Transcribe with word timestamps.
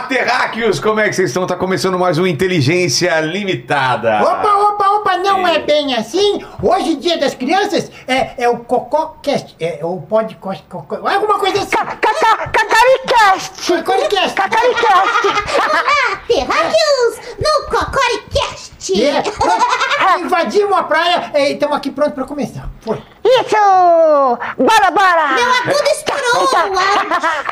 Olá, 0.00 0.08
terráqueos! 0.08 0.80
Como 0.80 0.98
é 0.98 1.10
que 1.10 1.12
vocês 1.14 1.28
estão? 1.28 1.46
Tá 1.46 1.54
começando 1.54 1.98
mais 1.98 2.16
um 2.16 2.26
Inteligência 2.26 3.20
Limitada. 3.20 4.22
Opa, 4.22 4.56
opa, 4.56 4.90
opa, 4.92 5.16
não 5.18 5.46
é 5.46 5.58
bem 5.58 5.94
assim. 5.94 6.42
Hoje, 6.62 6.96
dia 6.96 7.18
das 7.18 7.34
crianças, 7.34 7.92
é, 8.08 8.44
é 8.44 8.48
o 8.48 8.60
CocóCast, 8.60 9.54
é 9.60 9.80
o 9.82 10.00
podcast, 10.00 10.64
cocó, 10.70 11.06
alguma 11.06 11.38
coisa 11.38 11.58
assim. 11.58 11.76
Cacaricast! 11.76 13.66
Cocoricast. 13.66 14.34
Cacaricast! 14.34 15.26
Olá, 15.58 16.16
terráqueos, 16.26 17.36
no 17.38 17.66
Cocoricast! 17.68 19.02
É, 19.02 19.22
nós 19.44 20.20
invadimos 20.24 20.78
a 20.78 20.82
praia 20.82 21.30
e 21.34 21.52
estamos 21.52 21.76
aqui 21.76 21.90
prontos 21.90 22.14
para 22.14 22.24
começar. 22.24 22.70
Foi. 22.80 22.96
Isso! 23.22 24.38
Bora, 24.56 24.90
bora! 24.92 25.28
Meu 25.34 25.52
agudo 25.52 25.90
estourou! 25.90 26.48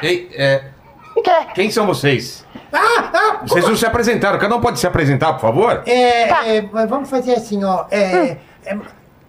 Ei, 0.02 0.30
é, 0.34 0.77
Que? 1.22 1.54
quem 1.54 1.70
são 1.70 1.86
vocês? 1.86 2.45
Ah, 2.72 3.10
ah, 3.12 3.38
Vocês 3.46 3.66
não 3.66 3.76
se 3.76 3.86
apresentaram. 3.86 4.38
Cada 4.38 4.54
um 4.56 4.60
pode 4.60 4.78
se 4.78 4.86
apresentar, 4.86 5.32
por 5.34 5.40
favor? 5.40 5.82
É, 5.86 6.26
Tá. 6.26 6.46
é, 6.46 6.60
vamos 6.86 7.09
fazer 7.09 7.34
assim, 7.34 7.64
ó. 7.64 7.86
É, 7.90 8.36
é, 8.64 8.76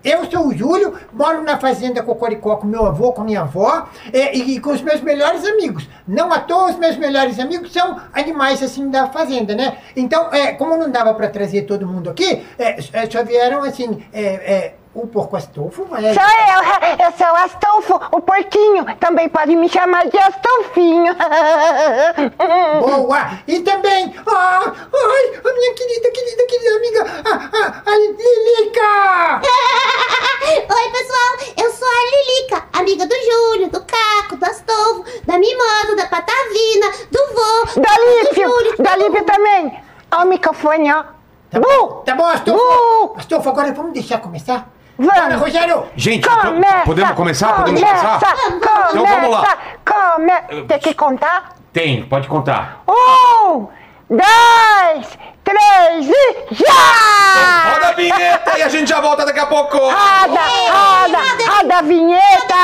eu 0.03 0.23
sou 0.31 0.47
o 0.47 0.55
Júlio, 0.57 0.94
moro 1.11 1.41
na 1.44 1.57
fazenda 1.57 2.02
Cocoricó 2.02 2.55
com 2.55 2.66
meu 2.67 2.85
avô, 2.85 3.11
com 3.11 3.21
minha 3.23 3.41
avó 3.41 3.85
é, 4.13 4.35
e, 4.35 4.55
e 4.55 4.59
com 4.61 4.71
os 4.71 4.81
meus 4.81 5.02
melhores 5.02 5.45
amigos. 5.45 5.89
Não 6.07 6.31
à 6.31 6.39
toa, 6.39 6.70
os 6.70 6.77
meus 6.77 6.95
melhores 6.97 7.38
amigos 7.38 7.73
são 7.73 7.97
animais 8.13 8.63
assim 8.63 8.89
da 8.89 9.08
fazenda, 9.08 9.55
né? 9.55 9.77
Então, 9.95 10.33
é, 10.33 10.53
como 10.53 10.77
não 10.77 10.89
dava 10.89 11.13
pra 11.13 11.27
trazer 11.27 11.63
todo 11.63 11.85
mundo 11.85 12.09
aqui, 12.09 12.45
é, 12.58 12.80
é, 12.94 13.09
só 13.09 13.23
vieram 13.23 13.61
assim, 13.63 14.02
é, 14.14 14.23
é, 14.23 14.73
o 14.94 15.06
porco 15.08 15.36
astolfo, 15.36 15.88
é, 15.95 16.14
Sou 16.14 16.23
eu, 16.23 17.06
eu 17.06 17.12
sou 17.18 17.28
o 17.28 17.36
Astolfo, 17.36 17.95
o 18.12 18.22
porquinho. 18.22 18.86
Também 19.00 19.30
pode 19.30 19.56
me 19.56 19.70
chamar 19.70 20.08
de 20.08 20.18
Astolfinho. 20.18 21.14
Boa! 22.82 23.40
E 23.48 23.60
também, 23.62 24.14
ah, 24.28 24.64
ai, 24.66 25.42
a 25.45 25.54
minha 25.54 25.73
querida, 25.76 26.12
querida, 26.12 26.45
querida 26.48 26.76
amiga, 26.76 27.23
a, 27.23 27.34
a, 27.58 27.84
a 27.86 27.98
Lilica! 27.98 29.42
Oi, 30.73 30.90
pessoal, 30.92 31.38
eu 31.58 31.72
sou 31.72 31.88
a 31.88 32.02
Lilica, 32.10 32.64
amiga 32.73 33.06
do 33.06 33.16
Júlio, 33.16 33.70
do 33.70 33.86
Caco, 33.86 34.38
do 34.38 34.45
Astolfo, 34.45 35.04
da 35.26 35.38
Mimosa, 35.38 35.95
da 35.95 36.08
Patavina, 36.08 36.88
do 37.12 37.20
vô, 37.34 37.82
Da 37.82 37.95
Lípio, 38.00 38.50
Júlio. 38.50 38.76
da 38.80 38.95
Lípio 38.98 39.23
também. 39.23 39.80
Ó 40.12 40.23
o 40.23 40.26
microfone, 40.26 40.92
ó. 40.92 41.04
Tá 41.52 41.60
bom, 41.60 42.02
tá 42.06 42.16
bom, 42.16 42.26
Astolfo. 42.26 43.16
Astolfo, 43.17 43.50
agora 43.50 43.72
vamos 43.73 43.94
deixar 43.94 44.20
começar? 44.20 44.67
Vamos. 45.00 45.14
Bora, 45.14 45.38
Rogério! 45.38 45.86
Gente, 45.95 46.28
Começa! 46.28 46.81
podemos 46.86 47.11
começar? 47.14 47.53
Podemos 47.53 47.80
começa, 47.81 48.05
começar? 48.05 48.36
Começa! 48.36 48.89
Então 48.89 49.05
vamos 49.05 49.30
lá. 49.31 49.58
Come... 49.86 50.64
Tem 50.67 50.80
que 50.80 50.94
contar? 50.94 51.55
Tem, 51.72 52.03
pode 52.03 52.28
contar. 52.28 52.83
Um, 52.86 53.67
dois, 54.09 55.17
três 55.45 56.09
e 56.09 56.55
já! 56.55 57.73
Roda 57.73 57.88
a 57.88 57.92
vinheta 57.94 58.58
e 58.59 58.61
a 58.64 58.67
gente 58.67 58.89
já 58.89 59.00
volta 59.00 59.25
daqui 59.25 59.39
a 59.39 59.45
pouco. 59.45 59.77
Roda, 59.77 60.42
roda, 60.70 61.17
roda 61.47 61.77
a 61.77 61.81
vinheta! 61.81 62.55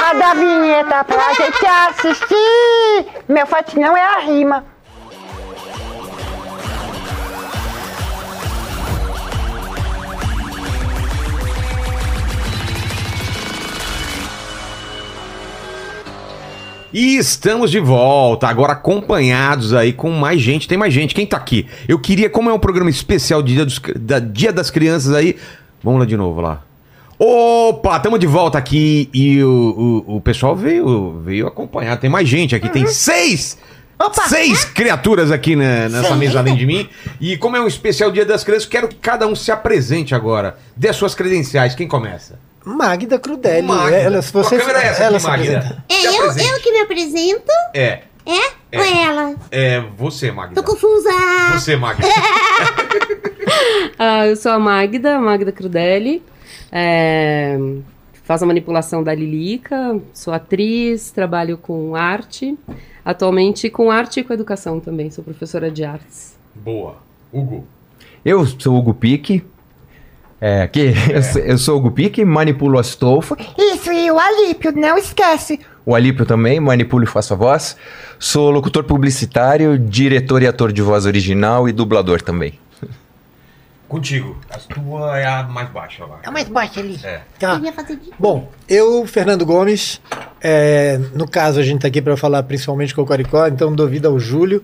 Roda 0.00 0.26
a 0.30 0.34
vinheta 0.34 1.04
pra 1.04 1.32
gente 1.34 1.66
assistir! 1.66 3.06
Meu 3.28 3.46
forte 3.46 3.78
não 3.78 3.94
é 3.94 4.02
a 4.02 4.18
rima. 4.20 4.64
E 16.92 17.16
estamos 17.16 17.70
de 17.70 17.78
volta, 17.80 18.46
agora 18.48 18.72
acompanhados 18.72 19.74
aí 19.74 19.92
com 19.92 20.10
mais 20.10 20.40
gente. 20.40 20.66
Tem 20.66 20.78
mais 20.78 20.92
gente. 20.94 21.14
Quem 21.14 21.26
tá 21.26 21.36
aqui? 21.36 21.66
Eu 21.86 21.98
queria, 21.98 22.30
como 22.30 22.48
é 22.48 22.52
um 22.52 22.58
programa 22.58 22.88
especial 22.90 23.42
de 23.42 23.54
Dia, 23.54 23.64
dos- 23.64 23.80
da 23.96 24.18
Dia 24.18 24.52
das 24.52 24.70
Crianças 24.70 25.12
aí. 25.12 25.36
Vamos 25.82 26.00
lá 26.00 26.06
de 26.06 26.16
novo 26.16 26.40
lá. 26.40 26.62
Opa, 27.18 27.96
estamos 27.96 28.18
de 28.20 28.26
volta 28.26 28.56
aqui 28.58 29.10
e 29.12 29.42
o, 29.42 30.04
o, 30.06 30.16
o 30.16 30.20
pessoal 30.20 30.54
veio, 30.54 31.20
veio 31.24 31.46
acompanhar. 31.46 31.96
Tem 31.98 32.08
mais 32.08 32.28
gente 32.28 32.54
aqui, 32.54 32.68
tem 32.68 32.86
seis! 32.86 33.58
Seis 34.28 34.64
criaturas 34.64 35.32
aqui 35.32 35.56
nessa 35.56 36.14
mesa 36.14 36.38
além 36.38 36.54
de 36.54 36.64
mim. 36.64 36.88
E 37.20 37.36
como 37.36 37.56
é 37.56 37.60
um 37.60 37.66
especial 37.66 38.12
Dia 38.12 38.24
das 38.24 38.44
Crianças, 38.44 38.68
quero 38.68 38.86
que 38.86 38.94
cada 38.94 39.26
um 39.26 39.34
se 39.34 39.50
apresente 39.50 40.14
agora. 40.14 40.56
Dê 40.76 40.92
suas 40.92 41.16
credenciais. 41.16 41.74
Quem 41.74 41.88
começa? 41.88 42.38
Magda 42.76 43.18
Crudelli. 43.18 43.66
Magda. 43.66 43.96
Ela, 43.96 44.22
se 44.22 44.32
você, 44.32 44.56
Qual 44.56 44.60
câmera 44.66 44.84
é 44.84 44.88
essa 44.88 45.04
ela 45.04 45.16
aqui, 45.16 45.26
Magda? 45.26 45.84
É 45.88 46.06
eu, 46.06 46.22
eu 46.24 46.60
que 46.60 46.72
me 46.72 46.80
apresento, 46.80 47.50
É, 47.74 48.02
é? 48.26 48.76
Ou 48.76 48.82
é 48.84 49.02
ela? 49.04 49.34
é 49.50 49.80
você, 49.96 50.30
Magda. 50.30 50.54
Tô 50.54 50.62
confusa. 50.62 51.08
Você, 51.54 51.76
Magda. 51.76 52.06
Ah, 53.98 54.26
eu 54.26 54.36
sou 54.36 54.52
a 54.52 54.58
Magda, 54.58 55.18
Magda 55.18 55.50
Crudelli. 55.50 56.22
É, 56.70 57.58
faço 58.24 58.44
a 58.44 58.46
manipulação 58.46 59.02
da 59.02 59.12
Lilica, 59.14 59.98
sou 60.12 60.32
atriz, 60.32 61.10
trabalho 61.10 61.56
com 61.58 61.96
arte. 61.96 62.56
Atualmente 63.04 63.68
com 63.70 63.90
arte 63.90 64.20
e 64.20 64.24
com 64.24 64.32
educação 64.34 64.78
também, 64.78 65.10
sou 65.10 65.24
professora 65.24 65.70
de 65.70 65.82
artes. 65.84 66.36
Boa. 66.54 66.96
Hugo. 67.32 67.66
Eu 68.24 68.44
sou 68.46 68.74
o 68.74 68.78
Hugo 68.78 68.94
Pique. 68.94 69.44
É, 70.40 70.62
aqui, 70.62 70.92
eu 71.12 71.22
sou- 71.22 71.42
Eu, 71.42 71.58
sou 71.58 71.74
o 71.74 71.78
Hugo 71.78 71.90
Pique, 71.90 72.24
manipulo 72.24 72.78
Astolfo. 72.78 73.36
Isso, 73.58 73.92
e 73.92 74.10
o 74.10 74.18
Alípio, 74.18 74.72
não 74.72 74.96
esquece. 74.96 75.60
O 75.84 75.94
Alípio 75.94 76.24
também, 76.26 76.60
manipulo 76.60 77.04
e 77.04 77.06
faço 77.06 77.32
a 77.34 77.36
voz. 77.36 77.76
Sou 78.18 78.50
locutor 78.50 78.84
publicitário, 78.84 79.78
diretor 79.78 80.42
e 80.42 80.46
ator 80.46 80.72
de 80.72 80.82
voz 80.82 81.06
original 81.06 81.68
e 81.68 81.72
dublador 81.72 82.20
também. 82.22 82.58
Contigo. 83.88 84.36
A 84.50 84.58
tua 84.58 85.18
é 85.18 85.26
a 85.26 85.42
mais 85.44 85.70
baixa 85.70 86.04
lá. 86.04 86.18
É 86.22 86.30
mais 86.30 86.46
baixo 86.46 86.78
ali. 86.78 87.00
É. 87.02 87.22
Tá. 87.40 87.54
Eu 87.54 87.64
ia 87.64 87.72
fazer 87.72 87.96
de... 87.96 88.10
Bom, 88.18 88.52
eu, 88.68 89.06
Fernando 89.06 89.46
Gomes, 89.46 89.98
é, 90.42 91.00
no 91.14 91.26
caso 91.26 91.58
a 91.58 91.62
gente 91.62 91.80
tá 91.80 91.88
aqui 91.88 92.02
para 92.02 92.16
falar 92.16 92.42
principalmente 92.42 92.94
com 92.94 93.00
o 93.00 93.06
Coricó, 93.06 93.46
então 93.46 93.74
dou 93.74 93.88
vida 93.88 94.08
ao 94.08 94.18
Júlio. 94.20 94.62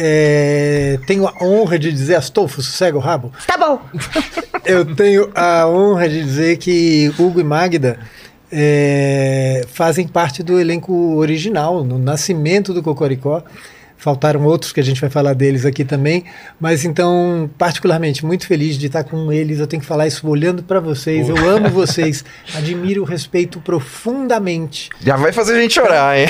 É, 0.00 0.96
tenho 1.06 1.26
a 1.26 1.34
honra 1.42 1.76
de 1.76 1.90
dizer, 1.90 2.14
Astolfo, 2.14 2.62
sossega 2.62 2.96
o 2.96 3.00
rabo. 3.00 3.32
Tá 3.46 3.58
bom. 3.58 3.80
Eu 4.64 4.94
tenho 4.94 5.28
a 5.34 5.66
honra 5.66 6.08
de 6.08 6.22
dizer 6.22 6.56
que 6.58 7.12
Hugo 7.18 7.40
e 7.40 7.44
Magda 7.44 7.98
é, 8.52 9.66
fazem 9.68 10.06
parte 10.06 10.42
do 10.42 10.60
elenco 10.60 11.16
original, 11.16 11.82
no 11.82 11.98
nascimento 11.98 12.72
do 12.72 12.82
Cocoricó. 12.82 13.42
Faltaram 13.98 14.44
outros 14.44 14.72
que 14.72 14.78
a 14.78 14.82
gente 14.82 15.00
vai 15.00 15.10
falar 15.10 15.34
deles 15.34 15.66
aqui 15.66 15.84
também, 15.84 16.24
mas 16.60 16.84
então, 16.84 17.50
particularmente, 17.58 18.24
muito 18.24 18.46
feliz 18.46 18.78
de 18.78 18.86
estar 18.86 19.02
com 19.02 19.32
eles. 19.32 19.58
Eu 19.58 19.66
tenho 19.66 19.80
que 19.80 19.86
falar 19.86 20.06
isso 20.06 20.26
olhando 20.28 20.62
para 20.62 20.78
vocês. 20.78 21.28
Eu 21.28 21.36
amo 21.48 21.68
vocês, 21.68 22.24
admiro, 22.54 23.02
respeito 23.02 23.60
profundamente. 23.60 24.88
Já 25.00 25.16
vai 25.16 25.32
fazer 25.32 25.54
a 25.54 25.60
gente 25.60 25.74
chorar, 25.74 26.16
hein? 26.16 26.28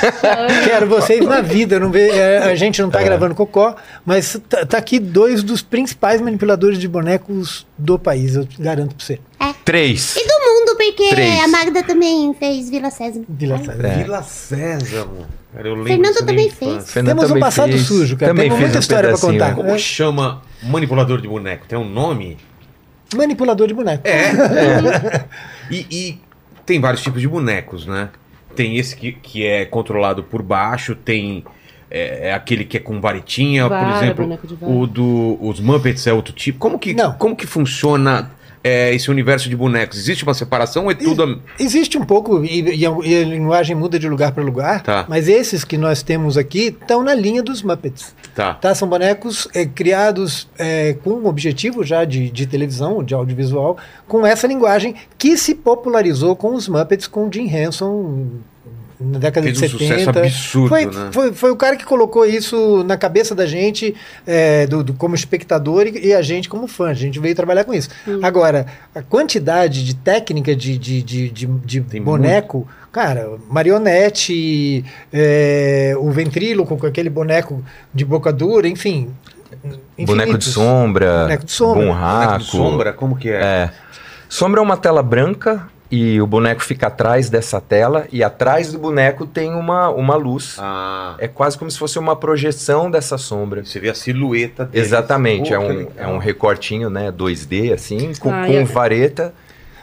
Quero 0.64 0.88
vocês 0.88 1.24
na 1.26 1.42
vida. 1.42 1.78
Não 1.78 1.90
vê, 1.90 2.08
é, 2.08 2.38
a 2.38 2.54
gente 2.54 2.80
não 2.80 2.88
tá 2.88 3.02
gravando 3.02 3.34
cocó, 3.34 3.76
mas 4.06 4.40
tá, 4.48 4.64
tá 4.64 4.78
aqui 4.78 4.98
dois 4.98 5.42
dos 5.42 5.60
principais 5.60 6.18
manipuladores 6.20 6.78
de 6.78 6.88
bonecos 6.88 7.66
do 7.76 7.98
país. 7.98 8.36
Eu 8.36 8.48
garanto 8.58 8.94
para 8.94 9.04
você. 9.04 9.20
Três. 9.64 10.16
E 10.16 10.26
do 10.26 10.34
mundo, 10.34 10.41
porque 10.90 11.10
Três. 11.10 11.40
a 11.40 11.48
Magda 11.48 11.82
também 11.82 12.34
fez 12.34 12.68
Vila 12.70 12.90
Sésamo. 12.90 13.24
Vila 13.28 13.58
Sésamo. 13.58 13.94
Vila 14.04 14.22
Sésamo. 14.22 15.26
Cara, 15.54 15.68
eu 15.68 15.74
lembro 15.74 15.88
Fernando 15.88 16.26
também 16.26 16.50
fez. 16.50 16.90
Fernando 16.90 17.08
Temos 17.10 17.24
um 17.24 17.28
também 17.28 17.40
passado 17.42 17.72
fez- 17.72 17.82
sujo, 17.86 18.16
cara. 18.16 18.30
Também 18.32 18.44
Temos 18.44 18.58
fez 18.58 18.68
muita 18.70 18.78
um 18.78 18.80
história 18.80 19.08
pra 19.10 19.18
contar. 19.18 19.54
Como 19.54 19.70
É. 19.70 19.78
chama 19.78 20.42
manipulador 20.62 21.20
de 21.20 21.28
boneco? 21.28 21.66
Tem 21.68 21.78
um 21.78 21.88
nome? 21.88 22.38
Manipulador 23.14 23.68
de 23.68 23.74
boneco. 23.74 24.02
É. 24.06 25.24
E, 25.70 25.86
e 25.90 26.20
tem 26.66 26.80
vários 26.80 27.02
tipos 27.02 27.20
de 27.20 27.28
bonecos, 27.28 27.86
né? 27.86 28.10
Tem 28.54 28.76
esse 28.76 28.94
que, 28.94 29.12
que 29.12 29.46
é 29.46 29.64
controlado 29.64 30.22
por 30.22 30.42
baixo, 30.42 30.94
tem 30.94 31.44
é, 31.90 32.28
é 32.28 32.34
aquele 32.34 32.64
que 32.64 32.76
é 32.76 32.80
com 32.80 33.00
varetinha, 33.00 33.62
por 33.68 33.70
Vara, 33.78 34.04
exemplo. 34.04 34.38
de 34.44 34.54
vara. 34.56 34.72
O 34.72 34.86
do 34.86 35.38
os 35.40 35.60
Muppets 35.60 36.06
é 36.06 36.12
outro 36.12 36.34
tipo. 36.34 36.58
Como 36.58 36.78
que, 36.78 36.92
Não. 36.92 37.12
como 37.14 37.34
que 37.36 37.46
funciona 37.46 38.30
é, 38.64 38.94
esse 38.94 39.10
universo 39.10 39.48
de 39.48 39.56
bonecos? 39.56 39.98
Existe 39.98 40.24
uma 40.24 40.34
separação 40.34 40.84
ou 40.84 40.90
é 40.90 40.94
tudo. 40.94 41.42
Existe 41.58 41.98
um 41.98 42.04
pouco, 42.04 42.44
e, 42.44 42.60
e 42.60 42.86
a, 42.86 42.90
e 43.04 43.22
a 43.22 43.24
linguagem 43.24 43.74
muda 43.76 43.98
de 43.98 44.08
lugar 44.08 44.32
para 44.32 44.42
lugar, 44.42 44.82
Tá. 44.82 45.04
mas 45.08 45.28
esses 45.28 45.64
que 45.64 45.76
nós 45.76 46.02
temos 46.02 46.36
aqui 46.36 46.76
estão 46.80 47.02
na 47.02 47.14
linha 47.14 47.42
dos 47.42 47.62
Muppets. 47.62 48.14
Tá. 48.34 48.54
Tá? 48.54 48.74
São 48.74 48.88
bonecos 48.88 49.48
é, 49.54 49.66
criados 49.66 50.48
é, 50.58 50.94
com 51.04 51.10
um 51.10 51.26
objetivo 51.26 51.84
já 51.84 52.04
de, 52.04 52.30
de 52.30 52.46
televisão, 52.46 53.02
de 53.02 53.14
audiovisual, 53.14 53.76
com 54.08 54.26
essa 54.26 54.46
linguagem 54.46 54.94
que 55.18 55.36
se 55.36 55.54
popularizou 55.54 56.34
com 56.36 56.54
os 56.54 56.68
Muppets, 56.68 57.06
com 57.06 57.30
Jim 57.30 57.46
Henson 57.48 58.26
na 59.04 59.18
década 59.18 59.46
Fez 59.46 59.58
de 59.58 59.64
um 59.64 59.78
70. 59.78 59.88
sucesso 60.04 60.18
absurdo, 60.18 60.68
foi, 60.68 60.86
né? 60.86 61.08
foi, 61.12 61.32
foi 61.32 61.50
o 61.50 61.56
cara 61.56 61.76
que 61.76 61.84
colocou 61.84 62.24
isso 62.26 62.82
na 62.84 62.96
cabeça 62.96 63.34
da 63.34 63.46
gente 63.46 63.94
é, 64.26 64.66
do, 64.66 64.82
do- 64.84 64.94
como 64.94 65.14
espectador 65.14 65.86
e, 65.86 66.06
e 66.08 66.14
a 66.14 66.22
gente 66.22 66.48
como 66.48 66.66
fã. 66.68 66.88
A 66.90 66.94
gente 66.94 67.18
veio 67.18 67.34
trabalhar 67.34 67.64
com 67.64 67.74
isso. 67.74 67.88
Agora, 68.22 68.66
a 68.94 69.02
quantidade 69.02 69.84
de 69.84 69.94
técnica 69.94 70.54
de, 70.54 70.76
de, 70.78 71.02
de, 71.02 71.28
de, 71.30 71.46
de 71.46 72.00
boneco, 72.00 72.66
cara, 72.90 73.30
marionete, 73.48 74.84
é, 75.12 75.94
o 75.98 76.10
ventríloco 76.10 76.76
com 76.76 76.86
aquele 76.86 77.10
boneco 77.10 77.64
de 77.94 78.04
boca 78.04 78.32
dura, 78.32 78.68
enfim. 78.68 79.08
Boneco 79.62 79.80
de 79.98 80.02
infinitos. 80.22 80.48
sombra, 80.52 81.22
Boneco 81.24 81.44
de 81.44 81.52
sombra. 81.52 81.84
Boneco 81.86 82.38
de 82.38 82.44
sombra, 82.44 82.92
como 82.92 83.16
que 83.16 83.28
é? 83.30 83.34
É. 83.42 83.70
Sombra 84.28 84.60
é 84.60 84.62
uma 84.62 84.76
tela 84.78 85.02
branca 85.02 85.68
e 85.94 86.18
o 86.22 86.26
boneco 86.26 86.62
fica 86.62 86.86
atrás 86.86 87.28
dessa 87.28 87.60
tela 87.60 88.06
e 88.10 88.24
atrás 88.24 88.72
do 88.72 88.78
boneco 88.78 89.26
tem 89.26 89.52
uma, 89.52 89.90
uma 89.90 90.16
luz. 90.16 90.56
Ah, 90.58 91.14
É 91.18 91.28
quase 91.28 91.58
como 91.58 91.70
se 91.70 91.78
fosse 91.78 91.98
uma 91.98 92.16
projeção 92.16 92.90
dessa 92.90 93.18
sombra. 93.18 93.62
você 93.62 93.78
vê 93.78 93.90
a 93.90 93.94
silhueta 93.94 94.64
dele. 94.64 94.82
Exatamente, 94.82 95.50
Pô, 95.50 95.54
é 95.54 95.58
um, 95.58 95.86
é 95.98 96.06
um 96.08 96.16
recortinho, 96.16 96.88
né, 96.88 97.12
2D, 97.12 97.74
assim, 97.74 98.12
com, 98.18 98.32
Ah, 98.32 98.46
com 98.46 98.52
e 98.52 98.56
é- 98.56 98.64
vareta. 98.64 99.34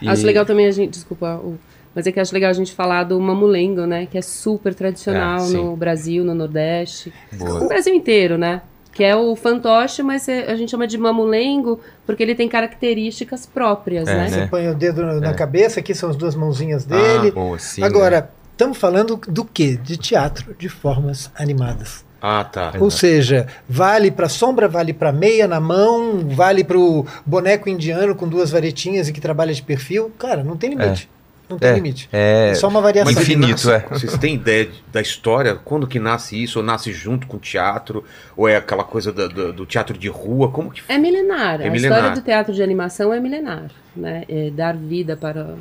e- 0.02 0.10
Acho 0.10 0.26
legal 0.26 0.46
também 0.48 0.66
a 0.66 0.72
gente, 0.72 0.90
desculpa, 0.94 1.36
o- 1.36 1.60
mas 1.94 2.08
é 2.08 2.12
que 2.12 2.20
acho 2.20 2.34
legal 2.34 2.50
a 2.50 2.54
gente 2.54 2.74
falar 2.74 3.04
do 3.04 3.20
mamulengo, 3.20 3.86
né? 3.86 4.08
Que 4.10 4.18
é 4.18 4.22
super 4.24 4.74
tradicional 4.74 5.46
É, 5.46 5.50
no 5.50 5.76
Brasil, 5.76 6.24
no 6.24 6.34
Nordeste, 6.34 7.14
Boa. 7.34 7.60
no 7.60 7.68
Brasil 7.68 7.94
inteiro, 7.94 8.36
né? 8.36 8.62
Que 9.00 9.04
é 9.06 9.16
o 9.16 9.34
fantoche, 9.34 10.04
mas 10.04 10.28
é- 10.28 10.52
a 10.52 10.56
gente 10.58 10.72
chama 10.72 10.86
de 10.86 10.98
mamulengo 10.98 11.80
porque 12.06 12.22
ele 12.22 12.36
tem 12.36 12.50
características 12.50 13.46
próprias, 13.46 14.10
É, 14.10 14.14
né? 14.14 14.24
né? 14.24 14.30
Você 14.30 14.48
põe 14.48 14.68
o 14.68 14.76
dedo 14.76 15.02
na 15.22 15.30
É. 15.30 15.34
cabeça, 15.34 15.80
aqui 15.80 15.96
são 15.96 16.10
as 16.10 16.18
duas 16.18 16.36
mãozinhas 16.36 16.86
Ah, 16.92 16.98
dele. 17.18 17.32
Boa, 17.32 17.58
sim, 17.58 17.80
né? 17.80 17.88
Agora, 17.88 18.30
estamos 18.52 18.78
falando 18.78 19.16
do 19.26 19.46
quê? 19.46 19.80
De 19.82 19.96
teatro 19.96 20.54
de 20.60 20.68
formas 20.68 21.32
animadas. 21.34 22.04
Ah, 22.22 22.44
tá. 22.44 22.74
Ou 22.78 22.92
seja, 22.92 23.48
vale 23.70 24.12
para 24.12 24.28
sombra, 24.28 24.68
vale 24.68 24.92
para 24.92 25.14
meia 25.14 25.48
na 25.48 25.62
mão, 25.62 26.20
vale 26.28 26.66
para 26.66 26.78
o 26.78 27.06
boneco 27.26 27.70
indiano 27.70 28.14
com 28.14 28.28
duas 28.28 28.52
varetinhas 28.52 29.08
e 29.08 29.14
que 29.14 29.22
trabalha 29.22 29.54
de 29.54 29.64
perfil. 29.64 30.12
Cara, 30.20 30.44
não 30.44 30.58
tem 30.58 30.72
limite. 30.72 31.10
Não 31.50 31.58
tem 31.58 31.70
É, 31.70 31.74
limite. 31.74 32.08
é, 32.14 32.50
É 32.52 32.56
só 32.56 32.68
uma 32.68 32.80
variação. 32.82 33.12
Infinito, 33.12 33.50
nasce- 33.68 33.72
é. 33.72 33.80
Vocês 33.90 34.18
têm 34.18 34.36
ideia 34.36 34.66
de- 34.68 34.84
da 34.92 35.02
história? 35.02 35.56
Quando 35.56 35.88
que 35.88 35.98
nasce 36.00 36.42
isso? 36.42 36.60
Ou 36.60 36.66
nasce 36.66 36.92
junto 36.94 37.26
com 37.28 37.38
o 37.38 37.40
teatro? 37.40 38.04
Ou 38.38 38.48
é 38.48 38.56
aquela 38.58 38.84
coisa 38.84 39.12
do, 39.12 39.28
do- 39.28 39.54
do 39.54 39.66
teatro 39.66 39.98
de 39.98 40.08
rua? 40.08 40.52
Como 40.52 40.70
que... 40.72 40.82
É 40.88 40.98
milenar. 40.98 41.60
É 41.62 41.68
a 41.68 41.72
milenar. 41.72 41.98
história 42.00 42.16
do 42.16 42.24
teatro 42.24 42.54
de 42.54 42.62
animação 42.62 43.12
é 43.14 43.20
milenar. 43.20 43.72
Né? 43.96 44.24
É 44.30 44.50
dar 44.52 44.76
vida 44.78 45.18
para 45.18 45.56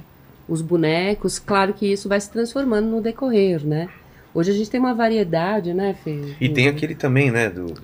os 0.46 0.60
bonecos. 0.62 1.38
Claro 1.38 1.72
que 1.72 1.86
isso 1.90 2.08
vai 2.08 2.20
se 2.20 2.30
transformando 2.30 2.86
no 2.88 3.00
decorrer, 3.00 3.64
né? 3.66 3.88
Hoje 4.38 4.52
a 4.52 4.54
gente 4.54 4.70
tem 4.70 4.78
uma 4.78 4.94
variedade, 4.94 5.74
né, 5.74 5.96
Fê? 6.04 6.20
E 6.40 6.48
tem 6.48 6.68
aquele 6.68 6.94
também, 6.94 7.28
né? 7.28 7.50
Do, 7.50 7.74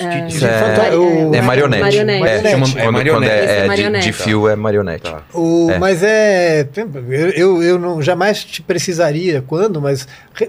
É. 0.00 0.26
Isso 0.28 0.46
é- 0.46 0.76
Fanta- 0.76 0.96
o- 0.98 1.34
É 1.34 1.40
marionete. 1.42 1.82
Marionete. 1.82 2.24
É, 2.46 2.50
Chama- 2.50 2.66
é 2.80 2.90
marionete. 2.90 3.32
é, 3.32 3.36
é 3.36 3.66
é 3.66 3.90
de- 3.90 4.00
de, 4.00 4.12
fio 4.12 4.46
é 4.48 4.54
marionete. 4.54 5.02
Tá. 5.10 5.22
O, 5.34 5.70
É. 5.70 5.78
Mas 5.78 6.02
é. 6.02 6.66
Eu, 7.10 7.30
eu, 7.30 7.62
eu 7.62 7.78
não, 7.78 8.00
jamais 8.02 8.44
te 8.44 8.60
precisaria 8.62 9.42
quando, 9.46 9.80
mas 9.80 10.06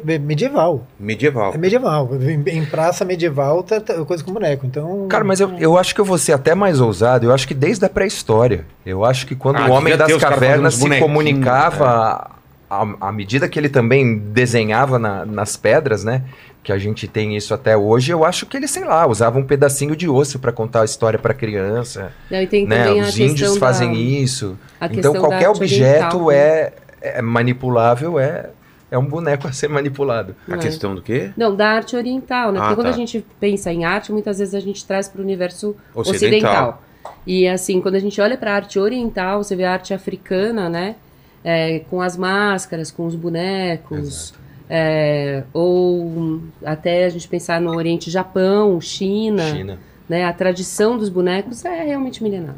é 0.07 0.17
medieval. 0.17 0.85
Medieval. 0.99 1.53
É 1.53 1.57
medieval. 1.57 2.09
Em, 2.21 2.57
em 2.57 2.65
praça 2.65 3.03
medieval, 3.05 3.63
tá, 3.63 3.79
tá 3.81 3.93
coisa 4.05 4.23
com 4.23 4.31
boneco. 4.33 4.65
Então. 4.65 5.07
Cara, 5.09 5.23
mas 5.23 5.39
eu, 5.39 5.51
eu 5.57 5.77
acho 5.77 5.93
que 5.95 6.01
eu 6.01 6.05
vou 6.05 6.17
ser 6.17 6.33
até 6.33 6.53
mais 6.55 6.79
ousado. 6.81 7.25
Eu 7.25 7.33
acho 7.33 7.47
que 7.47 7.53
desde 7.53 7.85
a 7.85 7.89
pré-história. 7.89 8.65
Eu 8.85 9.05
acho 9.05 9.25
que 9.25 9.35
quando 9.35 9.57
Ah, 9.57 9.67
o 9.67 9.71
Homem 9.71 9.95
das 9.95 10.13
Cavernas 10.17 10.75
se 10.75 10.99
comunicava 10.99 12.38
à, 12.69 13.11
medida 13.11 13.47
que 13.49 13.57
ele 13.59 13.69
também 13.69 14.17
desenhava 14.17 14.99
na- 14.99 15.25
nas 15.25 15.57
pedras, 15.57 16.03
né? 16.03 16.23
Que 16.61 16.71
a 16.71 16.77
gente 16.77 17.07
tem 17.07 17.35
isso 17.35 17.53
até 17.53 17.75
hoje. 17.75 18.11
Eu 18.11 18.23
acho 18.23 18.45
que 18.45 18.55
ele, 18.57 18.67
sei 18.67 18.83
lá, 18.83 19.07
usava 19.07 19.39
um 19.39 19.43
pedacinho 19.43 19.95
de 19.95 20.07
osso 20.09 20.37
para 20.39 20.51
contar 20.51 20.81
a 20.81 20.85
história 20.85 21.17
para 21.17 21.33
criança. 21.33 22.11
Não, 22.29 22.41
e 22.41 22.45
tem 22.47 22.67
Né? 22.67 22.83
também 22.83 23.01
a 23.01 23.05
Os 23.05 23.17
índios 23.17 23.57
fazem 23.57 23.91
da- 23.91 23.97
isso. 23.97 24.57
Então 24.91 25.13
qualquer 25.15 25.49
objeto 25.49 26.17
oriental, 26.17 26.27
né? 26.27 26.35
é, 26.35 26.73
é 27.01 27.21
manipulável, 27.21 28.19
é, 28.19 28.49
é 28.91 28.97
um 28.97 29.05
boneco 29.05 29.47
a 29.47 29.51
ser 29.51 29.69
manipulado. 29.69 30.35
A 30.47 30.51
Não. 30.51 30.59
questão 30.59 30.93
do 30.93 31.01
quê? 31.01 31.31
Não, 31.37 31.55
da 31.55 31.69
arte 31.69 31.95
oriental, 31.95 32.51
né? 32.51 32.59
Ah, 32.59 32.63
Porque 32.63 32.75
quando 32.75 32.87
tá. 32.87 32.93
a 32.93 32.97
gente 32.97 33.25
pensa 33.39 33.71
em 33.71 33.85
arte, 33.85 34.11
muitas 34.11 34.37
vezes 34.39 34.53
a 34.53 34.59
gente 34.59 34.85
traz 34.85 35.07
para 35.07 35.21
o 35.21 35.23
universo 35.23 35.75
Ocidental. 35.95 36.11
ocidental. 36.51 36.83
E 37.25 37.47
assim, 37.47 37.79
quando 37.81 37.95
a 37.95 37.99
gente 37.99 38.19
olha 38.19 38.37
para 38.37 38.51
a 38.51 38.55
arte 38.55 38.77
oriental, 38.77 39.43
você 39.43 39.55
vê 39.55 39.63
a 39.63 39.71
arte 39.73 39.93
africana, 39.93 40.69
né? 40.69 40.95
É, 41.43 41.79
com 41.89 42.01
as 42.01 42.17
máscaras, 42.17 42.91
com 42.91 43.05
os 43.05 43.15
bonecos. 43.15 44.33
é, 44.69 45.43
ou 45.53 46.41
até 46.65 47.05
a 47.05 47.09
gente 47.09 47.27
pensar 47.27 47.59
no 47.61 47.75
Oriente 47.75 48.11
Japão, 48.11 48.79
China, 48.81 49.43
China. 49.55 49.79
né? 50.07 50.25
A 50.25 50.33
tradição 50.33 50.97
dos 50.97 51.09
bonecos 51.09 51.63
é 51.65 51.83
realmente 51.85 52.21
milenar. 52.21 52.55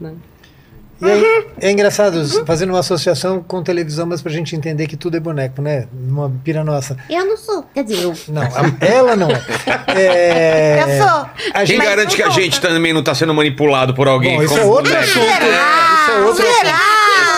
Né? 0.00 0.12
E 1.02 1.04
aí, 1.10 1.46
é 1.62 1.70
engraçado, 1.70 2.22
fazendo 2.44 2.70
uma 2.70 2.80
associação 2.80 3.42
com 3.42 3.62
televisão, 3.62 4.04
mas 4.06 4.20
pra 4.20 4.30
gente 4.30 4.54
entender 4.54 4.86
que 4.86 4.96
tudo 4.98 5.16
é 5.16 5.20
boneco, 5.20 5.62
né? 5.62 5.88
Uma 5.92 6.30
pira 6.44 6.62
nossa. 6.62 6.94
Eu 7.08 7.24
não 7.24 7.36
sou. 7.38 7.64
Quer 7.74 7.84
dizer, 7.84 8.02
eu. 8.04 8.14
Não, 8.28 8.42
a- 8.42 8.84
ela 8.84 9.16
não 9.16 9.28
é. 9.30 9.42
É, 9.96 10.82
Eu 10.82 11.02
sou. 11.06 11.26
A 11.54 11.64
Quem 11.64 11.66
gente, 11.66 11.82
garante 11.84 12.16
que 12.16 12.22
a 12.22 12.28
gente 12.28 12.60
também 12.60 12.92
não 12.92 13.02
tá 13.02 13.14
sendo 13.14 13.32
manipulado 13.32 13.94
por 13.94 14.08
alguém? 14.08 14.36
Bom, 14.36 14.42
isso 14.42 14.58
é 14.58 14.64
outro 14.64 14.94
assunto. 14.94 15.24
Isso 15.26 16.10
é 16.10 16.20
outro 16.22 16.44
assunto. 16.46 16.58
Será? 16.58 16.78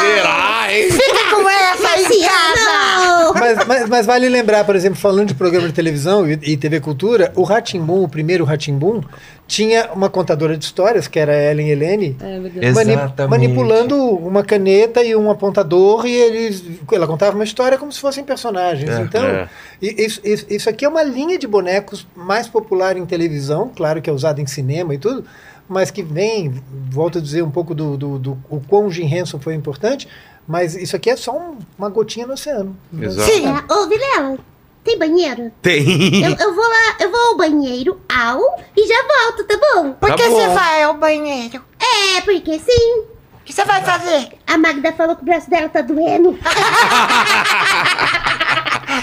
Será, 0.00 0.41
hein? 0.72 0.90
Fica 0.90 1.34
com 1.36 1.48
essa 1.48 1.88
aí 1.88 2.04
em 2.04 2.22
casa. 2.22 3.32
Mas, 3.38 3.66
mas- 3.66 3.88
mas 3.88 4.06
vale 4.06 4.28
lembrar, 4.28 4.64
por 4.64 4.74
exemplo, 4.76 4.98
falando 4.98 5.28
de 5.28 5.34
programa 5.34 5.66
de 5.68 5.74
televisão 5.74 6.28
e, 6.30 6.38
e 6.42 6.56
TV 6.56 6.80
Cultura, 6.80 7.32
o 7.36 7.42
Ratimbum, 7.42 8.02
o 8.04 8.08
primeiro 8.08 8.44
Ratimbum, 8.44 9.00
tinha 9.46 9.90
uma 9.92 10.08
contadora 10.08 10.56
de 10.56 10.64
histórias, 10.64 11.06
que 11.06 11.18
era 11.18 11.32
a 11.32 11.50
Ellen 11.50 11.68
Helene, 11.70 12.16
É 12.20 12.72
mani- 12.72 12.96
manipulando 13.28 13.96
uma 13.98 14.42
caneta 14.42 15.02
e 15.02 15.14
um 15.14 15.30
apontador, 15.30 16.06
e 16.06 16.12
eles, 16.14 16.64
ela 16.90 17.06
contava 17.06 17.34
uma 17.34 17.44
história 17.44 17.76
como 17.76 17.92
se 17.92 18.00
fossem 18.00 18.24
personagens. 18.24 18.88
É, 18.90 19.00
então, 19.02 19.24
é. 19.24 19.48
isso, 19.82 20.20
isso- 20.24 20.46
isso 20.48 20.70
aqui 20.70 20.84
é 20.84 20.88
uma 20.88 21.02
linha 21.02 21.38
de 21.38 21.46
bonecos 21.46 22.06
mais 22.16 22.48
popular 22.48 22.96
em 22.96 23.04
televisão, 23.04 23.70
claro 23.74 24.00
que 24.00 24.08
é 24.08 24.12
usada 24.12 24.40
em 24.40 24.46
cinema 24.46 24.94
e 24.94 24.98
tudo, 24.98 25.24
mas 25.68 25.90
que 25.90 26.02
vem, 26.02 26.54
volto 26.90 27.18
a 27.18 27.20
dizer 27.20 27.42
um 27.42 27.50
pouco 27.50 27.74
do, 27.74 27.96
do, 27.96 28.18
do 28.18 28.38
o 28.48 28.60
quão 28.60 28.90
Jim 28.90 29.06
Henson 29.12 29.38
foi 29.38 29.54
importante, 29.54 30.08
mas 30.46 30.74
isso 30.74 30.96
aqui 30.96 31.10
é 31.10 31.16
só 31.16 31.32
um- 31.32 31.58
uma 31.78 31.88
gotinha 31.88 32.26
no 32.26 32.34
oceano. 32.34 32.76
Exato. 33.00 33.30
Sim. 33.30 33.46
É, 33.46 33.72
Ô, 33.72 33.86
Vilela, 33.86 34.38
tem 34.84 34.98
banheiro? 34.98 35.52
Tem. 35.62 36.24
Eu, 36.24 36.36
eu 36.36 36.54
vou 36.54 36.64
lá, 36.68 36.96
eu 37.00 37.10
vou 37.10 37.20
ao 37.20 37.36
banheiro, 37.36 38.00
ao, 38.08 38.40
e 38.76 38.86
já 38.86 39.02
volto, 39.02 39.44
tá 39.44 39.56
bom? 39.56 39.92
Por 39.92 40.08
Tá 40.10 40.14
que 40.16 40.28
bom. 40.28 40.34
você 40.34 40.48
vai 40.48 40.82
ao 40.82 40.94
banheiro? 40.94 41.62
É, 41.80 42.20
porque 42.22 42.58
sim. 42.58 43.04
O 43.40 43.44
que 43.44 43.52
você 43.52 43.64
vai 43.64 43.82
fazer? 43.82 44.28
A 44.46 44.56
Magda 44.56 44.92
falou 44.92 45.16
que 45.16 45.22
o 45.22 45.24
braço 45.24 45.50
dela 45.50 45.68
tá 45.68 45.80
doendo. 45.80 46.38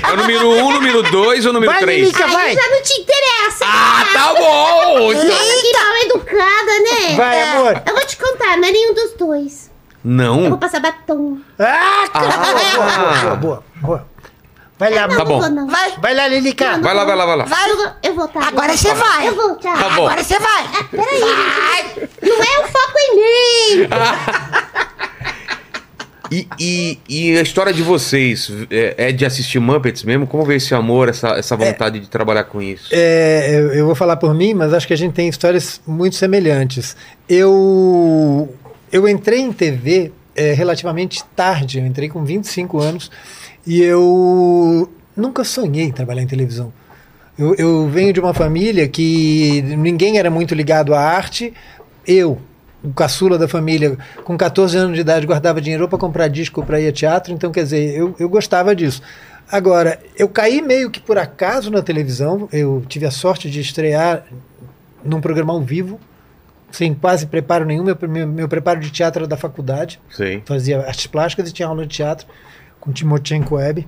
É 0.08 0.14
o 0.14 0.18
número 0.18 0.50
um, 0.50 0.72
número 0.74 1.04
dois 1.04 1.46
ou 1.46 1.52
número 1.54 1.72
Vai, 1.72 1.82
três? 1.82 2.00
Lilica, 2.08 2.28
vai! 2.28 2.50
Aí 2.50 2.56
já 2.56 2.70
não 2.70 2.82
te 2.82 3.02
interessa. 3.02 3.66
Ah, 3.66 4.06
tá 4.14 4.34
bom! 4.36 5.12
Nossa, 5.14 5.62
que 5.62 5.74
mal 5.74 5.96
educada, 6.06 6.80
né? 6.84 7.16
Vai, 7.16 7.42
amor! 7.42 7.84
Eu 7.86 7.94
vou 7.96 8.06
te 8.06 8.18
contar, 8.18 8.58
não 8.58 8.68
é 8.68 8.72
nenhum 8.72 8.94
dos 8.94 9.12
dois. 9.14 9.69
Eu 10.04 10.34
vou 10.34 10.50
Não. 10.50 10.58
passar 10.58 10.80
batom. 10.80 11.38
Ah, 11.60 12.06
Ah. 12.14 12.20
boa, 12.20 13.36
boa, 13.36 13.36
boa, 13.36 13.64
boa. 13.82 14.08
Vai 14.78 14.94
lá, 14.94 15.10
Tá 15.10 15.16
não 15.18 15.26
bom. 15.26 15.40
vou, 15.42 15.50
não. 15.50 15.68
Vai. 15.68 15.92
vai 15.98 16.16
lá, 16.16 16.28
Lilica. 16.30 16.78
Vai 16.80 16.94
lá, 16.94 17.04
vai 17.04 17.16
lá, 17.18 17.26
vai 17.26 17.36
lá. 17.38 17.44
Vai. 17.46 17.70
Eu 17.70 17.76
vou, 17.76 17.88
eu 18.04 18.16
vou, 18.16 18.28
tá? 18.30 18.48
Agora 18.48 18.78
você 18.78 18.94
vou. 18.94 18.98
vai. 19.06 19.28
Eu 19.28 19.36
vou, 19.36 19.56
tchau. 19.58 19.74
Tá 19.78 19.90
bom. 19.90 20.06
Agora 20.06 20.24
você 20.24 20.40
vai. 20.40 20.64
Peraí, 20.90 21.20
Vai. 21.20 22.08
Não 22.22 22.38
é 22.44 22.60
o 22.60 22.68
foco 22.68 22.94
em 22.98 23.16
mim. 23.16 23.90
E, 26.32 26.48
e, 26.60 27.00
e 27.10 27.38
a 27.40 27.42
história 27.42 27.74
de 27.74 27.82
vocês 27.82 28.52
é, 28.70 29.08
é 29.08 29.12
de 29.12 29.26
assistir 29.26 29.58
Muppets 29.58 30.04
mesmo? 30.04 30.28
Como 30.28 30.46
veio 30.46 30.58
esse 30.58 30.76
amor, 30.76 31.10
essa, 31.10 31.30
essa 31.30 31.56
vontade 31.56 32.00
de 32.00 32.08
trabalhar 32.08 32.44
com 32.44 32.62
isso? 32.62 32.88
É, 32.92 33.50
eu, 33.52 33.74
eu 33.74 33.86
vou 33.88 33.96
falar 33.96 34.16
por 34.16 34.32
mim, 34.36 34.54
mas 34.54 34.72
acho 34.72 34.86
que 34.86 34.94
a 34.94 34.96
gente 34.96 35.14
tem 35.14 35.28
histórias 35.28 35.82
muito 35.88 36.16
semelhantes. 36.16 36.96
Eu, 37.28 38.54
eu 38.92 39.08
entrei 39.08 39.40
em 39.40 39.52
TV 39.52 40.12
é, 40.36 40.54
relativamente 40.54 41.24
tarde, 41.36 41.80
eu 41.80 41.86
entrei 41.86 42.10
com 42.10 42.24
25 42.24 42.80
anos 42.80 43.12
e 43.66 43.82
eu 43.82 44.90
nunca 45.16 45.44
sonhei 45.44 45.86
em 45.86 45.92
trabalhar 45.92 46.22
em 46.22 46.28
televisão. 46.28 46.72
Eu, 47.38 47.56
eu 47.56 47.88
venho 47.88 48.12
de 48.12 48.20
uma 48.20 48.34
família 48.34 48.88
que 48.88 49.62
ninguém 49.78 50.18
era 50.18 50.30
muito 50.30 50.54
ligado 50.54 50.94
à 50.94 51.00
arte. 51.00 51.54
Eu, 52.06 52.38
o 52.84 52.92
caçula 52.92 53.38
da 53.38 53.48
família, 53.48 53.98
com 54.24 54.38
14 54.38 54.78
anos 54.78 54.96
de 54.96 55.02
idade, 55.02 55.26
guardava 55.26 55.62
dinheiro 55.62 55.88
para 55.88 55.98
comprar 55.98 56.28
disco 56.28 56.66
para 56.66 56.82
ir 56.82 56.88
a 56.88 56.92
teatro, 56.92 57.34
então 57.34 57.52
quer 57.52 57.64
dizer, 57.64 57.96
eu, 57.96 58.16
eu 58.20 58.28
gostava 58.28 58.76
disso. 58.76 59.02
Agora, 59.52 60.00
eu 60.18 60.28
caí 60.30 60.62
meio 60.62 60.92
que 60.92 61.00
por 61.00 61.18
acaso 61.18 61.72
na 61.72 61.82
televisão, 61.82 62.48
eu 62.52 62.84
tive 62.88 63.06
a 63.06 63.12
sorte 63.12 63.50
de 63.50 63.60
estrear 63.60 64.26
num 65.04 65.22
programa 65.22 65.54
ao 65.54 65.62
vivo, 65.62 66.00
sem 66.72 66.94
quase 66.94 67.28
preparo 67.28 67.66
nenhum, 67.66 67.84
meu, 67.84 67.98
meu, 68.08 68.28
meu 68.28 68.48
preparo 68.50 68.80
de 68.80 68.90
teatro 68.92 69.22
era 69.22 69.28
da 69.28 69.38
faculdade, 69.38 70.00
Sei. 70.12 70.42
fazia 70.46 70.80
artes 70.80 71.08
plásticas 71.08 71.50
e 71.50 71.54
tinha 71.54 71.68
aula 71.68 71.86
de 71.86 71.96
teatro 71.96 72.28
com 72.80 72.92
Timochenko 72.92 73.56
Web. 73.56 73.88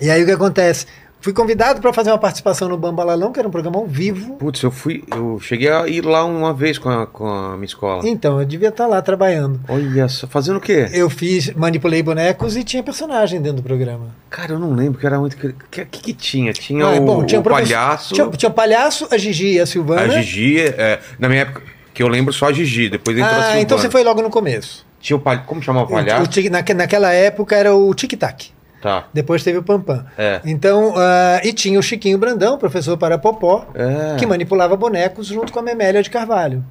E 0.00 0.10
aí 0.10 0.22
o 0.22 0.26
que 0.26 0.32
acontece? 0.32 0.86
Fui 1.20 1.32
convidado 1.32 1.80
para 1.80 1.90
fazer 1.90 2.10
uma 2.10 2.18
participação 2.18 2.68
no 2.68 2.76
Bambalalão, 2.76 3.32
que 3.32 3.38
era 3.38 3.48
um 3.48 3.50
programa 3.50 3.78
ao 3.78 3.86
vivo. 3.86 4.34
Putz, 4.36 4.62
eu 4.62 4.70
fui. 4.70 5.02
Eu 5.10 5.40
cheguei 5.40 5.70
a 5.70 5.88
ir 5.88 6.04
lá 6.04 6.22
uma 6.22 6.52
vez 6.52 6.76
com 6.76 6.90
a, 6.90 7.06
com 7.06 7.26
a 7.26 7.54
minha 7.54 7.64
escola. 7.64 8.06
Então, 8.06 8.38
eu 8.38 8.44
devia 8.44 8.68
estar 8.68 8.86
lá 8.86 9.00
trabalhando. 9.00 9.58
Olha 9.66 10.06
só, 10.06 10.26
fazendo 10.26 10.56
o 10.58 10.60
quê? 10.60 10.86
Eu 10.92 11.08
fiz, 11.08 11.50
manipulei 11.54 12.02
bonecos 12.02 12.58
e 12.58 12.62
tinha 12.62 12.82
personagem 12.82 13.40
dentro 13.40 13.62
do 13.62 13.62
programa. 13.62 14.08
Cara, 14.28 14.52
eu 14.52 14.58
não 14.58 14.74
lembro 14.74 15.00
que 15.00 15.06
era 15.06 15.18
muito. 15.18 15.32
O 15.34 15.52
que, 15.70 15.86
que, 15.86 16.00
que 16.02 16.12
tinha? 16.12 16.52
Tinha 16.52 16.84
Ah, 16.84 16.90
o, 16.90 17.00
bom, 17.00 17.24
tinha 17.24 17.40
o 17.40 17.42
palhaço, 17.42 18.12
Tinha, 18.12 18.28
tinha 18.28 18.50
o 18.50 18.52
palhaço, 18.52 19.08
a 19.10 19.16
Gigi 19.16 19.54
e 19.54 19.60
a 19.60 19.64
Silvana. 19.64 20.02
a 20.02 20.20
Gigi. 20.20 20.58
é, 20.60 21.00
na 21.18 21.26
minha 21.30 21.40
época, 21.40 21.62
que 21.94 22.02
eu 22.02 22.08
lembro 22.08 22.32
só 22.32 22.46
a 22.48 22.52
Gigi, 22.52 22.88
depois 22.90 23.16
entrou 23.16 23.32
a 23.32 23.36
Ah, 23.38 23.42
Silvana. 23.42 23.60
então 23.62 23.78
você 23.78 23.88
foi 23.88 24.02
logo 24.04 24.20
no 24.20 24.28
começo. 24.28 24.84
Tinha 25.00 25.16
o 25.16 25.20
palhaço. 25.20 25.46
Como 25.46 25.62
chamava 25.62 25.86
o 25.86 25.88
O, 25.88 25.92
palhaço? 25.94 26.26
tic- 26.28 26.50
naque- 26.50 26.74
naquela 26.74 27.12
época 27.12 27.54
era 27.56 27.74
o 27.74 27.94
Tic 27.94 28.12
Tac. 28.18 28.46
Tá. 28.82 29.06
Depois 29.14 29.42
teve 29.42 29.56
o 29.58 29.62
Pampam. 29.62 30.04
É. 30.18 30.40
Então, 30.44 30.92
ah, 30.96 31.40
e 31.42 31.52
tinha 31.54 31.78
o 31.78 31.82
Chiquinho 31.82 32.18
Brandão, 32.18 32.58
professor 32.58 32.98
para 32.98 33.16
Popó, 33.16 33.66
É. 33.74 34.16
que 34.18 34.26
manipulava 34.26 34.76
bonecos 34.76 35.28
junto 35.28 35.52
com 35.52 35.58
a 35.58 35.62
Memélia 35.62 36.02
de 36.02 36.10
Carvalho. 36.10 36.62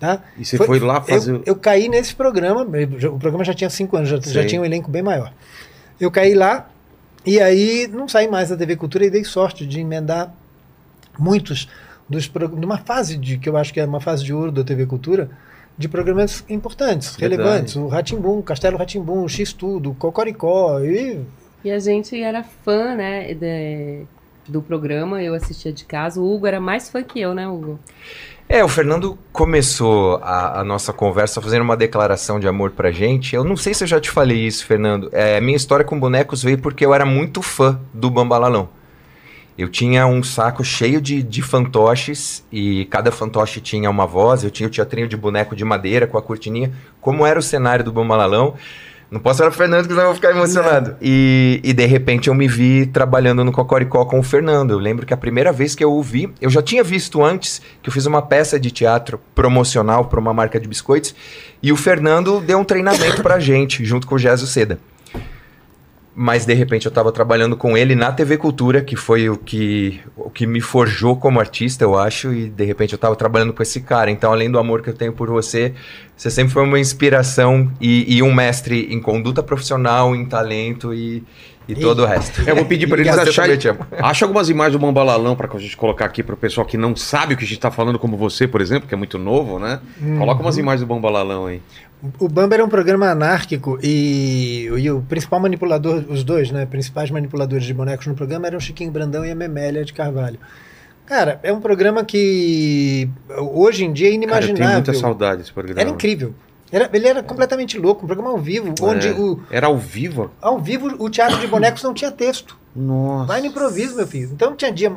Tá? 0.00 0.20
E 0.38 0.44
você 0.44 0.56
foi 0.56 0.78
lá 0.80 1.00
fazer 1.02 1.30
Eu, 1.32 1.36
o- 1.36 1.42
eu 1.46 1.56
caí 1.56 1.88
nesse 1.88 2.14
programa, 2.14 2.62
o 2.62 3.18
programa 3.18 3.44
já 3.44 3.54
tinha 3.54 3.70
cinco 3.70 3.96
anos, 3.96 4.08
já, 4.08 4.18
já 4.20 4.44
tinha 4.46 4.60
um 4.60 4.64
elenco 4.64 4.90
bem 4.90 5.02
maior. 5.02 5.32
Eu 6.00 6.10
caí 6.10 6.34
lá 6.34 6.68
e 7.24 7.40
aí 7.40 7.88
não 7.92 8.08
saí 8.08 8.26
mais 8.28 8.48
da 8.50 8.56
TV 8.56 8.76
Cultura 8.76 9.04
e 9.06 9.10
dei 9.10 9.24
sorte 9.24 9.64
de 9.66 9.80
emendar 9.80 10.32
muitos 11.18 11.68
dos 12.08 12.30
numa 12.52 12.78
fase 12.78 13.16
de 13.16 13.38
que 13.38 13.48
eu 13.48 13.56
acho 13.56 13.72
que 13.72 13.80
é 13.80 13.84
uma 13.84 14.00
fase 14.00 14.24
de 14.24 14.32
ouro 14.32 14.52
da 14.52 14.62
TV 14.64 14.86
Cultura, 14.86 15.30
de 15.76 15.88
programas 15.88 16.44
importantes, 16.48 17.16
Verdade. 17.16 17.42
relevantes. 17.42 17.76
O 17.76 17.88
Ratimbum, 17.88 18.40
Castelo 18.42 18.76
Ratimbum, 18.78 19.26
X 19.28 19.52
Tudo, 19.52 19.94
Cocoricó 19.94 20.80
e 20.80 21.20
E 21.64 21.70
a 21.70 21.78
gente 21.78 22.20
era 22.20 22.44
fã, 22.44 22.94
né, 22.94 23.34
de- 23.34 24.02
do 24.46 24.60
programa, 24.60 25.22
eu 25.22 25.34
assistia 25.34 25.72
de 25.72 25.84
casa. 25.86 26.20
O 26.20 26.34
Hugo 26.34 26.46
era 26.46 26.60
mais 26.60 26.90
fã 26.90 27.02
que 27.02 27.18
eu, 27.20 27.32
né, 27.34 27.48
Hugo? 27.48 27.78
É, 28.46 28.62
o 28.62 28.68
Fernando 28.68 29.18
começou 29.32 30.16
a, 30.22 30.60
a 30.60 30.64
nossa 30.64 30.92
conversa 30.92 31.40
fazendo 31.40 31.62
uma 31.62 31.76
declaração 31.78 32.38
de 32.38 32.46
amor 32.46 32.72
pra 32.72 32.92
gente. 32.92 33.34
Eu 33.34 33.42
não 33.42 33.56
sei 33.56 33.72
se 33.72 33.82
eu 33.84 33.88
já 33.88 33.98
te 33.98 34.10
falei 34.10 34.36
isso, 34.46 34.66
Fernando. 34.66 35.08
É, 35.12 35.40
minha 35.40 35.56
história 35.56 35.82
com 35.84 35.98
bonecos 35.98 36.42
veio 36.42 36.58
porque 36.58 36.84
eu 36.84 36.92
era 36.92 37.06
muito 37.06 37.40
fã 37.40 37.80
do 37.94 38.10
Bambalalão. 38.10 38.68
Eu 39.56 39.68
tinha 39.68 40.04
um 40.06 40.22
saco 40.22 40.64
cheio 40.64 41.00
de, 41.00 41.22
de 41.22 41.40
fantoches 41.40 42.44
e 42.50 42.86
cada 42.86 43.12
fantoche 43.12 43.60
tinha 43.60 43.88
uma 43.88 44.06
voz. 44.06 44.42
Eu 44.42 44.50
tinha 44.50 44.66
o 44.66 44.70
teatrinho 44.70 45.06
de 45.06 45.16
boneco 45.16 45.54
de 45.54 45.64
madeira 45.64 46.06
com 46.06 46.18
a 46.18 46.22
cortininha. 46.22 46.72
Como 47.00 47.24
era 47.24 47.38
o 47.38 47.42
cenário 47.42 47.84
do 47.84 47.92
Bambalalão. 47.92 48.54
Não 49.10 49.20
posso 49.20 49.38
falar 49.38 49.50
pro 49.50 49.58
Fernando, 49.58 49.82
que 49.82 49.90
senão 49.90 50.02
eu 50.02 50.08
vou 50.08 50.14
ficar 50.16 50.30
emocionado. 50.30 50.96
E, 51.00 51.60
e 51.62 51.72
de 51.72 51.86
repente 51.86 52.26
eu 52.26 52.34
me 52.34 52.48
vi 52.48 52.84
trabalhando 52.86 53.44
no 53.44 53.52
Cocoricó 53.52 54.04
com 54.04 54.18
o 54.18 54.24
Fernando. 54.24 54.72
Eu 54.72 54.78
lembro 54.78 55.06
que 55.06 55.14
a 55.14 55.16
primeira 55.16 55.52
vez 55.52 55.76
que 55.76 55.84
eu 55.84 55.92
o 55.92 56.02
vi, 56.02 56.32
eu 56.40 56.50
já 56.50 56.60
tinha 56.60 56.82
visto 56.82 57.22
antes 57.22 57.62
que 57.80 57.88
eu 57.88 57.92
fiz 57.92 58.06
uma 58.06 58.22
peça 58.22 58.58
de 58.58 58.72
teatro 58.72 59.20
promocional 59.32 60.06
para 60.06 60.18
uma 60.18 60.34
marca 60.34 60.58
de 60.58 60.66
biscoitos. 60.66 61.14
E 61.62 61.70
o 61.70 61.76
Fernando 61.76 62.40
deu 62.40 62.58
um 62.58 62.64
treinamento 62.64 63.22
pra 63.22 63.38
gente, 63.40 63.84
junto 63.84 64.04
com 64.04 64.16
o 64.16 64.18
Gesso 64.18 64.48
Seda. 64.48 64.80
Mas 66.16 66.46
de 66.46 66.54
repente 66.54 66.86
eu 66.86 66.90
estava 66.90 67.10
trabalhando 67.10 67.56
com 67.56 67.76
ele 67.76 67.94
na 67.94 68.12
TV 68.12 68.36
Cultura, 68.36 68.80
que 68.80 68.94
foi 68.94 69.28
o 69.28 69.36
que, 69.36 70.00
o 70.16 70.30
que 70.30 70.46
me 70.46 70.60
forjou 70.60 71.16
como 71.16 71.40
artista, 71.40 71.82
eu 71.82 71.98
acho, 71.98 72.32
e 72.32 72.48
de 72.48 72.64
repente 72.64 72.92
eu 72.92 72.96
estava 72.96 73.16
trabalhando 73.16 73.52
com 73.52 73.62
esse 73.62 73.80
cara. 73.80 74.10
Então, 74.10 74.32
além 74.32 74.50
do 74.50 74.58
amor 74.58 74.80
que 74.80 74.90
eu 74.90 74.94
tenho 74.94 75.12
por 75.12 75.28
você, 75.28 75.74
você 76.16 76.30
sempre 76.30 76.52
foi 76.52 76.62
uma 76.62 76.78
inspiração 76.78 77.70
e, 77.80 78.16
e 78.16 78.22
um 78.22 78.32
mestre 78.32 78.86
em 78.94 79.00
conduta 79.00 79.42
profissional, 79.42 80.14
em 80.14 80.24
talento 80.24 80.94
e, 80.94 81.24
e 81.68 81.74
todo 81.74 82.02
o 82.02 82.06
resto. 82.06 82.42
Eu 82.46 82.54
vou 82.54 82.64
pedir 82.64 82.86
pra 82.86 82.98
E 82.98 83.00
eles 83.00 83.18
acharem. 83.18 83.58
Acha 83.98 84.24
algumas 84.24 84.48
imagens 84.48 84.74
do 84.74 84.78
Bambalalão 84.78 85.34
pra 85.34 85.48
a 85.52 85.58
gente 85.58 85.76
colocar 85.76 86.04
aqui 86.04 86.22
pro 86.22 86.36
pessoal 86.36 86.66
que 86.66 86.76
não 86.76 86.94
sabe 86.94 87.34
o 87.34 87.36
que 87.36 87.44
a 87.44 87.46
gente 87.46 87.58
tá 87.58 87.70
falando, 87.70 87.98
como 87.98 88.16
você, 88.16 88.46
por 88.46 88.60
exemplo, 88.60 88.88
que 88.88 88.94
é 88.94 88.96
muito 88.96 89.18
novo, 89.18 89.58
né? 89.58 89.80
Coloca 90.18 90.40
umas 90.40 90.58
imagens 90.58 90.82
do 90.82 90.86
Bambalalão 90.86 91.46
aí. 91.46 91.60
O 92.18 92.28
Bamba 92.28 92.54
era 92.54 92.64
um 92.64 92.68
programa 92.68 93.08
anárquico 93.10 93.78
e, 93.82 94.66
e 94.76 94.90
o 94.90 95.00
principal 95.02 95.40
manipulador, 95.40 96.04
os 96.08 96.22
dois, 96.22 96.50
né, 96.50 96.66
principais 96.66 97.10
manipuladores 97.10 97.64
de 97.64 97.72
bonecos 97.72 98.06
no 98.06 98.14
programa 98.14 98.46
eram 98.46 98.58
o 98.58 98.60
Chiquinho 98.60 98.90
Brandão 98.90 99.24
e 99.24 99.30
a 99.30 99.34
Memélia 99.34 99.84
de 99.84 99.92
Carvalho. 99.94 100.38
Cara, 101.06 101.40
é 101.42 101.52
um 101.52 101.60
programa 101.60 102.04
que 102.04 103.08
hoje 103.38 103.84
em 103.84 103.92
dia 103.92 104.08
é 104.08 104.10
Cara, 104.10 104.16
eu 104.16 104.22
inimaginável. 104.24 104.54
tenho 104.64 104.72
muita 104.72 104.94
saudade 104.94 105.38
desse 105.38 105.52
programa. 105.52 105.80
Era 105.80 105.88
incrível. 105.90 106.34
Era- 106.70 106.90
ele 106.92 107.06
era 107.08 107.22
completamente 107.22 107.78
louco, 107.78 108.04
um 108.04 108.06
programa 108.06 108.30
ao 108.32 108.38
vivo, 108.38 108.74
onde 108.82 109.08
É. 109.08 109.12
o, 109.12 109.40
Era 109.50 109.66
ao 109.68 109.78
vivo? 109.78 110.30
ao 110.42 110.58
vivo 110.60 110.94
o 110.98 111.08
teatro 111.08 111.38
de 111.38 111.46
bonecos 111.46 111.82
não 111.82 111.94
tinha 111.94 112.10
texto. 112.10 112.56
Nossa. 112.76 113.26
Vai 113.26 113.40
no 113.40 113.46
improviso, 113.46 113.96
meu 113.96 114.06
filho. 114.06 114.30
Então 114.32 114.54
tinha 114.56 114.72
dia 114.72 114.92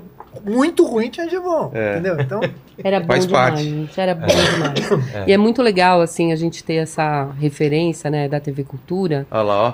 muito 0.46 0.86
ruim, 0.86 1.10
tinha 1.10 1.27
dia 1.27 1.41
bom. 1.41 1.72
É. 1.74 1.93
Entendeu? 1.93 2.19
Então, 2.19 2.41
Era 2.84 3.00
bom 3.00 3.07
Faz 3.07 3.25
demais, 3.25 3.50
parte. 3.50 3.63
gente. 3.63 4.00
Era 4.00 4.13
bom 4.13 4.27
demais. 4.27 5.27
E 5.27 5.34
é 5.34 5.38
muito 5.38 5.62
legal, 5.62 6.01
assim, 6.01 6.31
a 6.31 6.36
gente 6.36 6.63
ter 6.63 6.75
essa 6.75 7.29
referência, 7.39 8.10
né, 8.10 8.27
da 8.27 8.39
TV 8.39 8.63
Cultura. 8.63 9.25
Olha 9.31 9.41
lá, 9.41 9.67
ó. 9.67 9.74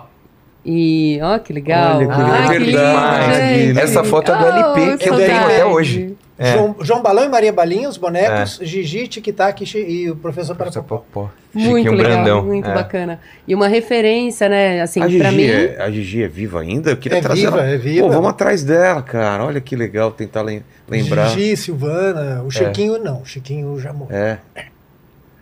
E, 0.66 1.20
ó, 1.22 1.38
que 1.40 1.52
legal. 1.52 1.98
Olha 1.98 2.08
que 2.08 2.60
legal. 2.60 2.96
que 3.30 3.66
lindo? 3.68 3.80
Essa 3.80 4.04
foto 4.04 4.32
é 4.32 4.38
do 4.38 4.46
LP 4.46 4.98
que 4.98 5.10
eu 5.10 5.18
tenho 5.18 5.44
até 5.44 5.66
hoje. 5.66 6.16
É. 6.44 6.54
João, 6.54 6.76
João 6.82 7.02
Balão 7.02 7.24
e 7.26 7.30
Maria 7.30 7.54
Balinha, 7.54 7.88
os 7.88 7.98
bonecos, 7.98 8.60
Gigi, 8.62 9.08
Tic 9.08 9.28
Tac 9.36 9.62
e, 9.62 10.10
o 10.10 10.16
professor 10.16 10.56
para 10.56 10.72
Popó. 10.72 11.30
Muito 11.54 11.78
Chiquinho 11.78 11.92
legal, 11.94 12.12
Brandão. 12.14 12.44
muito 12.44 12.70
É. 12.70 12.74
bacana. 12.74 13.20
E 13.48 13.54
uma 13.56 13.68
referência, 13.68 14.50
né, 14.50 14.82
assim, 14.82 15.00
a, 15.02 15.06
pra 15.06 15.10
Gigi 15.32 15.36
mim... 15.36 15.44
é, 15.46 15.78
a 15.80 15.92
Gigi 15.92 16.24
é 16.24 16.28
viva 16.28 16.62
ainda? 16.62 16.90
Eu 16.92 16.98
queria 16.98 17.20
É 17.20 17.22
trazer 17.22 17.42
viva, 17.42 17.60
ela. 17.60 17.70
é 17.70 17.78
viva. 17.78 18.08
Pô, 18.08 18.14
vamos 18.14 18.30
atrás 18.32 18.64
dela, 18.64 19.02
cara. 19.02 19.46
Olha 19.46 19.62
que 19.62 19.76
legal 19.76 20.12
tentar 20.12 20.42
lem- 20.42 20.64
lembrar. 20.90 21.30
Gigi, 21.30 21.56
Silvana, 21.56 22.42
o 22.44 22.50
Chiquinho 22.52 22.98
não, 22.98 23.22
o 23.22 23.26
Chiquinho 23.26 23.80
já 23.80 23.94
morreu. 23.94 24.18
É. 24.18 24.40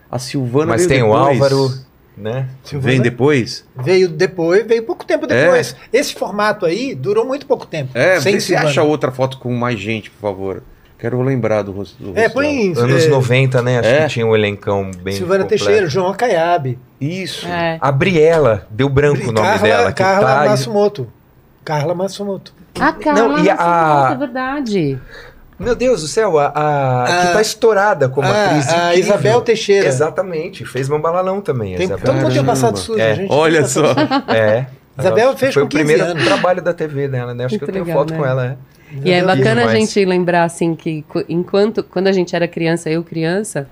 A 0.09 0.19
Silvana 0.19 0.73
Mas 0.73 0.85
tem 0.85 1.01
o 1.01 1.05
depois. 1.07 1.41
Álvaro, 1.41 1.71
né? 2.17 2.47
Silvana 2.65 2.91
Vem 2.91 3.01
depois? 3.01 3.63
Veio 3.81 4.09
depois, 4.09 4.67
veio 4.67 4.83
pouco 4.83 5.05
tempo 5.05 5.25
depois. 5.25 5.73
Esse 5.93 6.13
formato 6.13 6.65
aí 6.65 6.93
durou 6.93 7.25
muito 7.25 7.45
pouco 7.45 7.65
tempo. 7.65 7.91
É, 7.97 8.19
sem 8.19 8.33
vê 8.33 8.39
se 8.41 8.47
Silvana. 8.47 8.67
acha 8.69 8.83
outra 8.83 9.11
foto 9.11 9.37
com 9.37 9.53
mais 9.53 9.79
gente, 9.79 10.11
por 10.11 10.19
favor. 10.19 10.61
Quero 11.01 11.19
lembrar 11.21 11.63
do 11.63 11.71
rosto. 11.71 11.95
Do 12.01 12.17
É, 12.17 12.29
põe 12.29 12.73
Anos 12.77 13.05
é, 13.05 13.09
90, 13.09 13.61
né? 13.63 13.79
Acho 13.79 13.89
É. 13.89 14.01
que 14.03 14.09
tinha 14.09 14.25
um 14.27 14.35
elencão 14.35 14.91
bem. 15.01 15.15
Silvana 15.15 15.41
completo. 15.43 15.65
Teixeira, 15.65 15.89
João 15.89 16.07
Acaiabe, 16.09 16.77
Isso. 17.01 17.47
É. 17.47 17.79
A 17.81 17.91
Briela, 17.91 18.67
deu 18.69 18.87
branco 18.87 19.23
o 19.29 19.31
nome 19.31 19.47
Carla, 19.47 19.67
dela. 19.67 19.91
Que 19.91 20.03
Carla 20.03 20.27
tá... 20.43 20.45
Matsumoto. 20.51 21.07
Carla 21.65 21.95
Matsumoto. 21.95 22.53
A 22.79 22.93
Carla, 22.93 23.27
Não, 23.29 23.43
e 23.43 23.49
a- 23.49 24.09
é 24.13 24.15
verdade. 24.15 24.99
Meu 25.59 25.75
Deus 25.75 26.01
do 26.01 26.07
céu, 26.07 26.37
a, 26.39 26.45
a- 26.53 27.03
A- 27.03 27.07
que 27.27 27.33
tá 27.33 27.41
estourada 27.41 28.07
como 28.07 28.27
Ah, 28.27 28.45
atriz. 28.45 28.69
a 28.69 28.89
incrível. 28.91 28.99
Isabel 29.15 29.41
Teixeira. 29.41 29.87
Exatamente, 29.87 30.65
fez 30.65 30.87
Mambalalão 30.87 31.41
também. 31.41 31.73
a 31.73 31.77
Tem, 31.77 31.85
Isabel. 31.87 32.05
todo 32.05 32.15
mundo 32.21 32.39
um 32.41 32.45
passado 32.45 32.77
sujo, 32.77 32.99
É, 32.99 33.15
gente. 33.15 33.31
Olha 33.33 33.65
só. 33.67 33.85
É. 34.27 34.67
Isabel 34.99 35.35
fez 35.37 35.53
Foi 35.53 35.63
com 35.63 35.67
o 35.67 35.69
15 35.69 35.83
primeiro 35.83 36.11
anos. 36.11 36.23
trabalho 36.25 36.61
da 36.61 36.73
TV 36.73 37.07
dela, 37.07 37.33
né? 37.33 37.45
Acho 37.45 37.57
que 37.57 37.63
eu 37.63 37.67
tenho 37.71 37.85
legal, 37.85 37.99
foto 37.99 38.13
né? 38.13 38.19
com 38.19 38.25
ela, 38.25 38.45
é. 38.45 38.55
E 39.03 39.11
é 39.11 39.23
bacana 39.23 39.65
a 39.65 39.75
gente 39.75 40.03
lembrar, 40.05 40.43
assim, 40.43 40.75
que 40.75 41.03
enquanto, 41.29 41.83
quando 41.83 42.07
a 42.07 42.11
gente 42.11 42.35
era 42.35 42.47
criança, 42.47 42.89
eu 42.89 43.03
criança, 43.03 43.67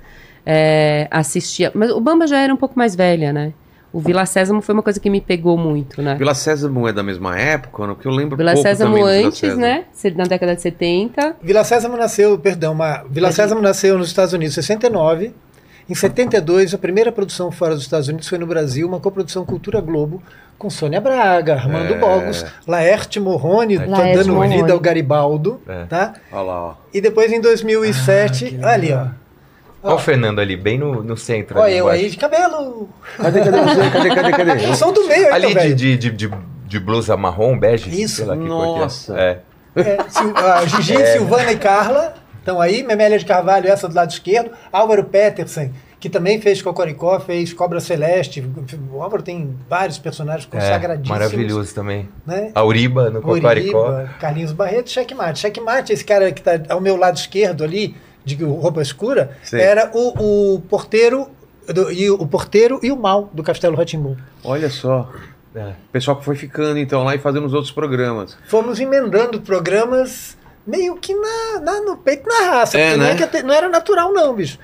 é, 0.46 1.08
assistia... 1.12 1.72
Mas 1.74 1.92
o 1.92 2.00
Bamba 2.00 2.26
já 2.28 2.40
era 2.40 2.54
um 2.54 2.58
pouco 2.58 2.78
mais 2.78 2.96
velha, 2.96 3.34
né? 3.34 3.54
O 3.92 4.00
Vila 4.00 4.24
Sésamo 4.26 4.62
foi 4.62 4.74
uma 4.74 4.84
coisa 4.84 5.00
que 5.00 5.10
me 5.10 5.20
pegou 5.20 5.58
muito, 5.58 6.00
né? 6.02 6.16
Vila 6.16 6.36
Sésamo 6.36 6.88
é 6.88 6.94
da 6.94 7.02
mesma 7.02 7.38
época, 7.38 7.88
não? 7.88 7.96
que 7.96 8.06
eu 8.06 8.12
lembro 8.12 8.38
Vila 8.38 8.54
pouco 8.54 8.68
Sésamo 8.68 8.92
também 8.92 9.04
do 9.04 9.12
Vila 9.18 9.28
antes, 9.28 9.40
Sésamo. 9.40 9.62
né? 9.62 9.86
Na 10.16 10.24
década 10.26 10.56
de 10.56 10.62
70. 10.62 11.36
Vila 11.42 11.64
Sésamo 11.64 11.98
nasceu, 11.98 12.38
perdão, 12.38 12.74
uma, 12.74 13.04
Vila 13.10 13.32
Sésamo 13.32 13.62
nasceu 13.62 13.98
nos 13.98 14.08
Estados 14.08 14.32
Unidos 14.34 14.56
em 14.56 14.62
69. 14.62 15.34
Em 15.90 15.96
72, 15.96 16.76
a 16.76 16.78
primeira 16.78 17.12
produção 17.12 17.50
fora 17.52 17.74
dos 17.74 17.84
Estados 17.84 18.08
Unidos 18.08 18.28
foi 18.28 18.38
no 18.38 18.46
Brasil, 18.46 18.88
uma 18.88 19.00
coprodução 19.00 19.44
Cultura 19.44 19.82
Globo, 19.82 20.22
com 20.60 20.70
Sônia 20.70 21.02
Braga, 21.02 21.56
Armando 21.56 21.94
É. 21.94 21.98
Bogos, 21.98 22.46
Laerte 22.68 23.20
Morrone, 23.20 23.80
tá 23.80 23.86
Laerte 23.88 24.18
dando 24.20 24.34
Morrone. 24.34 24.58
vida 24.58 24.74
ao 24.74 24.80
Garibaldo, 24.80 25.60
É. 25.68 25.86
tá? 25.86 26.14
Olha 26.32 26.42
lá, 26.44 26.64
ó. 26.66 26.74
E 26.94 27.02
depois 27.02 27.32
em 27.32 27.40
2007, 27.42 28.60
olha 28.62 28.68
ali, 28.74 28.94
ó. 28.94 29.08
Olha 29.82 29.96
o 29.96 30.00
Fernando 30.00 30.40
ali, 30.40 30.58
bem 30.58 30.78
no, 30.78 31.02
no 31.02 31.16
centro. 31.16 31.58
Olha 31.58 31.68
ali 31.68 31.78
eu 31.78 31.86
embaixo. 31.86 32.04
aí 32.04 32.10
de 32.12 32.18
cabelo. 32.18 32.90
Cadê, 33.18 33.40
cadê 33.40 33.58
você? 33.62 33.90
Cadê, 33.90 34.10
cadê, 34.10 34.32
cadê? 34.34 34.76
São 34.76 34.92
do 34.92 35.08
meio 35.08 35.28
aí, 35.28 35.34
Ali 35.34 35.54
velho. 35.54 35.74
de, 35.76 35.98
de, 35.98 36.12
de, 36.12 36.28
de, 36.28 36.36
de 36.68 36.80
blusa 36.82 37.16
marrom, 37.16 37.58
bege. 37.58 37.90
Isso. 37.90 38.18
sei 38.18 38.26
lá 38.26 38.34
é. 38.34 38.38
Nossa. 38.38 39.18
É. 39.18 39.40
É, 39.78 39.98
Sil- 40.12 40.36
a 40.36 40.66
Gigi, 40.68 40.98
Silvana 41.14 41.54
e 41.54 41.58
Carla 41.58 42.14
estão 42.40 42.60
aí. 42.60 42.84
Memélia 42.84 43.18
de 43.18 43.24
Carvalho, 43.26 43.70
essa 43.70 43.88
do 43.88 43.96
lado 43.96 44.10
esquerdo. 44.12 44.52
Álvaro 44.70 45.06
Petersen, 45.06 45.72
que 46.00 46.10
também 46.10 46.40
fez 46.42 46.62
Cocoricó, 46.62 47.20
fez 47.20 47.52
Cobra 47.52 47.80
Celeste. 47.80 48.44
O 48.92 49.02
Álvaro 49.04 49.22
tem 49.22 49.54
vários 49.70 49.98
personagens 49.98 50.48
É, 50.48 50.50
consagradíssimos. 50.58 51.10
maravilhoso 51.10 51.76
também. 51.76 52.08
Né? 52.26 52.52
Auriba 52.56 53.10
no 53.10 53.22
Cocoricó. 53.22 53.88
Oriba, 53.90 54.10
Carlinhos 54.20 54.52
Barreto, 54.54 54.90
Checkmate. 54.90 55.40
Checkmate, 55.40 55.92
esse 55.92 56.06
cara 56.06 56.32
que 56.32 56.40
está 56.40 56.74
ao 56.74 56.80
meu 56.80 56.96
lado 56.96 57.18
esquerdo 57.18 57.64
ali, 57.64 57.96
de 58.24 58.36
roupa 58.44 58.82
escura, 58.82 59.38
Sei. 59.44 59.60
era 59.62 59.92
o, 59.94 60.56
o 60.56 60.62
porteiro 60.62 61.28
do- 61.68 61.92
e 61.92 62.10
o, 62.10 62.26
porteiro 62.28 62.80
e 62.84 62.92
o 62.92 62.96
mal 62.98 63.30
do 63.34 63.42
Castelo 63.44 63.76
Ratimbu. 63.76 64.16
Olha 64.44 64.70
só. 64.70 65.10
É. 65.56 65.70
O 65.70 65.92
pessoal 65.92 66.16
que 66.18 66.24
foi 66.26 66.36
ficando 66.36 66.78
então 66.78 67.04
lá 67.04 67.16
e 67.16 67.20
fazendo 67.20 67.46
os 67.48 67.54
outros 67.54 67.72
programas. 67.72 68.38
Fomos 68.48 68.80
emendando 68.80 69.42
programas 69.42 70.38
meio 70.68 70.96
que 70.98 71.14
na, 71.16 71.60
na- 71.62 71.82
no 71.82 71.98
peito 71.98 72.28
na 72.30 72.52
raça. 72.52 72.78
É, 72.78 72.90
porque 72.92 72.98
não, 72.98 73.06
né? 73.08 73.12
é 73.14 73.16
que 73.16 73.24
até- 73.24 73.42
não 73.44 73.54
era 73.54 73.68
natural, 73.68 74.14
não, 74.14 74.36
bicho. 74.36 74.60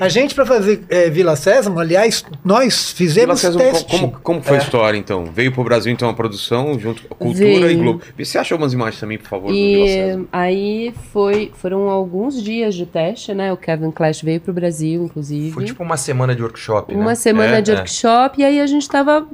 A 0.00 0.08
gente, 0.08 0.34
pra 0.34 0.46
fazer 0.46 0.82
é, 0.88 1.10
Vila 1.10 1.36
Sésamo, 1.36 1.78
aliás, 1.78 2.24
nós 2.44 2.92
Vila 2.96 2.96
fizemos 2.96 3.40
Sésamo, 3.40 3.58
teste. 3.62 3.84
como, 3.98 4.12
como 4.22 4.42
foi 4.42 4.56
a 4.56 4.60
É. 4.60 4.62
história 4.62 4.96
então? 4.98 5.26
Veio 5.26 5.52
pro 5.52 5.62
Brasil 5.62 5.92
então 5.92 6.08
a 6.08 6.14
produção 6.14 6.78
junto 6.78 7.02
com 7.08 7.14
Cultura 7.26 7.70
e. 7.70 7.76
Globo. 7.76 8.00
E 8.18 8.24
você 8.24 8.38
achou 8.38 8.56
umas 8.58 8.72
imagens 8.72 8.98
também, 8.98 9.18
por 9.18 9.28
favor, 9.28 9.48
do 9.48 9.54
Vila 9.54 9.84
E 9.84 9.88
Sésamo? 9.88 10.28
aí 10.32 10.94
foi, 11.12 11.52
foram 11.54 11.88
alguns 11.90 12.42
dias 12.42 12.74
de 12.74 12.86
teste, 12.86 13.34
né? 13.34 13.52
O 13.52 13.56
Kevin 13.56 13.90
Clash 13.90 14.22
veio 14.22 14.40
pro 14.40 14.52
Brasil, 14.52 15.04
inclusive. 15.04 15.52
Foi 15.52 15.64
tipo 15.64 15.82
uma 15.82 15.96
semana 15.96 16.34
de 16.34 16.42
workshop, 16.42 16.94
né? 16.94 17.00
uma 17.00 17.14
semana 17.14 17.58
É, 17.58 17.60
de 17.60 17.70
é. 17.70 17.74
workshop, 17.74 18.40
e 18.40 18.44
aí 18.44 18.60
a 18.60 18.66
gente 18.66 18.82
estava 18.82 19.26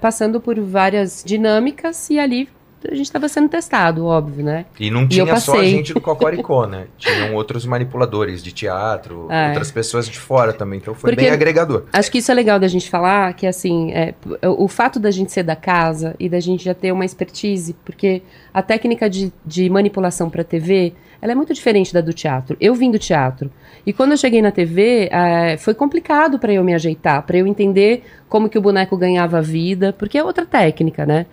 passando 0.00 0.40
por 0.40 0.58
várias 0.60 1.22
dinâmicas 1.24 2.10
e 2.10 2.18
ali 2.18 2.48
a 2.86 2.94
gente 2.94 3.06
estava 3.06 3.28
sendo 3.28 3.48
testado, 3.48 4.04
óbvio, 4.06 4.44
né? 4.44 4.66
E 4.78 4.90
não 4.90 5.02
E 5.04 5.08
tinha 5.08 5.36
só 5.40 5.58
a 5.58 5.64
gente 5.64 5.92
do 5.94 6.00
Cocoricó, 6.00 6.66
né? 6.66 6.86
Tinham 6.98 7.34
outros 7.34 7.64
manipuladores 7.66 8.42
de 8.42 8.52
teatro, 8.52 9.26
É. 9.30 9.48
outras 9.48 9.70
pessoas 9.70 10.08
de 10.08 10.18
fora 10.18 10.52
também. 10.52 10.78
Então 10.78 10.94
foi 10.94 11.10
Porque- 11.10 11.24
bem 11.24 11.32
agregador. 11.32 11.84
Acho 11.92 12.10
que 12.10 12.18
isso 12.18 12.30
é 12.30 12.34
legal 12.34 12.58
da 12.60 12.68
gente 12.68 12.88
falar, 12.88 13.32
que 13.34 13.46
assim, 13.46 13.92
é, 13.92 14.14
o 14.42 14.68
fato 14.68 15.00
da 15.00 15.10
gente 15.10 15.32
ser 15.32 15.42
da 15.42 15.56
casa 15.56 16.14
e 16.20 16.28
da 16.28 16.38
gente 16.40 16.64
já 16.64 16.74
ter 16.74 16.92
uma 16.92 17.04
expertise, 17.04 17.74
porque 17.84 18.22
a 18.52 18.62
técnica 18.62 19.08
de, 19.10 19.32
de 19.44 19.68
manipulação 19.70 20.28
para 20.30 20.44
TV, 20.44 20.92
ela 21.20 21.32
é 21.32 21.34
muito 21.34 21.52
diferente 21.52 21.92
da 21.92 22.00
do 22.00 22.12
teatro. 22.12 22.56
Eu 22.60 22.74
vim 22.74 22.90
do 22.90 22.98
teatro. 22.98 23.50
E 23.84 23.92
quando 23.92 24.12
eu 24.12 24.16
cheguei 24.16 24.40
na 24.42 24.50
TV, 24.52 25.08
é, 25.10 25.56
foi 25.56 25.74
complicado 25.74 26.38
para 26.38 26.52
eu 26.52 26.62
me 26.62 26.74
ajeitar, 26.74 27.22
para 27.22 27.38
eu 27.38 27.46
entender 27.46 28.04
como 28.28 28.48
que 28.48 28.58
o 28.58 28.60
boneco 28.60 28.96
ganhava 28.96 29.40
vida, 29.40 29.92
porque 29.98 30.18
é 30.18 30.22
outra 30.22 30.44
técnica, 30.44 31.06
né? 31.06 31.26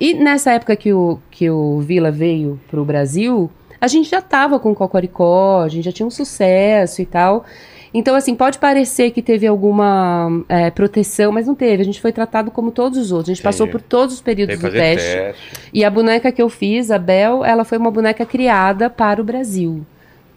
E 0.00 0.14
nessa 0.14 0.52
época 0.52 0.76
que 0.76 0.92
o, 0.92 1.18
que 1.30 1.50
o 1.50 1.80
Vila 1.80 2.10
veio 2.10 2.60
pro 2.68 2.84
Brasil, 2.84 3.50
a 3.80 3.86
gente 3.86 4.08
já 4.08 4.20
tava 4.20 4.58
com 4.58 4.70
o 4.72 4.74
Cocoricó, 4.74 5.62
a 5.62 5.68
gente 5.68 5.84
já 5.84 5.92
tinha 5.92 6.06
um 6.06 6.10
sucesso 6.10 7.02
e 7.02 7.06
tal. 7.06 7.44
Então, 7.92 8.14
assim, 8.14 8.34
pode 8.34 8.58
parecer 8.58 9.10
que 9.12 9.22
teve 9.22 9.46
alguma 9.46 10.28
é, 10.48 10.70
proteção, 10.70 11.32
mas 11.32 11.46
não 11.46 11.54
teve. 11.54 11.82
A 11.82 11.84
gente 11.84 12.00
foi 12.00 12.12
tratado 12.12 12.50
como 12.50 12.70
todos 12.70 12.98
os 12.98 13.12
outros. 13.12 13.30
A 13.30 13.34
gente 13.34 13.42
passou 13.42 13.66
Entendi. 13.66 13.82
por 13.82 13.88
todos 13.88 14.14
os 14.16 14.20
períodos 14.20 14.58
do 14.58 14.70
teste. 14.70 15.16
teste. 15.16 15.70
E 15.72 15.84
a 15.84 15.90
boneca 15.90 16.30
que 16.30 16.42
eu 16.42 16.48
fiz, 16.48 16.90
a 16.90 16.98
Bel, 16.98 17.44
ela 17.44 17.64
foi 17.64 17.78
uma 17.78 17.90
boneca 17.90 18.26
criada 18.26 18.90
para 18.90 19.20
o 19.20 19.24
Brasil. 19.24 19.86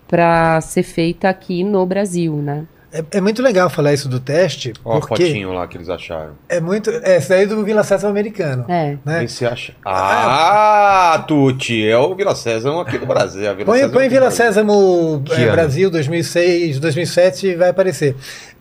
Para 0.08 0.62
ser 0.62 0.84
feita 0.84 1.30
aqui 1.30 1.64
no 1.64 1.86
Brasil, 1.86 2.36
né? 2.36 2.66
É, 2.94 3.04
é 3.18 3.22
muito 3.22 3.42
legal 3.42 3.70
falar 3.70 3.94
isso 3.94 4.10
do 4.10 4.20
teste, 4.20 4.74
Ó 4.84 4.98
a 4.98 5.00
porque 5.00 5.26
fotinho 5.26 5.54
lá 5.54 5.66
que 5.66 5.78
eles 5.78 5.88
acharam. 5.88 6.34
é 6.50 6.60
muito. 6.60 6.90
É, 6.90 7.16
essa 7.16 7.36
aí 7.36 7.46
do 7.46 7.64
Vila 7.64 7.84
Sésamo 7.84 8.12
americano. 8.12 8.66
É. 8.68 8.98
Né? 9.06 9.20
Quem 9.20 9.28
você 9.30 9.46
acha? 9.46 9.74
Ah, 9.86 11.24
Tuti, 11.28 11.88
é 11.88 11.98
o 11.98 12.14
Vila 12.16 12.36
Sésamo 12.36 12.80
aqui 12.82 12.98
do 12.98 13.06
Brasil. 13.06 13.44
é 13.44 13.48
a 13.48 13.54
Vila 13.54 13.66
Põe, 13.66 13.78
Sésamo 13.78 13.94
põe 13.94 14.10
Vila 14.10 14.22
Brasil. 14.22 14.46
Sésamo 14.46 15.24
Que 15.26 15.34
é? 15.44 15.52
Brasil 15.52 15.90
2006, 15.90 16.80
2007 16.80 17.56
vai 17.56 17.70
aparecer. 17.70 18.16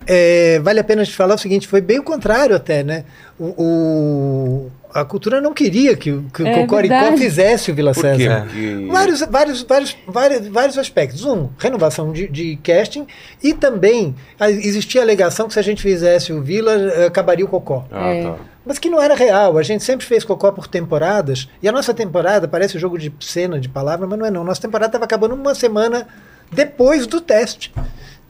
É, 0.06 0.58
vale 0.60 0.80
a 0.80 0.84
pena 0.84 1.04
te 1.04 1.14
falar 1.14 1.34
o 1.34 1.38
seguinte, 1.38 1.66
foi 1.68 1.80
bem 1.80 1.98
o 1.98 2.02
contrário 2.02 2.54
até, 2.56 2.82
né? 2.82 3.04
O, 3.38 3.54
o- 3.56 4.70
a 4.94 5.04
cultura 5.04 5.40
não 5.40 5.52
queria 5.54 5.96
que, 5.96 6.10
o- 6.10 6.24
que 6.32 6.42
o 6.42 6.46
É 6.46 6.54
Cocoricó 6.60 6.94
verdade. 7.00 7.18
fizesse 7.18 7.70
o 7.70 7.74
Vila 7.74 7.92
Por? 7.92 8.00
Sésamo. 8.00 8.42
Porque- 8.46 8.86
Vários, 8.90 9.20
vários, 9.22 9.62
vários, 9.62 9.96
vários, 10.06 10.48
vários 10.48 10.78
aspectos. 10.78 11.24
Um, 11.24 11.48
renovação 11.58 12.12
de, 12.12 12.26
de 12.28 12.56
casting 12.62 13.06
e 13.42 13.52
também 13.54 14.14
a- 14.38 14.50
existia 14.50 15.00
a 15.00 15.04
alegação 15.04 15.46
que 15.48 15.54
se 15.54 15.58
a 15.58 15.62
gente 15.62 15.82
fizesse 15.82 16.32
o 16.32 16.42
Vila, 16.42 16.72
eh, 16.72 17.06
acabaria 17.06 17.44
o 17.44 17.48
Cocó. 17.48 17.86
Ah, 17.90 18.08
É. 18.08 18.22
tá. 18.24 18.36
Mas 18.66 18.78
que 18.78 18.90
não 18.90 19.00
era 19.00 19.14
real. 19.14 19.56
A 19.56 19.62
gente 19.62 19.82
sempre 19.82 20.04
fez 20.06 20.22
Cocó 20.22 20.52
por 20.52 20.66
temporadas. 20.68 21.48
E 21.62 21.68
a 21.68 21.72
nossa 21.72 21.94
temporada 21.94 22.46
parece 22.46 22.78
jogo 22.78 22.98
de 22.98 23.12
cena, 23.18 23.58
de 23.58 23.68
palavra, 23.68 24.06
mas 24.06 24.18
não 24.18 24.26
é 24.26 24.30
não. 24.30 24.44
Nossa 24.44 24.60
temporada 24.60 24.88
estava 24.90 25.04
acabando 25.06 25.34
uma 25.34 25.54
semana 25.54 26.06
depois 26.52 27.06
do 27.06 27.20
teste. 27.20 27.72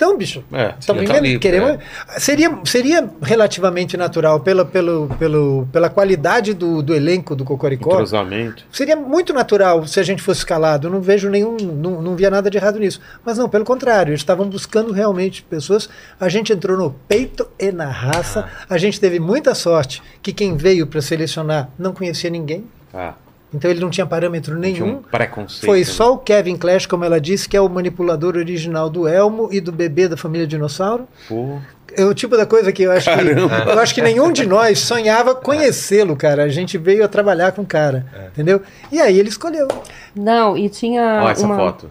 Então, 0.01 0.17
bicho, 0.17 0.43
É, 0.51 0.73
Tamo 0.87 1.01
já 1.03 1.13
tá 1.13 1.19
ali, 1.19 1.39
Queremos- 1.39 1.73
é. 1.73 2.19
seria, 2.19 2.59
seria 2.65 3.07
relativamente 3.21 3.99
natural 3.99 4.41
pela, 4.41 4.65
pelo, 4.65 5.09
pelo, 5.19 5.69
pela 5.71 5.91
qualidade 5.91 6.55
do, 6.55 6.83
do 6.83 6.95
elenco 6.95 7.37
do 7.37 7.45
Cocoricó. 7.45 7.93
Entrosamento. 7.93 8.65
Seria 8.73 8.97
muito 8.97 9.35
natural 9.35 9.87
se 9.87 10.01
a 10.01 10.03
gente 10.03 10.23
fosse 10.23 10.39
escalado. 10.41 10.89
Não 10.89 11.03
vejo 11.03 11.29
nenhum. 11.29 11.55
Não, 11.59 12.01
não 12.01 12.17
via 12.17 12.31
nada 12.31 12.49
de 12.49 12.57
errado 12.57 12.79
nisso. 12.79 12.99
Mas 13.23 13.37
não, 13.37 13.47
pelo 13.47 13.67
contrário, 13.67 14.13
eles 14.13 14.21
estavam 14.23 14.49
buscando 14.49 14.91
realmente 14.91 15.43
pessoas. 15.43 15.87
A 16.19 16.31
gente 16.31 16.51
entrou 16.51 16.79
no 16.79 16.93
peito 17.07 17.47
e 17.59 17.71
na 17.71 17.91
raça. 17.91 18.49
A 18.71 18.79
gente 18.79 18.99
teve 18.99 19.21
muita 19.21 19.55
sorte 19.55 20.03
que 20.23 20.33
quem 20.33 20.57
veio 20.57 20.87
para 20.87 21.03
selecionar 21.03 21.69
não 21.79 21.93
conhecia 21.93 22.31
ninguém. 22.31 22.65
Ah, 22.95 23.13
Então 23.53 23.71
ele 23.71 23.81
não 23.81 23.91
tinha 23.91 24.07
parâmetro 24.07 24.59
tinha 24.61 24.73
nenhum. 24.73 24.97
um 24.99 25.03
preconceito. 25.03 25.67
Foi 25.67 25.81
né? 25.81 25.85
só 25.85 26.15
o 26.15 26.19
Kevin 26.19 26.57
Clash, 26.57 26.87
como 26.87 27.05
ela 27.05 27.21
disse, 27.21 27.49
que 27.49 27.57
é 27.57 27.61
o 27.61 27.69
manipulador 27.69 28.37
original 28.37 28.89
do 28.89 29.09
Elmo 29.09 29.49
e 29.51 29.61
do 29.61 29.73
bebê 29.73 30.07
da 30.07 30.17
família 30.17 30.47
Dinossauro. 30.47 31.09
Pô. 31.29 31.59
É 31.97 32.05
o 32.05 32.15
tipo 32.15 32.37
da 32.37 32.47
coisa 32.47 32.71
que 32.71 32.85
eu 32.85 32.93
acho 32.93 33.11
que 33.13 33.21
eu 33.69 33.79
acho 33.81 33.93
que 33.95 34.01
nenhum 34.01 34.31
de 34.33 34.47
nós 34.47 34.79
sonhava 34.79 35.35
conhecê-lo, 35.35 36.15
cara. 36.15 36.45
A 36.45 36.49
gente 36.49 36.79
veio 36.79 37.05
a 37.05 37.09
trabalhar 37.09 37.51
com 37.51 37.63
o 37.63 37.67
cara, 37.67 38.07
entendeu? 38.33 38.63
E 38.93 39.01
aí 39.01 39.19
ele 39.19 39.29
escolheu. 39.29 39.67
Não, 40.15 40.57
e 40.57 40.69
tinha 40.69 41.23
Ó 41.25 41.31
essa 41.31 41.45
uma... 41.45 41.57
foto. 41.57 41.91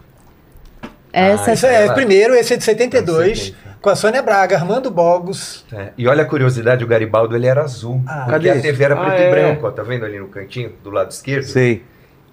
Essa 1.12 1.50
Ah, 1.50 1.54
Isso 1.54 1.66
é 1.66 1.84
ela- 1.84 1.92
primeiro, 1.94 2.34
esse 2.34 2.54
é 2.54 2.56
de 2.56 2.64
72, 2.64 3.38
70. 3.38 3.69
Com 3.80 3.88
a 3.90 3.96
Sônia 3.96 4.22
Braga, 4.22 4.56
Armando 4.56 4.90
Bogos. 4.90 5.64
É, 5.72 5.90
E 5.96 6.06
olha 6.06 6.22
a 6.22 6.26
curiosidade, 6.26 6.84
o 6.84 6.86
Garibaldo 6.86 7.34
ele 7.34 7.46
era 7.46 7.62
azul. 7.62 8.02
Ah, 8.06 8.26
porque 8.28 8.48
cadê? 8.48 8.50
a 8.50 8.62
TV 8.62 8.84
era 8.84 8.94
Ah, 8.94 9.04
preto 9.04 9.20
é. 9.20 9.26
e 9.26 9.30
branco, 9.30 9.66
ó, 9.66 9.70
tá 9.70 9.82
vendo 9.82 10.04
ali 10.04 10.18
no 10.18 10.28
cantinho, 10.28 10.72
do 10.82 10.90
lado 10.90 11.10
esquerdo? 11.10 11.44
Sei. 11.44 11.82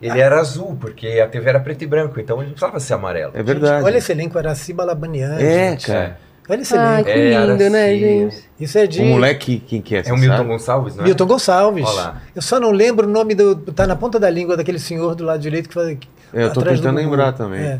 Ele 0.01 0.19
era 0.19 0.39
azul, 0.39 0.77
porque 0.79 1.07
a 1.19 1.27
TV 1.27 1.49
era 1.49 1.59
preto 1.59 1.83
e 1.83 1.87
branco, 1.87 2.19
então 2.19 2.37
ele 2.37 2.47
não 2.47 2.51
precisava 2.53 2.79
ser 2.79 2.93
amarelo. 2.93 3.31
É 3.33 3.41
verdade. 3.41 3.83
Olha 3.83 3.97
esse 3.97 4.11
elenco, 4.11 4.37
Araci 4.37 4.71
Balabanian. 4.71 5.35
É, 5.39 5.71
gente. 5.71 5.87
cara. 5.87 6.19
Olha 6.49 6.61
esse 6.61 6.77
Ai, 6.77 6.93
elenco. 7.01 7.05
que 7.05 7.11
É, 7.11 7.39
lindo, 7.47 7.63
era 7.63 7.69
né, 7.71 7.95
gente? 7.97 8.49
Isso 8.59 8.77
é 8.77 8.87
de 8.87 9.01
O 9.01 9.05
moleque, 9.05 9.59
quem 9.67 9.81
que 9.81 9.95
é? 9.95 10.03
É 10.05 10.13
o 10.13 10.17
Milton 10.17 10.37
sabe? 10.37 10.49
Gonçalves, 10.49 10.95
não 10.95 11.03
é? 11.03 11.07
Milton 11.07 11.25
Gonçalves. 11.25 11.85
Olha 11.85 11.95
lá. 11.95 12.21
Eu 12.35 12.41
só 12.41 12.59
não 12.59 12.71
lembro 12.71 13.07
o 13.07 13.09
nome 13.11 13.33
do. 13.35 13.55
Tá 13.55 13.85
na 13.87 13.95
ponta 13.95 14.19
da 14.19 14.29
língua 14.29 14.55
daquele 14.55 14.79
senhor 14.79 15.13
do 15.15 15.25
lado 15.25 15.41
direito 15.41 15.67
que 15.67 15.73
faz. 15.73 15.97
É, 16.33 16.43
eu 16.43 16.53
tô 16.53 16.61
tentando 16.61 16.95
lembrar 16.95 17.33
também. 17.33 17.61
É. 17.61 17.79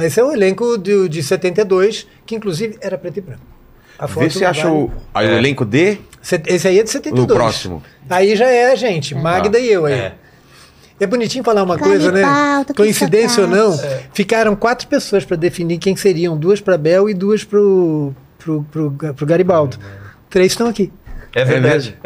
Mas 0.00 0.12
esse 0.12 0.20
é 0.20 0.24
o 0.24 0.32
elenco 0.32 0.78
de, 0.78 1.08
de 1.10 1.22
72, 1.22 2.06
que 2.24 2.34
inclusive 2.34 2.78
era 2.80 2.96
preto 2.96 3.18
e 3.18 3.20
branco. 3.20 3.42
A 3.98 4.06
Vê 4.06 4.30
se 4.30 4.42
acha 4.46 4.66
o, 4.70 4.90
aí 5.12 5.28
o 5.28 5.32
É. 5.32 5.36
elenco 5.36 5.62
de 5.64 5.98
Se- 6.22 6.40
Esse 6.46 6.66
aí 6.68 6.78
é 6.78 6.82
de 6.82 6.88
72. 6.90 7.28
no 7.28 7.34
próximo. 7.34 7.82
Aí 8.08 8.34
já 8.34 8.46
é 8.48 8.72
a 8.72 8.74
gente, 8.74 9.14
Magda 9.14 9.58
e 9.58 9.70
eu 9.70 9.84
aí. 9.84 9.92
É. 9.92 10.12
É 10.98 11.06
bonitinho 11.06 11.44
falar 11.44 11.62
uma 11.62 11.78
coisa, 11.78 12.10
né? 12.10 12.22
Coincidência 12.76 13.42
ou 13.42 13.48
não, 13.48 13.72
saudade. 13.72 14.10
ficaram 14.14 14.56
quatro 14.56 14.86
pessoas 14.88 15.24
para 15.24 15.36
definir 15.36 15.78
quem 15.78 15.94
seriam. 15.96 16.36
Duas 16.36 16.60
para 16.60 16.76
Bel 16.78 17.08
e 17.10 17.14
duas 17.14 17.44
pro, 17.44 18.14
pro, 18.38 18.62
pro, 18.70 18.90
pro 19.14 19.26
Garibaldo. 19.26 19.76
Três 20.30 20.52
estão 20.52 20.66
aqui. 20.66 20.90
É 21.34 21.44
verdade. 21.44 21.96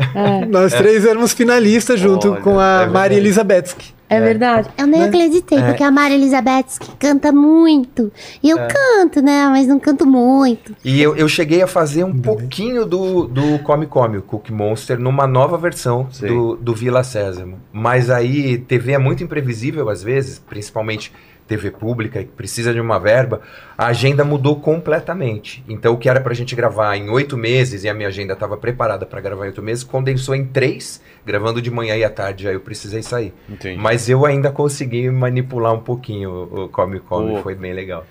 Nós 0.49 0.73
três 0.75 1.05
éramos 1.07 1.33
finalistas 1.33 1.99
junto 1.99 2.33
Olha, 2.33 2.41
com 2.41 2.59
a 2.61 2.83
é. 2.83 2.87
Maria 2.87 3.19
Elizabeth. 3.19 3.75
É 4.09 4.21
verdade. 4.21 4.69
Eu 4.77 4.87
nem 4.87 5.01
Né? 5.01 5.07
acreditei, 5.09 5.61
porque 5.63 5.83
a 5.83 5.91
Mari 5.91 6.15
Elizabeth 6.15 6.79
que 6.79 6.95
canta 6.97 7.33
muito. 7.33 8.13
E 8.43 8.51
eu 8.51 8.59
canto, 8.59 9.23
né? 9.23 9.47
Mas 9.49 9.67
não 9.67 9.81
canto 9.81 10.07
muito. 10.07 10.75
E 10.85 11.01
eu, 11.03 11.17
eu 11.17 11.29
cheguei 11.29 11.63
a 11.63 11.67
fazer 11.67 12.05
um 12.05 12.21
pouquinho 12.21 12.85
do, 12.85 13.27
do 13.27 13.59
Come 13.61 13.87
Come, 13.87 14.19
o 14.19 14.23
Cookie 14.23 14.53
Monster, 14.53 14.99
numa 15.01 15.27
nova 15.27 15.57
versão 15.57 16.09
do, 16.21 16.57
do 16.57 16.75
Vila 16.75 17.03
Sésamo. 17.03 17.59
Mas 17.73 18.11
aí, 18.11 18.59
TV 18.59 18.93
é 18.93 18.99
muito 18.99 19.25
imprevisível 19.25 19.89
às 19.89 20.03
vezes, 20.03 20.39
principalmente 20.39 21.11
TV 21.47 21.71
pública, 21.71 22.21
que 22.21 22.31
precisa 22.31 22.73
de 22.73 22.81
uma 22.81 22.99
verba. 22.99 23.43
A 23.77 23.89
agenda 23.89 24.25
mudou 24.25 24.61
completamente. 24.61 25.63
Então, 25.69 25.93
o 25.93 25.99
que 25.99 26.09
era 26.09 26.19
pra 26.19 26.33
gente 26.33 26.55
gravar 26.57 26.97
em 26.97 27.11
oito 27.11 27.37
meses, 27.37 27.85
e 27.85 27.89
a 27.89 27.93
minha 27.93 28.09
agenda 28.09 28.33
estava 28.33 28.57
preparada 28.57 29.05
para 29.05 29.21
gravar 29.21 29.45
em 29.45 29.49
oito 29.49 29.61
meses, 29.63 29.85
condensou 29.85 30.35
em 30.35 30.47
três, 30.47 31.03
gravando 31.27 31.61
de 31.61 31.71
manhã 31.71 31.97
e 31.97 32.05
à 32.05 32.09
tarde. 32.09 32.49
Aí 32.49 32.55
eu 32.55 32.61
precisei 32.61 33.03
sair. 33.03 33.35
Entendi. 33.47 33.79
Mas 33.79 33.94
eu 34.09 34.25
ainda 34.27 34.51
consegui 34.51 35.11
manipular 35.11 35.73
um 35.75 35.81
pouquinho 35.81 36.31
o 36.31 36.65
o 36.65 36.69
Come 36.69 37.01
Come, 37.01 37.37
Pô. 37.37 37.43
foi 37.43 37.55
bem 37.55 37.73
legal. 37.73 38.05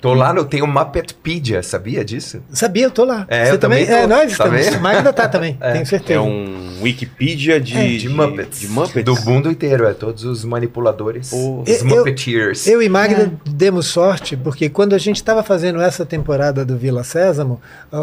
Tô 0.00 0.14
lá, 0.14 0.32
no, 0.32 0.46
tem 0.46 0.62
o 0.62 0.66
Muppetpedia, 0.66 1.62
sabia 1.62 2.02
disso? 2.02 2.40
Sabia, 2.50 2.84
eu 2.86 2.90
tô 2.90 3.04
lá. 3.04 3.26
É, 3.28 3.44
Você 3.44 3.52
eu 3.52 3.58
também? 3.58 3.84
também 3.84 3.98
É, 3.98 4.02
tô. 4.04 4.08
nós 4.08 4.34
Tá 4.38 4.58
estamos. 4.58 4.80
Magda 4.80 5.12
tá 5.12 5.28
também, 5.28 5.58
tenho 5.60 5.84
certeza. 5.84 6.18
É 6.18 6.22
um 6.22 6.80
Wikipedia 6.80 7.60
de, 7.60 7.98
De 7.98 8.08
Muppets. 8.08 8.60
De 8.60 8.68
Muppets. 8.68 9.04
Do 9.04 9.14
mundo 9.30 9.50
inteiro, 9.50 9.86
é 9.86 9.92
todos 9.92 10.24
os 10.24 10.42
manipuladores. 10.42 11.30
Os 11.34 11.68
Eu- 11.68 11.84
Muppeteers. 11.84 12.66
Eu 12.66 12.80
e 12.80 12.88
Magda 12.88 13.30
demos 13.44 13.88
sorte, 13.88 14.38
porque 14.38 14.70
quando 14.70 14.94
a 14.94 14.98
gente 14.98 15.16
estava 15.16 15.42
fazendo 15.42 15.78
essa 15.82 16.06
temporada 16.06 16.64
do 16.64 16.78
Vila 16.78 17.04
Sésamo, 17.04 17.60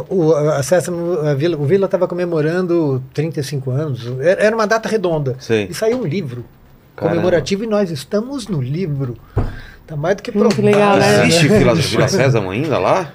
o, 0.07 0.33
a 0.35 0.61
Sésamo, 0.61 1.13
a 1.27 1.33
Vila, 1.33 1.57
o 1.57 1.65
Vila 1.65 1.85
estava 1.85 2.07
comemorando 2.07 3.03
35 3.11 3.71
anos. 3.71 4.05
Era 4.21 4.43
era 4.43 4.55
uma 4.55 4.67
data 4.67 4.87
redonda. 4.87 5.35
Sei. 5.39 5.65
E 5.67 5.73
saiu 5.73 5.97
um 6.01 6.05
livro 6.05 6.45
Caramba. 6.97 7.15
comemorativo 7.15 7.63
e 7.63 7.67
nós 7.67 7.89
estamos 7.91 8.47
no 8.47 8.59
livro. 8.61 9.15
Tá 9.85 9.95
mais 9.95 10.17
do 10.17 10.23
que 10.23 10.31
Hum, 10.31 10.39
provado. 10.41 10.61
legal, 10.61 10.97
né? 10.97 11.25
Existe 11.27 11.47
Vila, 11.47 11.73
Vila 11.75 12.07
Sésamo 12.09 12.49
ainda 12.49 12.77
lá? 12.77 13.13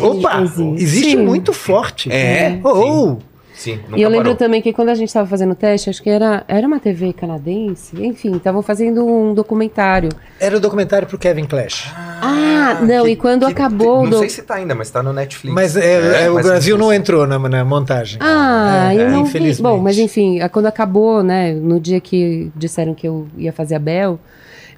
Opa! 0.00 0.40
Existe. 0.76 1.10
Sim. 1.10 1.16
muito 1.16 1.52
forte. 1.52 2.12
É? 2.12 2.60
Oh, 2.62 3.16
Sim, 3.62 3.76
nunca 3.88 3.96
E 3.98 4.02
eu 4.02 4.08
lembro 4.08 4.24
parou. 4.24 4.36
também 4.36 4.60
que 4.60 4.72
quando 4.72 4.88
a 4.88 4.94
gente 4.94 5.06
estava 5.08 5.26
fazendo 5.28 5.52
o 5.52 5.54
teste, 5.54 5.88
acho 5.88 6.02
que 6.02 6.10
era, 6.10 6.42
era 6.48 6.66
uma 6.66 6.80
TV 6.80 7.12
canadense, 7.12 7.94
enfim, 8.04 8.36
estavam 8.36 8.60
fazendo 8.60 9.06
um 9.06 9.32
documentário. 9.34 10.08
Era 10.40 10.56
o 10.56 10.60
documentário 10.60 11.06
pro 11.06 11.16
Kevin 11.16 11.44
Clash. 11.44 11.92
Ah, 11.96 12.80
não, 12.82 13.06
e 13.06 13.14
quando 13.14 13.46
que- 13.46 13.52
acabou 13.52 14.02
Não 14.02 14.10
do- 14.10 14.18
sei 14.18 14.28
se 14.28 14.42
tá 14.42 14.54
ainda, 14.56 14.74
mas 14.74 14.90
tá 14.90 15.02
no 15.02 15.12
Netflix. 15.12 15.54
Mas 15.54 15.76
é, 15.76 16.24
é, 16.24 16.30
o 16.30 16.34
mas 16.34 16.46
Brasil 16.46 16.76
não 16.76 16.92
entrou 16.92 17.26
na, 17.26 17.38
na 17.38 17.64
montagem. 17.64 18.18
Ah, 18.20 18.90
É, 18.92 18.96
eu 18.96 19.10
não 19.10 19.22
vi. 19.24 19.28
infelizmente. 19.30 19.62
Bom, 19.62 19.78
mas 19.80 19.96
enfim, 19.98 20.40
a- 20.40 20.48
quando 20.48 20.66
acabou, 20.66 21.22
né, 21.22 21.52
no 21.52 21.78
dia 21.78 22.00
que 22.00 22.50
disseram 22.56 22.94
que 22.94 23.06
eu 23.06 23.28
ia 23.36 23.52
fazer 23.52 23.76
a 23.76 23.78
Bel, 23.78 24.18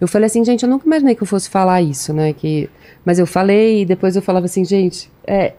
eu 0.00 0.06
falei 0.08 0.26
assim, 0.26 0.44
gente, 0.44 0.62
eu 0.64 0.68
nunca 0.68 0.86
imaginei 0.86 1.14
que 1.14 1.22
eu 1.22 1.26
fosse 1.26 1.48
falar 1.48 1.80
isso, 1.80 2.12
né, 2.12 2.32
que... 2.34 2.68
Mas 3.04 3.18
eu 3.18 3.26
falei 3.26 3.82
e 3.82 3.84
depois 3.86 4.16
eu 4.16 4.20
falava 4.22 4.46
assim, 4.46 4.64
gente, 4.64 5.10
é 5.26 5.52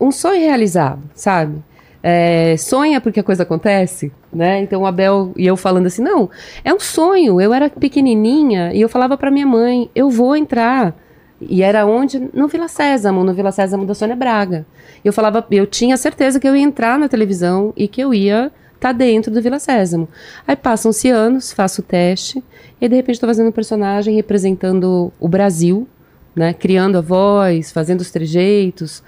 um 0.00 0.12
sonho 0.12 0.40
realizado, 0.40 1.00
sabe? 1.14 1.56
É, 2.02 2.56
sonha 2.56 3.00
porque 3.00 3.20
a 3.20 3.24
coisa 3.24 3.42
acontece, 3.42 4.12
né? 4.32 4.60
Então 4.60 4.86
a 4.86 4.92
Bel 4.92 5.32
e 5.36 5.46
eu 5.46 5.56
falando 5.56 5.86
assim, 5.86 6.02
não, 6.02 6.30
é 6.64 6.72
um 6.72 6.80
sonho. 6.80 7.40
Eu 7.40 7.52
era 7.52 7.68
pequenininha 7.68 8.72
e 8.72 8.80
eu 8.80 8.88
falava 8.88 9.16
pra 9.16 9.30
minha 9.30 9.46
mãe, 9.46 9.90
eu 9.94 10.08
vou 10.08 10.36
entrar. 10.36 10.94
E 11.40 11.62
era 11.62 11.86
onde? 11.86 12.18
No 12.32 12.48
Vila 12.48 12.68
Sésamo, 12.68 13.22
no 13.22 13.32
Vila 13.32 13.52
Sésamo 13.52 13.84
da 13.84 13.94
Sônia 13.94 14.16
Braga. 14.16 14.66
Eu 15.04 15.12
falava, 15.12 15.46
eu 15.50 15.66
tinha 15.66 15.96
certeza 15.96 16.40
que 16.40 16.48
eu 16.48 16.56
ia 16.56 16.62
entrar 16.62 16.98
na 16.98 17.08
televisão 17.08 17.72
e 17.76 17.86
que 17.86 18.00
eu 18.00 18.12
ia 18.12 18.50
estar 18.74 18.92
dentro 18.92 19.32
do 19.32 19.42
Vila 19.42 19.58
Sésamo. 19.58 20.08
Aí 20.46 20.56
passam-se 20.56 21.10
anos, 21.10 21.52
faço 21.52 21.80
o 21.80 21.84
teste, 21.84 22.42
e 22.80 22.88
de 22.88 22.96
repente 22.96 23.14
estou 23.14 23.28
fazendo 23.28 23.48
um 23.48 23.52
personagem 23.52 24.14
representando 24.14 25.12
o 25.20 25.28
Brasil, 25.28 25.86
né? 26.34 26.52
Criando 26.52 26.98
a 26.98 27.00
voz, 27.00 27.72
fazendo 27.72 28.00
os 28.00 28.10
trejeitos, 28.10 29.02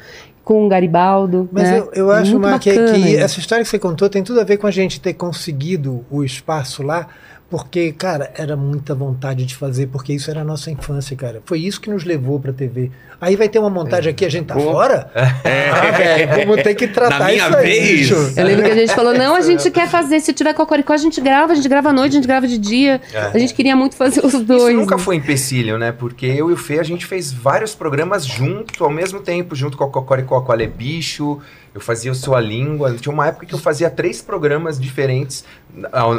com 0.50 0.66
o 0.66 0.68
Garibaldo. 0.68 1.48
Mas 1.52 1.70
né? 1.70 1.78
eu, 1.78 1.90
eu 1.94 2.10
acho, 2.10 2.32
Muito 2.32 2.42
Mar, 2.42 2.58
que, 2.58 2.72
que 2.72 3.16
essa 3.16 3.38
história 3.38 3.62
que 3.62 3.70
você 3.70 3.78
contou 3.78 4.10
tem 4.10 4.20
tudo 4.24 4.40
a 4.40 4.44
ver 4.44 4.56
com 4.56 4.66
a 4.66 4.70
gente 4.72 5.00
ter 5.00 5.14
conseguido 5.14 6.04
o 6.10 6.24
espaço 6.24 6.82
lá, 6.82 7.06
porque, 7.50 7.92
cara, 7.92 8.30
era 8.36 8.56
muita 8.56 8.94
vontade 8.94 9.44
de 9.44 9.56
fazer, 9.56 9.88
porque 9.88 10.12
isso 10.12 10.30
era 10.30 10.42
a 10.42 10.44
nossa 10.44 10.70
infância, 10.70 11.16
cara. 11.16 11.42
Foi 11.44 11.58
isso 11.58 11.80
que 11.80 11.90
nos 11.90 12.04
levou 12.04 12.38
pra 12.38 12.52
TV. 12.52 12.92
Aí 13.20 13.34
vai 13.34 13.48
ter 13.48 13.58
uma 13.58 13.68
montagem 13.68 14.12
aqui, 14.12 14.24
a 14.24 14.30
gente 14.30 14.46
tá 14.46 14.54
Pô. 14.54 14.60
fora? 14.60 15.10
Ah, 15.14 15.90
velho, 15.90 16.46
vamos 16.46 16.62
ter 16.62 16.74
que 16.74 16.86
tratar 16.86 17.18
Na 17.18 17.24
minha 17.26 17.48
isso 17.48 17.56
aí, 17.56 17.64
vez. 17.64 17.90
bicho. 18.00 18.32
Eu 18.36 18.44
lembro 18.44 18.64
que 18.64 18.70
a 18.70 18.74
gente 18.74 18.94
falou, 18.94 19.12
não, 19.12 19.34
a 19.34 19.40
gente 19.40 19.70
quer 19.70 19.88
fazer, 19.88 20.20
se 20.20 20.32
tiver 20.32 20.54
cocoricó, 20.54 20.92
a 20.92 20.96
gente 20.96 21.20
grava, 21.20 21.52
a 21.52 21.54
gente 21.56 21.68
grava 21.68 21.90
à 21.90 21.92
noite, 21.92 22.12
a 22.12 22.16
gente 22.16 22.26
grava 22.26 22.46
de 22.46 22.56
dia. 22.56 23.00
A 23.32 23.36
gente 23.36 23.52
queria 23.52 23.74
muito 23.74 23.96
fazer 23.96 24.24
os 24.24 24.32
dois. 24.32 24.62
Isso 24.62 24.72
nunca 24.72 24.96
né? 24.96 25.02
foi 25.02 25.16
empecilho, 25.16 25.76
né? 25.76 25.90
Porque 25.92 26.26
eu 26.26 26.50
e 26.50 26.52
o 26.52 26.56
Fê, 26.56 26.78
a 26.78 26.84
gente 26.84 27.04
fez 27.04 27.32
vários 27.32 27.74
programas 27.74 28.24
junto, 28.24 28.84
ao 28.84 28.90
mesmo 28.90 29.20
tempo, 29.20 29.56
junto 29.56 29.76
com 29.76 29.84
a 29.84 29.90
Cocoricó, 29.90 30.40
com 30.40 30.52
a 30.52 30.54
Lebicho. 30.54 31.40
Eu 31.74 31.80
fazia 31.80 32.10
o 32.10 32.14
Sua 32.14 32.40
Língua. 32.40 32.94
Tinha 32.96 33.12
uma 33.12 33.26
época 33.26 33.46
que 33.46 33.54
eu 33.54 33.58
fazia 33.58 33.88
três 33.88 34.20
programas 34.20 34.80
diferentes 34.80 35.44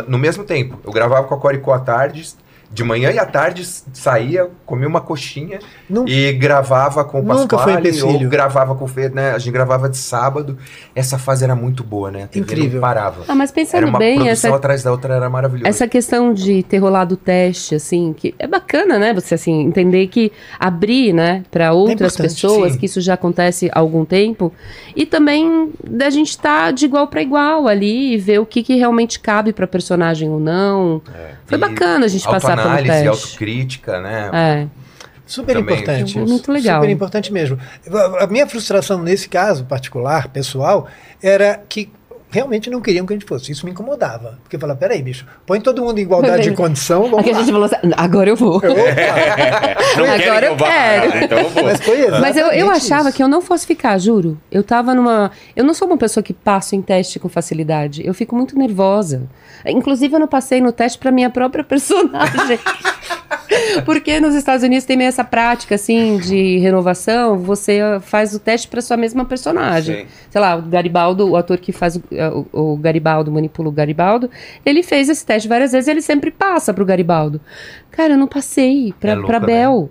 no 0.08 0.18
mesmo 0.18 0.44
tempo. 0.44 0.80
Eu 0.84 0.92
gravava 0.92 1.28
com 1.28 1.34
a 1.34 1.38
Cocoricó 1.38 1.74
à 1.74 1.80
tarde, 1.80 2.34
de 2.74 2.84
manhã 2.84 3.12
e 3.12 3.20
à 3.20 3.26
tarde 3.26 3.66
saía, 3.66 4.48
comia 4.66 4.88
uma 4.88 5.02
coxinha 5.02 5.60
Não- 5.90 6.08
e 6.08 6.32
gravava 6.32 7.04
com 7.04 7.20
o 7.20 7.26
foi 7.60 7.74
empecilho. 7.74 8.08
ou 8.08 8.30
gravava 8.30 8.76
com 8.76 8.86
o 8.86 8.88
Fê, 8.88 9.10
né? 9.10 9.32
A 9.32 9.38
gente 9.40 9.52
gravava 9.52 9.90
de 9.90 9.98
sábado. 9.98 10.58
Essa 10.96 11.18
fase 11.18 11.44
era 11.44 11.54
muito 11.56 11.84
boa, 11.84 12.10
né? 12.10 12.24
A 12.24 12.28
TV 12.28 12.40
Incrível. 12.46 12.74
não 12.76 12.82
parava. 12.82 13.24
Ah, 13.28 13.36
mas 13.36 13.50
Era 13.50 13.56
pensando 13.56 13.88
uma 13.90 14.00
bem, 14.00 14.20
produção 14.20 14.50
essa, 14.50 14.56
atrás 14.58 14.84
da 14.84 14.92
outra, 14.92 15.14
era 15.16 15.30
maravilhoso. 15.30 15.68
essa 15.68 15.86
questão 15.88 16.34
de 16.34 16.64
ter 16.64 16.78
rolado 16.78 17.16
o 17.16 17.18
teste, 17.18 17.76
assim, 17.76 18.14
que 18.18 18.34
é 18.40 18.48
bacana, 18.48 18.98
né? 18.98 19.14
Você, 19.14 19.36
assim, 19.36 19.62
entender 19.62 20.08
que 20.08 20.32
abrir, 20.58 21.12
né, 21.14 21.44
para 21.52 21.74
outras 21.74 22.14
importante, 22.14 22.34
pessoas, 22.42 22.74
sim. 22.74 22.80
que 22.80 22.86
isso 22.86 23.02
já 23.02 23.16
acontece 23.16 23.70
há 23.74 23.80
algum 23.80 24.06
tempo. 24.06 24.54
E 24.96 25.06
também 25.06 25.72
da 25.86 26.10
gente 26.10 26.30
estar 26.30 26.72
de 26.72 26.86
igual 26.86 27.08
para 27.08 27.22
igual 27.22 27.68
ali 27.68 28.14
e 28.14 28.18
ver 28.18 28.40
o 28.40 28.46
que, 28.46 28.64
que 28.64 28.76
realmente 28.76 29.20
cabe 29.20 29.52
para 29.52 29.68
personagem 29.68 30.30
ou 30.30 30.40
não. 30.40 31.02
Foi 31.46 31.58
E 31.58 31.62
bacana 31.62 32.06
a 32.06 32.08
gente 32.08 32.24
passar 32.26 32.61
autoanálise, 32.62 32.88
teste. 32.90 33.08
autocrítica, 33.08 34.02
né? 34.02 34.30
É. 34.34 34.68
Super 35.26 35.56
Também, 35.56 35.76
importante. 35.76 36.14
tipo, 36.14 36.28
muito 36.28 36.52
legal. 36.52 36.82
Super 36.82 36.92
importante 36.92 37.32
mesmo. 37.32 37.58
A 38.20 38.28
minha 38.28 38.46
frustração 38.46 39.02
nesse 39.02 39.30
caso 39.30 39.64
particular, 39.64 40.28
pessoal, 40.28 40.88
era 41.22 41.62
que 41.70 41.90
realmente 42.32 42.70
não 42.70 42.82
queriam 42.82 43.06
que 43.06 43.14
a 43.14 43.16
gente 43.16 43.26
fosse. 43.28 43.52
Isso 43.52 43.66
me 43.66 43.72
incomodava. 43.72 44.40
Porque 44.42 44.56
eu 44.56 44.60
falava, 44.60 44.80
peraí, 44.80 45.02
bicho, 45.04 45.26
põe 45.46 45.62
todo 45.62 45.84
mundo 45.84 46.00
em 46.00 46.02
igualdade 46.02 46.44
de 46.50 46.56
condição, 46.56 47.04
vamos 47.04 47.20
Aqui 47.20 47.30
a 47.30 47.34
lá. 47.34 47.40
gente 47.40 47.52
falou 47.52 47.66
assim, 47.66 47.76
agora 47.96 48.30
eu 48.30 48.36
vou. 48.36 48.62
Eu, 48.64 48.72
Agora 50.12 50.46
eu 50.46 50.56
vá 50.56 50.68
quero. 50.68 51.24
Então 51.26 51.38
eu 51.40 51.50
vou. 51.50 51.64
mas 51.64 51.82
foi 51.82 52.08
Mas 52.20 52.38
eu, 52.38 52.48
eu 52.48 52.72
achava 52.72 53.10
isso. 53.10 53.18
que 53.18 53.24
eu 53.24 53.28
não 53.28 53.42
fosse 53.42 53.68
ficar, 53.68 53.98
juro. 53.98 54.40
Eu 54.52 54.64
tava 54.64 54.94
numa. 54.96 55.32
Eu 55.56 55.64
não 55.64 55.74
sou 55.74 55.88
uma 55.88 55.98
pessoa 55.98 56.24
que 56.24 56.34
passo 56.34 56.76
em 56.76 56.82
teste 56.82 57.20
com 57.20 57.28
facilidade. 57.30 58.02
Eu 58.06 58.14
fico 58.14 58.36
muito 58.36 58.58
nervosa. 58.58 59.24
Inclusive, 59.66 60.16
eu 60.16 60.20
não 60.20 60.28
passei 60.28 60.62
no 60.62 60.72
teste 60.72 60.98
pra 60.98 61.12
minha 61.12 61.30
própria 61.30 61.64
personagem. 61.66 62.58
Porque 63.86 64.20
nos 64.20 64.34
Estados 64.36 64.64
Unidos 64.64 64.86
tem 64.86 64.96
meio 64.98 65.10
essa 65.10 65.24
prática, 65.24 65.76
assim, 65.76 66.18
de 66.18 66.58
renovação. 66.60 67.38
Você 67.40 67.80
faz 68.02 68.34
o 68.34 68.40
teste 68.40 68.68
pra 68.68 68.82
sua 68.82 68.96
mesma 68.98 69.26
personagem. 69.26 70.02
Sim. 70.04 70.08
Sei 70.30 70.42
lá, 70.42 70.56
o 70.56 70.62
Garibaldo, 70.62 71.30
o 71.30 71.36
ator 71.36 71.58
que 71.58 71.72
faz 71.72 72.00
o, 72.30 72.48
ah, 72.54 72.58
o- 72.60 72.74
o 72.74 72.78
Garibaldo, 72.78 73.32
manipula 73.32 73.70
o 73.70 73.72
Garibaldo, 73.72 74.30
ele 74.66 74.84
fez 74.84 75.10
esse 75.10 75.26
teste 75.26 75.48
várias 75.48 75.72
vezes 75.72 75.88
ele 75.88 76.02
sempre 76.02 76.32
passa 76.32 76.74
pro 76.74 76.86
Garibaldo. 76.86 77.40
Cara, 77.92 78.14
eu 78.14 78.18
não 78.18 78.28
passei 78.28 78.94
pra, 79.00 79.12
É 79.12 79.16
louco, 79.16 79.28
pra 79.28 79.40
né? 79.40 79.46
Bel. 79.46 79.90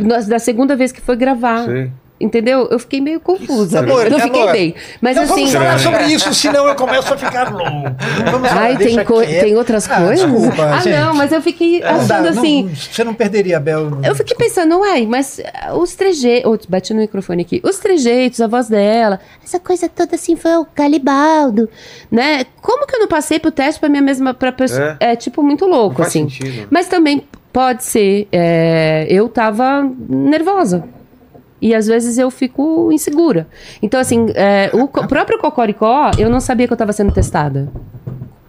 Na- 0.00 0.20
Da 0.20 0.38
segunda 0.38 0.76
vez 0.76 0.92
que 0.92 1.00
foi 1.00 1.16
gravar. 1.16 1.64
Sei. 1.64 1.90
Entendeu? 2.20 2.68
Eu 2.70 2.78
fiquei 2.78 3.00
meio 3.00 3.18
confusa. 3.18 3.78
Amor, 3.80 4.10
não 4.10 4.20
fiquei 4.20 4.42
amor, 4.42 4.52
bem. 4.52 4.74
Mas 5.00 5.16
Não 5.16 5.22
assim. 5.22 5.34
vamos 5.34 5.52
falar 5.52 5.78
sobre 5.78 6.04
isso, 6.08 6.34
senão 6.34 6.66
eu 6.68 6.74
começo 6.74 7.14
a 7.14 7.16
ficar 7.16 7.50
louco. 7.50 7.96
Vamos 8.30 8.48
falar, 8.48 8.60
Ai, 8.62 8.76
tem, 8.76 9.04
co- 9.04 9.20
quieto. 9.22 9.40
tem 9.40 9.56
outras 9.56 9.90
Ah, 9.90 10.02
coisas? 10.02 10.30
desculpa, 10.30 10.62
ah, 10.64 10.80
gente. 10.80 10.96
não, 10.96 11.14
mas 11.14 11.32
eu 11.32 11.40
fiquei 11.40 11.80
Não 11.80 12.06
dá, 12.06 12.16
achando 12.18 12.34
não- 12.34 12.42
assim. 12.42 12.70
você 12.74 13.04
não 13.04 13.14
perderia 13.14 13.56
a 13.56 13.60
Bel. 13.60 13.98
Eu 14.04 14.14
fiquei 14.14 14.36
pensando, 14.36 14.78
uai, 14.80 15.06
mas 15.06 15.40
ah, 15.54 15.74
os 15.74 15.94
trejeitos. 15.94 16.50
Oh, 16.52 16.58
bati 16.70 16.92
no 16.92 17.00
microfone 17.00 17.40
aqui. 17.42 17.60
Os 17.64 17.78
trejeitos, 17.78 18.40
a 18.42 18.46
voz 18.46 18.68
dela, 18.68 19.18
essa 19.42 19.58
coisa 19.58 19.88
toda 19.88 20.14
assim 20.16 20.36
foi 20.36 20.56
o 20.58 20.66
Galibaldo, 20.76 21.70
né? 22.10 22.44
Como 22.60 22.86
que 22.86 22.96
eu 22.96 23.00
não 23.00 23.08
passei 23.08 23.38
pro 23.38 23.50
teste 23.50 23.80
pra 23.80 23.88
minha 23.88 24.02
mesma. 24.02 24.34
Pra 24.34 24.52
pessoa? 24.52 24.96
É. 25.00 25.16
tipo 25.16 25.42
muito 25.42 25.66
Não 25.66 25.74
louco, 25.78 25.96
faz 25.96 26.08
assim. 26.08 26.28
sentido. 26.28 26.68
Mas 26.70 26.86
também 26.86 27.22
pode 27.52 27.82
ser. 27.84 28.28
é, 28.30 29.06
eu 29.08 29.28
tava 29.28 29.88
nervosa. 30.08 30.84
E 31.60 31.74
às 31.74 31.86
vezes 31.86 32.16
eu 32.18 32.30
fico 32.30 32.90
insegura. 32.92 33.46
Então, 33.82 34.00
assim, 34.00 34.26
é, 34.34 34.70
o 34.72 34.86
próprio 34.88 35.38
Cocoricó, 35.38 36.10
eu 36.18 36.30
não 36.30 36.40
sabia 36.40 36.66
que 36.66 36.72
eu 36.72 36.76
tava 36.76 36.92
sendo 36.92 37.12
testada. 37.12 37.68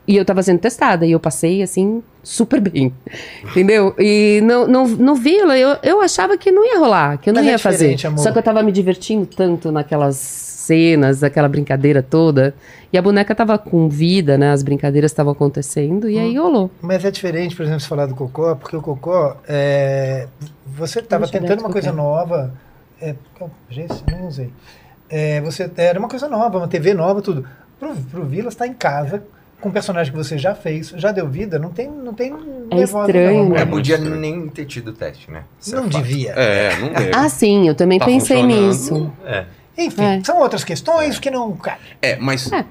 E 0.07 0.15
eu 0.17 0.25
tava 0.25 0.41
sendo 0.41 0.59
testada. 0.59 1.05
E 1.05 1.11
eu 1.11 1.19
passei, 1.19 1.61
assim, 1.61 2.01
super 2.23 2.59
bem. 2.59 2.93
Entendeu? 3.43 3.93
E 3.99 4.41
não, 4.43 4.67
não, 4.67 4.87
no 4.87 5.15
Vila, 5.15 5.57
eu, 5.57 5.77
eu 5.83 6.01
achava 6.01 6.37
que 6.37 6.51
não 6.51 6.65
ia 6.65 6.79
rolar, 6.79 7.17
que 7.17 7.29
eu 7.29 7.33
não 7.33 7.41
Mas 7.41 7.49
é 7.49 7.51
ia 7.53 7.59
fazer. 7.59 7.77
diferente, 7.77 8.07
amor. 8.07 8.19
Só 8.19 8.31
que 8.31 8.37
eu 8.37 8.43
tava 8.43 8.63
me 8.63 8.71
divertindo 8.71 9.25
tanto 9.25 9.71
naquelas 9.71 10.15
cenas, 10.17 11.23
aquela 11.23 11.47
brincadeira 11.49 12.01
toda. 12.01 12.53
E 12.93 12.97
a 12.97 13.01
boneca 13.01 13.33
tava 13.35 13.57
com 13.57 13.87
vida, 13.89 14.37
né? 14.37 14.51
As 14.51 14.63
brincadeiras 14.63 15.11
estavam 15.11 15.31
acontecendo. 15.33 16.09
E 16.09 16.17
Hum. 16.17 16.21
aí 16.21 16.37
rolou. 16.37 16.71
Mas 16.81 17.05
é 17.05 17.11
diferente, 17.11 17.55
por 17.55 17.63
exemplo, 17.63 17.79
você 17.81 17.87
falar 17.87 18.05
do 18.05 18.15
Cocó, 18.15 18.55
porque 18.55 18.75
o 18.75 18.81
Cocó, 18.81 19.37
é, 19.47 20.27
você 20.77 20.99
estava 20.99 21.27
tentando 21.27 21.57
do 21.57 21.65
uma 21.65 21.69
coisa 21.71 21.91
nova. 21.91 22.51
É, 23.01 23.15
não 24.11 24.27
usei. 24.27 24.51
É, 25.09 25.41
você 25.41 25.69
era 25.75 25.99
uma 25.99 26.07
coisa 26.07 26.27
nova, 26.29 26.57
uma 26.59 26.67
TV 26.67 26.93
nova, 26.93 27.21
tudo. 27.21 27.45
Pro, 27.79 27.95
pro 27.95 28.23
Vilas 28.25 28.53
está 28.53 28.65
em 28.67 28.73
casa, 28.73 29.23
com 29.59 29.69
um 29.69 29.71
personagem 29.71 30.11
que 30.11 30.17
você 30.17 30.37
já 30.37 30.53
fez, 30.55 30.89
já 30.89 31.11
deu 31.11 31.27
vida, 31.27 31.57
não 31.59 31.69
tem. 31.71 31.89
Não 31.89 32.13
tem 32.13 32.31
É 32.71 32.75
nervosa, 32.75 33.07
estranho, 33.11 33.49
não. 33.49 33.55
É, 33.57 33.65
podia 33.65 33.95
estranho. 33.95 34.15
nem 34.15 34.47
ter 34.49 34.65
tido 34.65 34.93
teste, 34.93 35.29
né? 35.29 35.43
Isso 35.59 35.75
é 35.75 35.79
Não 35.79 35.87
devia. 35.87 36.31
É, 36.31 36.77
não 36.79 36.89
deve. 36.93 37.11
Ah, 37.13 37.27
sim, 37.27 37.67
eu 37.67 37.75
também 37.75 37.99
Tá 37.99 38.05
pensei 38.05 38.43
nisso. 38.43 39.11
É. 39.25 39.45
Enfim, 39.77 40.03
É. 40.03 40.23
são 40.23 40.37
outras 40.39 40.63
questões 40.63 41.17
que 41.19 41.29
não. 41.31 41.55
Cara, 41.57 41.79
É, 42.01 42.15
mas. 42.17 42.51
É. 42.51 42.63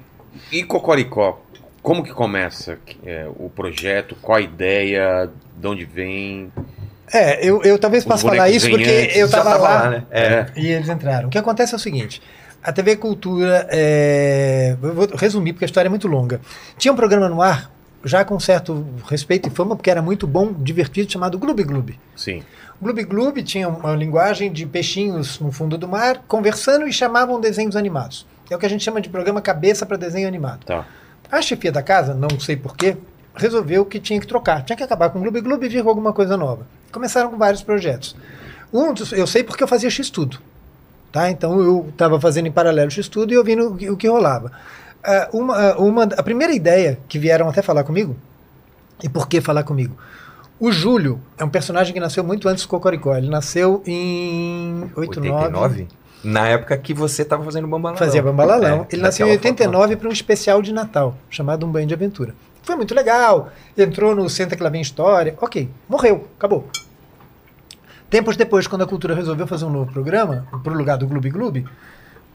E 0.51 0.63
Cocoricó? 0.63 1.41
Como 1.83 2.03
que 2.03 2.11
começa 2.13 2.77
é, 3.05 3.27
o 3.37 3.49
projeto? 3.49 4.15
Qual 4.21 4.37
a 4.37 4.41
ideia? 4.41 5.29
De 5.57 5.67
onde 5.67 5.83
vem? 5.85 6.51
É, 7.13 7.45
eu, 7.45 7.61
eu 7.63 7.77
talvez 7.77 8.03
Os 8.03 8.07
possa 8.07 8.27
falar 8.27 8.49
isso 8.49 8.69
porque 8.69 9.11
eu 9.15 9.25
estava 9.25 9.51
tava 9.51 9.63
lá, 9.63 9.81
lá, 9.81 9.89
né? 9.89 10.03
É. 10.11 10.45
e 10.55 10.67
eles 10.67 10.87
entraram. 10.87 11.27
O 11.27 11.31
que 11.31 11.37
acontece 11.37 11.73
é 11.73 11.75
o 11.75 11.79
seguinte: 11.79 12.21
a 12.63 12.71
TV 12.71 12.95
Cultura, 12.95 13.67
é, 13.69 14.75
eu 14.81 14.93
vou 14.93 15.07
resumir 15.15 15.53
porque 15.53 15.65
a 15.65 15.67
história 15.67 15.87
é 15.87 15.89
muito 15.89 16.07
longa. 16.07 16.39
Tinha 16.77 16.91
um 16.91 16.95
programa 16.95 17.27
no 17.27 17.41
ar, 17.41 17.71
já 18.05 18.23
com 18.23 18.39
certo 18.39 18.85
respeito 19.09 19.49
e 19.49 19.51
fama, 19.51 19.75
porque 19.75 19.89
era 19.89 20.01
muito 20.01 20.25
bom, 20.25 20.53
divertido, 20.53 21.11
chamado 21.11 21.37
Gloob 21.37 21.63
Gloob. 21.63 21.99
Sim. 22.15 22.43
Gloob 22.81 23.03
Gloob 23.03 23.43
tinha 23.43 23.67
uma 23.67 23.95
linguagem 23.95 24.51
de 24.51 24.65
peixinhos 24.65 25.39
no 25.39 25.51
fundo 25.51 25.77
do 25.77 25.87
mar, 25.87 26.23
conversando 26.27 26.87
e 26.87 26.93
chamavam 26.93 27.39
desenhos 27.39 27.75
animados. 27.75 28.25
É 28.49 28.55
o 28.55 28.59
que 28.59 28.65
a 28.65 28.69
gente 28.69 28.83
chama 28.83 28.99
de 28.99 29.07
programa 29.07 29.41
cabeça 29.41 29.85
para 29.85 29.95
desenho 29.95 30.27
animado. 30.27 30.65
Tá. 30.65 30.85
A 31.31 31.41
chefia 31.41 31.71
da 31.71 31.81
casa, 31.81 32.13
não 32.13 32.37
sei 32.39 32.57
porquê, 32.57 32.97
resolveu 33.33 33.85
que 33.85 33.99
tinha 33.99 34.19
que 34.19 34.27
trocar. 34.27 34.63
Tinha 34.63 34.75
que 34.75 34.83
acabar 34.83 35.09
com 35.09 35.19
o 35.19 35.21
Gloob 35.21 35.39
Gloob 35.39 35.65
e 35.65 35.69
vir 35.69 35.83
com 35.83 35.89
alguma 35.89 36.11
coisa 36.11 36.35
nova. 36.35 36.67
Começaram 36.91 37.29
com 37.29 37.37
vários 37.37 37.61
projetos. 37.61 38.15
Um 38.73 38.93
dos, 38.93 39.11
eu 39.11 39.27
sei 39.27 39.43
porque 39.43 39.63
eu 39.63 39.67
fazia 39.67 39.89
X-Tudo. 39.89 40.39
Tá? 41.11 41.29
Então 41.29 41.59
eu 41.59 41.87
estava 41.89 42.19
fazendo 42.19 42.47
em 42.47 42.51
paralelo 42.51 42.89
X-Tudo 42.89 43.33
e 43.33 43.37
ouvindo 43.37 43.73
o 43.73 43.77
que, 43.77 43.89
o 43.89 43.97
que 43.97 44.07
rolava. 44.07 44.51
ah, 45.03 45.29
uma, 45.33 45.57
ah, 45.57 45.77
uma, 45.77 46.03
a 46.03 46.23
primeira 46.23 46.53
ideia 46.53 46.97
que 47.07 47.19
vieram 47.19 47.49
até 47.49 47.61
falar 47.61 47.83
comigo, 47.83 48.15
e 49.03 49.09
por 49.09 49.27
que 49.27 49.41
falar 49.41 49.63
comigo? 49.63 49.95
O 50.59 50.71
Júlio 50.71 51.19
é 51.37 51.43
um 51.43 51.49
personagem 51.49 51.91
que 51.93 51.99
nasceu 51.99 52.23
muito 52.23 52.47
antes 52.47 52.63
do 52.63 52.69
Cocoricó. 52.69 53.15
Ele 53.17 53.29
nasceu 53.29 53.81
em 53.85 54.91
89. 54.95 55.47
89? 55.47 55.87
Na 56.23 56.47
época 56.47 56.77
que 56.77 56.93
você 56.93 57.25
tava 57.25 57.43
fazendo 57.43 57.67
Bambalalão. 57.67 57.97
Fazia 57.97 58.21
Bambalalão. 58.21 58.85
É, 58.87 58.93
ele 58.93 59.01
nasceu 59.01 59.25
em 59.27 59.31
naquela 59.31 59.53
89 59.53 59.95
para 59.95 60.07
um 60.07 60.11
especial 60.11 60.61
de 60.61 60.71
Natal, 60.71 61.15
chamado 61.31 61.65
Um 61.65 61.71
Banho 61.71 61.87
de 61.87 61.95
Aventura. 61.95 62.35
Foi 62.71 62.77
muito 62.77 62.95
legal. 62.95 63.51
Entrou 63.77 64.15
no 64.15 64.29
Senta 64.29 64.55
que 64.55 64.63
lá 64.63 64.69
vem 64.69 64.81
história. 64.81 65.35
Ok, 65.41 65.69
morreu, 65.89 66.29
acabou. 66.37 66.69
Tempos 68.09 68.37
depois, 68.37 68.65
quando 68.65 68.83
a 68.83 68.87
Cultura 68.87 69.13
resolveu 69.13 69.45
fazer 69.45 69.65
um 69.65 69.69
novo 69.69 69.91
programa, 69.91 70.47
pro 70.63 70.73
lugar 70.73 70.97
do 70.97 71.05
Gloob 71.05 71.29
Gloob, 71.29 71.65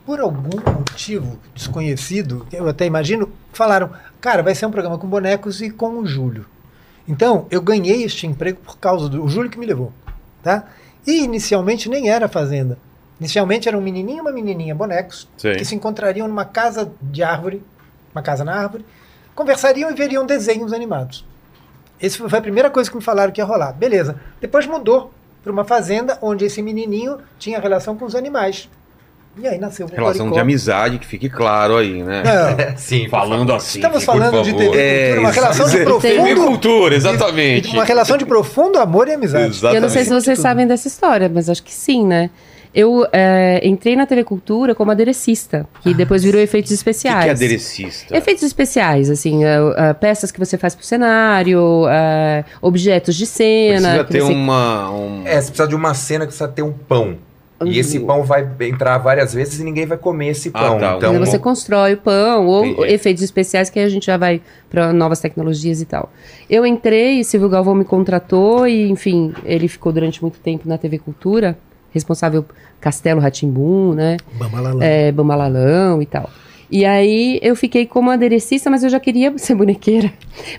por 0.04 0.20
algum 0.20 0.60
motivo 0.78 1.38
desconhecido, 1.54 2.46
eu 2.52 2.68
até 2.68 2.84
imagino, 2.84 3.32
falaram: 3.50 3.90
cara, 4.20 4.42
vai 4.42 4.54
ser 4.54 4.66
um 4.66 4.70
programa 4.70 4.98
com 4.98 5.06
bonecos 5.06 5.62
e 5.62 5.70
com 5.70 6.00
o 6.00 6.06
Júlio. 6.06 6.44
Então, 7.08 7.46
eu 7.50 7.62
ganhei 7.62 8.02
este 8.02 8.26
emprego 8.26 8.60
por 8.60 8.76
causa 8.76 9.08
do 9.08 9.26
Júlio 9.26 9.50
que 9.50 9.58
me 9.58 9.64
levou. 9.64 9.90
Tá? 10.42 10.64
E 11.06 11.24
inicialmente 11.24 11.88
nem 11.88 12.10
era 12.10 12.28
fazenda. 12.28 12.76
Inicialmente 13.18 13.68
era 13.68 13.78
um 13.78 13.80
menininho 13.80 14.18
e 14.18 14.20
uma 14.20 14.32
menininha 14.32 14.74
bonecos 14.74 15.26
Sim. 15.38 15.54
que 15.54 15.64
se 15.64 15.74
encontrariam 15.74 16.28
numa 16.28 16.44
casa 16.44 16.92
de 17.00 17.22
árvore, 17.22 17.62
uma 18.14 18.20
casa 18.20 18.44
na 18.44 18.54
árvore, 18.54 18.84
conversariam 19.36 19.90
e 19.90 19.94
veriam 19.94 20.26
desenhos 20.26 20.72
animados. 20.72 21.24
Essa 22.00 22.28
foi 22.28 22.38
a 22.38 22.42
primeira 22.42 22.70
coisa 22.70 22.90
que 22.90 22.96
me 22.96 23.02
falaram 23.02 23.32
que 23.32 23.40
ia 23.40 23.44
rolar. 23.44 23.72
Beleza. 23.72 24.16
Depois 24.40 24.66
mudou 24.66 25.12
para 25.44 25.52
uma 25.52 25.64
fazenda 25.64 26.18
onde 26.20 26.44
esse 26.44 26.60
menininho 26.60 27.18
tinha 27.38 27.60
relação 27.60 27.96
com 27.96 28.04
os 28.04 28.16
animais. 28.16 28.68
E 29.38 29.46
aí 29.46 29.58
nasceu 29.58 29.86
o 29.86 29.90
Relação 29.90 30.30
de 30.30 30.38
amizade, 30.38 30.98
que 30.98 31.06
fique 31.06 31.28
claro 31.28 31.76
aí, 31.76 32.02
né? 32.02 32.22
Não, 32.24 32.76
Sim, 32.78 33.06
Falando 33.10 33.52
assim. 33.52 33.78
Estamos 33.78 34.02
por 34.02 34.16
falando 34.16 34.42
de. 34.42 34.54
TV 34.54 34.64
cultura, 34.64 35.20
uma 35.20 35.30
relação 35.30 35.68
de 35.68 35.84
profundo... 35.84 36.00
TV 36.00 36.34
cultura, 36.34 36.94
exatamente. 36.94 37.68
Uma 37.68 37.84
relação 37.84 38.16
de 38.16 38.24
profundo 38.24 38.78
amor 38.78 39.08
e 39.08 39.12
amizade. 39.12 39.48
Exatamente. 39.48 39.76
Eu 39.76 39.82
não 39.82 39.90
sei 39.90 40.04
se 40.04 40.10
vocês 40.10 40.38
sabem 40.38 40.66
dessa 40.66 40.88
história, 40.88 41.28
mas 41.28 41.50
acho 41.50 41.62
que 41.62 41.72
sim, 41.72 42.06
né? 42.06 42.30
Eu 42.78 43.06
é, 43.10 43.58
entrei 43.66 43.96
na 43.96 44.04
TV 44.04 44.22
Cultura 44.22 44.74
como 44.74 44.90
aderecista, 44.90 45.66
que 45.80 45.94
depois 45.94 46.22
virou 46.22 46.38
efeitos 46.38 46.70
O 46.70 46.74
que, 46.74 46.74
especiais. 46.74 47.24
que 47.24 47.28
é 47.30 47.32
aderecista? 47.32 48.14
Efeitos 48.14 48.42
especiais, 48.42 49.08
assim, 49.08 49.46
é, 49.46 49.56
é, 49.78 49.94
peças 49.94 50.30
que 50.30 50.38
você 50.38 50.58
faz 50.58 50.74
pro 50.74 50.84
cenário, 50.84 51.86
é, 51.88 52.44
objetos 52.60 53.14
de 53.16 53.24
cena. 53.24 53.80
Precisa 53.88 54.04
ter 54.04 54.20
você- 54.20 54.32
uma. 54.34 54.90
um- 54.90 55.22
É, 55.24 55.40
você 55.40 55.48
precisa 55.48 55.66
de 55.68 55.74
uma 55.74 55.94
cena 55.94 56.26
que 56.26 56.32
precisa 56.32 56.48
ter 56.48 56.60
um 56.60 56.72
pão. 56.72 57.16
E 57.64 57.78
esse 57.78 57.98
pão 58.00 58.22
vai 58.22 58.46
entrar 58.60 58.98
várias 58.98 59.32
vezes 59.32 59.58
e 59.58 59.64
ninguém 59.64 59.86
vai 59.86 59.96
comer 59.96 60.28
esse 60.28 60.50
Ah, 60.52 60.58
pão. 60.60 60.78
tá. 60.78 60.96
Então, 60.98 61.14
Então 61.14 61.24
você 61.24 61.38
constrói 61.38 61.94
o 61.94 61.96
pão, 61.96 62.46
ou 62.46 62.66
Entendi. 62.66 62.92
efeitos 62.92 63.22
especiais 63.22 63.70
que 63.70 63.78
aí 63.78 63.86
a 63.86 63.88
gente 63.88 64.04
já 64.04 64.18
vai 64.18 64.42
para 64.68 64.92
novas 64.92 65.20
tecnologias 65.20 65.80
e 65.80 65.86
tal. 65.86 66.12
Eu 66.50 66.66
entrei, 66.66 67.24
Silvio 67.24 67.48
Galvão 67.48 67.74
me 67.74 67.86
contratou 67.86 68.68
e, 68.68 68.90
enfim, 68.90 69.32
ele 69.46 69.66
ficou 69.68 69.90
durante 69.90 70.20
muito 70.20 70.38
tempo 70.40 70.68
na 70.68 70.76
TV 70.76 70.98
Cultura, 70.98 71.56
responsável 71.96 72.44
Castelo 72.80 73.20
Ratimbum, 73.20 73.92
né? 73.94 74.16
Bambalalão. 74.38 74.82
É, 74.82 75.10
Bambalalão 75.12 76.00
e 76.00 76.06
tal. 76.06 76.30
E 76.70 76.84
aí 76.84 77.38
eu 77.42 77.54
fiquei 77.54 77.86
como 77.86 78.10
aderecista, 78.10 78.68
mas 78.68 78.82
eu 78.82 78.90
já 78.90 78.98
queria 79.00 79.32
ser 79.38 79.54
bonequeira. 79.54 80.12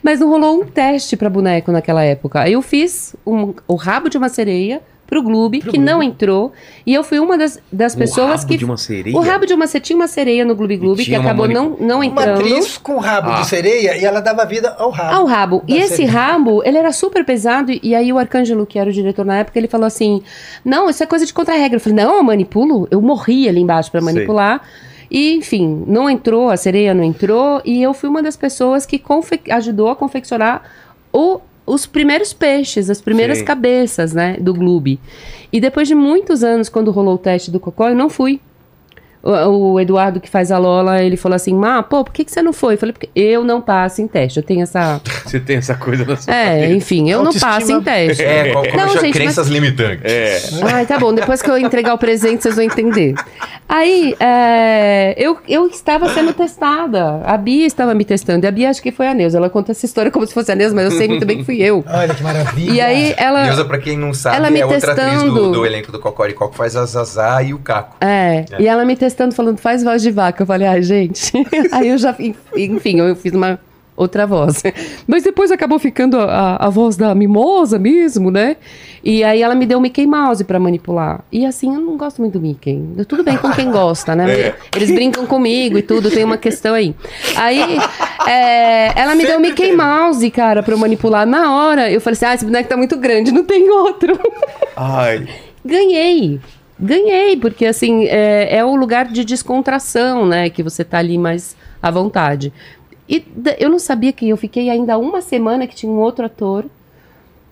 Mas 0.03 0.19
não 0.19 0.29
rolou 0.29 0.61
um 0.61 0.65
teste 0.65 1.17
para 1.17 1.29
boneco 1.29 1.71
naquela 1.71 2.03
época. 2.03 2.41
Aí 2.41 2.53
eu 2.53 2.61
fiz 2.61 3.15
um- 3.25 3.53
o 3.67 3.75
rabo 3.75 4.09
de 4.09 4.17
uma 4.17 4.29
sereia 4.29 4.81
pro 5.07 5.23
Gloob, 5.23 5.61
que 5.61 5.77
não 5.79 6.03
entrou. 6.03 6.51
E 6.85 6.93
eu 6.93 7.01
fui 7.03 7.17
uma 7.17 7.37
das, 7.37 7.59
das 7.71 7.93
O 7.93 7.97
pessoas 7.97 8.41
rabo 8.41 8.47
que. 8.47 8.57
de 8.57 8.65
uma 8.65 8.75
sereia? 8.77 9.15
O 9.17 9.21
rabo 9.21 9.45
de 9.45 9.53
uma 9.53 9.65
sereia 9.65 9.83
tinha 9.85 9.95
uma 9.97 10.07
sereia 10.07 10.43
no 10.45 10.53
Gloob 10.53 10.75
Gloob 10.77 11.03
que 11.05 11.11
uma 11.11 11.21
acabou 11.21 11.47
não, 11.47 11.77
não 11.79 11.95
Uma 11.97 12.05
entrando. 12.05 12.39
atriz 12.41 12.77
com 12.77 12.97
rabo 12.97 13.31
Ah. 13.31 13.39
de 13.41 13.47
sereia 13.47 13.97
e 13.97 14.03
ela 14.03 14.19
dava 14.19 14.45
vida 14.45 14.75
ao 14.77 14.89
rabo. 14.91 15.15
Ao 15.15 15.25
rabo. 15.25 15.63
E 15.67 15.77
esse 15.77 15.95
sereia. 15.95 16.11
rabo, 16.11 16.61
ele 16.65 16.77
era 16.77 16.91
super 16.91 17.23
pesado. 17.25 17.71
E 17.81 17.95
aí 17.95 18.11
o 18.11 18.17
Arcângelo, 18.17 18.65
que 18.65 18.77
era 18.77 18.89
o 18.89 18.93
diretor 18.93 19.25
na 19.25 19.37
época, 19.37 19.57
ele 19.57 19.67
falou 19.67 19.87
assim: 19.87 20.21
Não, 20.63 20.89
isso 20.89 21.01
é 21.01 21.05
coisa 21.05 21.25
de 21.25 21.33
contra-regra. 21.33 21.77
Eu 21.77 21.81
falei: 21.81 21.95
Não, 22.03 22.17
eu 22.17 22.23
manipulo. 22.23 22.87
Eu 22.91 23.01
morri 23.01 23.47
ali 23.47 23.61
embaixo 23.61 23.89
pra 23.89 24.01
Sei. 24.01 24.13
manipular. 24.13 24.61
E, 25.09 25.35
enfim, 25.35 25.85
não 25.87 26.09
entrou, 26.09 26.49
a 26.49 26.57
sereia 26.57 26.93
não 26.93 27.01
entrou. 27.03 27.61
E 27.63 27.81
eu 27.81 27.93
fui 27.93 28.09
uma 28.09 28.21
das 28.21 28.35
pessoas 28.35 28.85
que 28.85 28.99
confe- 28.99 29.39
ajudou 29.49 29.87
a 29.89 29.95
confeccionar 29.95 30.63
o- 31.13 31.39
os 31.67 31.85
primeiros 31.85 32.31
peixes, 32.31 32.89
as 32.89 33.01
primeiras 33.01 33.39
Sim. 33.39 33.45
cabeças, 33.45 34.13
né, 34.13 34.37
do 34.39 34.53
Gloob. 34.53 34.97
E 35.51 35.59
depois 35.59 35.87
de 35.87 35.93
muitos 35.93 36.43
anos, 36.43 36.69
quando 36.69 36.89
rolou 36.91 37.15
o 37.15 37.17
teste 37.17 37.51
do 37.51 37.59
Cocó, 37.59 37.89
eu 37.89 37.95
não 37.95 38.09
fui. 38.09 38.39
O, 39.27 39.73
o 39.73 39.79
Eduardo, 39.79 40.19
que 40.19 40.29
faz 40.29 40.51
a 40.51 40.57
Lola, 40.57 41.01
ele 41.03 41.17
falou 41.17 41.35
assim: 41.35 41.53
Má, 41.53 41.83
pô, 41.83 42.03
por 42.03 42.13
que, 42.13 42.23
que 42.23 42.31
você 42.31 42.41
não 42.41 42.53
foi? 42.53 42.75
Eu 42.75 42.77
falei: 42.77 42.93
Porque 42.93 43.09
eu 43.15 43.43
não 43.43 43.59
passo 43.61 44.01
em 44.01 44.07
teste. 44.07 44.39
Eu 44.39 44.43
tenho 44.43 44.61
essa. 44.63 45.01
Você 45.27 45.39
tem 45.41 45.57
essa 45.57 45.75
coisa 45.75 46.05
na 46.05 46.15
sua 46.15 46.33
É, 46.33 46.45
cabeça. 46.61 46.73
enfim, 46.73 47.09
eu 47.09 47.21
não 47.21 47.33
passo 47.33 47.69
em 47.71 47.81
teste. 47.81 48.23
É, 48.23 48.51
qual, 48.53 48.63
como 48.65 48.77
Não, 48.77 48.97
gente, 49.01 49.11
crenças 49.13 49.47
limitantes. 49.49 50.03
É. 50.09 50.39
Ai, 50.73 50.85
tá 50.85 50.97
bom. 50.97 51.13
Depois 51.13 51.41
que 51.41 51.49
eu 51.51 51.57
entregar 51.57 51.93
o 51.93 51.97
presente, 51.97 52.43
vocês 52.43 52.55
vão 52.55 52.63
entender. 52.63 53.13
Aí, 53.67 54.15
é, 54.19 55.13
eu, 55.17 55.37
eu 55.47 55.67
estava 55.67 56.07
sendo 56.13 56.31
testada. 56.33 57.21
A 57.25 57.35
Bia 57.37 57.65
estava 57.65 57.93
me 57.93 58.05
testando. 58.05 58.45
E 58.45 58.47
a 58.47 58.51
Bia, 58.51 58.69
acho 58.69 58.81
que 58.81 58.91
foi 58.91 59.07
a 59.07 59.13
Neuza. 59.13 59.37
Ela 59.37 59.49
conta 59.49 59.71
essa 59.73 59.85
história 59.85 60.09
como 60.09 60.25
se 60.25 60.33
fosse 60.33 60.49
a 60.51 60.55
Neuza, 60.55 60.73
mas 60.73 60.85
eu 60.85 60.97
sei 60.97 61.07
muito 61.09 61.25
bem 61.25 61.39
que 61.39 61.43
fui 61.43 61.61
eu. 61.61 61.83
Olha 61.85 62.13
que 62.15 62.23
maravilha. 62.23 62.71
E 62.71 62.79
aí, 62.79 63.13
ela... 63.17 63.43
Neuza, 63.43 63.65
pra 63.65 63.77
quem 63.79 63.97
não 63.97 64.13
sabe, 64.13 64.37
ela 64.37 64.49
me 64.49 64.61
é 64.61 64.65
outra 64.65 64.93
atriz 64.93 65.23
do, 65.23 65.33
testando. 65.33 65.51
do 65.51 65.65
elenco 65.65 65.91
do 65.91 65.99
Cocoricó 65.99 66.47
que 66.47 66.55
faz 66.55 66.75
a 66.77 66.85
Zazá 66.85 67.43
e 67.43 67.53
o 67.53 67.59
Caco. 67.59 67.97
É, 67.99 68.45
e 68.57 68.65
ela 68.67 68.85
me 68.85 68.95
testando, 68.95 69.16
falando, 69.35 69.57
faz 69.57 69.83
voz 69.83 70.01
de 70.01 70.11
vaca. 70.11 70.43
Eu 70.43 70.47
falei, 70.47 70.67
ai, 70.67 70.81
gente. 70.81 71.31
Aí 71.71 71.89
eu 71.89 71.97
já, 71.97 72.15
enfim, 72.55 72.99
eu 72.99 73.15
fiz 73.15 73.33
uma 73.33 73.59
outra 73.97 74.27
voz. 74.27 74.61
Mas 75.07 75.23
depois 75.23 75.51
acabou 75.51 75.79
ficando 75.79 76.19
a, 76.19 76.55
a 76.57 76.69
voz 76.69 76.95
da 76.95 77.13
mimosa 77.15 77.79
mesmo, 77.79 78.29
né? 78.29 78.57
E 79.03 79.23
aí 79.23 79.41
ela 79.41 79.55
me 79.55 79.65
deu 79.65 79.77
o 79.77 79.81
Mickey 79.81 80.05
Mouse 80.05 80.43
pra 80.43 80.59
manipular. 80.59 81.23
E 81.31 81.45
assim, 81.45 81.73
eu 81.73 81.81
não 81.81 81.97
gosto 81.97 82.21
muito 82.21 82.33
do 82.33 82.41
Mickey. 82.41 82.79
Tudo 83.07 83.23
bem 83.23 83.37
com 83.37 83.49
quem 83.51 83.71
gosta, 83.71 84.15
né? 84.15 84.53
Eles 84.75 84.91
brincam 84.91 85.25
comigo 85.25 85.77
e 85.77 85.81
tudo, 85.81 86.11
tem 86.11 86.23
uma 86.23 86.37
questão 86.37 86.75
aí. 86.75 86.93
Aí, 87.35 87.79
é, 88.27 88.99
ela 88.99 89.15
me 89.15 89.25
deu 89.25 89.37
o 89.37 89.41
Mickey 89.41 89.71
Mouse, 89.71 90.29
cara, 90.29 90.61
pra 90.61 90.73
eu 90.73 90.77
manipular. 90.77 91.25
Na 91.25 91.55
hora, 91.55 91.89
eu 91.89 92.01
falei 92.01 92.15
assim, 92.17 92.25
ah, 92.25 92.35
esse 92.35 92.45
boneco 92.45 92.69
tá 92.69 92.77
muito 92.77 92.97
grande, 92.97 93.31
não 93.31 93.43
tem 93.43 93.69
outro. 93.69 94.19
Ai. 94.75 95.27
Ganhei. 95.63 96.39
Ganhei, 96.79 97.35
porque 97.37 97.65
assim, 97.65 98.05
é, 98.05 98.57
é 98.57 98.63
o 98.65 98.75
lugar 98.75 99.07
de 99.07 99.23
descontração, 99.25 100.25
né? 100.25 100.49
Que 100.49 100.61
você 100.61 100.83
tá 100.83 100.99
ali 100.99 101.17
mais 101.17 101.55
à 101.81 101.89
vontade. 101.89 102.53
E 103.09 103.25
eu 103.59 103.69
não 103.69 103.79
sabia 103.79 104.11
que 104.13 104.27
eu 104.29 104.37
fiquei 104.37 104.69
ainda 104.69 104.97
uma 104.97 105.21
semana 105.21 105.65
que 105.65 105.75
tinha 105.75 105.91
um 105.91 105.97
outro 105.97 106.25
ator 106.25 106.65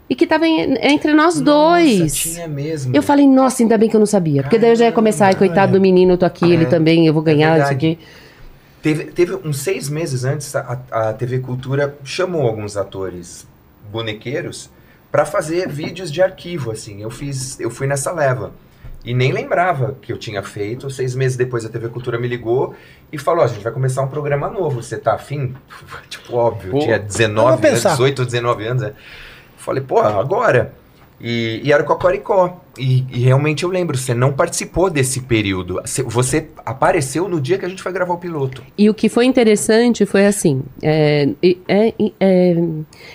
e 0.10 0.14
que 0.16 0.28
tava 0.28 0.46
em- 0.48 0.76
entre 0.82 1.14
nós 1.14 1.42
dois. 1.42 2.00
Nossa, 2.00 2.16
tinha 2.16 2.48
mesmo. 2.48 2.96
Eu 2.96 3.02
falei, 3.02 3.26
nossa, 3.28 3.64
ainda 3.64 3.78
bem 3.78 3.90
que 3.90 3.96
eu 3.96 4.00
não 4.00 4.06
sabia. 4.06 4.44
Porque 4.44 4.60
daí 4.60 4.72
eu 4.72 4.76
já 4.76 4.86
ia 4.86 4.92
começar, 4.92 5.28
ai, 5.28 5.36
coitado 5.36 5.72
do 5.72 5.82
menino, 5.82 6.14
eu 6.14 6.18
tô 6.18 6.26
aqui, 6.26 6.52
ele 6.52 6.66
É, 6.66 6.68
também, 6.68 7.08
eu 7.08 7.14
vou 7.14 7.24
ganhar, 7.24 7.58
isso 7.58 7.68
verdade. 7.70 7.74
aqui. 7.94 8.00
Teve, 8.84 9.06
teve 9.06 9.34
uns 9.44 9.58
seis 9.62 9.90
meses 9.90 10.24
antes, 10.26 10.56
a, 10.56 10.80
a 10.92 11.14
TV 11.14 11.40
Cultura 11.40 11.98
chamou 12.04 12.44
alguns 12.46 12.78
atores 12.78 13.48
bonequeiros 13.92 14.70
pra 15.12 15.26
fazer 15.26 15.68
vídeos 15.70 16.12
de 16.12 16.22
arquivo, 16.22 16.70
assim. 16.70 17.02
Eu 17.02 17.10
fiz, 17.10 17.60
eu 17.60 17.72
fui 17.72 17.88
nessa 17.88 18.12
leva. 18.12 18.52
E 19.06 19.14
nem 19.14 19.32
lembrava 19.32 19.96
que 20.02 20.12
eu 20.12 20.18
tinha 20.18 20.42
feito. 20.42 20.90
Seis 20.90 21.14
meses 21.14 21.38
depois 21.38 21.64
a 21.64 21.70
TV 21.70 21.90
Cultura 21.90 22.18
me 22.18 22.28
ligou 22.28 22.76
e 23.12 23.18
falou: 23.18 23.42
"Ó, 23.42 23.46
a 23.46 23.48
gente 23.48 23.64
vai 23.64 23.72
começar 23.72 24.02
um 24.02 24.08
programa 24.08 24.50
novo. 24.50 24.82
Você 24.82 24.98
tá 24.98 25.14
afim? 25.14 25.54
tipo, 26.10 26.36
óbvio, 26.36 26.72
Pô, 26.72 26.80
tinha 26.80 26.98
vamos 26.98 27.14
19 27.14 27.48
anos, 27.50 27.62
pensar. 27.62 27.92
18, 27.92 28.26
19 28.26 28.66
anos. 28.66 28.84
né? 28.84 28.94
Falei, 29.58 29.84
pô, 29.84 30.00
agora. 30.00 30.74
E, 31.20 31.62
e 31.64 31.72
era 31.72 31.82
o 31.82 31.86
Cocoricó. 31.86 32.58
E, 32.78 33.06
e 33.10 33.20
realmente 33.20 33.64
eu 33.64 33.70
lembro, 33.70 33.98
você 33.98 34.14
não 34.14 34.34
participou 34.34 34.90
desse 34.90 35.22
período. 35.22 35.82
Você- 36.08 36.50
apareceu 36.66 37.30
no 37.30 37.40
dia 37.40 37.58
que 37.58 37.66
a 37.66 37.70
gente 37.70 37.82
foi 37.82 37.92
gravar 37.94 38.14
o 38.14 38.18
piloto. 38.18 38.62
E 38.78 38.90
o 38.90 38.94
que 38.94 39.08
foi 39.08 39.26
interessante 39.26 40.06
foi 40.06 40.26
assim: 40.26 40.62
é, 40.84 41.30
é- 41.70 41.94
é, 42.20 42.56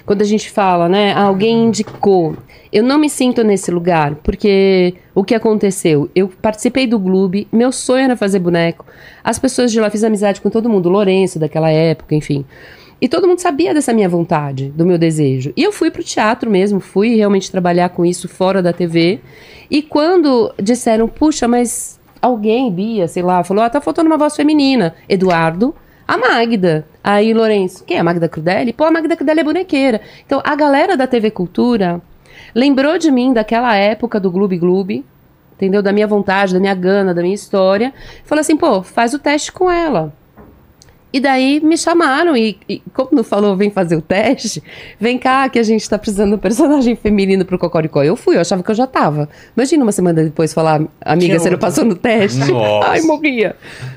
quando 0.07 0.23
a 0.23 0.25
gente 0.25 0.51
fala, 0.51 0.89
né, 0.89 1.13
ah, 1.13 1.25
alguém 1.25 1.67
indicou. 1.67 2.37
Eu 2.73 2.83
não 2.85 2.99
me 2.99 3.11
sinto 3.11 3.43
nesse 3.43 3.71
lugar, 3.71 4.15
porque 4.23 4.95
o 5.15 5.25
que 5.25 5.35
aconteceu? 5.35 6.09
Eu 6.15 6.29
participei 6.41 6.87
do 6.87 6.99
Gloob, 7.01 7.47
meu 7.53 7.73
sonho 7.73 8.05
era 8.05 8.17
fazer 8.17 8.39
boneco. 8.39 8.87
As 9.25 9.39
pessoas 9.39 9.73
de 9.73 9.81
lá, 9.81 9.91
fiz 9.91 10.05
amizade 10.05 10.41
com 10.41 10.49
todo 10.49 10.71
mundo, 10.71 10.89
Lourenço 10.89 11.39
daquela 11.39 11.69
época, 11.71 12.15
enfim. 12.15 12.45
E 13.01 13.09
todo 13.09 13.27
mundo 13.27 13.39
sabia 13.39 13.73
dessa 13.73 13.93
minha 13.93 14.09
vontade, 14.09 14.71
do 14.71 14.85
meu 14.85 14.99
desejo. 14.99 15.53
E 15.57 15.63
eu 15.63 15.73
fui 15.73 15.91
pro 15.91 16.05
teatro 16.05 16.51
mesmo, 16.51 16.81
fui 16.81 17.17
realmente 17.17 17.51
trabalhar 17.51 17.89
com 17.89 18.05
isso 18.05 18.29
fora 18.29 18.63
da 18.63 18.73
TV. 18.73 19.21
E 19.71 19.81
quando 19.81 20.53
disseram, 20.63 21.09
puxa, 21.09 21.49
mas 21.49 21.99
alguém, 22.21 22.71
Bia, 22.71 23.09
sei 23.09 23.23
lá, 23.23 23.43
falou, 23.43 23.65
ah, 23.65 23.71
tá 23.71 23.81
faltando 23.81 24.09
uma 24.09 24.19
voz 24.19 24.37
feminina. 24.37 24.95
Eduardo, 25.09 25.75
a 26.07 26.19
Magda. 26.19 26.87
Aí, 27.03 27.33
Lourenço, 27.33 27.85
quem 27.85 27.97
é 27.97 28.01
a 28.01 28.05
Magda 28.05 28.29
Crudelli? 28.29 28.73
Pô, 28.73 28.85
a 28.85 28.91
Magda 28.91 29.17
Crudelli 29.17 29.41
é 29.41 29.45
bonequeira. 29.45 30.01
Então, 30.27 30.43
a 30.45 30.55
galera 30.55 30.97
da 30.97 31.07
TV 31.07 31.31
Cultura 31.31 32.03
lembrou 32.55 32.99
de 32.99 33.11
mim 33.11 33.33
daquela 33.33 33.75
época 33.75 34.21
do 34.21 34.31
Gloob 34.31 34.59
Gloob, 34.59 35.05
entendeu? 35.55 35.83
Da 35.83 35.93
minha 35.93 36.07
vontade, 36.07 36.53
da 36.53 36.61
minha 36.61 36.75
gana, 36.75 37.15
da 37.15 37.23
minha 37.23 37.35
história. 37.35 37.95
Falou 38.25 38.41
assim, 38.41 38.57
pô, 38.57 38.83
faz 38.83 39.15
o 39.15 39.19
teste 39.19 39.53
com 39.53 39.71
ela. 39.71 40.13
E 41.13 41.19
daí 41.19 41.61
me 41.61 41.77
chamaram 41.77 42.37
e, 42.37 42.57
e 42.69 42.81
como 42.95 43.11
não 43.13 43.25
falou, 43.25 43.57
vem 43.57 43.71
fazer 43.71 43.97
o 43.97 44.03
teste, 44.03 44.63
vem 44.99 45.19
cá 45.19 45.49
que 45.49 45.59
a 45.59 45.63
gente 45.63 45.89
tá 45.89 45.99
precisando 45.99 46.31
de 46.31 46.35
um 46.37 46.39
personagem 46.39 46.95
feminino 46.97 47.45
pro 47.45 47.59
Cocoricó. 47.59 48.03
Eu 48.03 48.15
fui, 48.15 48.37
eu 48.37 48.41
achava 48.41 48.63
que 48.63 48.71
eu 48.71 48.75
já 48.75 48.87
tava. 48.87 49.29
Imagina 49.57 49.83
uma 49.83 49.93
semana 49.93 50.23
depois 50.23 50.53
falar, 50.55 50.83
amiga, 51.01 51.27
Tinha 51.27 51.39
você 51.41 51.51
não 51.51 51.55
outro. 51.55 51.59
passou 51.67 51.85
no 51.85 51.97
teste? 51.97 52.39
Nossa. 52.51 52.89
Ai, 52.91 53.01
morria. 53.03 53.57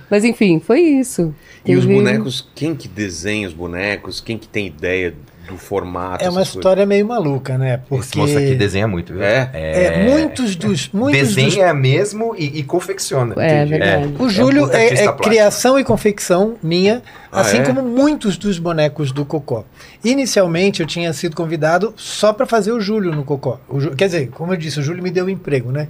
Mas 0.10 0.24
enfim, 0.24 0.60
foi 0.60 0.80
isso. 0.82 1.34
E 1.66 1.76
os 1.76 1.86
bonecos, 1.86 2.50
quem 2.54 2.76
que 2.76 2.88
desenha 2.88 3.48
os 3.48 3.54
bonecos? 3.54 4.20
Quem 4.20 4.38
que 4.38 4.48
tem 4.48 4.68
ideia 4.68 5.14
do 5.48 5.58
formato? 5.58 6.24
É 6.24 6.30
uma 6.30 6.42
história 6.42 6.86
meio 6.86 7.08
maluca, 7.08 7.58
né? 7.58 7.82
Esse 7.92 8.12
Porque 8.12 8.18
moço 8.18 8.38
aqui 8.38 8.56
desenha 8.56 8.88
muito, 8.88 9.14
viu? 9.14 9.24
É? 9.24 9.50
é, 9.54 10.10
muitos 10.10 10.56
dos. 10.56 10.90
Muitos 10.94 11.22
dos 11.22 11.36
desenha 11.36 11.74
mesmo 11.74 12.36
e, 12.38 12.60
e 12.60 12.64
confecciona. 12.64 13.36
É, 13.38 13.64
Entendi. 13.64 13.70
verdade. 13.80 14.16
O 14.20 14.30
Júlio 14.30 14.66
um 14.68 14.72
é, 14.72 14.76
artista 14.84 14.94
é 14.94 15.04
plástico. 15.06 15.24
criação 15.24 15.80
e 15.80 15.84
confecção 15.84 16.56
minha, 16.64 17.02
Ah, 17.32 17.42
assim 17.42 17.58
é? 17.58 17.64
como 17.64 17.82
muitos 17.82 18.38
dos 18.38 18.58
bonecos 18.60 19.12
do 19.12 19.26
Cocó. 19.26 19.66
Inicialmente 20.04 20.82
eu 20.82 20.88
tinha 20.88 21.12
sido 21.14 21.36
convidado 21.36 21.94
só 21.98 22.32
para 22.34 22.46
fazer 22.46 22.72
o 22.72 22.80
Júlio 22.80 23.12
no 23.12 23.24
Cocó. 23.24 23.60
Quer 23.98 24.06
dizer, 24.06 24.30
como 24.30 24.54
eu 24.54 24.58
disse, 24.58 24.80
o 24.80 24.84
Júlio 24.84 25.04
me 25.04 25.12
deu 25.12 25.26
um 25.26 25.30
emprego, 25.30 25.72
né? 25.72 25.88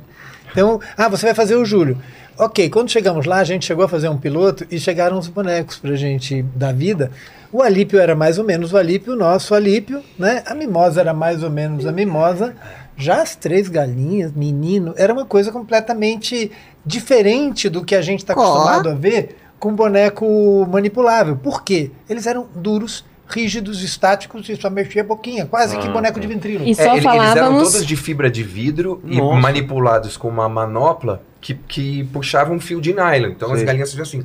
Então, 0.51 0.79
ah, 0.95 1.09
você 1.09 1.25
vai 1.25 1.35
fazer 1.35 1.55
o 1.55 1.65
Júlio. 1.65 1.97
Ok, 2.37 2.69
quando 2.69 2.89
chegamos 2.89 3.25
lá, 3.25 3.37
a 3.37 3.43
gente 3.43 3.65
chegou 3.65 3.85
a 3.85 3.87
fazer 3.87 4.07
um 4.09 4.17
piloto 4.17 4.65
e 4.69 4.79
chegaram 4.79 5.17
os 5.17 5.27
bonecos 5.27 5.77
pra 5.77 5.95
gente 5.95 6.43
dar 6.55 6.73
vida. 6.73 7.11
O 7.53 7.61
Alípio 7.61 7.99
era 7.99 8.15
mais 8.15 8.39
ou 8.39 8.43
menos 8.43 8.73
o 8.73 8.77
Alípio, 8.77 9.13
o 9.13 9.15
nosso 9.15 9.53
Alípio, 9.53 10.01
né? 10.17 10.41
A 10.47 10.55
Mimosa 10.55 11.01
era 11.01 11.13
mais 11.13 11.43
ou 11.43 11.51
menos 11.51 11.85
a 11.85 11.91
Mimosa. 11.91 12.55
Já 12.97 13.21
as 13.21 13.35
três 13.35 13.69
galinhas, 13.69 14.31
menino, 14.31 14.95
era 14.97 15.13
uma 15.13 15.23
coisa 15.23 15.51
completamente 15.51 16.51
diferente 16.83 17.69
do 17.69 17.85
que 17.85 17.93
a 17.93 18.01
gente 18.01 18.21
está 18.21 18.33
acostumado 18.33 18.89
a 18.89 18.95
ver 18.95 19.37
com 19.59 19.75
boneco 19.75 20.67
manipulável. 20.67 21.37
Por 21.37 21.63
quê? 21.63 21.91
Eles 22.09 22.25
eram 22.25 22.47
duros, 22.55 23.05
rígidos, 23.27 23.81
estáticos 23.83 24.47
e 24.49 24.55
só 24.55 24.69
mexia 24.69 25.01
a 25.01 25.05
boquinha, 25.05 25.45
quase 25.45 25.77
que 25.77 25.87
Ah, 25.87 25.91
boneco 25.91 26.15
tá. 26.15 26.19
de 26.19 26.27
ventríloco. 26.27 26.65
E 26.67 26.71
É, 26.71 26.75
só 26.75 26.81
ele- 26.83 26.91
Eles 26.91 27.05
eram 27.05 27.19
falávamos. 27.33 27.71
todos 27.71 27.85
de 27.85 27.95
fibra 27.95 28.29
de 28.29 28.43
vidro 28.43 29.01
Nossa. 29.03 29.37
e 29.39 29.41
manipulados 29.41 30.17
com 30.17 30.27
uma 30.27 30.47
manopla 30.49 31.23
que, 31.41 31.53
que 31.55 32.03
puxava 32.05 32.51
um 32.51 32.59
fio 32.59 32.79
de 32.81 32.93
nylon. 32.93 33.29
Então 33.29 33.51
as 33.51 33.57
Sei. 33.57 33.65
galinhas 33.65 33.89
faziam 33.89 34.03
assim. 34.03 34.23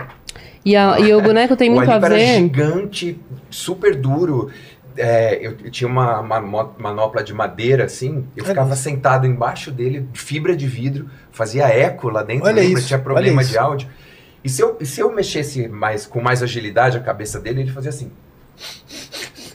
E, 0.65 0.77
a- 0.77 0.99
e 1.01 1.15
o 1.15 1.21
boneco 1.23 1.57
tem 1.57 1.71
o 1.71 1.75
muito 1.75 1.89
a 1.91 1.95
Alípio 1.95 2.07
era 2.07 2.15
ver. 2.17 2.35
gigante, 2.43 3.21
super 3.49 3.95
duro. 3.95 4.51
É, 4.97 5.37
eu, 5.41 5.55
eu 5.65 5.71
tinha 5.71 5.87
uma, 5.89 6.19
uma 6.21 6.41
manopla 6.77 7.23
de 7.23 7.33
madeira, 7.33 7.85
assim. 7.85 8.25
Eu 8.37 8.43
Olha 8.43 8.47
ficava 8.47 8.75
isso. 8.75 8.83
sentado 8.83 9.27
embaixo 9.29 9.71
dele, 9.71 10.09
de 10.13 10.21
fibra 10.21 10.57
de 10.57 10.67
vidro, 10.67 11.09
fazia 11.31 11.69
eco 11.69 12.09
lá 12.11 12.25
dentro, 12.25 12.47
Olha 12.47 12.57
lembra? 12.61 12.79
isso, 12.81 12.89
tinha 12.89 12.97
olha 12.99 13.05
problema 13.05 13.41
isso. 13.43 13.53
de 13.53 13.59
áudio. 13.59 13.89
E 14.43 14.49
se 14.49 14.61
eu, 14.61 14.77
e 14.81 14.85
se 14.85 15.01
eu 15.01 15.13
mexesse 15.15 15.69
mais, 15.69 16.05
com 16.05 16.21
mais 16.21 16.43
agilidade 16.43 16.97
a 16.97 17.01
cabeça 17.01 17.39
dele, 17.39 17.61
ele 17.61 17.71
fazia 17.71 17.91
assim. 17.91 18.11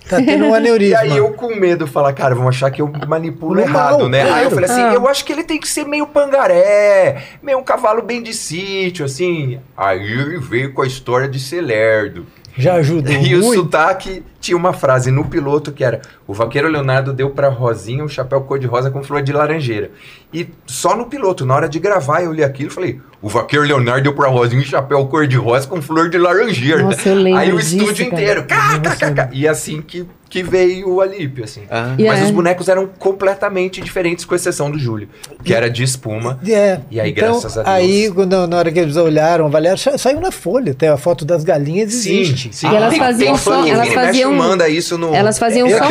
Tá 0.10 0.18
tendo 0.18 0.46
um 0.46 0.54
E 0.54 0.58
aneurisma. 0.58 1.00
aí 1.00 1.18
eu 1.18 1.32
com 1.34 1.56
medo, 1.56 1.88
falar, 1.88 2.14
cara, 2.14 2.36
vão 2.36 2.48
achar 2.48 2.70
que 2.72 2.82
eu 2.82 2.92
manipulo 3.08 3.56
Normal, 3.56 3.92
errado, 4.00 4.10
né? 4.10 4.22
Aí 4.22 4.28
eu 4.44 4.50
claro. 4.50 4.50
falei 4.52 4.70
assim, 4.70 4.82
Ah. 4.82 4.94
eu 4.94 5.08
acho 5.08 5.24
que 5.26 5.32
ele 5.34 5.44
tem 5.44 5.60
que 5.60 5.68
ser 5.68 5.86
meio 5.86 6.06
pangaré, 6.08 7.24
meio 7.42 7.58
um 7.60 7.64
cavalo 7.64 8.02
bem 8.02 8.22
de 8.22 8.34
sítio, 8.34 9.06
assim. 9.06 9.60
Aí 9.78 10.02
ele 10.02 10.38
veio 10.40 10.74
com 10.74 10.82
a 10.82 10.88
história 10.88 11.28
de 11.28 11.40
ser 11.40 11.62
lerdo. 11.62 12.26
Já 12.58 12.76
ajudou 12.76 13.12
E 13.14 13.36
o 13.36 13.40
muito. 13.42 13.62
sotaque 13.64 14.24
tinha 14.40 14.56
uma 14.58 14.74
frase 14.74 15.10
no 15.10 15.26
piloto 15.26 15.72
que 15.72 15.84
era: 15.84 16.02
O 16.28 16.34
vaqueiro 16.34 16.68
Leonardo 16.68 17.12
deu 17.14 17.30
pra 17.30 17.50
Rosinha 17.50 18.04
um 18.04 18.08
chapéu 18.08 18.42
cor-de-rosa 18.42 18.92
com 18.92 19.04
flor 19.04 19.22
de 19.22 19.32
laranjeira. 19.34 19.92
E 20.34 20.48
só 20.68 20.96
no 20.96 21.06
piloto, 21.06 21.46
na 21.46 21.56
hora 21.56 21.70
de 21.70 21.80
gravar, 21.80 22.22
eu 22.24 22.32
li 22.32 22.44
aquilo 22.44 22.70
e 22.70 22.74
falei: 22.74 23.02
O 23.22 23.30
vaqueiro 23.30 23.66
Leonardo 23.66 24.04
deu 24.04 24.14
pra 24.14 24.28
Rosinha 24.30 24.62
um 24.62 24.66
chapéu 24.66 25.06
cor-de-rosa 25.08 25.68
com 25.68 25.82
flor 25.82 26.10
de 26.10 26.18
laranjeira. 26.18 26.84
Nossa, 26.84 27.10
eu 27.10 27.16
lembro 27.16 27.40
Aí 27.40 27.52
o 27.54 27.58
disso, 27.58 27.76
estúdio 27.78 28.10
cara. 28.10 28.22
inteiro. 28.22 28.44
cá, 28.46 28.80
cá, 28.80 28.96
cá, 28.96 29.12
cá. 29.12 29.30
E 29.32 29.48
assim 29.48 29.82
que, 29.82 30.06
que 30.34 30.42
veio 30.42 30.90
o 30.90 31.00
Alípio, 31.00 31.44
assim. 31.44 31.62
Ah. 31.70 31.94
E 31.96 32.06
Mas 32.08 32.20
é. 32.22 32.24
os 32.24 32.32
bonecos 32.32 32.68
eram 32.68 32.88
completamente 32.98 33.80
diferentes, 33.80 34.26
com 34.26 34.34
exceção 34.34 34.72
do 34.72 34.80
Júlio, 34.80 35.08
que 35.44 35.54
era 35.54 35.70
de 35.70 35.84
espuma. 35.84 36.40
É, 36.48 36.80
E 36.90 37.00
aí, 37.00 37.12
então, 37.12 37.34
graças 37.34 37.56
a 37.56 37.62
Deus. 37.62 37.76
Aí, 37.76 38.12
quando- 38.12 38.48
na 38.48 38.58
hora 38.58 38.72
que 38.72 38.80
eles 38.80 38.98
olharam, 38.98 39.46
avaliaram, 39.46 39.78
sa- 39.78 39.96
saiu 39.96 40.20
na 40.20 40.32
folha, 40.32 40.72
até 40.72 40.88
a 40.88 40.98
foto 40.98 41.24
das 41.24 41.44
galinhas 41.44 41.94
existe. 41.94 42.50
sim. 42.52 42.68
E 42.68 42.76
elas 42.76 42.90
Tem- 42.90 43.00
faziam 43.00 43.28
tem 43.34 43.38
só- 43.38 43.54
elas 43.68 43.78
mexe 43.82 43.94
faziam- 43.94 44.34
manda 44.34 44.68
isso 44.68 44.98
no. 44.98 45.14
Elas 45.14 45.38
faziam 45.38 45.68
Eu 45.68 45.78
só. 45.78 45.86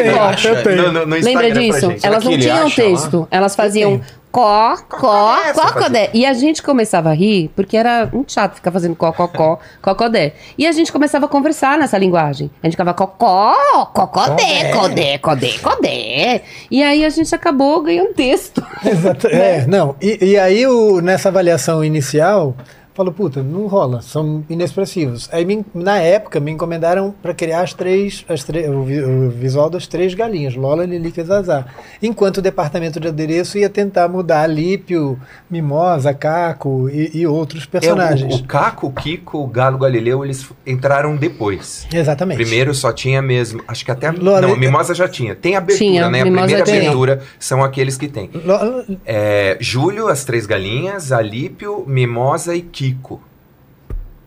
No, 0.74 0.92
no, 0.92 1.06
no 1.06 1.16
Lembra 1.16 1.52
disso? 1.52 1.92
Elas 2.02 2.24
não 2.24 2.36
tinham 2.36 2.64
lá? 2.64 2.70
texto. 2.70 3.28
Elas 3.30 3.54
faziam 3.54 4.00
có, 4.32 4.76
có, 4.88 5.36
Cocodé. 5.54 6.08
E 6.14 6.24
a 6.26 6.32
gente 6.32 6.62
começava 6.62 7.10
a 7.10 7.12
rir, 7.14 7.50
porque 7.54 7.76
era 7.76 8.06
muito 8.12 8.32
chato 8.32 8.54
ficar 8.54 8.72
fazendo 8.72 8.96
có, 8.96 9.12
có, 9.12 9.28
có, 9.28 9.58
cocodé. 9.82 10.32
E 10.58 10.66
a 10.66 10.72
gente 10.72 10.90
começava 10.90 11.26
a 11.26 11.28
conversar 11.28 11.76
nessa 11.78 11.98
linguagem. 11.98 12.50
A 12.62 12.66
gente 12.66 12.72
ficava 12.72 12.94
cocó, 12.94 13.54
cocodé, 13.92 14.72
codé, 14.72 15.18
codé, 15.18 15.58
codé. 15.62 16.42
E 16.70 16.82
aí 16.82 17.04
a 17.04 17.10
gente 17.10 17.34
acabou 17.34 17.82
ganhando 17.82 18.14
texto. 18.14 18.64
Exato. 18.84 19.28
É, 19.32 19.66
não. 19.66 19.94
E, 20.00 20.18
e 20.32 20.38
aí, 20.38 20.66
o- 20.66 21.00
nessa 21.00 21.28
avaliação 21.28 21.84
inicial, 21.84 22.54
falou, 22.94 23.12
puta, 23.12 23.42
não 23.42 23.66
rola, 23.66 24.02
são 24.02 24.44
inexpressivos. 24.50 25.28
Aí, 25.32 25.44
me- 25.44 25.64
na 25.74 25.98
época, 25.98 26.38
me 26.40 26.50
encomendaram 26.50 27.14
para 27.22 27.32
criar 27.32 27.62
as 27.62 27.72
três, 27.72 28.24
as 28.28 28.44
três, 28.44 28.68
o, 28.68 28.82
vi- 28.82 29.02
o 29.02 29.30
visual 29.30 29.70
das 29.70 29.86
três 29.86 30.12
galinhas, 30.14 30.54
Lola, 30.54 30.84
Lilica 30.84 31.20
e 31.20 31.24
Zazá. 31.24 31.64
Enquanto 32.02 32.38
o 32.38 32.42
departamento 32.42 33.00
de 33.00 33.08
adereço 33.08 33.56
ia 33.56 33.70
tentar 33.70 34.08
mudar 34.08 34.46
Lípio, 34.46 35.18
Mimosa, 35.50 36.12
Caco 36.12 36.88
e, 36.90 37.10
e 37.20 37.26
outros 37.26 37.62
É, 37.64 37.66
o, 37.66 37.70
personagens. 37.70 38.34
o 38.34 38.44
Caco, 38.44 38.86
o 38.88 38.92
Kiko, 38.92 39.38
o 39.38 39.46
Galo 39.46 39.78
Galileu, 39.78 40.24
eles 40.24 40.46
entraram 40.66 41.16
depois. 41.16 41.86
Exatamente. 41.92 42.36
Primeiro 42.42 42.74
só 42.74 42.92
tinha 42.92 43.22
mesmo, 43.22 43.62
acho 43.66 43.84
que 43.84 43.90
até 43.90 44.08
a, 44.08 44.12
Lola- 44.12 44.40
não, 44.42 44.52
a 44.52 44.56
Mimosa 44.56 44.94
já 44.94 45.08
tinha. 45.08 45.34
Tem 45.34 45.56
abertura, 45.56 45.78
Tinha, 45.78 46.10
né? 46.10 46.20
A 46.20 46.22
primeira 46.22 46.62
tinha. 46.62 46.76
abertura 46.78 47.22
são 47.38 47.64
aqueles 47.64 47.96
que 47.96 48.08
tem. 48.08 48.28
Lo- 48.44 48.84
É, 49.06 49.56
Júlio, 49.60 50.08
as 50.08 50.24
três 50.24 50.44
galinhas, 50.46 51.10
Alípio, 51.12 51.84
Mimosa 51.86 52.54
e 52.54 52.60
Kiko. 52.60 52.81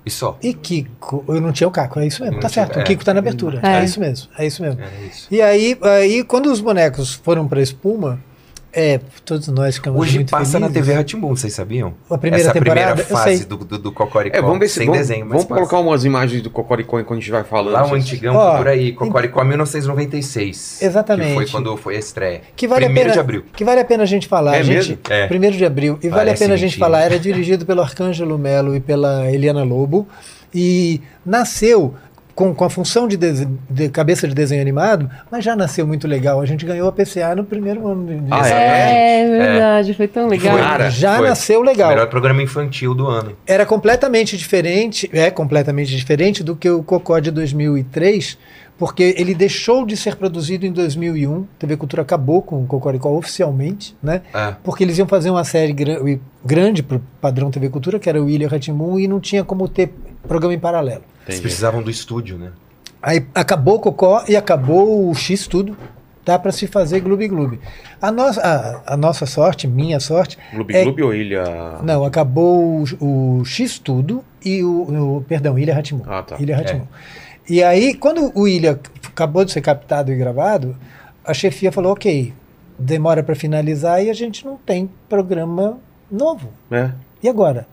E 0.06 0.10
só. 0.12 0.38
E 0.42 0.54
Kiko, 0.54 1.26
eu 1.28 1.42
não 1.42 1.52
tinha 1.52 1.68
o 1.68 1.72
Caco, 1.72 2.00
é 2.00 2.06
isso 2.06 2.22
mesmo, 2.22 2.36
Não 2.36 2.42
tá 2.42 2.48
tinha- 2.50 2.66
certo. 2.66 2.78
é. 2.80 2.82
O 2.84 2.86
Kiko 2.86 3.04
tá 3.04 3.12
na 3.14 3.20
abertura, 3.20 3.60
É. 3.64 3.80
é, 3.80 3.84
isso 3.86 4.00
mesmo, 4.00 4.30
é 4.38 4.46
isso 4.46 4.62
mesmo. 4.62 4.80
Era 4.80 4.92
isso. 5.02 5.28
E 5.32 5.42
aí, 5.42 5.76
aí, 5.82 6.24
quando 6.24 6.46
os 6.52 6.62
bonecos 6.62 7.14
foram 7.16 7.48
pra 7.48 7.60
espuma, 7.62 8.20
é, 8.76 9.00
todos 9.24 9.48
nós 9.48 9.76
ficamos 9.76 10.00
Hoje 10.02 10.16
muito 10.18 10.30
passa 10.32 10.60
na 10.60 10.68
felizes. 10.68 10.86
TV 10.88 10.98
Ratimbun, 10.98 11.36
vocês 11.36 11.54
sabiam? 11.54 11.94
A 12.10 12.18
primeira 12.18 12.44
Essa 12.44 12.54
temporada, 12.54 12.88
primeira 12.96 13.10
eu 13.12 13.18
fase 13.18 13.38
sei. 13.38 13.46
do, 13.46 13.58
do, 13.58 13.80
do 13.80 13.92
Cocoricó. 13.92 14.38
É, 14.38 14.42
vamos 14.42 14.60
ver 14.60 14.68
se 14.68 14.76
sem 14.76 14.86
vamos, 14.88 15.00
desenho, 15.00 15.22
mas 15.26 15.30
vamos 15.30 15.46
passa. 15.46 15.60
colocar 15.62 15.80
umas 15.80 16.04
imagens 16.06 16.42
do 16.42 16.50
Cocoricó 16.50 17.00
enquanto 17.00 17.18
a 17.20 17.22
gente 17.22 17.32
vai 17.32 17.44
falando. 17.44 17.72
Lá 17.74 17.84
o 17.86 17.90
Vocês- 17.90 18.04
antigão 18.04 18.36
Ó, 18.36 18.58
por 18.58 18.68
aí, 18.68 18.92
Cocoricó 18.92 19.44
1996. 19.44 20.82
Exatamente. 20.82 21.30
Que 21.30 21.34
foi 21.36 21.48
quando 21.48 21.78
foi 21.78 21.96
a 21.96 22.00
estreia. 22.00 22.42
Que 22.56 22.68
vale, 22.68 22.84
a 22.86 22.88
Primeiro 22.88 23.10
pena, 23.10 23.14
de 23.14 23.20
abril. 23.20 23.44
que 23.56 23.64
vale 23.64 23.82
a 23.82 23.86
pena 23.86 24.04
a 24.04 24.06
gente 24.06 24.28
falar. 24.28 24.56
É 24.56 24.60
a 24.60 24.64
gente, 24.64 24.76
mesmo? 24.90 24.98
É. 25.10 25.28
Primeiro 25.28 25.56
de 25.56 25.66
abril. 25.66 25.98
E 26.02 26.10
vale 26.10 26.22
a 26.22 26.26
Parece 26.26 26.44
pena 26.44 26.54
a 26.54 26.58
gente 26.58 26.72
mentira. 26.72 26.86
falar. 26.86 27.02
Era 27.02 27.20
dirigido 27.20 27.66
pelo 27.66 27.82
Arcângelo 27.82 28.38
Melo 28.38 28.76
e 28.76 28.80
pela 28.80 29.32
Eliana 29.32 29.64
Lobo. 29.64 30.08
E 30.54 31.02
nasceu 31.26 31.94
com, 32.36 32.54
com 32.54 32.66
a 32.66 32.70
função 32.70 33.08
de, 33.08 33.16
de 33.18 33.90
cabeça 33.90 34.28
de 34.28 34.36
desenho 34.36 34.62
animado, 34.62 35.10
mas 35.32 35.44
já 35.44 35.56
nasceu 35.56 35.88
muito 35.88 36.06
legal. 36.06 36.42
A 36.42 36.46
gente 36.46 36.66
ganhou 36.66 36.88
a 36.88 36.92
PCA 36.92 37.34
no 37.34 37.46
primeiro 37.46 37.88
ano 37.88 38.06
de, 38.06 38.22
Ah, 38.30 38.48
É, 38.48 39.26
verdade, 39.26 39.94
foi 39.94 40.08
tão 40.08 40.28
legal. 40.28 40.58
Cara, 40.58 40.90
Já 40.90 41.16
foi. 41.18 41.30
nasceu 41.30 41.62
legal. 41.62 41.90
Melhor 41.90 42.08
programa 42.08 42.44
infantil 42.44 42.94
do 42.94 43.08
ano. 43.08 43.38
era 43.48 43.66
completamente 43.66 44.38
diferente, 44.38 45.10
é 45.14 45.32
completamente 45.32 45.96
diferente 45.96 46.44
do 46.44 46.56
que 46.56 46.70
o 46.70 46.84
Cocó 46.84 47.20
de 47.20 47.32
2003, 47.32 48.38
porque 48.78 49.16
ele 49.18 49.34
deixou 49.34 49.86
de 49.86 49.96
ser 49.96 50.16
produzido 50.16 50.66
em 50.66 50.72
2001. 50.72 51.46
TV 51.58 51.78
Cultura 51.78 52.02
acabou 52.02 52.42
com 52.42 52.62
o 52.64 52.68
Cocoricó 52.68 53.10
oficialmente, 53.16 53.96
né? 54.04 54.22
É. 54.34 54.56
Porque 54.64 54.84
eles 54.84 54.98
iam 54.98 55.08
fazer 55.08 55.30
uma 55.30 55.44
série 55.44 55.72
gra- 55.74 56.00
grande 56.44 56.84
para 56.84 56.98
o 56.98 57.02
padrão 57.22 57.50
TV 57.52 57.70
Cultura, 57.70 58.00
que 58.00 58.10
era 58.10 58.22
o 58.22 58.26
William 58.26 58.48
Ratimbun, 58.50 59.00
e 59.00 59.08
não 59.08 59.20
tinha 59.20 59.44
como 59.44 59.68
ter 59.68 59.94
programa 60.28 60.54
em 60.54 60.60
paralelo. 60.60 61.04
Eles 61.28 61.40
precisavam 61.40 61.82
do 61.82 61.90
estúdio, 61.90 62.38
né? 62.38 62.52
Aí 63.02 63.26
acabou 63.34 63.76
o 63.76 63.80
Cocó 63.80 64.24
e 64.28 64.36
acabou 64.36 65.10
o 65.10 65.14
X 65.16 65.48
tudo. 65.48 65.78
Dá 66.26 66.40
para 66.40 66.52
se 66.52 66.66
fazer 66.66 67.02
Gloob 67.02 67.28
Gloob. 67.28 67.60
A 68.02 68.12
nossa, 68.12 68.42
a, 68.42 68.94
a 68.94 68.98
nossa 68.98 69.28
sorte, 69.28 69.68
minha 69.68 70.00
sorte, 70.00 70.40
Gloob 70.52 70.74
É- 70.76 70.82
Gloob 70.84 71.04
ou 71.04 71.14
Ilha. 71.14 71.44
não, 71.84 72.04
acabou 72.04 72.84
o, 73.00 73.40
o 73.40 73.46
X 73.46 73.78
tudo 73.78 74.24
e 74.44 74.64
o, 74.64 75.18
o 75.18 75.22
perdão, 75.28 75.58
Ilha 75.58 75.76
Ratimbun. 75.76 76.04
Ah, 76.08 76.24
tá. 76.24 76.36
Ilha 76.40 76.58
Ratimbun. 76.58 76.88
E 77.48 77.64
aí, 77.64 77.94
quando 77.94 78.32
o 78.34 78.48
Ilha 78.48 78.80
acabou 79.08 79.46
de 79.46 79.52
ser 79.52 79.62
captado 79.62 80.12
e 80.12 80.16
gravado, 80.16 80.76
a 81.24 81.34
chefia 81.34 81.72
falou: 81.72 81.94
ok, 81.94 82.34
demora 82.78 83.24
para 83.24 83.36
finalizar 83.36 84.04
e 84.04 84.10
a 84.10 84.14
gente 84.14 84.46
não 84.46 84.58
tem 84.58 84.90
programa 85.08 85.80
novo. 86.12 86.50
É. 86.72 86.92
E 87.22 87.30
agora? 87.30 87.68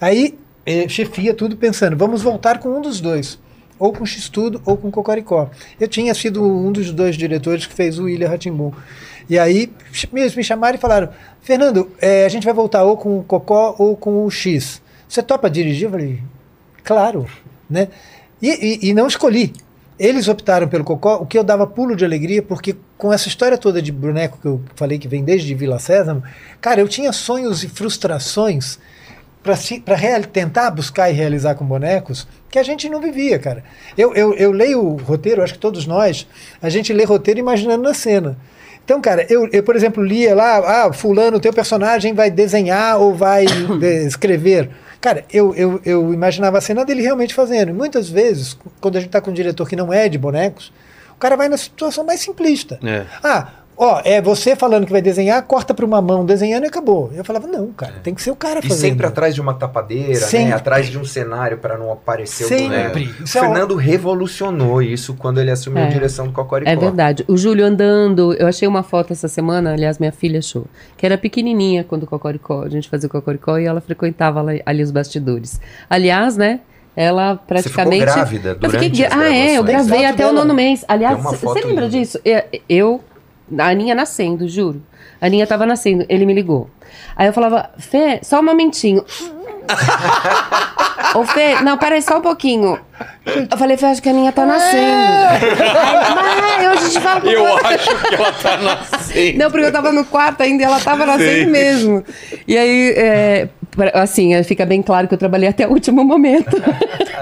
Aí, 0.00 0.38
eh, 0.66 0.88
chefia 0.88 1.34
tudo 1.34 1.56
pensando, 1.56 1.96
vamos 1.96 2.22
voltar 2.22 2.58
com 2.58 2.68
um 2.68 2.80
dos 2.80 3.00
dois. 3.00 3.38
Ou 3.78 3.92
com 3.92 4.06
X-Tudo 4.06 4.62
ou 4.64 4.76
com 4.76 4.92
Cocoricó. 4.92 5.50
Eu 5.80 5.88
tinha 5.88 6.14
sido 6.14 6.44
um 6.44 6.70
dos 6.70 6.92
dois 6.92 7.16
diretores 7.16 7.66
que 7.66 7.72
fez 7.72 7.98
o 7.98 8.08
Ilha 8.08 8.28
Ratimbum. 8.28 8.72
E 9.28 9.38
aí, 9.38 9.72
eles 10.12 10.36
me 10.36 10.44
chamaram 10.44 10.76
e 10.76 10.80
falaram, 10.80 11.08
Fernando, 11.40 11.90
eh, 12.00 12.24
a 12.24 12.28
gente 12.28 12.44
vai 12.44 12.54
voltar 12.54 12.84
ou 12.84 12.96
com 12.96 13.18
o 13.18 13.24
Cocó 13.24 13.74
ou 13.78 13.96
com 13.96 14.24
o 14.24 14.30
X. 14.30 14.80
Você 15.08 15.22
topa 15.22 15.50
dirigir? 15.50 15.84
Eu 15.84 15.90
falei, 15.90 16.22
claro. 16.84 17.26
Né? 17.68 17.88
E, 18.42 18.48
e- 18.86 18.88
e 18.90 18.94
não 18.94 19.06
escolhi. 19.06 19.52
Eles 19.98 20.26
optaram 20.26 20.66
pelo 20.66 20.82
Cocó, 20.82 21.16
o 21.16 21.26
que 21.26 21.38
eu 21.38 21.44
dava 21.44 21.66
pulo 21.66 21.94
de 21.94 22.04
alegria, 22.04 22.42
porque 22.42 22.74
com 22.98 23.12
essa 23.12 23.28
história 23.28 23.56
toda 23.56 23.80
de 23.80 23.92
boneco 23.92 24.38
que 24.40 24.48
eu 24.48 24.60
falei 24.74 24.98
que 24.98 25.06
vem 25.06 25.22
desde 25.22 25.54
Vila 25.54 25.78
Sésamo, 25.78 26.22
cara, 26.60 26.80
eu 26.80 26.88
tinha 26.88 27.12
sonhos 27.12 27.62
e 27.62 27.68
frustrações 27.68 28.78
para 29.42 29.56
tentar 30.32 30.70
buscar 30.70 31.10
e 31.10 31.12
realizar 31.14 31.54
com 31.54 31.64
bonecos 31.64 32.26
que 32.50 32.58
a 32.58 32.62
gente 32.62 32.88
não 32.88 33.00
vivia, 33.00 33.38
cara. 33.38 33.64
Eu, 33.96 34.14
eu, 34.14 34.34
eu 34.34 34.52
leio 34.52 34.80
o 34.82 34.96
roteiro, 34.96 35.42
acho 35.42 35.54
que 35.54 35.58
todos 35.58 35.86
nós, 35.86 36.26
a 36.60 36.68
gente 36.68 36.92
lê 36.92 37.04
roteiro 37.04 37.40
imaginando 37.40 37.82
na 37.82 37.94
cena. 37.94 38.36
Então, 38.84 39.00
cara, 39.00 39.26
eu, 39.28 39.48
eu, 39.52 39.62
por 39.62 39.76
exemplo, 39.76 40.02
lia 40.02 40.34
lá, 40.34 40.86
ah, 40.86 40.92
fulano, 40.92 41.38
teu 41.40 41.52
personagem 41.52 42.14
vai 42.14 42.30
desenhar 42.30 42.98
ou 43.00 43.14
vai 43.14 43.44
escrever. 44.06 44.70
Cara, 45.02 45.24
eu, 45.32 45.52
eu, 45.56 45.80
eu 45.84 46.14
imaginava 46.14 46.58
a 46.58 46.60
cena 46.60 46.84
dele 46.84 47.02
realmente 47.02 47.34
fazendo. 47.34 47.70
E 47.70 47.72
muitas 47.72 48.08
vezes, 48.08 48.56
quando 48.80 48.96
a 48.96 49.00
gente 49.00 49.10
tá 49.10 49.20
com 49.20 49.32
um 49.32 49.34
diretor 49.34 49.68
que 49.68 49.74
não 49.74 49.92
é 49.92 50.08
de 50.08 50.16
bonecos, 50.16 50.72
o 51.10 51.16
cara 51.18 51.36
vai 51.36 51.48
na 51.48 51.56
situação 51.56 52.04
mais 52.04 52.20
simplista. 52.20 52.78
É. 52.84 53.04
Ah, 53.20 53.48
ó, 53.82 54.00
é 54.04 54.20
você 54.22 54.54
falando 54.56 54.86
que 54.86 54.92
vai 54.92 55.02
desenhar, 55.02 55.42
corta 55.42 55.74
para 55.74 55.84
uma 55.84 56.00
mão 56.00 56.24
desenhando 56.24 56.64
e 56.64 56.66
acabou. 56.68 57.10
Eu 57.14 57.24
falava, 57.24 57.46
não, 57.46 57.68
cara, 57.72 57.94
tem 58.02 58.14
que 58.14 58.22
ser 58.22 58.30
o 58.30 58.36
cara 58.36 58.60
E 58.60 58.62
fazendo. 58.62 58.78
sempre 58.78 59.06
atrás 59.06 59.34
de 59.34 59.40
uma 59.40 59.54
tapadeira, 59.54 60.14
Sempre. 60.14 60.46
né? 60.50 60.52
Atrás 60.54 60.86
de 60.86 60.98
um 60.98 61.04
cenário 61.04 61.58
para 61.58 61.76
não 61.76 61.90
aparecer 61.92 62.44
Sempre. 62.44 62.64
o 62.64 62.68
boneco. 62.90 62.98
O 63.20 63.24
é 63.24 63.26
Fernando 63.26 63.74
revolucionou 63.74 64.80
isso 64.82 65.14
quando 65.14 65.40
ele 65.40 65.50
assumiu 65.50 65.82
É. 65.82 65.86
a 65.86 65.88
direção 65.90 66.26
do 66.26 66.32
Cocoricó. 66.32 66.70
É 66.70 66.76
verdade. 66.76 67.24
O 67.28 67.36
Júlio 67.36 67.64
andando, 67.66 68.34
eu 68.34 68.46
achei 68.46 68.66
uma 68.68 68.82
foto 68.82 69.12
essa 69.12 69.28
semana, 69.28 69.72
aliás, 69.72 69.98
minha 69.98 70.12
filha 70.12 70.38
achou, 70.38 70.64
que 70.96 71.04
era 71.06 71.16
pequenininha 71.18 71.84
quando 71.84 72.04
o 72.04 72.06
Cocoricó, 72.06 72.62
a 72.62 72.68
gente 72.68 72.88
fazia 72.88 73.06
o 73.06 73.10
Cocoricó 73.10 73.58
e 73.58 73.64
ela 73.66 73.80
frequentava 73.80 74.42
lá- 74.42 74.52
ali 74.64 74.82
os 74.82 74.90
bastidores. 74.90 75.60
Aliás, 75.88 76.36
né, 76.36 76.60
ela 76.94 77.36
praticamente... 77.36 78.00
ficou 78.00 78.14
grávida 78.14 78.48
eu 78.60 78.70
fiquei 78.70 78.88
durante 78.90 79.02
as 79.06 79.08
gra- 79.14 79.22
Ah, 79.24 79.34
é, 79.34 79.58
eu 79.58 79.64
gravei 79.64 79.98
foto 80.02 80.12
até 80.12 80.24
o 80.26 80.28
dela. 80.28 80.32
nono 80.32 80.54
mês. 80.54 80.84
Aliás, 80.86 81.22
você 81.22 81.46
lembra 81.64 81.88
disso? 81.88 82.18
É, 82.24 82.44
Eu, 82.68 83.00
a 83.58 83.68
Aninha 83.68 83.94
nascendo, 83.94 84.48
juro. 84.48 84.82
A 85.20 85.26
Aninha 85.26 85.46
tava 85.46 85.64
nascendo, 85.66 86.04
ele 86.08 86.26
me 86.26 86.34
ligou. 86.34 86.68
Aí 87.16 87.26
eu 87.26 87.32
falava, 87.32 87.70
Fê, 87.78 88.20
só 88.22 88.40
um 88.40 88.42
momentinho. 88.42 89.04
Ô, 91.14 91.24
Fê, 91.24 91.60
não, 91.62 91.76
peraí, 91.76 92.00
só 92.02 92.18
um 92.18 92.22
pouquinho. 92.22 92.78
Eu 93.50 93.58
falei, 93.58 93.76
Fê, 93.76 93.86
acho 93.86 94.02
que 94.02 94.08
a 94.08 94.12
Aninha 94.12 94.32
tá 94.32 94.46
nascendo. 94.46 94.82
Aí, 94.82 95.54
vai, 96.40 96.68
hoje 96.70 96.78
a 96.78 96.88
gente 96.88 97.00
fala 97.00 97.20
com 97.20 97.28
Eu 97.28 97.44
você." 97.44 97.66
acho 97.66 97.96
que 98.08 98.14
ela 98.14 98.32
tá 98.32 98.56
nascendo. 98.56 99.38
Não, 99.38 99.50
porque 99.50 99.66
eu 99.66 99.72
tava 99.72 99.92
no 99.92 100.04
quarto 100.04 100.42
ainda 100.42 100.62
e 100.62 100.66
ela 100.66 100.80
tava 100.80 101.04
nascendo 101.06 101.30
Sei. 101.30 101.46
mesmo. 101.46 102.04
E 102.48 102.56
aí, 102.56 102.94
é, 102.96 103.48
assim, 103.94 104.42
fica 104.42 104.66
bem 104.66 104.82
claro 104.82 105.06
que 105.06 105.14
eu 105.14 105.18
trabalhei 105.18 105.48
até 105.48 105.66
o 105.66 105.70
último 105.70 106.02
momento. 106.04 106.56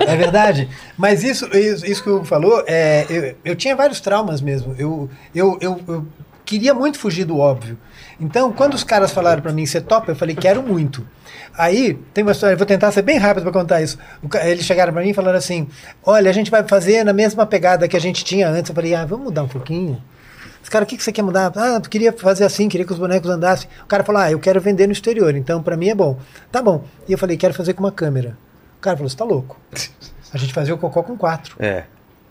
É 0.00 0.16
verdade. 0.16 0.68
Mas 0.96 1.22
isso, 1.22 1.46
isso, 1.56 1.84
isso 1.86 2.02
que 2.02 2.10
o 2.10 2.16
Hugo 2.16 2.24
falou, 2.24 2.64
é, 2.66 3.06
eu, 3.08 3.34
eu 3.44 3.56
tinha 3.56 3.76
vários 3.76 4.00
traumas 4.00 4.40
mesmo. 4.40 4.74
Eu, 4.78 5.10
eu, 5.34 5.58
eu, 5.60 5.80
eu 5.86 6.06
queria 6.50 6.74
muito 6.74 6.98
fugir 6.98 7.24
do 7.24 7.38
óbvio. 7.38 7.78
Então, 8.18 8.52
quando 8.52 8.74
os 8.74 8.82
caras 8.82 9.12
falaram 9.12 9.40
pra 9.40 9.52
mim, 9.52 9.64
você 9.64 9.80
topa? 9.80 10.10
Eu 10.10 10.16
falei, 10.16 10.34
quero 10.34 10.60
muito. 10.60 11.06
Aí, 11.56 11.94
tem 12.12 12.24
uma 12.24 12.32
história, 12.32 12.56
vou 12.56 12.66
tentar 12.66 12.90
ser 12.90 13.02
bem 13.02 13.18
rápido 13.18 13.44
pra 13.44 13.52
contar 13.52 13.80
isso. 13.80 13.96
Eles 14.42 14.64
chegaram 14.64 14.92
pra 14.92 15.00
mim 15.00 15.14
falaram 15.14 15.38
assim: 15.38 15.68
olha, 16.04 16.28
a 16.28 16.32
gente 16.32 16.50
vai 16.50 16.66
fazer 16.66 17.04
na 17.04 17.12
mesma 17.12 17.46
pegada 17.46 17.86
que 17.86 17.96
a 17.96 18.00
gente 18.00 18.24
tinha 18.24 18.48
antes. 18.48 18.68
Eu 18.68 18.74
falei, 18.74 18.96
ah, 18.96 19.04
vamos 19.04 19.26
mudar 19.26 19.44
um 19.44 19.48
pouquinho. 19.48 20.02
Os 20.60 20.68
caras, 20.68 20.86
o 20.86 20.88
que, 20.88 20.96
que 20.96 21.04
você 21.04 21.12
quer 21.12 21.22
mudar? 21.22 21.52
Ah, 21.54 21.74
eu 21.76 21.80
queria 21.82 22.12
fazer 22.12 22.44
assim, 22.44 22.68
queria 22.68 22.84
que 22.84 22.92
os 22.92 22.98
bonecos 22.98 23.30
andassem. 23.30 23.68
O 23.84 23.86
cara 23.86 24.02
falou, 24.02 24.20
ah, 24.20 24.30
eu 24.32 24.40
quero 24.40 24.60
vender 24.60 24.88
no 24.88 24.92
exterior, 24.92 25.36
então 25.36 25.62
pra 25.62 25.76
mim 25.76 25.88
é 25.88 25.94
bom. 25.94 26.18
Tá 26.50 26.60
bom. 26.60 26.84
E 27.08 27.12
eu 27.12 27.18
falei, 27.18 27.36
quero 27.36 27.54
fazer 27.54 27.74
com 27.74 27.84
uma 27.84 27.92
câmera. 27.92 28.36
O 28.76 28.80
cara 28.80 28.96
falou, 28.96 29.08
você 29.08 29.16
tá 29.16 29.24
louco. 29.24 29.56
A 30.32 30.36
gente 30.36 30.52
fazia 30.52 30.74
o 30.74 30.78
Cocó 30.78 31.02
com 31.02 31.16
quatro. 31.16 31.56
É, 31.60 31.84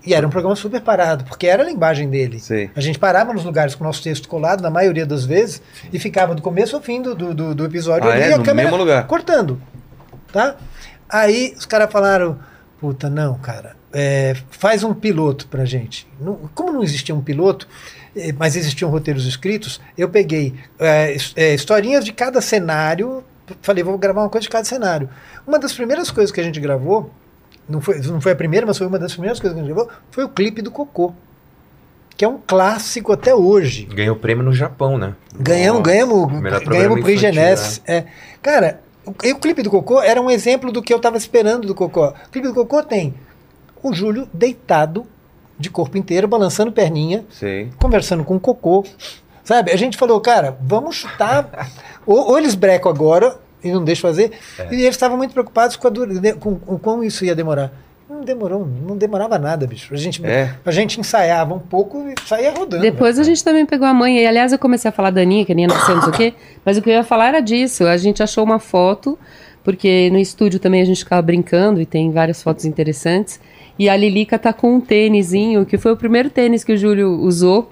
E 0.05 0.13
era 0.13 0.25
um 0.25 0.29
programa 0.29 0.55
super 0.55 0.79
parado, 0.81 1.25
porque 1.25 1.45
era 1.45 1.61
a 1.61 1.65
linguagem 1.65 2.09
dele. 2.09 2.39
Sei. 2.39 2.69
A 2.75 2.79
gente 2.79 2.97
parava 2.97 3.33
nos 3.33 3.43
lugares 3.43 3.75
com 3.75 3.83
o 3.83 3.87
nosso 3.87 4.01
texto 4.01 4.29
colado, 4.29 4.61
na 4.61 4.69
maioria 4.69 5.05
das 5.05 5.25
vezes, 5.25 5.61
e 5.91 5.99
ficava 5.99 6.33
do 6.33 6.41
começo 6.41 6.75
ao 6.75 6.81
fim 6.81 7.01
do, 7.01 7.13
do, 7.13 7.53
do- 7.53 7.65
episódio 7.65 8.09
Ah, 8.09 8.13
ali, 8.13 8.21
é? 8.23 8.33
a 8.33 8.39
câmera 8.41 8.71
lugar? 8.75 9.05
cortando. 9.07 9.61
Tá? 10.31 10.55
Aí 11.09 11.53
os 11.57 11.65
caras 11.65 11.91
falaram, 11.91 12.39
puta, 12.79 13.09
não, 13.09 13.35
cara, 13.39 13.75
é, 13.91 14.35
faz 14.51 14.83
um 14.83 14.93
piloto 14.93 15.47
pra 15.47 15.65
gente. 15.65 16.07
Não- 16.19 16.49
como 16.55 16.71
não 16.71 16.83
existia 16.83 17.13
um 17.13 17.21
piloto, 17.21 17.67
eh, 18.15 18.33
mas 18.37 18.55
existiam 18.55 18.89
roteiros 18.89 19.25
escritos, 19.25 19.81
eu 19.97 20.07
peguei 20.07 20.53
é, 20.79 21.17
é, 21.35 21.53
historinhas 21.53 22.05
de 22.05 22.13
cada 22.13 22.39
cenário, 22.41 23.23
falei, 23.61 23.83
vou 23.83 23.97
gravar 23.97 24.21
uma 24.21 24.29
coisa 24.29 24.43
de 24.43 24.49
cada 24.49 24.63
cenário. 24.63 25.09
Uma 25.45 25.59
das 25.59 25.73
primeiras 25.73 26.09
coisas 26.09 26.31
que 26.31 26.39
a 26.39 26.43
gente 26.43 26.59
gravou, 26.59 27.11
não 27.69 27.79
foi, 27.79 27.99
não 27.99 28.19
foi 28.19 28.31
a 28.31 28.35
primeira, 28.35 28.65
mas 28.65 28.77
foi 28.77 28.87
uma 28.87 28.97
das 28.97 29.13
primeiras 29.13 29.39
coisas 29.39 29.55
que 29.55 29.61
a 29.61 29.65
gente 29.65 29.73
gravou, 29.73 29.91
foi 30.11 30.23
o 30.23 30.29
clipe 30.29 30.61
do 30.61 30.71
Cocô. 30.71 31.13
Que 32.17 32.25
é 32.25 32.27
um 32.27 32.37
clássico 32.45 33.13
até 33.13 33.33
hoje. 33.33 33.85
Ganhou 33.85 34.15
prêmio 34.15 34.43
no 34.43 34.51
Japão, 34.51 34.97
né? 34.97 35.15
Ganhamos, 35.33 35.81
ganhamos, 35.81 36.29
Melhor 36.29 36.41
ganhamos 36.41 36.63
programa 36.65 36.95
o 36.95 37.01
Prix 37.01 37.21
infantil, 37.21 37.33
Jeunesse. 37.33 37.81
É. 37.87 38.05
Cara, 38.41 38.81
o, 39.05 39.13
e 39.23 39.31
o 39.31 39.37
clipe 39.37 39.61
do 39.61 39.69
Cocô 39.69 40.01
era 40.01 40.21
um 40.21 40.29
exemplo 40.29 40.69
do 40.69 40.81
que 40.81 40.91
eu 40.91 40.97
estava 40.97 41.15
esperando 41.15 41.65
do 41.65 41.73
Cocô. 41.73 42.07
O 42.07 42.29
clipe 42.29 42.47
do 42.47 42.53
Cocô 42.53 42.83
tem 42.83 43.13
o 43.81 43.93
Júlio 43.93 44.27
deitado, 44.33 45.05
de 45.57 45.69
corpo 45.69 45.97
inteiro, 45.97 46.27
balançando 46.27 46.71
perninha, 46.71 47.25
sei. 47.29 47.69
conversando 47.77 48.25
com 48.25 48.35
o 48.35 48.39
Cocô. 48.39 48.85
Sabe? 49.43 49.71
A 49.71 49.77
gente 49.77 49.97
falou, 49.97 50.19
cara, 50.19 50.57
vamos 50.61 50.97
chutar. 50.97 51.69
ou, 52.05 52.31
ou 52.31 52.37
eles 52.37 52.53
brecam 52.53 52.91
agora 52.91 53.37
e 53.63 53.71
não 53.71 53.83
deixam 53.83 54.09
fazer. 54.09 54.31
E 54.71 54.75
eles 54.75 54.89
estavam 54.95 55.17
muito 55.17 55.31
preocupados 55.33 55.75
com, 55.75 55.87
a 55.87 55.89
dura- 55.91 56.33
com, 56.39 56.55
com 56.55 56.77
como 56.79 57.03
isso 57.03 57.23
ia 57.25 57.35
demorar. 57.35 57.71
Não 58.09 58.21
demorou, 58.21 58.67
não 58.87 58.97
demorava 58.97 59.37
nada, 59.37 59.67
bicho. 59.67 59.93
A 59.93 59.97
gente, 59.97 60.25
É. 60.25 60.55
a 60.65 60.71
gente 60.71 60.99
ensaiava 60.99 61.53
um 61.53 61.59
pouco 61.59 62.05
e 62.09 62.15
saía 62.27 62.51
rodando. 62.51 62.81
Depois 62.81 63.19
a 63.19 63.23
gente 63.23 63.43
também 63.43 63.65
pegou 63.67 63.87
a 63.87 63.93
mãe. 63.93 64.17
E 64.19 64.25
aliás, 64.25 64.51
eu 64.51 64.57
comecei 64.57 64.89
a 64.89 64.91
falar 64.91 65.11
da 65.11 65.21
Aninha, 65.21 65.45
que 65.45 65.51
a 65.51 65.53
Aninha 65.55 65.67
nasceu, 65.67 65.95
não 65.95 66.01
sei 66.01 66.11
o 66.11 66.15
quê. 66.15 66.33
Mas 66.65 66.77
o 66.77 66.81
que 66.81 66.89
eu 66.89 66.93
ia 66.93 67.03
falar 67.03 67.27
era 67.27 67.39
disso. 67.39 67.85
A 67.85 67.95
gente 67.97 68.23
achou 68.23 68.43
uma 68.43 68.57
foto, 68.57 69.17
porque 69.63 70.09
no 70.11 70.17
estúdio 70.17 70.59
também 70.59 70.81
a 70.81 70.85
gente 70.85 70.99
ficava 71.03 71.21
brincando 71.21 71.79
e 71.79 71.85
tem 71.85 72.11
várias 72.11 72.41
fotos 72.41 72.65
interessantes. 72.65 73.39
E 73.77 73.87
a 73.87 73.95
Lilica 73.95 74.39
tá 74.39 74.51
com 74.51 74.73
um 74.75 74.81
tênisinho, 74.81 75.63
que 75.65 75.77
foi 75.77 75.91
o 75.91 75.95
primeiro 75.97 76.29
tênis 76.31 76.63
que 76.63 76.73
o 76.73 76.77
Júlio 76.77 77.11
usou 77.21 77.71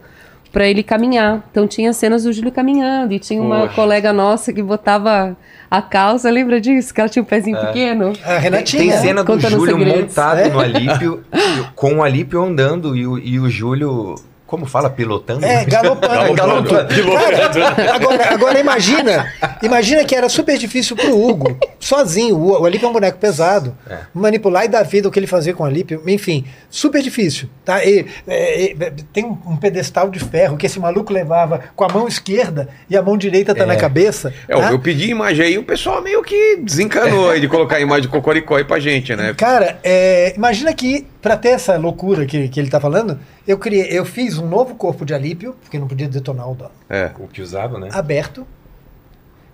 pra 0.58 0.68
ele 0.68 0.82
caminhar. 0.82 1.44
Então 1.52 1.68
tinha 1.68 1.94
cenas 1.94 2.24
do 2.24 2.34
Júlio 2.34 2.52
caminhando. 2.52 3.14
E 3.14 3.20
tinha 3.20 3.40
uma 3.40 3.62
Poxa. 3.62 3.74
colega 3.76 4.12
nossa 4.12 4.52
que 4.52 4.64
botava 4.64 5.38
a 5.70 5.82
calça, 5.84 6.32
lembra 6.32 6.60
disso? 6.60 6.92
Que 6.92 7.00
ela 7.00 7.08
tinha 7.10 7.22
um 7.22 7.26
pezinho 7.28 7.56
pequeno. 7.60 8.10
A 8.24 8.28
Tem, 8.32 8.40
Renatinha. 8.40 8.82
tem 8.82 8.92
cena 9.00 9.24
do 9.24 9.40
Júlio 9.40 9.78
segredos. 9.78 10.02
montado 10.02 10.40
É? 10.40 10.50
no 10.50 10.60
Alípio, 10.60 11.24
com 11.76 11.98
o 11.98 12.04
Alípio 12.04 12.42
andando 12.44 12.96
e 12.98 13.06
o, 13.06 13.20
e 13.20 13.40
o 13.40 13.48
Júlio, 13.48 14.16
como 14.48 14.66
fala, 14.66 14.90
pilotando? 14.90 15.46
É, 15.46 15.66
galopando. 15.66 16.34
Galopando. 16.34 16.88
Cara, 16.88 17.96
agora, 17.96 18.34
agora 18.34 18.60
imagina, 18.60 19.32
imagina 19.62 20.06
que 20.06 20.16
era 20.16 20.30
super 20.30 20.58
difícil 20.58 20.96
pro 20.96 21.16
Hugo, 21.16 21.58
sozinho, 21.80 22.38
o, 22.38 22.62
o 22.62 22.66
Alípio 22.66 22.86
é 22.86 22.90
um 22.90 22.94
boneco 22.94 23.20
pesado, 23.20 23.78
É. 23.90 23.98
manipular 24.14 24.64
e 24.64 24.70
dar 24.70 24.84
vida 24.84 25.08
o 25.08 25.12
que 25.12 25.20
ele 25.20 25.28
fazia 25.28 25.54
com 25.54 25.64
o 25.64 25.66
Alípio, 25.66 26.02
enfim, 26.08 26.46
super 26.70 27.02
difícil, 27.02 27.50
tá? 27.66 27.84
E, 27.84 28.06
é, 28.26 28.62
e, 28.72 28.76
tem 29.14 29.26
um, 29.26 29.58
pedestal 29.58 30.10
de 30.10 30.20
ferro 30.20 30.56
que 30.56 30.66
esse 30.66 30.80
maluco 30.80 31.12
levava 31.12 31.62
com 31.76 31.84
a 31.84 31.90
mão 31.90 32.08
esquerda 32.08 32.70
e 32.90 32.96
a 32.96 33.02
mão 33.02 33.18
direita 33.18 33.54
tá 33.54 33.64
É. 33.64 33.66
na 33.68 33.76
cabeça. 33.76 34.34
É, 34.48 34.56
tá? 34.56 34.72
eu 34.72 34.80
pedi 34.80 35.10
imagem 35.10 35.46
aí, 35.46 35.58
o 35.58 35.64
pessoal 35.64 36.02
meio 36.02 36.24
que 36.24 36.56
desencanou 36.58 37.30
aí 37.32 37.42
de 37.42 37.50
colocar 37.50 37.76
a 37.76 37.82
imagem 37.82 38.04
de 38.04 38.08
Cocoricó 38.08 38.56
aí 38.56 38.64
pra 38.64 38.80
gente, 38.80 39.14
né? 39.14 39.34
Cara, 39.38 39.78
é, 39.84 40.34
imagina 40.38 40.74
que, 40.74 41.06
pra 41.28 41.36
ter 41.36 41.50
essa 41.50 41.76
loucura 41.76 42.26
que, 42.26 42.48
que 42.48 42.58
ele 42.58 42.70
tá 42.70 42.80
falando, 42.80 43.20
eu 43.46 43.58
criei, 43.58 43.88
eu 43.92 44.06
fiz 44.06 44.38
um 44.38 44.48
novo 44.48 44.76
corpo 44.76 45.06
de 45.06 45.14
Alípio, 45.14 45.54
porque 45.62 45.78
não 45.78 45.86
podia 45.86 46.08
detonar 46.08 46.50
o 46.50 46.56
dano, 46.56 46.72
É. 46.90 47.12
O 47.20 47.28
que 47.28 47.42
usava, 47.42 47.78
né? 47.78 47.90
aberto, 47.92 48.48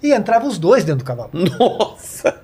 e 0.02 0.12
entrava 0.14 0.46
os 0.46 0.60
dois 0.60 0.84
dentro 0.84 1.04
do 1.04 1.08
cavalo. 1.08 1.32
Nossa! 1.34 2.36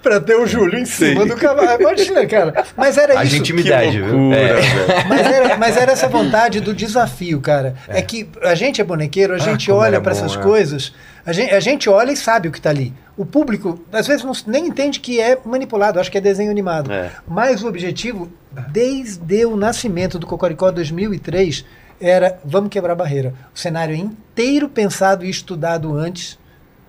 Pra 0.00 0.20
ter 0.20 0.34
o 0.36 0.46
Júlio 0.46 0.78
em 0.78 0.84
cima 0.84 1.24
do 1.26 1.36
cavalo. 1.36 1.80
Imagina, 1.80 2.26
cara. 2.26 2.64
Mas 2.76 2.98
era 2.98 3.18
A 3.18 3.24
isso. 3.24 3.36
intimidade, 3.36 4.00
viu? 4.00 4.16
loucura, 4.18 4.36
É. 4.36 5.04
Mas 5.08 5.26
era, 5.26 5.56
mas 5.56 5.76
era 5.76 5.92
essa 5.92 6.08
vontade 6.08 6.60
do 6.60 6.74
desafio, 6.74 7.40
cara. 7.40 7.74
É, 7.88 8.02
que 8.02 8.28
a 8.42 8.54
gente 8.54 8.80
é 8.80 8.84
bonequeiro, 8.84 9.32
a 9.34 9.38
gente 9.38 9.66
como 9.68 9.78
olha 9.80 10.00
bom, 10.00 10.10
essas 10.10 10.36
é. 10.36 10.40
coisas, 10.40 10.92
a 11.24 11.32
gente, 11.32 11.54
a 11.54 11.60
gente 11.60 11.88
olha 11.88 12.10
e 12.12 12.16
sabe 12.16 12.48
o 12.48 12.52
que 12.52 12.60
tá 12.60 12.70
ali. 12.70 12.92
O 13.16 13.26
público, 13.26 13.78
às 13.92 14.06
vezes, 14.06 14.24
não, 14.24 14.32
nem 14.46 14.66
entende 14.66 14.98
que 14.98 15.20
é 15.20 15.38
manipulado, 15.44 16.00
acho 16.00 16.10
que 16.10 16.16
é 16.16 16.20
desenho 16.20 16.50
animado. 16.50 16.90
É. 16.90 17.10
Mas 17.26 17.62
o 17.62 17.68
objetivo, 17.68 18.30
desde 18.70 19.44
o 19.44 19.54
nascimento 19.54 20.18
do 20.18 20.26
Cocoricó 20.26 20.70
2003, 20.70 21.64
era 22.00 22.38
vamos 22.44 22.70
quebrar 22.70 22.92
a 22.92 22.96
barreira. 22.96 23.34
O 23.54 23.58
cenário 23.58 23.94
inteiro 23.94 24.68
pensado 24.68 25.24
e 25.24 25.30
estudado 25.30 25.94
antes. 25.94 26.40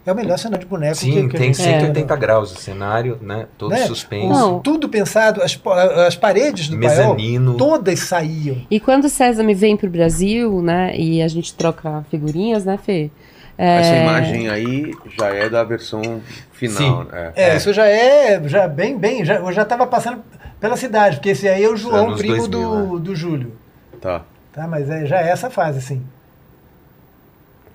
É 0.05 0.11
o 0.11 0.15
melhor 0.15 0.37
cenário 0.37 0.65
de 0.65 0.69
boneco 0.69 0.97
Sim, 0.97 1.13
que, 1.13 1.29
que 1.29 1.37
tem 1.37 1.53
gente 1.53 1.63
180 1.63 2.15
graus 2.17 2.51
o 2.51 2.59
cenário, 2.59 3.17
né? 3.21 3.47
Todo 3.57 3.71
né? 3.71 3.85
suspenso. 3.85 4.27
Não. 4.27 4.59
Tudo 4.59 4.89
pensado, 4.89 5.41
as, 5.41 5.57
as 6.05 6.15
paredes 6.17 6.67
do 6.67 6.77
paiol, 6.77 7.15
Mezanino. 7.15 7.55
todas 7.55 8.01
saíam. 8.01 8.57
E 8.69 8.81
quando 8.81 9.05
o 9.05 9.09
César 9.09 9.43
me 9.43 9.53
vem 9.55 9.77
pro 9.77 9.89
Brasil, 9.89 10.61
né, 10.61 10.93
e 10.97 11.21
a 11.21 11.27
gente 11.29 11.53
troca 11.53 12.05
figurinhas, 12.11 12.65
né, 12.65 12.77
Fê? 12.83 13.11
É, 13.57 13.79
Essa 13.79 13.95
imagem 13.97 14.49
aí 14.49 14.93
já 15.17 15.27
é 15.27 15.47
da 15.47 15.63
versão 15.63 16.21
final. 16.51 17.03
Sim. 17.03 17.07
né? 17.11 17.33
É, 17.35 17.55
isso 17.55 17.71
já 17.71 17.85
é 17.85 18.41
já 18.47 18.67
bem, 18.67 18.97
bem, 18.97 19.23
já, 19.23 19.35
eu 19.35 19.51
já 19.51 19.61
estava 19.61 19.85
passando 19.85 20.23
Pela 20.63 20.77
cidade, 20.77 21.17
porque 21.17 21.31
esse 21.31 21.45
aí 21.45 21.61
é 21.61 21.69
o 21.69 21.75
João, 21.75 22.15
primo 22.15 22.47
2000, 22.47 22.47
do, 22.47 22.99
do 22.99 23.13
Júlio. 23.13 23.51
Tá. 23.99 24.21
Tá, 24.53 24.65
mas 24.65 24.89
é, 24.89 25.05
já 25.05 25.21
é 25.21 25.29
essa 25.29 25.49
fase, 25.49 25.79
assim. 25.79 26.01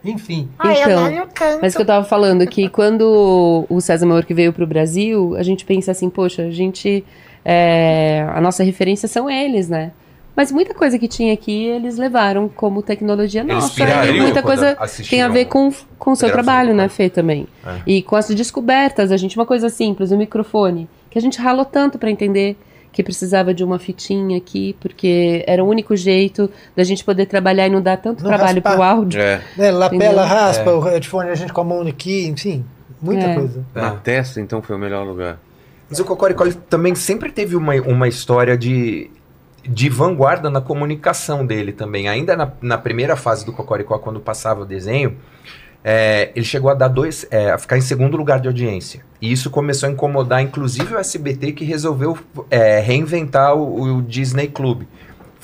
Enfim. 0.02 0.48
Ai, 0.58 0.82
eu 0.84 0.88
Então. 0.88 1.58
Mas 1.60 1.76
que 1.76 1.82
eu 1.82 1.84
tava 1.84 2.06
falando 2.06 2.46
que 2.46 2.66
quando 2.70 3.66
o 3.68 3.78
César 3.82 4.06
Mourque 4.06 4.32
veio 4.32 4.54
pro 4.54 4.66
Brasil, 4.66 5.36
a 5.36 5.42
gente 5.42 5.66
pensa 5.66 5.90
assim, 5.90 6.08
poxa, 6.08 6.44
a 6.44 6.50
gente. 6.50 7.04
é, 7.44 8.26
a 8.32 8.40
nossa 8.40 8.64
referência 8.64 9.06
são 9.06 9.28
eles, 9.28 9.68
né? 9.68 9.92
Mas 10.38 10.52
muita 10.52 10.72
coisa 10.72 10.96
que 11.00 11.08
tinha 11.08 11.34
aqui, 11.34 11.64
eles 11.66 11.98
levaram 11.98 12.48
como 12.48 12.80
tecnologia 12.80 13.40
Eles 13.40 13.54
nossa. 13.54 14.06
E 14.06 14.20
muita 14.20 14.40
coisa 14.40 14.78
tem 15.10 15.20
a 15.20 15.26
ver 15.26 15.46
com, 15.46 15.68
com 15.98 16.12
o 16.12 16.16
seu 16.16 16.30
trabalho, 16.30 16.72
né. 16.72 16.88
Fê, 16.88 17.10
também. 17.10 17.48
É. 17.66 17.80
E 17.84 18.02
com 18.02 18.14
as 18.14 18.28
descobertas, 18.28 19.10
a 19.10 19.16
gente, 19.16 19.36
uma 19.36 19.44
coisa 19.44 19.68
simples, 19.68 20.12
o 20.12 20.16
microfone, 20.16 20.88
que 21.10 21.18
a 21.18 21.20
gente 21.20 21.40
ralou 21.40 21.64
tanto 21.64 21.98
pra 21.98 22.08
entender 22.08 22.56
que 22.92 23.02
precisava 23.02 23.52
de 23.52 23.64
uma 23.64 23.80
fitinha 23.80 24.38
aqui, 24.38 24.76
porque 24.78 25.42
era 25.44 25.64
o 25.64 25.68
único 25.68 25.96
jeito 25.96 26.48
da 26.76 26.84
gente 26.84 27.04
poder 27.04 27.26
trabalhar 27.26 27.66
e 27.66 27.70
não 27.70 27.82
dar 27.82 27.96
tanto 27.96 28.22
Não 28.22 28.30
trabalho 28.30 28.62
raspar. 28.62 28.74
pro 28.74 28.82
áudio. 28.84 29.20
É. 29.20 29.42
Né, 29.56 29.72
lapela, 29.72 30.24
raspa, 30.24 30.70
o 30.70 30.78
headphone 30.78 31.30
a 31.30 31.34
gente 31.34 31.52
com 31.52 31.62
a 31.62 31.64
mão 31.64 31.82
aqui, 31.82 32.28
enfim, 32.28 32.64
muita 33.02 33.26
É. 33.26 33.34
coisa. 33.34 33.66
Na 33.74 33.90
testa, 33.90 34.40
então, 34.40 34.62
foi 34.62 34.76
o 34.76 34.78
melhor 34.78 35.04
lugar. 35.04 35.40
Mas 35.90 35.98
o 35.98 36.04
Cocoricó 36.04 36.44
também 36.68 36.94
sempre 36.94 37.32
teve 37.32 37.56
uma, 37.56 37.74
uma 37.74 38.06
história 38.06 38.56
de, 38.56 39.10
de 39.68 39.88
vanguarda 39.88 40.48
na 40.48 40.60
comunicação 40.60 41.44
dele 41.44 41.72
também. 41.72 42.08
Ainda 42.08 42.36
na, 42.36 42.50
na 42.60 42.78
primeira 42.78 43.16
fase 43.16 43.44
do 43.44 43.52
Cocoricó, 43.52 43.98
quando 43.98 44.18
passava 44.18 44.62
o 44.62 44.64
desenho, 44.64 45.16
é, 45.84 46.30
ele 46.34 46.44
chegou 46.44 46.70
a 46.70 46.74
dar 46.74 46.88
dois, 46.88 47.26
é, 47.30 47.50
a 47.50 47.58
ficar 47.58 47.78
em 47.78 47.80
segundo 47.80 48.16
lugar 48.16 48.40
de 48.40 48.48
audiência. 48.48 49.04
E 49.20 49.30
isso 49.30 49.50
começou 49.50 49.88
a 49.88 49.92
incomodar, 49.92 50.42
inclusive, 50.42 50.94
o 50.94 50.98
SBT, 50.98 51.52
que 51.52 51.64
resolveu 51.64 52.18
é, 52.50 52.80
reinventar 52.80 53.54
o, 53.54 53.98
o 53.98 54.02
Disney 54.02 54.48
Club. 54.48 54.82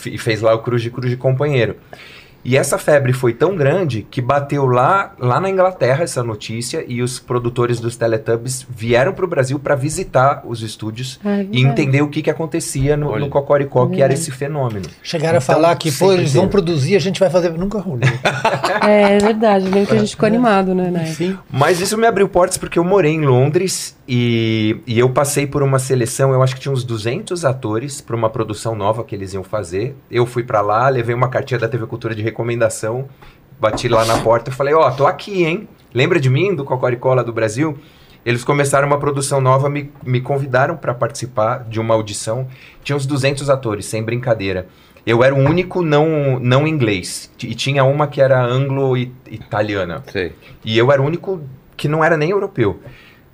E 0.06 0.18
fez 0.18 0.40
lá 0.40 0.54
o 0.54 0.58
Cruz 0.58 0.82
de 0.82 0.90
Cruz 0.90 1.10
de 1.10 1.16
Companheiro. 1.16 1.76
E 2.44 2.56
essa 2.56 2.76
febre 2.78 3.12
foi 3.12 3.32
tão 3.32 3.56
grande 3.56 4.06
que 4.10 4.20
bateu 4.20 4.66
lá, 4.66 5.12
lá 5.18 5.40
na 5.40 5.48
Inglaterra 5.48 6.04
essa 6.04 6.22
notícia 6.22 6.84
e 6.86 7.00
os 7.00 7.18
produtores 7.18 7.80
dos 7.80 7.96
Teletubbies 7.96 8.66
vieram 8.68 9.12
para 9.12 9.24
o 9.24 9.28
Brasil 9.28 9.58
para 9.58 9.74
visitar 9.74 10.42
os 10.44 10.62
estúdios 10.62 11.18
Ah, 11.24 11.38
é 11.40 11.46
e 11.50 11.62
entender 11.62 12.02
o 12.02 12.08
que, 12.08 12.20
que 12.22 12.30
acontecia 12.30 12.96
no, 12.96 13.18
no 13.18 13.28
Cocoricó, 13.28 13.86
que 13.86 14.02
era 14.02 14.12
esse 14.12 14.30
fenômeno. 14.30 14.84
Chegaram 15.02 15.38
a 15.38 15.42
Então, 15.42 15.54
falar 15.54 15.74
que, 15.76 15.90
pô, 15.90 16.12
eles 16.12 16.34
vão 16.34 16.48
produzir, 16.48 16.96
a 16.96 17.00
gente 17.00 17.18
vai 17.18 17.30
fazer. 17.30 17.50
Nunca 17.52 17.78
rolou. 17.78 18.00
É 18.86 19.18
verdade, 19.18 19.64
lembro 19.64 19.86
que 19.86 19.94
a 19.94 19.98
gente 19.98 20.10
ficou 20.10 20.26
animado, 20.26 20.74
né, 20.74 20.90
né? 20.90 21.04
Enfim. 21.08 21.38
Mas 21.50 21.80
isso 21.80 21.96
me 21.96 22.06
abriu 22.06 22.28
portas 22.28 22.58
porque 22.58 22.78
eu 22.78 22.84
morei 22.84 23.12
em 23.12 23.24
Londres 23.24 23.96
e, 24.06 24.80
e 24.86 24.98
eu 24.98 25.08
passei 25.08 25.46
por 25.46 25.62
uma 25.62 25.78
seleção, 25.78 26.32
eu 26.32 26.42
acho 26.42 26.54
que 26.54 26.60
tinha 26.60 26.72
uns 26.72 26.84
200 26.84 27.44
atores 27.44 28.00
para 28.00 28.14
uma 28.14 28.28
produção 28.28 28.74
nova 28.74 29.02
que 29.02 29.14
eles 29.14 29.32
iam 29.32 29.42
fazer. 29.42 29.96
Eu 30.10 30.26
fui 30.26 30.42
para 30.42 30.60
lá, 30.60 30.88
levei 30.88 31.14
uma 31.14 31.28
cartinha 31.28 31.58
da 31.58 31.68
TV 31.68 31.86
Cultura 31.86 32.14
de 32.14 32.22
recomendação, 32.22 33.08
bati 33.58 33.88
lá 33.88 34.04
na 34.04 34.18
porta 34.18 34.50
e 34.50 34.52
falei: 34.52 34.74
Ó, 34.74 34.90
tô 34.90 35.06
aqui, 35.06 35.44
hein? 35.44 35.68
Lembra 35.92 36.20
de 36.20 36.28
mim, 36.28 36.54
do 36.54 36.64
Cocoricola 36.64 37.24
do 37.24 37.32
Brasil? 37.32 37.78
Eles 38.26 38.44
começaram 38.44 38.86
uma 38.86 38.98
produção 38.98 39.40
nova, 39.40 39.68
me, 39.68 39.90
me 40.02 40.20
convidaram 40.20 40.76
para 40.76 40.94
participar 40.94 41.64
de 41.64 41.78
uma 41.78 41.94
audição. 41.94 42.48
Tinha 42.82 42.96
uns 42.96 43.06
200 43.06 43.48
atores, 43.50 43.86
sem 43.86 44.02
brincadeira. 44.02 44.66
Eu 45.06 45.22
era 45.22 45.34
o 45.34 45.38
único 45.38 45.82
não, 45.82 46.38
não 46.40 46.66
inglês. 46.66 47.30
E 47.42 47.54
tinha 47.54 47.84
uma 47.84 48.06
que 48.06 48.22
era 48.22 48.42
anglo-italiana. 48.42 50.02
E 50.64 50.76
eu 50.76 50.90
era 50.90 51.02
o 51.02 51.04
único 51.04 51.42
que 51.76 51.86
não 51.86 52.02
era 52.02 52.16
nem 52.16 52.30
europeu. 52.30 52.80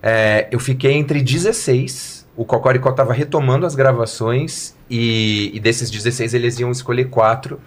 É, 0.02 0.48
eu 0.50 0.58
fiquei 0.58 0.92
entre 0.92 1.20
16. 1.22 2.26
O 2.36 2.44
Cocoricó 2.44 2.90
estava 2.90 3.12
retomando 3.12 3.66
as 3.66 3.74
gravações. 3.74 4.74
E, 4.88 5.50
e 5.54 5.60
desses 5.60 5.90
16 5.90 6.34
eles 6.34 6.58
iam 6.58 6.70
escolher 6.70 7.06
quatro. 7.06 7.60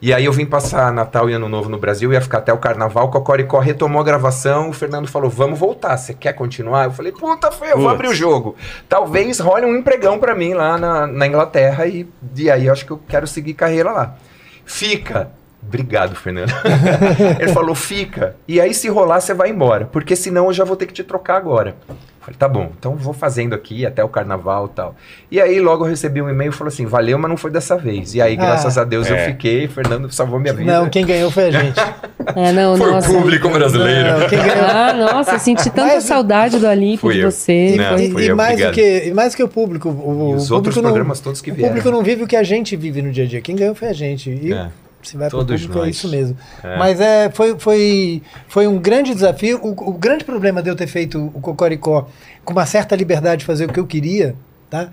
E 0.00 0.12
aí 0.12 0.26
eu 0.26 0.32
vim 0.32 0.44
passar 0.44 0.92
Natal 0.92 1.30
e 1.30 1.32
Ano 1.32 1.48
Novo 1.48 1.70
no 1.70 1.78
Brasil, 1.78 2.12
ia 2.12 2.20
ficar 2.20 2.38
até 2.38 2.52
o 2.52 2.58
Carnaval. 2.58 3.06
O 3.06 3.10
Cocoricó 3.10 3.58
retomou 3.58 4.00
a 4.00 4.04
gravação. 4.04 4.68
O 4.68 4.72
Fernando 4.72 5.08
falou: 5.08 5.30
Vamos 5.30 5.58
voltar, 5.58 5.96
você 5.96 6.12
quer 6.12 6.34
continuar? 6.34 6.84
Eu 6.84 6.90
falei: 6.90 7.12
Puta, 7.12 7.50
Fê, 7.50 7.72
eu 7.72 7.78
vou 7.78 7.88
abrir 7.88 8.08
o 8.08 8.14
jogo. 8.14 8.56
Talvez 8.88 9.40
role 9.40 9.64
um 9.64 9.74
empregão 9.74 10.18
para 10.18 10.34
mim 10.34 10.52
lá 10.52 10.76
na, 10.76 11.06
na 11.06 11.26
Inglaterra. 11.26 11.86
E, 11.86 12.06
e 12.36 12.50
aí 12.50 12.66
eu 12.66 12.72
acho 12.72 12.84
que 12.84 12.92
eu 12.92 13.00
quero 13.08 13.26
seguir 13.26 13.54
carreira 13.54 13.90
lá. 13.90 14.16
Fica. 14.66 15.30
Obrigado, 15.66 16.14
Fernando. 16.14 16.52
Ele 17.40 17.52
falou, 17.52 17.74
fica. 17.74 18.36
E 18.46 18.60
aí, 18.60 18.72
se 18.72 18.88
rolar, 18.88 19.20
você 19.20 19.34
vai 19.34 19.50
embora. 19.50 19.86
Porque 19.86 20.14
senão 20.14 20.46
eu 20.46 20.52
já 20.52 20.64
vou 20.64 20.76
ter 20.76 20.86
que 20.86 20.92
te 20.92 21.02
trocar 21.02 21.36
agora. 21.36 21.74
Eu 21.88 21.94
Falei, 22.20 22.38
tá 22.40 22.48
bom, 22.48 22.72
então 22.76 22.96
vou 22.96 23.12
fazendo 23.14 23.54
aqui 23.54 23.86
até 23.86 24.02
o 24.02 24.08
carnaval 24.08 24.66
e 24.66 24.74
tal. 24.74 24.96
E 25.30 25.40
aí, 25.40 25.60
logo 25.60 25.84
eu 25.84 25.88
recebi 25.90 26.20
um 26.20 26.28
e-mail 26.28 26.48
e 26.50 26.52
falou 26.52 26.66
assim: 26.72 26.84
valeu, 26.84 27.16
mas 27.20 27.28
não 27.30 27.36
foi 27.36 27.52
dessa 27.52 27.76
vez. 27.76 28.16
E 28.16 28.20
aí, 28.20 28.34
graças 28.34 28.76
Ah. 28.76 28.80
a 28.80 28.84
Deus, 28.84 29.08
eu 29.08 29.14
É. 29.14 29.26
fiquei. 29.26 29.68
Fernando 29.68 30.10
salvou 30.10 30.40
minha 30.40 30.52
vida. 30.52 30.72
Não, 30.80 30.88
quem 30.90 31.06
ganhou 31.06 31.30
foi 31.30 31.44
a 31.44 31.50
gente. 31.52 31.76
É, 32.34 32.50
não, 32.50 32.76
Foi 32.76 32.90
nossa. 32.90 33.08
o 33.08 33.14
público 33.14 33.48
brasileiro. 33.48 34.18
Não, 34.18 34.28
quem 34.28 34.36
ganhou 34.40 34.66
Ah, 34.68 34.92
nossa, 34.92 35.34
eu 35.34 35.38
senti 35.38 35.70
tanta 35.70 35.94
Mas- 35.94 36.02
saudade 36.04 36.58
do 36.58 36.98
Fui 36.98 37.14
de 37.14 37.20
eu. 37.20 37.30
você. 37.30 37.76
Não, 37.76 37.96
foi- 37.96 38.02
E, 38.22 38.24
e 38.24 38.28
eu, 38.28 38.36
mais 38.36 38.60
do 38.60 38.72
que, 38.72 39.04
e 39.06 39.14
mais 39.14 39.32
do 39.32 39.36
que 39.36 39.42
o 39.44 39.48
público. 39.48 39.88
O, 39.88 40.32
E 40.32 40.34
os 40.34 40.50
o 40.50 40.54
outros 40.56 40.76
programas 40.76 41.20
todos 41.20 41.40
que 41.40 41.52
O 41.52 41.54
vieram. 41.54 41.68
público 41.72 41.88
não 41.96 42.02
vive 42.02 42.24
o 42.24 42.26
que 42.26 42.34
a 42.34 42.42
gente 42.42 42.74
vive 42.74 43.00
no 43.00 43.12
dia 43.12 43.22
a 43.24 43.28
dia. 43.28 43.40
Quem 43.40 43.54
ganhou 43.54 43.76
foi 43.76 43.86
a 43.88 43.92
gente. 43.92 44.28
E 44.28 44.52
É. 44.52 44.66
se 45.08 45.16
vai 45.16 45.28
para 45.28 45.38
o 45.38 45.46
público 45.46 45.82
é 45.84 45.88
isso 45.90 46.08
mesmo. 46.08 46.36
É. 46.62 46.76
Mas 46.78 47.00
é, 47.00 47.30
foi, 47.30 47.58
foi, 47.58 48.22
foi 48.48 48.66
um 48.66 48.78
grande 48.78 49.14
desafio. 49.14 49.58
O, 49.62 49.90
o 49.90 49.92
grande 49.92 50.24
problema 50.24 50.62
de 50.62 50.68
eu 50.68 50.76
ter 50.76 50.86
feito 50.86 51.30
o 51.34 51.40
Cocoricó 51.40 52.08
com 52.44 52.52
uma 52.52 52.66
certa 52.66 52.94
liberdade 52.96 53.40
de 53.40 53.44
fazer 53.46 53.68
o 53.68 53.72
que 53.72 53.80
eu 53.80 53.86
queria, 53.86 54.34
tá? 54.70 54.90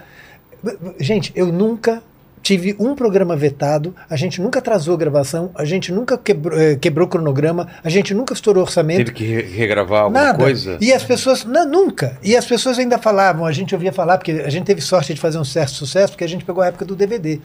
Gente, 1.00 1.32
eu 1.36 1.48
nunca 1.48 2.02
tive 2.42 2.76
um 2.78 2.94
programa 2.94 3.38
vetado, 3.38 3.96
a 4.10 4.18
gente 4.18 4.42
nunca 4.42 4.60
atrasou 4.60 4.94
a 4.96 4.98
gravação, 4.98 5.50
a 5.56 5.64
gente 5.64 5.94
nunca 5.94 6.18
quebrou, 6.18 6.60
eh, 6.60 6.76
quebrou 6.76 7.08
cronograma, 7.08 7.70
a 7.82 7.90
gente 7.90 8.14
nunca 8.14 8.34
estourou 8.34 8.64
orçamento. 8.64 8.98
Teve 8.98 9.12
que 9.14 9.24
re- 9.24 9.42
regravar 9.44 10.02
alguma 10.04 10.22
Nada. 10.24 10.38
coisa? 10.38 10.78
E 10.82 10.92
as 10.92 11.04
pessoas, 11.04 11.46
não, 11.46 11.66
nunca. 11.66 12.18
E 12.22 12.36
as 12.36 12.46
pessoas 12.46 12.78
ainda 12.78 12.98
falavam, 12.98 13.46
a 13.46 13.52
gente 13.54 13.74
ouvia 13.74 13.94
falar, 13.94 14.18
porque 14.18 14.32
a 14.32 14.50
gente 14.50 14.66
teve 14.66 14.82
sorte 14.82 15.14
de 15.14 15.22
fazer 15.22 15.38
um 15.38 15.46
certo 15.46 15.72
sucesso, 15.72 16.12
porque 16.14 16.24
a 16.26 16.28
gente 16.28 16.44
pegou 16.44 16.62
a 16.62 16.68
época 16.68 16.84
do 16.84 16.96
DVD. 16.98 17.40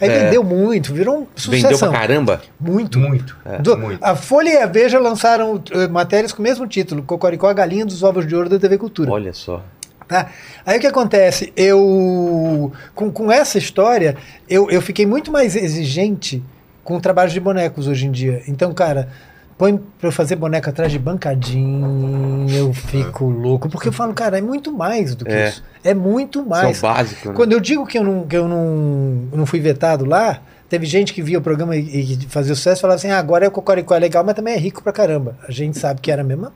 Aí 0.00 0.08
É. 0.10 0.24
vendeu 0.24 0.42
muito, 0.42 0.92
virou 0.92 1.18
um 1.20 1.26
Vendeu 1.50 1.70
sucesso. 1.70 1.88
pra 1.90 1.98
caramba? 2.00 2.42
Muito. 2.60 2.98
Muito. 2.98 3.36
Do- 3.60 3.76
muito. 3.78 4.04
A 4.04 4.14
Folha 4.16 4.48
e 4.50 4.56
a 4.58 4.66
Veja 4.66 4.98
lançaram 4.98 5.62
eh, 5.70 5.88
matérias 5.88 6.32
com 6.32 6.40
o 6.40 6.42
mesmo 6.42 6.66
título, 6.66 7.02
Cocoricó, 7.02 7.48
a 7.48 7.52
galinha 7.52 7.86
dos 7.86 8.02
ovos 8.02 8.26
de 8.26 8.34
ouro 8.34 8.48
da 8.48 8.58
TV 8.58 8.76
Cultura. 8.78 9.10
Olha 9.10 9.32
só. 9.32 9.62
Tá? 10.06 10.28
Aí 10.66 10.76
o 10.76 10.80
que 10.80 10.86
acontece? 10.86 11.52
Eu, 11.56 12.70
com, 12.94 13.10
com 13.10 13.32
essa 13.32 13.56
história, 13.56 14.16
eu, 14.48 14.68
eu 14.70 14.82
fiquei 14.82 15.06
muito 15.06 15.32
mais 15.32 15.56
exigente 15.56 16.42
com 16.82 16.96
o 16.96 17.00
trabalho 17.00 17.30
de 17.30 17.40
bonecos 17.40 17.88
hoje 17.88 18.06
em 18.06 18.10
dia. 18.10 18.42
Então, 18.46 18.74
cara, 18.74 19.08
põe 19.56 19.76
pra 19.76 20.08
eu 20.08 20.12
fazer 20.12 20.36
boneco 20.36 20.68
atrás 20.68 20.90
de 20.90 20.98
bancadinha, 20.98 22.56
eu 22.58 22.72
fico 22.72 23.24
louco. 23.26 23.68
Porque 23.68 23.88
eu 23.88 23.92
falo, 23.92 24.12
cara, 24.14 24.38
é 24.38 24.40
muito 24.40 24.72
mais 24.72 25.14
do 25.14 25.24
que 25.24 25.32
É. 25.32 25.48
isso. 25.48 25.62
É 25.82 25.94
muito 25.94 26.40
Isso 26.40 26.48
mais. 26.48 26.76
é 26.82 26.86
o 26.86 26.92
básico, 26.94 27.28
né? 27.28 27.34
Quando 27.34 27.52
eu 27.52 27.60
digo 27.60 27.86
que 27.86 27.98
eu 27.98 28.04
não, 28.04 28.26
que 28.26 28.36
eu 28.36 28.48
não, 28.48 29.28
não 29.32 29.46
fui 29.46 29.60
vetado 29.60 30.04
lá, 30.04 30.40
teve 30.68 30.86
gente 30.86 31.12
que 31.12 31.22
via 31.22 31.38
o 31.38 31.42
programa 31.42 31.76
e, 31.76 32.14
e 32.14 32.26
fazia 32.28 32.54
sucesso 32.54 32.80
e 32.80 32.82
falava 32.82 32.96
assim: 32.96 33.10
ah, 33.10 33.18
agora 33.18 33.44
é 33.44 33.48
o 33.48 33.50
Cocoricó 33.50 33.94
é 33.94 33.98
legal, 33.98 34.24
mas 34.24 34.34
também 34.34 34.54
é 34.54 34.58
rico 34.58 34.82
pra 34.82 34.92
caramba. 34.92 35.36
A 35.46 35.52
gente 35.52 35.78
sabe 35.78 36.00
que 36.00 36.10
era 36.10 36.22
a 36.22 36.24
mesma. 36.24 36.52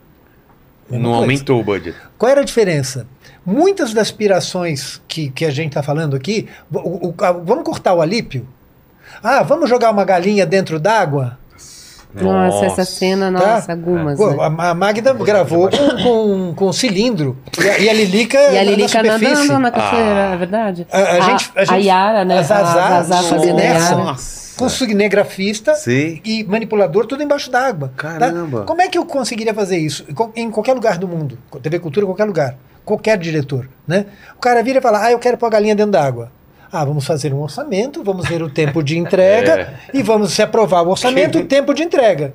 mesma 0.91 1.03
Não 1.03 1.11
coisa. 1.11 1.25
aumentou 1.25 1.61
o 1.61 1.65
budget. 1.65 1.95
Qual 2.17 2.31
era 2.31 2.41
a 2.41 2.45
diferença? 2.45 3.07
Muitas 3.45 3.93
das 3.95 4.09
aspirações 4.09 5.01
que, 5.07 5.31
que 5.31 5.45
a 5.45 5.51
gente 5.51 5.69
está 5.69 5.83
falando 5.83 6.17
aqui, 6.17 6.49
o- 6.73 7.09
o- 7.09 7.15
a- 7.25 7.33
vamos 7.33 7.65
cortar 7.65 7.95
o 7.95 8.01
alípio? 8.01 8.47
Ah, 9.23 9.43
vamos 9.43 9.69
jogar 9.69 9.91
uma 9.91 10.05
galinha 10.05 10.45
dentro 10.47 10.79
d'água? 10.81 11.39
Nossa, 12.15 12.67
essa 12.67 12.85
cena, 12.85 13.31
Tá? 13.33 13.47
nossa, 13.55 13.73
algumas. 13.73 14.17
Pô, 14.19 14.31
né? 14.31 14.37
a, 14.59 14.71
a 14.71 14.75
Magda 14.75 15.13
gravou 15.13 15.69
com, 15.71 16.03
com, 16.03 16.55
com 16.55 16.73
cilindro 16.73 17.37
e 17.63 17.69
a, 17.69 17.79
e 17.79 17.89
a 17.89 17.93
Lilica, 17.93 18.39
E 18.39 18.59
a 18.59 18.63
Lilica 18.65 19.03
na 19.03 19.19
nadando 19.19 19.59
na 19.59 19.71
cachoeira, 19.71 20.31
Ah. 20.31 20.35
é 20.35 20.37
verdade. 20.37 20.87
A, 20.91 20.99
a 20.99 21.21
gente, 21.21 21.53
a, 21.55 21.65
gente, 21.65 21.87
Yara, 21.87 22.25
né? 22.25 22.39
A 22.39 22.43
Zazá, 22.43 22.87
a 22.99 23.03
Zazá 23.03 23.23
fazendo 23.29 23.59
a 23.59 23.63
Yara. 23.63 23.97
Nossa. 23.97 24.59
com 24.59 24.69
cinegrafista 24.69 25.75
Sim. 25.75 26.21
e 26.25 26.43
manipulador 26.45 27.07
tudo 27.07 27.23
embaixo 27.23 27.51
d'água. 27.51 27.93
tá? 27.97 28.19
Caramba. 28.19 28.63
Como 28.65 28.83
é 28.83 28.89
que 28.89 28.99
eu 28.99 29.05
conseguiria 29.05 29.55
fazer 29.55 29.77
isso? 29.79 30.05
Em 30.09 30.15
qual- 30.15 30.33
Em 30.35 30.51
qualquer 30.51 30.73
lugar 30.75 30.99
do 30.99 31.07
mundo. 31.07 31.39
TV 31.63 31.79
Cultura, 31.79 32.05
em 32.05 32.09
qualquer 32.09 32.25
lugar. 32.25 32.57
Qualquer 32.85 33.19
diretor. 33.19 33.69
Né? 33.87 34.07
O 34.37 34.41
cara 34.41 34.63
vira 34.63 34.79
e 34.79 34.83
fala: 34.83 35.05
Ah, 35.05 35.13
eu 35.13 35.19
quero 35.19 35.37
pôr 35.37 35.47
a 35.47 35.51
galinha 35.51 35.75
dentro 35.77 35.93
d'água. 35.93 36.33
Ah, 36.71 36.85
vamos 36.85 37.07
fazer 37.07 37.33
um 37.33 37.41
orçamento, 37.41 38.03
vamos 38.05 38.29
ver 38.29 38.43
o 38.43 38.51
tempo 38.51 38.83
de 38.83 38.99
entrega 38.99 39.53
É. 39.93 39.97
e 39.97 40.03
vamos 40.03 40.33
se 40.33 40.43
aprovar 40.43 40.83
o 40.83 40.91
orçamento, 40.91 41.39
o 41.39 41.45
tempo 41.45 41.73
de 41.73 41.83
entrega. 41.83 42.35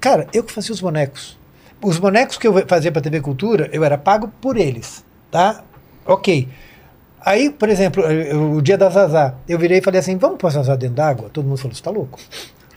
Cara, 0.00 0.26
eu 0.32 0.42
que 0.42 0.52
fazia 0.52 0.72
os 0.72 0.80
bonecos. 0.80 1.38
Os 1.82 1.98
bonecos 1.98 2.36
que 2.38 2.46
eu 2.46 2.66
fazia 2.66 2.90
para 2.92 3.00
TV 3.02 3.20
Cultura, 3.20 3.68
eu 3.72 3.82
era 3.84 3.96
pago 3.98 4.28
por 4.40 4.56
eles, 4.56 5.04
tá? 5.30 5.62
Ok. 6.06 6.48
Aí, 7.24 7.50
por 7.50 7.68
exemplo, 7.68 8.02
eu- 8.02 8.52
o 8.54 8.60
dia 8.62 8.76
da 8.76 8.88
Zazá, 8.90 9.34
eu 9.48 9.58
virei 9.58 9.78
e 9.78 9.82
falei 9.82 10.00
assim: 10.00 10.16
vamos 10.16 10.38
pôr 10.38 10.48
a 10.48 10.50
Zazá 10.50 10.74
dentro 10.76 10.96
d'água? 10.96 11.30
Todo 11.32 11.44
mundo 11.46 11.56
falou: 11.58 11.74
você 11.74 11.82
tá 11.82 11.90
louco? 11.90 12.18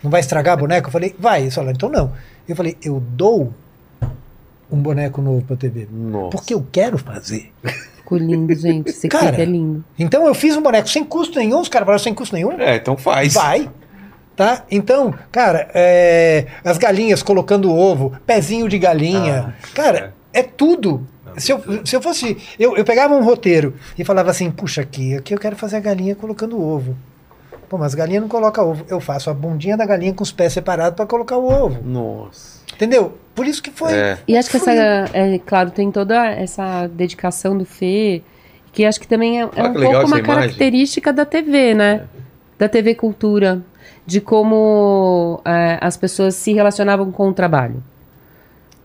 Não 0.04 0.12
vai 0.12 0.20
estragar 0.22 0.56
boneco? 0.58 0.88
Eu 0.88 0.92
falei: 0.92 1.16
vai. 1.18 1.42
Eles 1.42 1.54
falaram: 1.56 1.74
então 1.76 1.90
não. 1.90 2.14
Eu 2.48 2.56
falei: 2.56 2.78
eu 2.84 3.00
dou 3.00 3.52
um 4.72 4.78
boneco 4.78 5.22
novo 5.22 5.42
para 5.46 5.56
TV. 5.56 5.88
Nossa. 5.92 6.30
Porque 6.30 6.54
eu 6.54 6.66
quero 6.72 6.98
fazer. 7.00 7.52
Ficou 8.06 8.20
lindo, 8.20 8.54
gente. 8.54 8.90
Esse 8.92 9.08
Cara, 9.10 9.30
clipe 9.30 9.42
é 9.42 9.46
lindo. 9.46 9.84
Então 9.98 10.28
eu 10.28 10.36
fiz 10.36 10.56
um 10.56 10.62
boneco 10.62 10.88
sem 10.88 11.04
custo 11.04 11.40
nenhum, 11.40 11.60
os 11.60 11.68
caras 11.68 11.88
falaram 11.88 12.04
sem 12.04 12.14
custo 12.14 12.36
nenhum. 12.36 12.52
É, 12.52 12.76
então 12.76 12.96
faz. 12.96 13.34
Vai. 13.34 13.68
Tá? 14.36 14.64
Então, 14.70 15.12
cara, 15.32 15.72
é, 15.74 16.46
as 16.64 16.78
galinhas 16.78 17.24
colocando 17.24 17.74
ovo, 17.74 18.14
pezinho 18.24 18.70
de 18.70 18.78
galinha. 18.78 19.56
cara, 19.74 20.14
é, 20.32 20.44
tudo. 20.44 21.08
Se 21.38 21.52
eu, 21.52 21.64
se 21.84 21.96
eu 21.96 22.02
fosse. 22.02 22.38
Eu, 22.60 22.78
eu 22.78 22.86
pegava 22.86 23.16
um 23.16 23.24
roteiro 23.24 23.74
e 23.98 24.06
falava 24.06 24.30
assim, 24.30 24.52
puxa, 24.52 24.82
aqui, 24.82 25.16
aqui 25.16 25.34
eu 25.34 25.40
quero 25.40 25.56
fazer 25.56 25.78
a 25.78 25.80
galinha 25.80 26.16
colocando 26.16 26.62
ovo. 26.62 26.96
Pô, 27.68 27.78
mas 27.80 27.96
galinha 27.96 28.22
não 28.22 28.28
coloca 28.28 28.62
ovo. 28.62 28.86
Eu 28.88 29.00
faço 29.00 29.32
a 29.32 29.34
bundinha 29.34 29.76
da 29.76 29.86
galinha 29.86 30.14
com 30.14 30.22
os 30.24 30.32
pés 30.32 30.54
separados 30.54 30.96
para 30.96 31.08
colocar 31.08 31.38
o 31.38 31.52
ovo. 31.52 31.82
Nossa. 31.84 32.55
Entendeu? 32.76 33.18
Por 33.34 33.46
isso 33.48 33.62
que 33.62 33.72
foi. 33.72 33.94
É. 33.94 34.18
E 34.28 34.38
acho 34.38 34.50
que 34.50 34.58
essa, 34.58 34.66
fluindo. 34.66 35.36
é, 35.36 35.40
claro, 35.46 35.72
tem 35.72 35.92
toda 35.92 36.26
essa 36.28 36.88
dedicação 36.88 37.58
do 37.58 37.66
Fê, 37.66 38.22
que 38.72 38.86
acho 38.86 39.00
que 39.00 39.08
também 39.08 39.40
é, 39.40 39.42
é 39.42 39.46
um 39.46 39.50
pouco 39.52 39.80
uma 39.80 39.88
essa 39.88 40.06
imagem. 40.08 40.24
característica 40.24 41.12
da 41.14 41.26
TV, 41.26 41.74
né? 41.74 42.04
Da 42.58 42.70
TV 42.70 42.96
Cultura, 42.96 43.62
de 44.06 44.22
como 44.22 45.42
é, 45.44 45.78
as 45.82 45.98
pessoas 45.98 46.36
se 46.36 46.54
relacionavam 46.54 47.12
com 47.12 47.30
o 47.30 47.34
trabalho. 47.34 47.84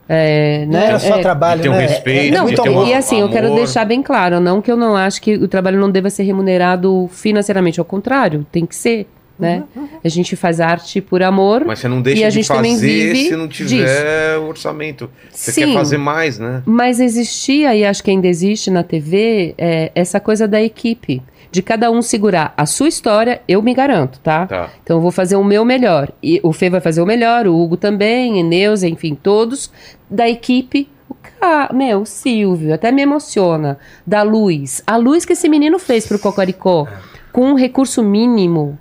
É, 0.09 0.65
Não 0.67 0.73
né? 0.73 0.87
era 0.87 0.99
só 0.99 1.19
É, 1.19 1.23
trabalho, 1.23 1.59
de 1.63 1.69
ter 1.69 1.69
um 1.69 1.79
né? 1.79 1.87
respeito, 1.87 2.35
não, 2.37 2.47
ter 2.47 2.61
um 2.63 2.65
amor. 2.81 2.89
e 2.89 2.95
assim, 2.95 3.21
eu 3.21 3.29
quero 3.29 3.47
amor. 3.47 3.59
deixar 3.59 3.85
bem 3.85 4.03
claro, 4.03 4.41
não 4.41 4.61
que 4.61 4.71
eu 4.73 4.77
não 4.77 4.97
acho 4.97 5.23
que 5.23 5.35
o 5.37 5.47
trabalho 5.47 5.79
não 5.79 5.89
deva 5.89 6.11
ser 6.11 6.25
remunerado 6.25 7.09
financeiramente, 7.13 7.79
ao 7.79 7.85
contrário, 7.87 8.45
tem 8.51 8.67
que 8.67 8.75
ser, 8.75 9.07
né? 9.41 9.65
A 10.05 10.09
gente 10.09 10.37
faz 10.37 10.61
arte 10.61 11.01
por 11.01 11.23
amor. 11.23 11.65
Mas 11.65 11.79
você 11.79 11.89
não 11.89 12.01
E 12.01 12.03
deixa 12.03 12.27
a 12.27 12.29
de 12.29 12.35
gente 12.37 12.47
fazer 12.47 12.77
vive 12.77 13.29
se 13.29 13.37
não 13.37 13.49
tiver 13.49 14.39
orçamento. 14.39 15.11
Você 15.31 15.53
Sim. 15.53 15.67
quer 15.67 15.75
fazer 15.75 15.99
mais, 15.99 16.39
né? 16.39 16.63
Mas 16.67 17.01
existia, 17.01 17.75
e 17.75 17.85
acho 17.85 18.03
que 18.03 18.11
ainda 18.11 18.27
existe 18.27 18.71
na 18.71 18.83
TV, 18.83 19.55
é, 19.57 19.91
essa 19.95 20.21
coisa 20.21 20.47
da 20.47 20.63
equipe. 20.63 21.23
De 21.53 21.63
cada 21.63 21.91
um 21.91 22.01
segurar 22.01 22.55
a 22.57 22.65
sua 22.65 22.89
história, 22.89 23.43
eu 23.49 23.61
me 23.61 23.75
garanto, 23.75 24.21
tá? 24.21 24.47
Tá. 24.47 24.71
Então 24.85 24.99
eu 24.99 25.01
vou 25.01 25.11
fazer 25.11 25.35
o 25.35 25.43
meu 25.43 25.65
melhor. 25.65 26.09
E 26.23 26.39
o 26.45 26.53
Fê 26.53 26.71
vai 26.71 26.81
fazer 26.81 27.03
o 27.03 27.07
melhor, 27.07 27.49
o 27.49 27.61
Hugo 27.61 27.77
também, 27.77 28.41
a 28.41 28.45
Neuza, 28.45 28.87
enfim, 28.87 29.17
todos 29.21 29.71
da 30.09 30.29
equipe. 30.29 30.89
O 31.09 31.15
ca... 31.15 31.71
Meu, 31.75 32.03
o 32.03 32.07
Silvio, 32.07 32.73
até 32.73 32.93
me 32.93 33.03
emociona. 33.03 33.79
Da 34.07 34.23
luz. 34.23 34.81
A 34.87 34.97
luz 34.97 35.25
que 35.25 35.33
esse 35.33 35.49
menino 35.49 35.77
fez 35.81 36.07
pro 36.07 36.21
Cocoricó, 36.21 36.87
com 37.33 37.51
um 37.51 37.55
recurso 37.55 38.01
mínimo, 38.01 38.79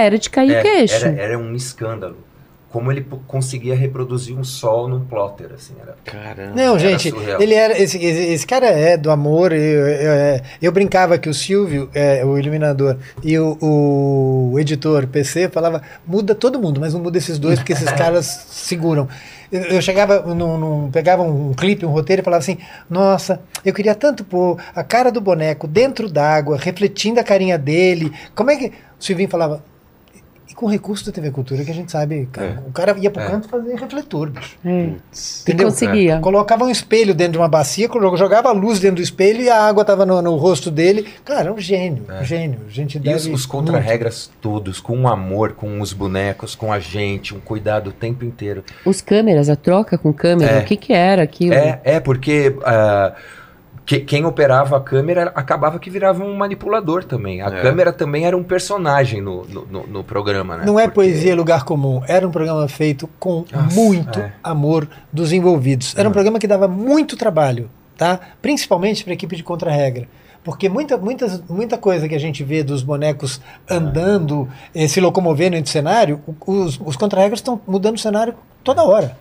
era 0.00 0.18
de 0.18 0.28
cair 0.30 0.50
o 0.50 0.54
É, 0.54 0.62
queixo. 0.62 1.06
Era, 1.06 1.20
era 1.22 1.38
um 1.38 1.54
escândalo. 1.54 2.16
Como 2.68 2.92
ele 2.92 3.06
conseguia 3.26 3.74
reproduzir 3.74 4.36
um 4.36 4.44
sol 4.44 4.86
num 4.86 5.00
plotter, 5.00 5.50
assim. 5.54 5.72
Era... 5.80 5.94
Caramba. 6.04 6.52
Não, 6.54 6.72
Era 6.76 6.78
gente, 6.78 7.08
surreal. 7.10 7.40
ele 7.40 7.54
era. 7.54 7.80
Esse, 7.80 7.96
esse, 7.96 8.22
esse 8.32 8.46
cara 8.46 8.66
é 8.66 8.98
do 8.98 9.10
amor. 9.10 9.52
Eu, 9.52 9.86
eu, 9.88 10.10
é, 10.12 10.42
eu 10.60 10.70
brincava 10.72 11.16
que 11.16 11.26
o 11.28 11.32
Silvio, 11.32 11.88
é, 11.94 12.22
o 12.22 12.36
iluminador, 12.36 12.98
e 13.24 13.38
o, 13.38 13.56
o 14.52 14.58
editor 14.60 15.06
PC 15.06 15.48
falava: 15.48 15.80
muda 16.06 16.34
todo 16.34 16.60
mundo, 16.60 16.78
mas 16.80 16.92
não 16.92 17.00
muda 17.00 17.16
esses 17.16 17.38
dois, 17.38 17.58
porque 17.58 17.72
esses 17.72 17.90
caras 17.92 18.26
seguram. 18.50 19.08
Eu, 19.50 19.62
eu 19.62 19.80
chegava, 19.80 20.20
num, 20.34 20.58
num- 20.58 20.90
pegava 20.90 21.22
um 21.22 21.54
clipe, 21.54 21.86
um 21.86 21.90
roteiro 21.90 22.20
e 22.20 22.24
falava 22.24 22.40
assim: 22.42 22.58
Nossa, 22.90 23.40
eu 23.64 23.72
queria 23.72 23.94
tanto 23.94 24.22
pôr 24.22 24.60
a 24.74 24.82
cara 24.84 25.10
do 25.10 25.20
boneco 25.20 25.66
dentro 25.66 26.10
d'água, 26.10 26.58
refletindo 26.58 27.20
a 27.20 27.24
carinha 27.24 27.56
dele. 27.56 28.12
Como 28.34 28.50
é 28.50 28.56
que. 28.56 28.66
O 28.66 28.72
Silvinho 29.04 29.30
falava. 29.30 29.62
E 30.56 30.58
com 30.58 30.66
recurso 30.66 31.04
da 31.04 31.12
TV 31.12 31.30
Cultura, 31.30 31.62
que 31.64 31.70
a 31.70 31.74
gente 31.74 31.92
sabe, 31.92 32.26
cara, 32.32 32.62
o 32.66 32.72
cara 32.72 32.96
ia 32.98 33.10
pro 33.10 33.22
É. 33.22 33.26
canto 33.30 33.48
fazer 33.48 33.74
refletor, 33.74 34.30
bicho. 34.30 34.56
É. 34.64 34.70
E 34.70 34.96
Entendeu? 35.42 35.66
conseguia. 35.66 36.18
Colocava 36.20 36.64
um 36.64 36.70
espelho 36.70 37.14
dentro 37.14 37.32
de 37.32 37.38
uma 37.38 37.48
bacia, 37.48 37.88
jogava 38.16 38.48
a 38.48 38.52
luz 38.52 38.80
dentro 38.80 38.96
do 38.96 39.02
espelho 39.02 39.42
e 39.42 39.50
a 39.50 39.60
água 39.60 39.84
tava 39.84 40.06
no, 40.06 40.22
no 40.22 40.36
rosto 40.36 40.70
dele. 40.70 41.06
Cara, 41.24 41.50
é 41.50 41.52
um 41.52 41.58
gênio, 41.58 42.06
um 42.08 42.24
gênio. 42.24 42.60
A 42.66 42.70
gente 42.70 42.98
E 43.04 43.14
os, 43.14 43.26
os 43.26 43.44
contra-regras 43.46 44.30
todos, 44.40 44.80
com 44.80 44.96
um 44.96 45.06
amor, 45.06 45.52
com 45.52 45.80
os 45.80 45.92
bonecos, 45.92 46.54
com 46.54 46.72
a 46.72 46.78
gente, 46.80 47.34
um 47.34 47.40
cuidado 47.40 47.90
o 47.90 47.92
tempo 47.92 48.24
inteiro. 48.24 48.64
Os 48.84 49.00
câmeras, 49.00 49.48
a 49.50 49.56
troca 49.56 49.98
com 49.98 50.12
câmera, 50.12 50.52
É. 50.52 50.60
o 50.60 50.64
que 50.64 50.76
que 50.76 50.92
era 50.92 51.22
aquilo? 51.22 51.54
É, 51.54 51.80
é 51.84 52.00
porque 52.00 52.56
ah, 52.64 53.14
que- 53.86 54.00
quem 54.00 54.24
operava 54.26 54.76
a 54.76 54.80
câmera 54.80 55.32
acabava 55.34 55.78
que 55.78 55.88
virava 55.88 56.22
um 56.24 56.34
manipulador 56.36 57.04
também. 57.04 57.40
A 57.40 57.46
É. 57.46 57.62
câmera 57.62 57.92
também 57.92 58.26
era 58.26 58.36
um 58.36 58.42
personagem 58.42 59.22
no, 59.22 59.44
no, 59.46 59.64
no- 59.66 59.86
no 59.86 60.04
programa, 60.04 60.56
né? 60.56 60.64
Não 60.66 60.78
é 60.78 60.82
Porque- 60.88 60.94
poesia 60.96 61.34
lugar 61.36 61.64
comum. 61.64 62.02
Era 62.08 62.26
um 62.26 62.30
programa 62.32 62.66
feito 62.68 63.08
com 63.18 63.44
Nossa, 63.52 63.74
muito 63.74 64.18
é. 64.18 64.32
amor 64.42 64.88
dos 65.12 65.32
envolvidos. 65.32 65.96
Era 65.96 66.08
um 66.08 66.12
programa 66.12 66.38
que 66.40 66.46
dava 66.48 66.66
muito 66.66 67.16
trabalho, 67.16 67.70
tá? 67.96 68.18
Principalmente 68.42 69.04
para 69.04 69.12
a 69.12 69.14
equipe 69.14 69.36
de 69.36 69.42
contra-regra. 69.44 70.08
Porque 70.42 70.68
muita, 70.68 70.96
muitas, 70.96 71.42
muita 71.48 71.76
coisa 71.76 72.08
que 72.08 72.14
a 72.14 72.20
gente 72.20 72.44
vê 72.44 72.62
dos 72.62 72.82
bonecos 72.82 73.40
andando, 73.68 74.48
eh, 74.74 74.86
se 74.88 75.00
locomovendo 75.00 75.56
entre 75.56 75.68
o 75.68 75.72
cenário, 75.72 76.20
os, 76.46 76.80
os 76.84 76.96
contra-regras 76.96 77.40
estão 77.40 77.60
mudando 77.66 77.96
o 77.96 77.98
cenário 77.98 78.34
toda 78.64 78.82
hora. 78.84 79.16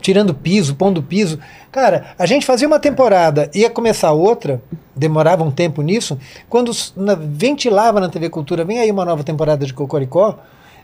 Tirando 0.00 0.32
piso, 0.32 0.74
pondo 0.76 1.02
piso. 1.02 1.38
Cara, 1.72 2.14
a 2.18 2.24
gente 2.24 2.46
fazia 2.46 2.66
uma 2.68 2.78
temporada, 2.78 3.50
ia 3.54 3.68
começar 3.68 4.12
outra, 4.12 4.62
demorava 4.94 5.42
um 5.42 5.50
tempo 5.50 5.82
nisso. 5.82 6.18
Quando 6.48 6.70
na- 6.96 7.14
ventilava 7.16 8.00
na 8.00 8.08
TV 8.08 8.30
Cultura, 8.30 8.64
vem 8.64 8.78
aí 8.78 8.90
uma 8.90 9.04
nova 9.04 9.24
temporada 9.24 9.66
de 9.66 9.74
Cocoricó, 9.74 10.38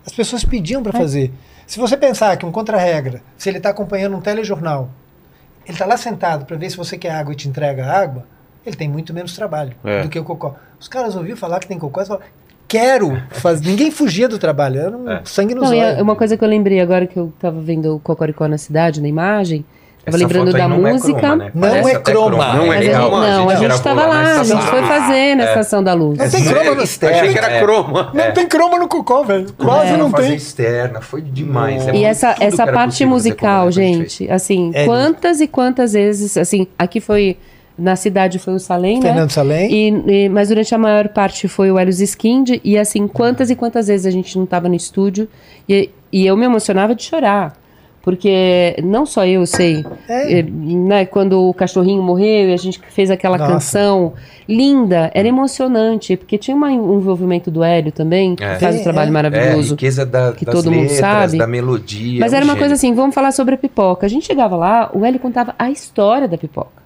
as 0.05 0.13
pessoas 0.13 0.45
pediam 0.45 0.83
para 0.83 0.93
fazer. 0.93 1.33
Se 1.67 1.79
você 1.79 1.97
pensar 1.97 2.37
que 2.37 2.45
um 2.45 2.53
contra-regra, 2.53 3.23
se 3.39 3.49
ele 3.49 3.59
está 3.59 3.71
acompanhando 3.71 4.17
um 4.17 4.21
telejornal, 4.21 4.91
ele 5.65 5.73
está 5.75 5.87
lá 5.87 5.97
sentado 5.97 6.45
para 6.45 6.57
ver 6.57 6.69
se 6.71 6.77
você 6.77 6.99
quer 6.99 7.11
água 7.13 7.33
e 7.33 7.37
te 7.37 7.49
entrega 7.49 7.87
água, 7.91 8.27
ele 8.67 8.77
tem 8.77 8.89
muito 8.89 9.15
menos 9.15 9.35
trabalho 9.35 9.75
É. 9.85 10.03
do 10.03 10.09
que 10.11 10.19
o 10.19 10.25
cocó. 10.25 10.57
Os 10.79 10.89
caras 10.89 11.17
ouviram 11.17 11.37
falar 11.37 11.61
que 11.61 11.67
tem 11.67 11.79
cocó 11.79 12.03
e 12.03 12.07
falaram, 12.07 12.27
quero 12.79 13.23
fazer. 13.31 13.67
Ninguém 13.69 13.91
fugia 13.91 14.29
do 14.29 14.39
trabalho, 14.39 14.81
era 14.81 14.97
um 14.97 15.11
É. 15.11 15.21
sangue 15.25 15.55
nos 15.55 15.71
Não, 15.71 15.77
olhos. 15.77 15.99
é 15.99 16.03
uma 16.03 16.17
coisa 16.17 16.37
que 16.37 16.45
eu 16.45 16.49
lembrei 16.49 16.81
agora 16.81 17.07
que 17.07 17.17
eu 17.19 17.33
tava 17.39 17.61
vendo 17.61 17.95
o 17.97 17.99
Cocoricó 18.01 18.47
na 18.49 18.59
cidade, 18.59 19.01
na 19.01 19.09
imagem, 19.09 19.65
tava 20.05 20.17
Essa 20.17 20.19
lembrando 20.27 20.47
foto 20.51 20.57
aí 20.57 20.63
da 20.63 20.69
não 20.69 20.87
é 20.87 20.93
música. 20.93 21.19
croma, 21.21 21.37
né? 21.37 21.51
Não 21.55 21.89
é 21.89 21.95
croma. 22.01 22.55
Não 22.55 22.73
é 22.73 22.77
a 22.79 22.83
gente- 22.83 22.95
croma, 22.95 23.27
não, 23.29 23.49
a 23.51 23.55
gente 23.55 23.71
estava 23.75 24.07
lá, 24.07 24.41
a 24.41 24.45
gente 24.45 24.57
da 24.57 24.63
foi 24.67 24.83
fazer 24.83 25.35
na 25.37 25.45
É. 25.45 25.49
Estação 25.49 25.83
da 25.83 25.95
Luz. 25.95 26.19
Não 26.19 26.29
tem 26.31 26.41
É, 26.47 26.53
croma 26.53 26.75
no 26.75 26.83
Achei 26.83 27.33
que 27.33 27.39
era 27.39 27.51
É. 27.51 27.61
croma. 27.63 28.11
Não 28.13 28.33
tem 28.33 28.47
croma 28.49 28.79
no 28.79 28.89
cocó, 28.89 29.23
velho. 29.23 29.47
Quase 29.57 29.93
É. 29.95 29.97
não 29.97 30.11
fazer 30.11 30.27
tem. 30.29 30.37
externa, 30.37 31.01
foi 31.01 31.23
demais. 31.23 31.89
É 31.89 31.95
E 31.95 32.05
essa, 32.05 32.35
essa 32.41 32.67
parte 32.67 33.07
musical, 33.07 33.71
gente, 33.71 34.31
assim, 34.31 34.71
É, 34.75 34.85
quantas 34.85 35.41
e 35.41 35.47
quantas 35.47 35.93
vezes, 35.95 36.37
assim, 36.37 36.67
aqui 36.79 37.01
foi, 37.01 37.37
na 37.79 37.97
cidade 37.97 38.39
foi 38.39 38.55
o 38.55 38.59
Salem, 38.59 38.97
né? 39.01 39.03
Fernando 39.09 39.31
Salem. 39.31 39.73
E, 39.73 40.25
e- 40.25 40.29
mas 40.29 40.49
durante 40.49 40.75
a 40.75 40.79
maior 40.79 41.09
parte 41.09 41.49
foi 41.49 41.71
o 41.71 41.79
Helios 41.79 42.01
Skind, 42.01 42.61
e 42.63 42.79
assim, 42.79 43.07
quantas 43.09 43.51
e 43.51 43.57
quantas 43.57 43.89
vezes 43.89 44.07
a 44.07 44.11
gente 44.11 44.39
não 44.39 44.47
tava 44.47 44.69
no 44.69 44.75
estúdio, 44.75 45.29
e, 45.69 45.91
e 46.13 46.27
eu 46.27 46.37
me 46.37 46.45
emocionava 46.45 46.95
de 46.95 47.03
chorar. 47.03 47.57
Porque 48.03 48.77
não 48.85 49.07
só 49.07 49.25
eu 49.27 49.47
sei, 49.47 49.83
É. 50.07 50.41
eh, 50.41 50.43
né, 50.43 51.07
quando 51.07 51.41
o 51.49 51.55
cachorrinho 51.55 52.03
morreu 52.03 52.51
e 52.51 52.53
a 52.53 52.57
gente 52.59 52.79
fez 52.91 53.11
aquela 53.11 53.39
Nossa. 53.39 53.53
canção 53.53 54.13
linda, 54.47 55.11
era 55.15 55.27
emocionante, 55.27 56.15
porque 56.15 56.37
tinha 56.37 56.55
uma- 56.55 56.69
um 56.69 56.99
envolvimento 56.99 57.51
do 57.51 57.65
Hélio 57.65 57.91
também, 57.91 58.37
que 58.37 58.45
É. 58.45 58.59
faz 58.59 58.75
Tem, 58.75 58.81
um 58.81 58.85
trabalho 58.85 59.07
é. 59.07 59.09
É, 59.09 59.09
a 59.09 59.13
maravilhoso. 59.15 59.71
riqueza 59.71 60.05
da, 60.05 60.33
que 60.33 60.45
das 60.45 60.55
todo 60.55 60.71
mundo 60.71 60.83
letras, 60.83 60.99
sabe. 61.01 61.39
da 61.39 61.47
melodia. 61.47 62.21
Mas 62.21 62.35
é 62.35 62.35
um 62.35 62.37
era 62.37 62.45
uma 62.45 62.53
gênio. 62.53 62.59
coisa 62.59 62.75
assim, 62.75 62.93
vamos 62.93 63.15
falar 63.15 63.33
sobre 63.33 63.55
a 63.55 63.59
pipoca. 63.59 64.05
A 64.05 64.09
gente 64.11 64.27
chegava 64.27 64.55
lá, 64.55 64.91
o 64.93 65.03
Hélio 65.03 65.19
contava 65.19 65.55
a 65.59 65.71
história 65.71 66.29
da 66.29 66.37
pipoca. 66.37 66.84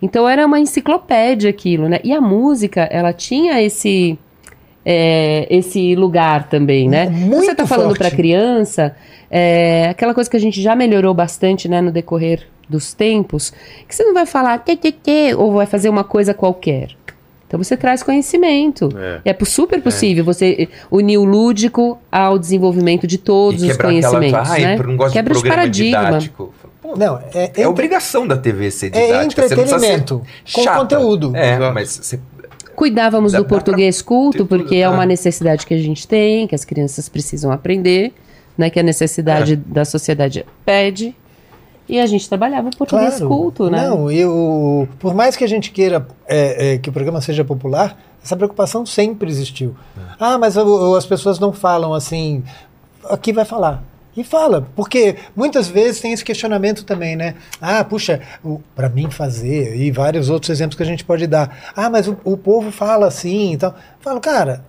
Então 0.00 0.28
era 0.28 0.44
uma 0.46 0.60
enciclopédia 0.60 1.48
aquilo, 1.50 1.88
né? 1.88 1.98
E 2.04 2.12
a 2.12 2.20
música, 2.20 2.82
ela 2.82 3.12
tinha 3.12 3.60
esse 3.62 4.18
é, 4.84 5.46
esse 5.50 5.94
lugar 5.96 6.48
também, 6.48 6.88
né? 6.88 7.06
Muito 7.08 7.46
Você 7.46 7.54
tá 7.54 7.66
falando 7.66 7.96
para 7.96 8.10
criança, 8.10 8.94
é, 9.30 9.88
aquela 9.90 10.14
coisa 10.14 10.30
que 10.30 10.36
a 10.36 10.40
gente 10.40 10.62
já 10.62 10.76
melhorou 10.76 11.12
bastante, 11.12 11.68
né, 11.68 11.80
no 11.80 11.90
decorrer 11.90 12.46
dos 12.68 12.94
tempos, 12.94 13.52
que 13.88 13.94
você 13.94 14.04
não 14.04 14.14
vai 14.14 14.26
falar 14.26 14.58
tê, 14.58 14.76
tê, 14.76 14.92
tê, 14.92 15.34
ou 15.34 15.52
vai 15.52 15.66
fazer 15.66 15.88
uma 15.88 16.04
coisa 16.04 16.32
qualquer. 16.32 16.90
Então 17.48 17.62
você 17.62 17.76
traz 17.76 18.02
conhecimento. 18.02 18.88
É. 19.24 19.30
É, 19.30 19.44
super 19.44 19.80
possível 19.80 20.24
você 20.24 20.68
unir 20.90 21.16
o 21.18 21.24
lúdico 21.24 21.98
ao 22.10 22.38
desenvolvimento 22.38 23.06
de 23.06 23.18
todos 23.18 23.62
E 23.62 23.66
os 23.66 23.72
quebrar 23.76 23.90
aquela- 23.90 24.18
conhecimentos, 24.18 24.50
Ai, 24.50 24.60
né? 24.62 24.76
eu 24.78 24.86
não 24.86 24.96
gosto 24.96 25.12
Quebra 25.12 25.34
de 25.34 25.42
de 25.42 25.48
paradigma. 25.48 26.04
didático. 26.06 26.54
Pô, 26.86 26.96
Não, 26.96 27.18
é, 27.18 27.22
é 27.34 27.44
entre- 27.46 27.66
obrigação 27.66 28.26
da 28.26 28.36
TV 28.36 28.70
ser 28.70 28.86
é 28.94 29.06
didática. 29.06 29.48
ser 29.48 29.54
entretenimento 29.54 30.22
com 30.52 30.62
chata. 30.62 30.78
conteúdo. 30.80 31.34
É, 31.36 31.56
Exato. 31.56 31.74
mas 31.74 31.96
você 32.02 32.20
Cuidávamos 32.76 33.32
Dá- 33.32 33.38
do 33.38 33.46
português 33.46 34.02
culto, 34.02 34.38
tudo, 34.44 34.48
porque 34.48 34.76
é 34.76 34.84
tá. 34.86 34.90
uma 34.90 35.06
necessidade 35.06 35.64
que 35.64 35.72
a 35.72 35.78
gente 35.78 36.06
tem, 36.06 36.46
que 36.46 36.54
as 36.54 36.62
crianças 36.62 37.08
precisam 37.08 37.50
aprender, 37.50 38.12
né? 38.56 38.68
Que 38.68 38.78
a 38.78 38.82
necessidade 38.82 39.54
É. 39.54 39.56
da 39.56 39.82
sociedade 39.84 40.44
pede. 40.64 41.16
E 41.88 41.98
a 41.98 42.04
gente 42.04 42.28
trabalhava 42.28 42.68
o 42.68 42.76
português 42.76 43.18
culto, 43.20 43.70
né? 43.70 43.88
Não, 43.88 44.10
eu, 44.10 44.86
por 44.98 45.14
mais 45.14 45.36
que 45.36 45.42
a 45.44 45.46
gente 45.48 45.70
queira 45.70 46.06
é, 46.28 46.74
é, 46.74 46.78
que 46.78 46.90
o 46.90 46.92
programa 46.92 47.20
seja 47.22 47.44
popular, 47.44 47.98
essa 48.22 48.36
preocupação 48.36 48.84
sempre 48.84 49.30
existiu. 49.30 49.74
É. 49.96 50.00
Ah, 50.20 50.36
mas 50.36 50.56
as 50.58 51.06
pessoas 51.06 51.38
não 51.38 51.52
falam 51.54 51.94
assim. 51.94 52.42
Aqui 53.08 53.32
vai 53.32 53.44
falar. 53.46 53.82
E 54.16 54.24
fala, 54.24 54.66
porque 54.74 55.16
muitas 55.36 55.68
vezes 55.68 56.00
tem 56.00 56.12
esse 56.12 56.24
questionamento 56.24 56.84
também, 56.84 57.14
né? 57.16 57.34
Ah, 57.60 57.84
puxa, 57.84 58.20
para 58.74 58.88
mim 58.88 59.10
fazer, 59.10 59.76
e 59.76 59.90
vários 59.90 60.30
outros 60.30 60.48
exemplos 60.50 60.76
que 60.76 60.82
a 60.82 60.86
gente 60.86 61.04
pode 61.04 61.26
dar. 61.26 61.72
Ah, 61.76 61.90
mas 61.90 62.08
o, 62.08 62.16
o 62.24 62.36
povo 62.36 62.70
fala 62.72 63.06
assim, 63.06 63.52
então. 63.52 63.74
Falo, 64.00 64.18
cara, 64.20 64.64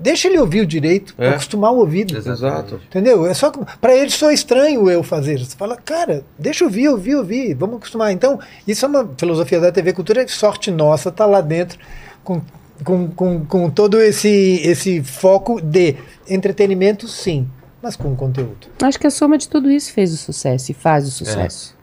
deixa 0.00 0.28
ele 0.28 0.38
ouvir 0.38 0.60
o 0.62 0.66
direito, 0.66 1.14
É. 1.18 1.28
acostumar 1.28 1.72
o 1.72 1.78
ouvido. 1.78 2.16
Exato. 2.16 2.80
Entendeu? 2.88 3.26
É 3.26 3.34
só 3.34 3.50
para 3.50 3.94
ele 3.94 4.10
só 4.10 4.30
estranho 4.30 4.88
eu 4.88 5.02
fazer. 5.02 5.38
Você 5.38 5.56
fala, 5.56 5.76
cara, 5.76 6.24
deixa 6.38 6.64
eu 6.64 6.68
ouvir, 6.68 6.88
ouvir, 6.88 7.16
ouvir, 7.16 7.54
vamos 7.54 7.76
acostumar. 7.76 8.12
Então, 8.12 8.38
isso 8.66 8.84
é 8.84 8.88
uma 8.88 9.10
filosofia 9.18 9.60
da 9.60 9.70
TV 9.70 9.92
Cultura, 9.92 10.22
é 10.22 10.26
sorte 10.26 10.70
nossa, 10.70 11.10
tá 11.12 11.26
lá 11.26 11.40
dentro 11.42 11.78
com, 12.24 12.40
com, 12.84 13.08
com, 13.08 13.44
com 13.44 13.70
todo 13.70 14.00
esse, 14.00 14.60
esse 14.64 15.02
foco 15.02 15.60
de 15.60 15.96
entretenimento, 16.28 17.08
sim, 17.08 17.48
mas 17.82 17.96
com 17.96 18.14
conteúdo. 18.16 18.66
Acho 18.82 18.98
que 18.98 19.06
a 19.06 19.10
soma 19.10 19.38
de 19.38 19.48
tudo 19.48 19.70
isso 19.70 19.92
fez 19.92 20.12
o 20.12 20.16
sucesso 20.16 20.70
e 20.70 20.74
faz 20.74 21.06
o 21.06 21.10
sucesso. 21.10 21.74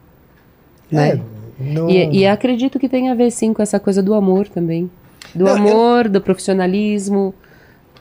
Né? 0.90 1.10
É, 1.10 1.20
não- 1.62 1.88
E, 1.88 2.18
e 2.20 2.26
acredito 2.26 2.78
que 2.78 2.88
tem 2.88 3.08
a 3.10 3.14
ver 3.14 3.30
sim 3.30 3.52
com 3.52 3.62
essa 3.62 3.80
coisa 3.80 4.02
do 4.02 4.14
amor 4.14 4.48
também. 4.48 4.90
Do 5.34 5.44
Não, 5.44 5.50
eu- 5.52 5.56
amor, 5.56 6.08
do 6.08 6.20
profissionalismo. 6.20 7.34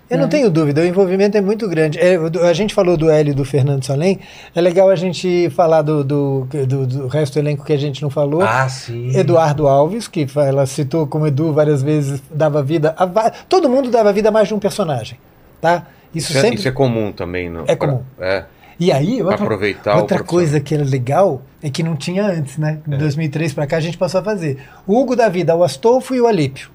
Eu 0.07 0.19
não 0.19 0.29
tenho 0.29 0.51
dúvida, 0.51 0.81
o 0.81 0.85
envolvimento 0.85 1.35
é 1.35 1.41
muito 1.41 1.67
grande. 1.67 1.97
É, 1.97 2.15
a 2.47 2.53
gente 2.53 2.75
falou 2.75 2.95
do 2.95 3.09
Hélio 3.09 3.31
e 3.31 3.33
do 3.33 3.43
Fernando 3.43 3.83
Salem, 3.83 4.19
é 4.53 4.61
legal 4.61 4.87
a 4.91 4.95
gente 4.95 5.49
falar 5.49 5.81
do, 5.81 6.03
do, 6.03 6.47
do, 6.67 6.85
do 6.85 7.07
resto 7.07 7.33
do 7.33 7.39
elenco 7.39 7.65
que 7.65 7.73
a 7.73 7.77
gente 7.77 8.03
não 8.03 8.11
falou. 8.11 8.43
Ah, 8.43 8.69
sim. 8.69 9.17
Eduardo 9.17 9.67
Alves, 9.67 10.07
que 10.07 10.27
ela 10.35 10.67
citou 10.67 11.07
como 11.07 11.25
Edu 11.25 11.51
várias 11.53 11.81
vezes, 11.81 12.21
dava 12.29 12.61
vida 12.61 12.93
a 12.99 13.31
todo 13.49 13.67
mundo 13.67 13.89
dava 13.89 14.13
vida 14.13 14.29
a 14.29 14.31
mais 14.31 14.47
de 14.47 14.53
um 14.53 14.59
personagem, 14.59 15.17
tá? 15.59 15.87
Isso, 16.15 16.29
Isso, 16.29 16.37
é, 16.37 16.41
sempre 16.41 16.59
isso 16.59 16.67
é 16.67 16.71
comum 16.71 17.11
também, 17.11 17.49
não? 17.49 17.65
É 17.67 17.75
comum. 17.75 18.01
É. 18.19 18.45
E 18.79 18.91
aí, 18.91 19.21
outra, 19.21 19.43
aproveitar 19.43 19.97
outra 19.97 20.23
coisa 20.23 20.59
que 20.59 20.73
era 20.73 20.83
legal 20.83 21.41
é 21.61 21.69
que 21.69 21.81
não 21.83 21.95
tinha 21.95 22.25
antes, 22.25 22.57
né? 22.57 22.79
É. 22.89 22.95
Em 22.95 22.97
2003 22.97 23.53
pra 23.53 23.67
cá 23.67 23.77
a 23.77 23.81
gente 23.81 23.97
passou 23.97 24.21
a 24.21 24.23
fazer. 24.23 24.59
O 24.87 24.99
Hugo 24.99 25.15
da 25.15 25.29
vida, 25.29 25.55
o 25.55 25.63
Astolfo 25.63 26.15
e 26.15 26.21
o 26.21 26.27
Alípio. 26.27 26.69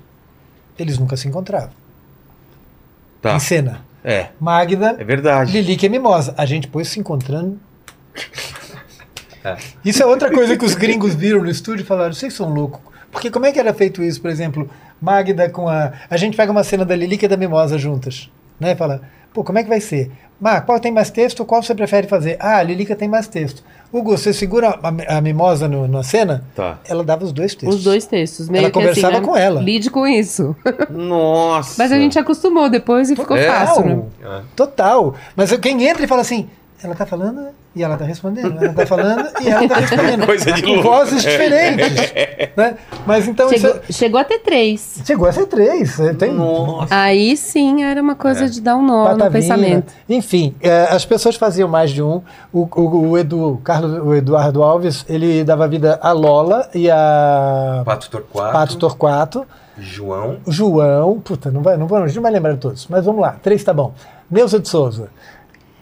Eles 0.78 0.98
nunca 0.98 1.16
se 1.16 1.28
encontravam. 1.28 1.70
Tá. 3.20 3.34
Em 3.34 3.40
cena. 3.40 3.84
É. 4.02 4.28
Magda, 4.40 4.96
É 4.98 5.04
verdade. 5.04 5.52
Lilique 5.52 5.84
e 5.84 5.88
Mimosa. 5.88 6.34
A 6.38 6.46
gente 6.46 6.68
pôs 6.68 6.88
se 6.88 7.00
encontrando. 7.00 7.58
É. 9.42 9.56
Isso 9.82 10.02
é 10.02 10.04
outra 10.04 10.30
coisa 10.30 10.54
que 10.54 10.66
os 10.66 10.74
gringos 10.74 11.14
viram 11.14 11.42
no 11.42 11.48
estúdio 11.48 11.82
e 11.82 11.86
falaram: 11.86 12.12
vocês 12.12 12.34
são 12.34 12.52
loucos. 12.52 12.82
Porque 13.10 13.30
como 13.30 13.46
é 13.46 13.52
que 13.52 13.58
era 13.58 13.72
feito 13.72 14.02
isso, 14.02 14.20
por 14.20 14.30
exemplo, 14.30 14.68
Magda 15.00 15.48
com 15.48 15.66
a. 15.66 15.92
A 16.10 16.16
gente 16.18 16.36
pega 16.36 16.52
uma 16.52 16.62
cena 16.62 16.84
da 16.84 16.94
Lilique 16.94 17.24
e 17.24 17.28
da 17.28 17.38
Mimosa 17.38 17.78
juntas, 17.78 18.30
né? 18.58 18.76
Fala, 18.76 19.00
pô, 19.32 19.42
como 19.44 19.58
é 19.58 19.62
que 19.62 19.68
vai 19.68 19.80
ser? 19.80 20.10
Má, 20.40 20.60
qual 20.60 20.80
tem 20.80 20.90
mais 20.90 21.10
texto? 21.10 21.44
Qual 21.44 21.62
você 21.62 21.74
prefere 21.74 22.06
fazer? 22.08 22.36
Ah, 22.40 22.56
a 22.56 22.62
Lilica 22.62 22.96
tem 22.96 23.06
mais 23.08 23.26
texto. 23.28 23.62
Hugo, 23.92 24.16
você 24.16 24.32
segura 24.32 24.78
a, 24.82 25.16
a 25.18 25.20
Mimosa 25.20 25.68
no- 25.68 25.86
na 25.86 26.02
cena? 26.02 26.44
Tá. 26.54 26.78
Ela 26.88 27.04
dava 27.04 27.24
os 27.24 27.32
dois 27.32 27.54
textos. 27.54 27.76
Os 27.76 27.84
dois 27.84 28.06
textos. 28.06 28.48
Meio 28.48 28.62
Ela 28.62 28.68
que 28.70 28.74
conversava 28.74 29.14
assim, 29.14 29.20
né? 29.20 29.26
com 29.26 29.36
ela. 29.36 29.60
Lide 29.60 29.90
com 29.90 30.06
isso. 30.06 30.56
Nossa. 30.88 31.74
Mas 31.82 31.92
a 31.92 31.98
gente 31.98 32.18
acostumou 32.18 32.70
depois 32.70 33.10
e 33.10 33.16
ficou 33.16 33.36
É. 33.36 33.46
fácil, 33.48 33.84
né? 33.84 34.02
Total. 34.22 34.42
Total. 34.56 35.14
Mas 35.36 35.54
quem 35.58 35.86
entra 35.86 36.04
e 36.04 36.08
fala 36.08 36.20
assim, 36.22 36.48
ela 36.82 36.94
tá 36.94 37.04
falando 37.04 37.48
e 37.74 37.82
ela 37.84 37.96
tá 37.96 38.04
respondendo, 38.04 38.56
ela 38.62 38.72
tá 38.72 38.84
falando 38.84 39.28
e 39.40 39.48
ela 39.48 39.68
tá 39.68 39.76
respondendo. 39.76 40.26
Coisa 40.26 40.52
de 40.52 40.62
louco. 40.66 40.82
vozes 40.82 41.22
diferentes. 41.22 42.12
né? 42.56 42.74
Mas 43.06 43.28
então 43.28 43.48
Chegou, 43.48 43.70
isso 43.88 43.92
chegou 43.92 44.20
a 44.20 44.24
ter 44.24 44.38
três. 44.40 45.00
chegou 45.04 45.28
a 45.28 45.32
ser 45.32 45.46
três. 45.46 46.00
eh, 46.00 46.12
Tem 46.14 46.32
Nossa. 46.34 46.88
Aí 46.94 47.36
sim 47.36 47.84
era 47.84 48.02
uma 48.02 48.14
coisa 48.16 48.48
de 48.50 48.60
dar 48.60 48.76
um 48.76 48.82
nó 48.82 49.02
no 49.04 49.18
Patavina. 49.18 49.30
pensamento. 49.30 49.92
Enfim, 50.08 50.54
eh, 50.60 50.88
as 50.90 51.04
pessoas 51.04 51.36
faziam 51.36 51.68
mais 51.68 51.90
de 51.90 52.02
um. 52.02 52.20
O, 52.52 52.68
o, 52.80 53.08
o 53.10 53.18
Edu, 53.18 53.52
o 53.52 53.58
Carlos, 53.58 54.04
o 54.04 54.14
Eduardo 54.14 54.62
Alves, 54.62 55.04
ele 55.08 55.44
dava 55.44 55.68
vida 55.68 55.98
a 56.02 56.10
Lola 56.12 56.68
e 56.74 56.90
a 56.90 57.82
Pato 57.84 58.10
Torquato, 58.10 58.52
Pato 58.52 58.76
Torquato. 58.78 59.46
João, 59.78 60.36
João, 60.46 61.20
puta, 61.20 61.50
não 61.50 61.62
vai, 61.62 61.76
não, 61.76 61.86
vai, 61.86 62.00
não 62.12 62.22
vai 62.22 62.32
lembrar 62.32 62.52
de 62.52 62.58
todos, 62.58 62.86
mas 62.90 63.02
vamos 63.04 63.20
lá, 63.22 63.36
três 63.42 63.64
tá 63.64 63.72
bom. 63.72 63.94
Neuza 64.30 64.58
de 64.60 64.68
Souza, 64.68 65.08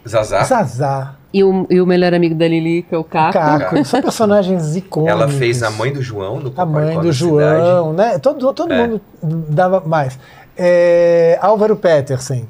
Zazá. 0.06 0.44
Zazá, 0.44 1.14
E 1.32 1.44
o, 1.44 1.66
e 1.68 1.78
o 1.80 1.86
melhor 1.86 2.14
amigo 2.14 2.34
da 2.34 2.48
Lili, 2.48 2.82
que 2.82 2.94
é 2.94 2.98
o 2.98 3.04
Caco. 3.04 3.34
Caco, 3.34 3.84
são 3.84 4.00
personagens 4.00 4.74
icônicos. 4.76 5.12
Ela 5.12 5.28
fez 5.28 5.62
a 5.62 5.70
mãe 5.70 5.92
do 5.92 6.00
João 6.02 6.40
no 6.40 6.52
A 6.56 6.64
mãe 6.64 6.98
do 6.98 7.12
João, 7.12 7.92
né? 7.92 8.18
Todo, 8.18 8.52
todo 8.54 8.72
É. 8.72 8.86
mundo 8.86 9.00
dava 9.50 9.80
mais. 9.84 10.18
É, 10.56 11.38
Álvaro 11.42 11.76
Petersen. 11.76 12.48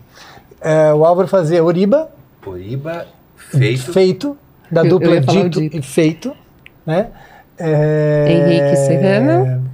É, 0.60 0.92
o 0.94 1.04
Álvaro 1.04 1.26
fazia 1.28 1.62
Oriba. 1.62 2.08
Oriba, 2.46 3.06
feito. 3.36 3.92
feito, 3.92 4.36
da 4.70 4.80
Eu- 4.82 4.84
eu 4.84 4.90
dupla 4.90 5.16
o 5.16 5.20
Dito 5.20 5.60
Dito. 5.60 5.76
e 5.76 5.82
Feito. 5.82 6.32
Né? 6.86 7.08
É, 7.58 8.26
Henrique 8.28 8.76
Serrano. 8.76 9.67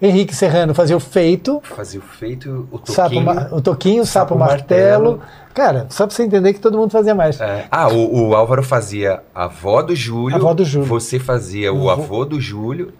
Henrique 0.00 0.34
Serrano 0.34 0.74
fazia 0.74 0.96
o 0.96 1.00
Feito, 1.00 1.60
Fazia 1.64 1.98
o 1.98 2.02
feito, 2.02 2.68
o 2.70 2.78
sapo, 2.86 3.08
toquinho. 3.10 3.24
ma- 3.24 3.48
o 3.50 3.60
Toquinho, 3.60 4.02
o 4.02 4.06
Sapo, 4.06 4.34
Sapo 4.34 4.38
martelo. 4.38 5.10
Martelo. 5.18 5.22
Cara, 5.52 5.86
só 5.90 6.06
pra 6.06 6.14
você 6.14 6.22
entender 6.22 6.52
que 6.52 6.60
todo 6.60 6.78
mundo 6.78 6.90
fazia 6.92 7.14
mais. 7.16 7.40
É. 7.40 7.66
Ah, 7.68 7.88
o, 7.88 8.28
o 8.28 8.34
Álvaro 8.36 8.62
fazia 8.62 9.20
a 9.34 9.44
avó 9.44 9.82
do 9.82 9.96
Júlio. 9.96 10.36
A 10.36 10.38
avó 10.38 10.54
do 10.54 10.64
Júlio. 10.64 10.86
Você 10.86 11.18
fazia 11.18 11.72
o 11.72 11.90
avô 11.90 12.24
do 12.24 12.40
Júlio. 12.40 12.92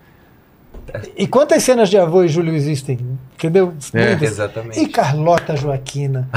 E 1.16 1.26
quantas 1.28 1.62
cenas 1.62 1.88
de 1.88 1.96
avô 1.99 2.24
e 2.24 2.28
Júlio 2.28 2.53
existem? 2.55 2.99
Entendeu? 3.34 3.74
É, 3.94 4.12
exatamente. 4.24 4.80
E 4.80 4.88
Carlota 4.88 5.55
Joaquina, 5.55 6.28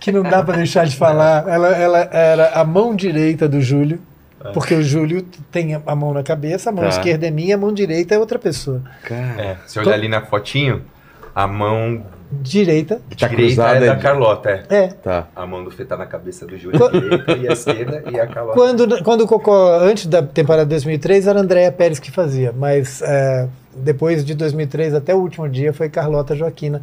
que 0.00 0.10
não 0.12 0.22
dá 0.22 0.42
pra 0.42 0.56
deixar 0.56 0.86
de 0.86 0.96
falar. 0.96 1.46
Ela, 1.48 1.68
ela 1.76 1.98
era 2.12 2.50
a 2.60 2.64
mão 2.64 2.94
direita 2.94 3.46
do 3.48 3.60
Júlio, 3.60 4.00
porque 4.52 4.74
o 4.74 4.82
Júlio 4.82 5.22
tem 5.50 5.74
a 5.74 5.94
mão 5.94 6.12
na 6.12 6.22
cabeça, 6.22 6.70
a 6.70 6.72
mão 6.72 6.84
Tá. 6.84 6.90
esquerda 6.90 7.26
é 7.26 7.30
minha, 7.30 7.54
a 7.54 7.58
mão 7.58 7.72
direita 7.72 8.14
é 8.14 8.18
outra 8.18 8.38
pessoa. 8.38 8.82
Cara. 9.02 9.40
É, 9.40 9.56
se 9.66 9.78
olhar 9.78 9.94
ali 9.94 10.08
na 10.08 10.22
fotinho, 10.22 10.82
a 11.34 11.46
mão 11.46 12.02
Direita, 12.30 13.00
Tá 13.18 13.28
direita 13.28 13.62
é 13.62 13.86
da 13.86 13.96
Carlota. 13.96 14.64
É. 14.68 14.76
é. 14.76 14.88
Tá. 14.88 15.28
A 15.34 15.46
mão 15.46 15.62
do 15.62 15.70
Fê 15.70 15.84
tá 15.84 15.96
na 15.96 16.06
cabeça 16.06 16.44
do 16.44 16.58
Júlio 16.58 16.90
direita 16.90 17.32
e 17.36 17.48
a 17.48 17.52
esquerda 17.52 18.02
e 18.10 18.18
a 18.18 18.26
Carlota. 18.26 18.58
Quando, 18.58 19.04
quando 19.04 19.20
o 19.22 19.26
Cocó, 19.28 19.78
antes 19.80 20.06
da 20.06 20.22
temporada 20.22 20.64
de 20.64 20.70
2003, 20.70 21.28
era 21.28 21.38
a 21.38 21.42
Andréa 21.42 21.70
Pérez 21.70 22.00
que 22.00 22.10
fazia, 22.10 22.52
mas 22.56 23.00
é, 23.02 23.48
depois 23.76 24.24
de 24.24 24.34
2003 24.34 24.94
até 24.94 25.14
o 25.14 25.18
último 25.18 25.48
dia 25.48 25.72
foi 25.72 25.88
Carlota 25.88 26.34
Joaquina. 26.34 26.82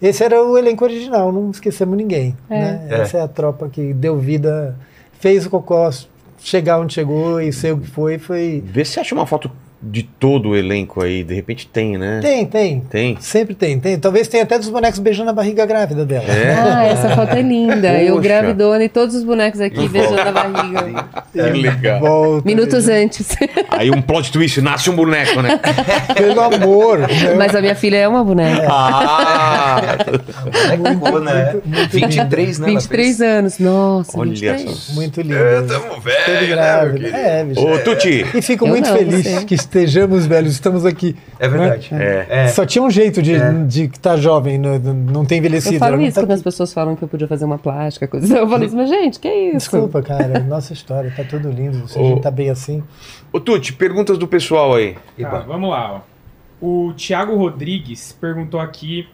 Esse 0.00 0.22
era 0.22 0.42
o 0.42 0.56
elenco 0.56 0.84
original, 0.84 1.32
não 1.32 1.50
esquecemos 1.50 1.96
ninguém. 1.96 2.36
É. 2.48 2.58
Né? 2.58 2.88
É. 2.90 3.00
Essa 3.00 3.18
é 3.18 3.22
a 3.22 3.28
tropa 3.28 3.68
que 3.68 3.92
deu 3.92 4.16
vida, 4.18 4.76
fez 5.18 5.44
o 5.44 5.50
Cocó 5.50 5.90
chegar 6.44 6.78
onde 6.78 6.94
chegou 6.94 7.40
e 7.40 7.52
ser 7.52 7.72
o 7.72 7.78
que 7.78 7.88
foi. 7.88 8.18
foi... 8.18 8.62
Vê 8.64 8.84
se 8.84 9.00
acha 9.00 9.14
uma 9.14 9.26
foto 9.26 9.50
de 9.82 10.02
todo 10.02 10.50
o 10.50 10.56
elenco 10.56 11.02
aí. 11.02 11.22
De 11.22 11.34
repente 11.34 11.66
tem, 11.66 11.98
né? 11.98 12.20
Tem, 12.22 12.46
tem. 12.46 12.80
Tem. 12.80 13.16
Sempre 13.20 13.54
tem, 13.54 13.78
tem. 13.78 13.98
Talvez 13.98 14.26
tenha 14.28 14.42
até 14.42 14.58
dos 14.58 14.68
bonecos 14.70 14.98
beijando 14.98 15.30
a 15.30 15.32
barriga 15.32 15.66
grávida 15.66 16.04
dela. 16.06 16.24
É? 16.24 16.54
Ah, 16.54 16.84
essa 16.84 17.10
foto 17.10 17.34
é 17.34 17.42
linda. 17.42 17.92
Eu 18.00 18.16
Poxa. 18.16 18.22
gravidona 18.28 18.84
e 18.84 18.88
todos 18.88 19.14
os 19.14 19.22
bonecos 19.24 19.60
aqui 19.60 19.86
beijando 19.88 20.20
a 20.20 20.32
barriga. 20.32 21.04
Que 21.32 21.40
legal. 21.40 22.00
Volta, 22.00 22.46
Minutos 22.48 22.88
antes. 22.88 23.36
Aí 23.70 23.90
um 23.90 24.00
plot 24.00 24.32
twist, 24.32 24.60
nasce 24.62 24.88
um 24.88 24.96
boneco, 24.96 25.42
né? 25.42 25.60
Pelo 26.16 26.40
amor. 26.40 27.00
né? 27.00 27.34
Mas 27.36 27.54
a 27.54 27.60
minha 27.60 27.74
filha 27.74 27.96
é 27.98 28.08
uma 28.08 28.24
boneca. 28.24 28.66
Ah! 28.70 29.96
Ficou, 30.90 31.20
né? 31.20 31.56
23, 31.90 32.58
né? 32.58 32.68
ela 32.70 32.78
23 32.80 33.06
fez? 33.06 33.20
anos. 33.20 33.58
Nossa, 33.58 34.18
Olha 34.18 34.30
23. 34.30 34.70
só. 34.70 34.92
Muito 34.94 35.20
lindo. 35.20 35.34
É, 35.36 35.62
tamo 35.62 36.00
velho, 36.00 36.24
né, 36.30 36.46
meu 36.46 36.56
grávida. 36.56 36.98
querido? 36.98 37.16
É, 37.16 37.44
bicho. 37.44 37.60
Ô, 37.66 37.78
Tuti! 37.78 38.26
E 38.34 38.42
fico 38.42 38.64
Eu 38.64 38.68
muito 38.70 38.88
não, 38.88 38.96
feliz 38.96 39.24
você. 39.26 39.44
que 39.44 39.54
estejamos 39.74 40.26
velhos, 40.26 40.52
estamos 40.52 40.86
aqui. 40.86 41.16
É 41.38 41.48
verdade. 41.48 41.90
É. 41.92 42.26
É. 42.28 42.48
Só 42.48 42.64
tinha 42.64 42.82
um 42.82 42.90
jeito 42.90 43.20
de 43.20 43.34
É. 43.34 43.52
de 43.64 43.84
estar 43.84 44.16
jovem, 44.16 44.56
não, 44.56 44.78
não 44.78 45.24
tem 45.24 45.38
envelhecido. 45.38 45.74
Eu 45.74 45.78
falo 45.80 45.96
não 45.96 46.04
isso 46.04 46.14
tá 46.14 46.22
quando 46.22 46.30
as 46.32 46.42
pessoas 46.42 46.72
falam 46.72 46.94
que 46.94 47.02
eu 47.02 47.08
podia 47.08 47.26
fazer 47.26 47.44
uma 47.44 47.58
plástica, 47.58 48.06
coisa. 48.06 48.24
assim. 48.26 48.36
Eu 48.36 48.48
falo 48.48 48.64
isso, 48.64 48.76
mas 48.76 48.88
gente, 48.88 49.18
que 49.18 49.28
isso? 49.28 49.58
Desculpa, 49.58 50.00
cara, 50.02 50.38
nossa 50.40 50.72
história, 50.72 51.12
tá 51.14 51.24
tudo 51.24 51.50
lindo. 51.50 51.88
Se 51.88 51.98
a 51.98 52.02
gente 52.02 52.22
tá 52.22 52.30
bem 52.30 52.50
assim. 52.50 52.82
Ô, 53.32 53.40
Tuti, 53.40 53.72
perguntas 53.72 54.16
do 54.16 54.28
pessoal 54.28 54.74
aí. 54.74 54.96
Tá, 55.20 55.40
vamos 55.40 55.70
lá, 55.70 55.94
ó. 55.94 56.00
O 56.60 56.92
Thiago 56.94 57.36
Rodrigues 57.36 58.16
perguntou 58.20 58.60
aqui. 58.60 59.06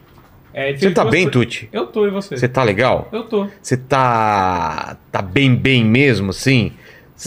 é, 0.52 0.76
Você 0.76 0.90
tá 0.90 1.04
bem, 1.04 1.28
Tuti? 1.28 1.68
Eu 1.72 1.86
tô, 1.86 2.06
e 2.06 2.10
você? 2.10 2.36
Você 2.36 2.46
tá 2.48 2.62
legal? 2.62 3.08
Eu 3.10 3.24
tô. 3.24 3.48
Você 3.60 3.76
tá. 3.76 4.96
tá 5.10 5.22
bem, 5.22 5.54
bem 5.56 5.84
mesmo, 5.84 6.30
assim? 6.30 6.72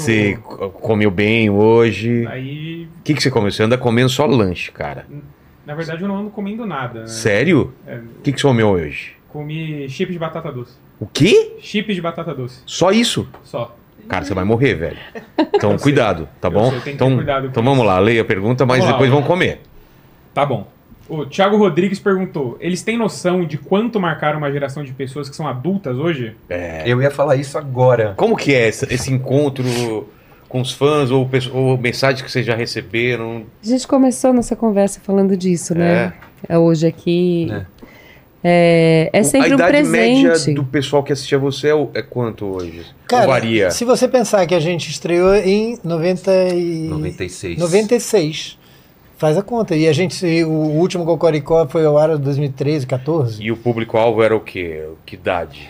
Você 0.02 0.38
co- 0.44 0.70
comeu 0.70 1.12
bem 1.12 1.50
hoje? 1.50 2.26
Aí, 2.28 2.88
O 3.00 3.04
que, 3.04 3.14
que 3.14 3.22
você 3.22 3.30
comeu? 3.30 3.52
Você 3.52 3.62
anda 3.64 3.78
comendo 3.78 4.10
só 4.10 4.26
lanche, 4.26 4.72
cara. 4.72 5.06
na 5.66 5.76
verdade, 5.76 6.02
eu 6.02 6.08
não 6.08 6.18
ando 6.18 6.30
comendo 6.32 6.66
nada. 6.66 7.02
Né? 7.02 7.08
Sério? 7.08 7.74
É, 7.86 7.96
O 7.98 8.22
que, 8.24 8.32
que 8.34 8.40
você 8.42 8.48
comeu 8.48 8.70
hoje? 8.70 9.14
comi 9.30 9.90
chip 9.90 10.12
de 10.12 10.20
batata 10.20 10.52
doce. 10.52 10.74
O 11.00 11.08
quê? 11.08 11.56
Chip 11.60 11.92
de 11.94 12.00
batata 12.02 12.34
doce. 12.36 12.62
Só 12.66 12.92
isso? 12.92 13.28
Só. 13.44 13.76
Cara, 14.08 14.24
você 14.26 14.34
vai 14.34 14.44
morrer, 14.44 14.74
velho. 14.76 14.98
Então, 15.56 15.78
cuidado, 15.78 16.28
tá 16.42 16.50
Eu 16.50 16.52
bom? 16.52 16.70
sei, 16.82 16.94
então, 16.94 17.12
então 17.22 17.46
isso. 17.46 17.52
vamos 17.64 17.86
lá, 17.86 17.98
leia 18.00 18.22
a 18.22 18.26
pergunta, 18.26 18.66
mas 18.66 18.78
Vamos 18.80 18.86
lá, 18.86 18.92
depois 18.94 19.10
vamos 19.10 19.26
vamos 19.28 19.40
comer. 19.40 19.62
Tá 20.34 20.46
bom. 20.46 20.68
O 21.10 21.26
Thiago 21.26 21.58
Rodrigues 21.58 22.00
perguntou: 22.00 22.58
eles 22.62 22.82
têm 22.82 22.98
noção 22.98 23.46
de 23.46 23.58
quanto 23.58 24.00
marcaram 24.00 24.38
uma 24.38 24.52
geração 24.52 24.84
de 24.84 24.94
pessoas 24.94 25.30
que 25.30 25.36
são 25.36 25.48
adultas 25.48 25.98
hoje? 25.98 26.36
Eu 26.86 27.02
ia 27.02 27.12
falar 27.12 27.36
isso 27.36 27.58
agora. 27.58 28.14
Como 28.16 28.36
que 28.38 28.54
é 28.54 28.68
esse, 28.70 28.86
esse 28.94 29.12
encontro 29.12 29.64
com 30.48 30.62
os 30.62 30.72
fãs 30.72 31.12
ou, 31.12 31.30
ou 31.54 31.78
mensagens 31.78 32.22
que 32.22 32.32
vocês 32.32 32.46
já 32.46 32.56
receberam? 32.56 33.44
A 33.64 33.68
gente 33.68 33.88
começou 33.88 34.32
nossa 34.34 34.56
conversa 34.56 35.02
falando 35.04 35.36
disso, 35.36 35.76
né? 35.76 36.14
É 36.48 36.58
hoje 36.58 36.88
aqui. 36.88 37.50
É. 37.52 37.66
É, 38.46 39.10
é 39.14 39.24
sempre 39.24 39.48
a 39.48 39.52
um 39.52 39.56
idade 39.56 39.72
presente. 39.72 39.92
média 40.28 40.54
do 40.54 40.66
pessoal 40.66 41.02
que 41.02 41.14
assistia 41.14 41.40
você 41.40 41.70
é, 41.70 41.74
o- 41.76 41.90
é 41.94 42.02
quanto 42.02 42.46
hoje? 42.46 42.86
Cara, 43.08 43.26
varia? 43.26 43.72
se 43.72 43.86
você 43.86 44.06
pensar 44.06 44.46
que 44.46 44.54
a 44.54 44.60
gente 44.60 44.90
estreou 44.90 45.34
em 45.36 45.80
90 45.82 46.32
e... 46.54 46.88
96. 46.90 47.58
96. 47.58 48.60
Faz 49.24 49.38
a 49.38 49.42
conta. 49.42 49.74
E 49.74 49.88
a 49.88 49.94
gente, 49.94 50.44
o 50.44 50.50
último 50.52 51.06
Cocoricó 51.06 51.66
foi 51.66 51.86
ao 51.86 51.98
ar 51.98 52.10
em 52.10 52.18
2013, 52.18 52.86
14. 52.86 53.42
E 53.42 53.54
o 53.54 53.56
público-alvo 53.56 54.22
era 54.22 54.36
o 54.36 54.42
quê? 54.42 54.84
Que 55.06 55.16
idade? 55.16 55.70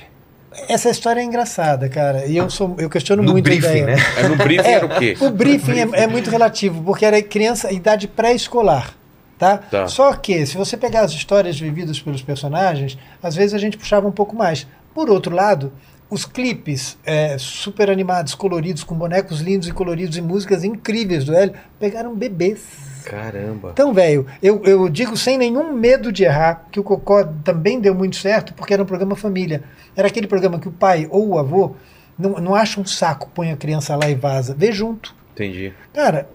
Essa 0.67 0.89
história 0.89 1.19
é 1.21 1.23
engraçada, 1.23 1.87
cara. 1.87 2.25
E 2.25 2.35
eu, 2.35 2.49
sou, 2.49 2.75
eu 2.79 2.89
questiono 2.89 3.21
No 3.21 3.31
muito 3.33 3.45
a 3.45 3.51
briefing, 3.51 3.67
ideia. 3.67 3.85
né? 3.85 3.95
É, 4.17 4.27
no 4.27 4.35
briefing 4.37 4.67
era 4.67 4.85
o 4.87 4.89
quê? 4.89 5.15
O 5.21 5.29
briefing 5.29 5.77
é, 5.77 6.01
é 6.01 6.07
muito 6.07 6.31
relativo, 6.31 6.81
porque 6.81 7.05
era 7.05 7.21
criança, 7.21 7.71
idade 7.71 8.07
pré-escolar. 8.07 8.95
Tá? 9.37 9.57
Tá. 9.57 9.87
Só 9.87 10.11
que, 10.13 10.47
se 10.47 10.57
você 10.57 10.75
pegar 10.75 11.01
as 11.01 11.11
histórias 11.11 11.59
vividas 11.59 11.99
pelos 11.99 12.23
personagens, 12.23 12.97
às 13.21 13.35
vezes 13.35 13.53
a 13.53 13.59
gente 13.59 13.77
puxava 13.77 14.07
um 14.07 14.11
pouco 14.11 14.35
mais. 14.35 14.65
Por 14.95 15.11
outro 15.11 15.35
lado, 15.35 15.71
os 16.09 16.25
clipes 16.25 16.97
é, 17.05 17.37
super 17.37 17.91
animados, 17.91 18.33
coloridos, 18.33 18.83
com 18.83 18.95
bonecos 18.95 19.41
lindos 19.41 19.67
e 19.67 19.71
coloridos 19.71 20.17
e 20.17 20.23
músicas 20.23 20.63
incríveis 20.63 21.23
do 21.23 21.35
Hélio, 21.35 21.53
pegaram 21.79 22.15
bebês. 22.15 22.92
Caramba. 23.03 23.69
Então, 23.73 23.93
velho, 23.93 24.25
eu, 24.41 24.61
eu 24.63 24.89
digo 24.89 25.15
sem 25.17 25.37
nenhum 25.37 25.73
medo 25.73 26.11
de 26.11 26.23
errar 26.23 26.65
que 26.71 26.79
o 26.79 26.83
Cocó 26.83 27.23
também 27.43 27.79
deu 27.79 27.93
muito 27.95 28.15
certo 28.15 28.53
porque 28.53 28.73
era 28.73 28.81
um 28.83 28.85
programa 28.85 29.15
família. 29.15 29.63
Era 29.95 30.07
aquele 30.07 30.27
programa 30.27 30.59
que 30.59 30.67
o 30.67 30.71
pai 30.71 31.07
ou 31.09 31.29
o 31.29 31.39
avô 31.39 31.75
não, 32.17 32.31
não 32.39 32.55
acha 32.55 32.79
um 32.79 32.85
saco, 32.85 33.29
põe 33.33 33.51
a 33.51 33.57
criança 33.57 33.95
lá 33.95 34.09
e 34.09 34.15
vaza. 34.15 34.55
Vê 34.57 34.71
junto. 34.71 35.15
Entendi. 35.33 35.73
Cara, 35.93 36.27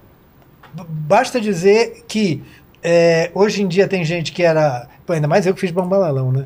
basta 0.89 1.41
dizer 1.41 2.05
que 2.07 2.43
é, 2.83 3.31
hoje 3.35 3.63
em 3.63 3.69
dia 3.69 3.89
tem 3.89 4.05
gente 4.05 4.33
que 4.33 4.43
era. 4.43 4.89
ainda 5.09 5.27
mais 5.27 5.47
eu 5.47 5.55
que 5.55 5.61
fiz 5.61 5.71
bambalalão, 5.71 6.31
né? 6.31 6.45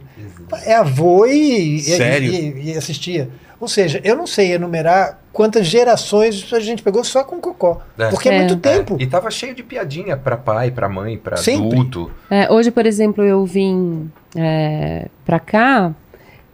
É 0.64 0.74
avô 0.74 1.26
e, 1.26 1.76
e- 1.78 1.92
e- 2.28 2.70
e 2.72 2.76
assistia. 2.76 3.28
Ou 3.62 3.68
seja, 3.68 4.00
eu 4.02 4.16
não 4.16 4.26
sei 4.26 4.54
enumerar 4.54 5.20
quantas 5.32 5.68
gerações 5.68 6.52
a 6.52 6.58
gente 6.58 6.82
pegou 6.82 7.04
só 7.04 7.22
com 7.22 7.40
Cocó. 7.40 7.80
É. 7.96 8.08
Porque 8.10 8.28
é, 8.28 8.34
É. 8.34 8.38
muito 8.38 8.56
tempo. 8.56 8.96
E 8.98 9.06
tava 9.06 9.30
cheio 9.30 9.54
de 9.54 9.62
piadinha 9.62 10.16
pra 10.16 10.36
pai, 10.36 10.72
pra 10.72 10.88
mãe, 10.88 11.16
pra 11.16 11.36
Sempre. 11.36 11.68
adulto. 11.78 12.10
É, 12.28 12.52
hoje, 12.52 12.72
por 12.72 12.84
exemplo, 12.86 13.22
eu 13.22 13.44
vim 13.46 14.10
é, 14.36 15.06
pra 15.24 15.38
cá 15.38 15.94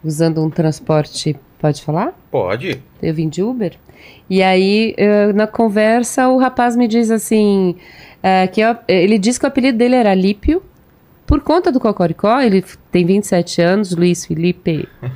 usando 0.03 0.43
um 0.43 0.51
transporte. 0.51 1.35
Pode 1.57 1.81
falar? 1.81 2.13
Pode. 2.29 2.79
Eu 3.01 3.13
vim 3.15 3.27
de 3.27 3.41
Uber. 3.41 3.73
E 4.29 4.43
aí, 4.43 4.93
eh, 4.95 5.33
na 5.33 5.47
conversa, 5.47 6.29
o 6.29 6.37
rapaz 6.37 6.75
me 6.75 6.87
diz 6.87 7.09
assim: 7.09 7.75
eh, 8.21 8.45
que 8.47 8.61
eu- 8.61 8.77
ele 8.87 9.17
disse 9.17 9.39
que 9.39 9.45
o 9.45 9.49
apelido 9.49 9.79
dele 9.79 9.95
era 9.95 10.13
Lípio. 10.13 10.61
Por 11.29 11.41
conta 11.41 11.71
do 11.71 11.79
Cocoricó, 11.79 12.41
ele 12.41 12.65
tem 12.91 13.05
27 13.05 13.61
anos, 13.61 13.95
Luiz 13.95 14.25
Felipe. 14.25 14.89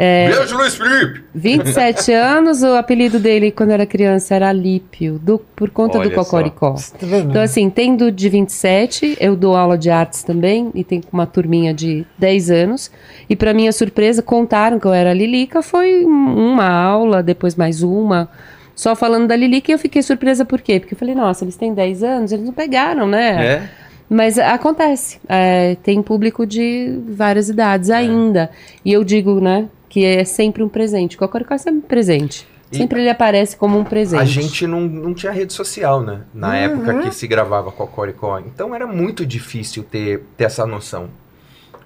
É, 0.00 0.28
Beijo, 0.30 0.56
Luiz 0.56 0.76
Felipe! 0.76 1.24
27 1.34 2.12
anos, 2.14 2.62
o 2.62 2.76
apelido 2.76 3.18
dele 3.18 3.50
quando 3.50 3.70
era 3.72 3.84
criança 3.84 4.36
era 4.36 4.52
Lípio, 4.52 5.18
do, 5.18 5.40
por 5.56 5.70
conta 5.70 5.98
Olha 5.98 6.08
do. 6.08 6.14
Cocoricó. 6.14 6.74
Tá? 6.74 7.06
Então, 7.28 7.42
assim, 7.42 7.68
tendo 7.68 8.12
de 8.12 8.28
27, 8.28 9.16
eu 9.20 9.34
dou 9.34 9.56
aula 9.56 9.76
de 9.76 9.90
artes 9.90 10.22
também, 10.22 10.70
e 10.72 10.84
tenho 10.84 11.02
uma 11.12 11.26
turminha 11.26 11.74
de 11.74 12.06
10 12.16 12.48
anos. 12.48 12.92
E 13.28 13.34
para 13.34 13.52
minha 13.52 13.72
surpresa, 13.72 14.22
contaram 14.22 14.78
que 14.78 14.86
eu 14.86 14.92
era 14.94 15.10
a 15.10 15.14
Lilica, 15.14 15.62
foi 15.62 16.04
um- 16.06 16.52
uma 16.52 16.68
aula, 16.68 17.20
depois 17.20 17.56
mais 17.56 17.82
uma, 17.82 18.28
só 18.76 18.94
falando 18.94 19.26
da 19.26 19.34
Lilica, 19.34 19.72
e 19.72 19.74
eu 19.74 19.78
fiquei 19.80 20.00
surpresa 20.02 20.44
por 20.44 20.60
quê? 20.60 20.78
Porque 20.78 20.94
eu 20.94 20.98
falei, 20.98 21.16
nossa, 21.16 21.42
eles 21.42 21.56
têm 21.56 21.74
10 21.74 22.04
anos, 22.04 22.30
eles 22.30 22.44
não 22.46 22.52
pegaram, 22.52 23.08
né? 23.08 23.44
É? 23.44 23.68
Mas 24.08 24.38
acontece, 24.38 25.18
é, 25.28 25.76
tem 25.82 26.02
público 26.02 26.46
de 26.46 26.98
várias 27.10 27.48
idades 27.48 27.90
ainda. 27.90 28.50
E 28.84 28.92
eu 28.92 29.04
digo, 29.04 29.40
né, 29.40 29.68
que 29.88 30.04
é 30.04 30.24
sempre 30.24 30.62
um 30.62 30.68
presente. 30.68 31.16
O 31.16 31.18
Cocoricó 31.18 31.54
é 31.54 31.58
sempre 31.58 31.78
um 31.80 31.82
presente. 31.88 32.46
E- 32.72 32.76
Sempre 32.76 33.00
ele 33.00 33.08
aparece 33.10 33.56
como 33.56 33.78
um 33.78 33.84
presente. 33.84 34.20
A 34.20 34.24
gente 34.26 34.66
não, 34.66 34.80
não 34.82 35.14
tinha 35.14 35.32
rede 35.32 35.52
social, 35.52 36.02
né? 36.02 36.20
Na 36.34 36.56
época 36.56 37.00
que 37.00 37.10
se 37.14 37.26
gravava 37.26 37.70
Cocoricó. 37.72 38.38
Então 38.40 38.74
era 38.74 38.86
muito 38.86 39.24
difícil 39.24 39.82
ter, 39.82 40.22
ter 40.36 40.44
essa 40.44 40.66
noção. 40.66 41.08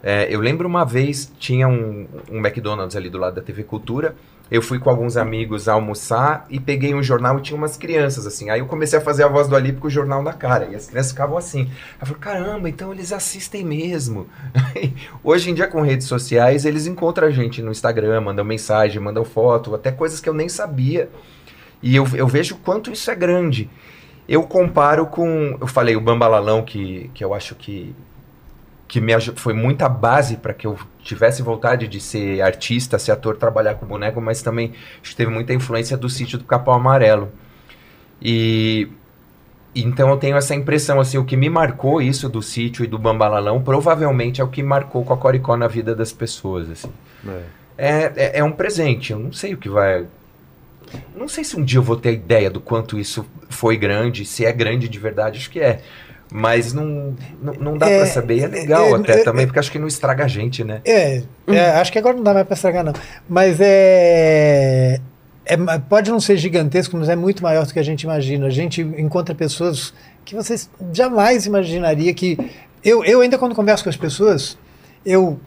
É, 0.02 0.26
eu 0.28 0.40
lembro 0.40 0.66
uma 0.68 0.84
vez, 0.84 1.30
tinha 1.38 1.68
um, 1.68 2.06
um 2.30 2.38
McDonald's 2.38 2.96
ali 2.96 3.08
do 3.08 3.18
lado 3.18 3.34
da 3.36 3.42
TV 3.42 3.62
Cultura. 3.62 4.16
Eu 4.50 4.60
fui 4.60 4.78
com 4.78 4.90
alguns 4.90 5.16
amigos 5.16 5.66
almoçar 5.66 6.46
e 6.50 6.60
peguei 6.60 6.94
um 6.94 7.02
jornal 7.02 7.38
e 7.38 7.42
tinha 7.42 7.56
umas 7.56 7.76
crianças, 7.76 8.26
assim. 8.26 8.50
Aí 8.50 8.60
eu 8.60 8.66
comecei 8.66 8.98
a 8.98 9.02
fazer 9.02 9.24
a 9.24 9.28
voz 9.28 9.48
do 9.48 9.56
Alípio 9.56 9.80
com 9.80 9.86
o 9.86 9.90
jornal 9.90 10.22
na 10.22 10.32
cara. 10.34 10.68
E 10.70 10.74
as 10.74 10.86
crianças 10.86 11.12
ficavam 11.12 11.38
assim. 11.38 11.70
Eu 12.00 12.06
falei, 12.06 12.20
caramba, 12.20 12.68
então 12.68 12.92
eles 12.92 13.12
assistem 13.12 13.64
mesmo. 13.64 14.26
Hoje 15.24 15.50
em 15.50 15.54
dia, 15.54 15.66
com 15.66 15.80
redes 15.80 16.06
sociais, 16.06 16.64
eles 16.66 16.86
encontram 16.86 17.28
a 17.28 17.30
gente 17.30 17.62
no 17.62 17.70
Instagram, 17.70 18.20
mandam 18.20 18.44
mensagem, 18.44 19.00
mandam 19.00 19.24
foto, 19.24 19.74
até 19.74 19.90
coisas 19.90 20.20
que 20.20 20.28
eu 20.28 20.34
nem 20.34 20.48
sabia. 20.48 21.08
E 21.82 21.96
eu, 21.96 22.06
eu 22.14 22.28
vejo 22.28 22.56
quanto 22.56 22.92
isso 22.92 23.10
é 23.10 23.14
grande. 23.14 23.70
Eu 24.28 24.44
comparo 24.44 25.06
com. 25.06 25.56
Eu 25.60 25.66
falei 25.66 25.96
o 25.96 26.00
Bambalalão, 26.00 26.62
que, 26.62 27.10
que 27.12 27.24
eu 27.24 27.34
acho 27.34 27.54
que, 27.54 27.94
que 28.92 29.00
me 29.00 29.18
foi 29.36 29.54
muita 29.54 29.88
base 29.88 30.36
para 30.36 30.52
que 30.52 30.66
eu 30.66 30.78
tivesse 31.02 31.40
vontade 31.40 31.88
de 31.88 31.98
ser 31.98 32.42
artista, 32.42 32.98
ser 32.98 33.12
ator, 33.12 33.38
trabalhar 33.38 33.76
com 33.76 33.86
boneco, 33.86 34.20
mas 34.20 34.42
também 34.42 34.74
teve 35.16 35.30
muita 35.30 35.54
influência 35.54 35.96
do 35.96 36.10
sítio 36.10 36.36
do 36.36 36.44
Capão 36.44 36.74
Amarelo. 36.74 37.32
E. 38.20 38.88
Então 39.74 40.10
eu 40.10 40.18
tenho 40.18 40.36
essa 40.36 40.54
impressão, 40.54 41.00
assim, 41.00 41.16
o 41.16 41.24
que 41.24 41.38
me 41.38 41.48
marcou 41.48 42.02
isso 42.02 42.28
do 42.28 42.42
sítio 42.42 42.84
e 42.84 42.86
do 42.86 42.98
Bambalalão, 42.98 43.62
provavelmente 43.62 44.42
é 44.42 44.44
o 44.44 44.48
que 44.48 44.62
marcou 44.62 45.02
com 45.02 45.14
a 45.14 45.16
Coricó 45.16 45.56
na 45.56 45.68
vida 45.68 45.94
das 45.94 46.12
pessoas, 46.12 46.68
assim. 46.68 46.92
É, 47.78 48.12
é, 48.14 48.38
é 48.40 48.44
um 48.44 48.52
presente, 48.52 49.12
eu 49.12 49.18
não 49.18 49.32
sei 49.32 49.54
o 49.54 49.56
que 49.56 49.70
vai. 49.70 50.04
Não 51.16 51.28
sei 51.28 51.44
se 51.44 51.56
um 51.56 51.64
dia 51.64 51.78
eu 51.78 51.82
vou 51.82 51.96
ter 51.96 52.12
ideia 52.12 52.50
do 52.50 52.60
quanto 52.60 52.98
isso 52.98 53.24
foi 53.48 53.78
grande, 53.78 54.26
se 54.26 54.44
é 54.44 54.52
grande 54.52 54.86
de 54.86 54.98
verdade, 54.98 55.38
acho 55.38 55.50
que 55.50 55.60
é. 55.60 55.80
Mas 56.34 56.72
não, 56.72 57.14
não, 57.42 57.52
não 57.54 57.78
dá 57.78 57.90
É, 57.90 57.98
pra 57.98 58.06
saber. 58.06 58.38
E 58.38 58.44
é 58.44 58.46
legal 58.46 58.96
é, 58.96 58.98
até 58.98 59.20
é, 59.20 59.24
também, 59.24 59.46
porque 59.46 59.58
acho 59.58 59.70
que 59.70 59.78
não 59.78 59.86
estraga 59.86 60.24
a 60.24 60.28
gente, 60.28 60.64
né? 60.64 60.80
É, 60.84 61.22
é, 61.46 61.70
acho 61.72 61.92
que 61.92 61.98
agora 61.98 62.16
não 62.16 62.22
dá 62.22 62.32
mais 62.32 62.46
para 62.46 62.54
estragar, 62.54 62.82
não. 62.82 62.94
Mas 63.28 63.58
é, 63.60 64.98
é 65.44 65.56
Pode 65.88 66.10
não 66.10 66.18
ser 66.18 66.38
gigantesco, 66.38 66.96
mas 66.96 67.10
é 67.10 67.16
muito 67.16 67.42
maior 67.42 67.66
do 67.66 67.72
que 67.72 67.78
a 67.78 67.82
gente 67.82 68.02
imagina. 68.02 68.46
A 68.46 68.50
gente 68.50 68.80
encontra 68.80 69.34
pessoas 69.34 69.92
que 70.24 70.34
vocês 70.34 70.70
jamais 70.92 71.44
imaginaria 71.44 72.14
que. 72.14 72.38
Eu, 72.82 73.04
eu 73.04 73.20
ainda, 73.20 73.36
quando 73.36 73.54
converso 73.54 73.84
com 73.84 73.90
as 73.90 73.96
pessoas, 73.96 74.56
eu 75.04 75.38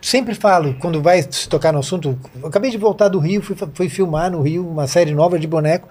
sempre 0.00 0.34
falo, 0.34 0.74
quando 0.80 1.00
vai 1.00 1.22
se 1.22 1.48
tocar 1.48 1.72
no 1.72 1.78
assunto, 1.78 2.18
eu 2.40 2.48
acabei 2.48 2.70
de 2.70 2.76
voltar 2.76 3.08
do 3.08 3.20
Rio, 3.20 3.40
fui, 3.40 3.56
fui 3.72 3.88
filmar 3.88 4.30
no 4.30 4.42
Rio 4.42 4.68
uma 4.68 4.86
série 4.88 5.14
nova 5.14 5.38
de 5.38 5.46
boneco, 5.46 5.88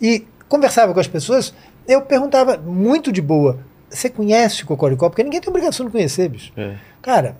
e 0.00 0.26
conversava 0.48 0.92
com 0.92 1.00
as 1.00 1.06
pessoas, 1.06 1.54
eu 1.86 2.02
perguntava 2.02 2.58
muito 2.58 3.12
de 3.12 3.22
boa, 3.22 3.60
você 3.92 4.08
conhece 4.08 4.62
o 4.64 4.66
Cocoricó? 4.66 5.08
Porque 5.08 5.22
ninguém 5.22 5.40
tem 5.40 5.48
obrigação 5.50 5.86
de 5.86 5.92
conhecer, 5.92 6.28
bicho. 6.28 6.52
É. 6.56 6.72
Cara, 7.00 7.36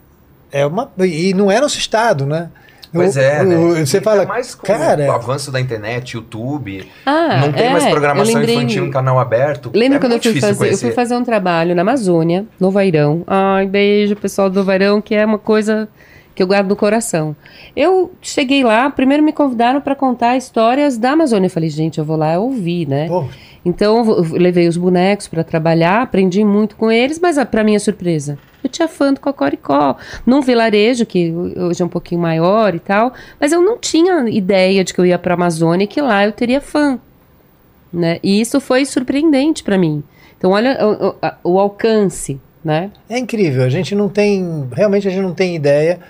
é 0.50 0.64
uma. 0.66 0.90
E 0.98 1.32
não 1.34 1.50
é 1.50 1.60
nosso 1.60 1.78
estado, 1.78 2.26
né? 2.26 2.50
Pois 2.94 3.16
é, 3.16 3.42
né? 3.42 3.56
Você 3.86 3.98
E 3.98 4.00
fala, 4.02 4.26
mais 4.26 4.54
com 4.54 4.66
cara, 4.66 5.06
o 5.06 5.12
avanço 5.12 5.50
da 5.50 5.58
internet, 5.58 6.12
YouTube, 6.12 6.86
Ah, 7.06 7.38
não 7.40 7.50
tem 7.50 7.68
é, 7.68 7.70
mais 7.70 7.86
programação 7.86 8.34
lembrei- 8.34 8.54
infantil 8.54 8.84
no 8.84 8.90
canal 8.90 9.18
aberto. 9.18 9.70
Lembra 9.74 9.96
é 9.96 10.00
quando 10.00 10.12
eu 10.12 10.20
fui 10.22 10.38
fazer? 10.38 10.72
Eu 10.74 10.76
fui 10.76 10.90
fazer 10.92 11.14
um 11.16 11.24
trabalho 11.24 11.74
na 11.74 11.80
Amazônia, 11.80 12.44
no 12.60 12.70
Vairão. 12.70 13.24
Ai, 13.26 13.66
beijo, 13.66 14.14
pessoal 14.14 14.50
do 14.50 14.62
Vairão, 14.62 15.00
que 15.00 15.14
é 15.14 15.24
uma 15.24 15.38
coisa 15.38 15.88
que 16.34 16.42
eu 16.42 16.46
guardo 16.46 16.68
no 16.68 16.76
coração. 16.76 17.34
Eu 17.74 18.12
cheguei 18.20 18.62
lá, 18.62 18.90
primeiro 18.90 19.22
me 19.22 19.32
convidaram 19.32 19.80
para 19.80 19.94
contar 19.94 20.36
histórias 20.36 20.98
da 20.98 21.12
Amazônia. 21.12 21.46
Eu 21.46 21.50
falei, 21.50 21.70
gente, 21.70 21.98
eu 21.98 22.04
vou 22.04 22.16
lá 22.18 22.38
ouvir, 22.38 22.86
né? 22.86 23.08
pô, 23.08 23.26
Então 23.64 24.04
eu 24.10 24.22
levei 24.32 24.66
os 24.66 24.76
bonecos 24.76 25.28
para 25.28 25.44
trabalhar, 25.44 26.02
aprendi 26.02 26.42
muito 26.44 26.74
com 26.76 26.90
eles, 26.90 27.18
mas 27.20 27.36
para 27.44 27.62
minha 27.62 27.78
surpresa, 27.78 28.36
eu 28.62 28.68
tinha 28.68 28.88
fã 28.88 29.12
do 29.12 29.20
Cocoricó, 29.20 29.96
num 30.26 30.40
vilarejo 30.40 31.06
que 31.06 31.32
hoje 31.32 31.80
é 31.80 31.84
um 31.84 31.88
pouquinho 31.88 32.20
maior 32.20 32.74
e 32.74 32.80
tal, 32.80 33.12
mas 33.40 33.52
eu 33.52 33.60
não 33.62 33.78
tinha 33.78 34.28
ideia 34.28 34.82
de 34.82 34.92
que 34.92 35.00
eu 35.00 35.06
ia 35.06 35.18
para 35.18 35.34
Amazônia 35.34 35.84
e 35.84 35.86
que 35.86 36.00
lá 36.00 36.24
eu 36.24 36.32
teria 36.32 36.60
fã, 36.60 36.98
né? 37.92 38.18
E 38.22 38.40
isso 38.40 38.60
foi 38.60 38.84
surpreendente 38.84 39.62
para 39.62 39.78
mim. 39.78 40.02
Então 40.36 40.50
olha 40.50 40.76
o, 40.84 41.08
o- 41.10 41.14
a- 41.22 41.36
o 41.44 41.58
alcance, 41.60 42.40
né? 42.64 42.90
é 43.08 43.16
incrível. 43.18 43.62
A 43.64 43.68
gente 43.68 43.94
não 43.94 44.08
tem. 44.08 44.66
Realmente 44.72 45.06
a 45.06 45.10
gente 45.10 45.22
não 45.22 45.34
tem 45.34 45.54
ideia. 45.54 46.00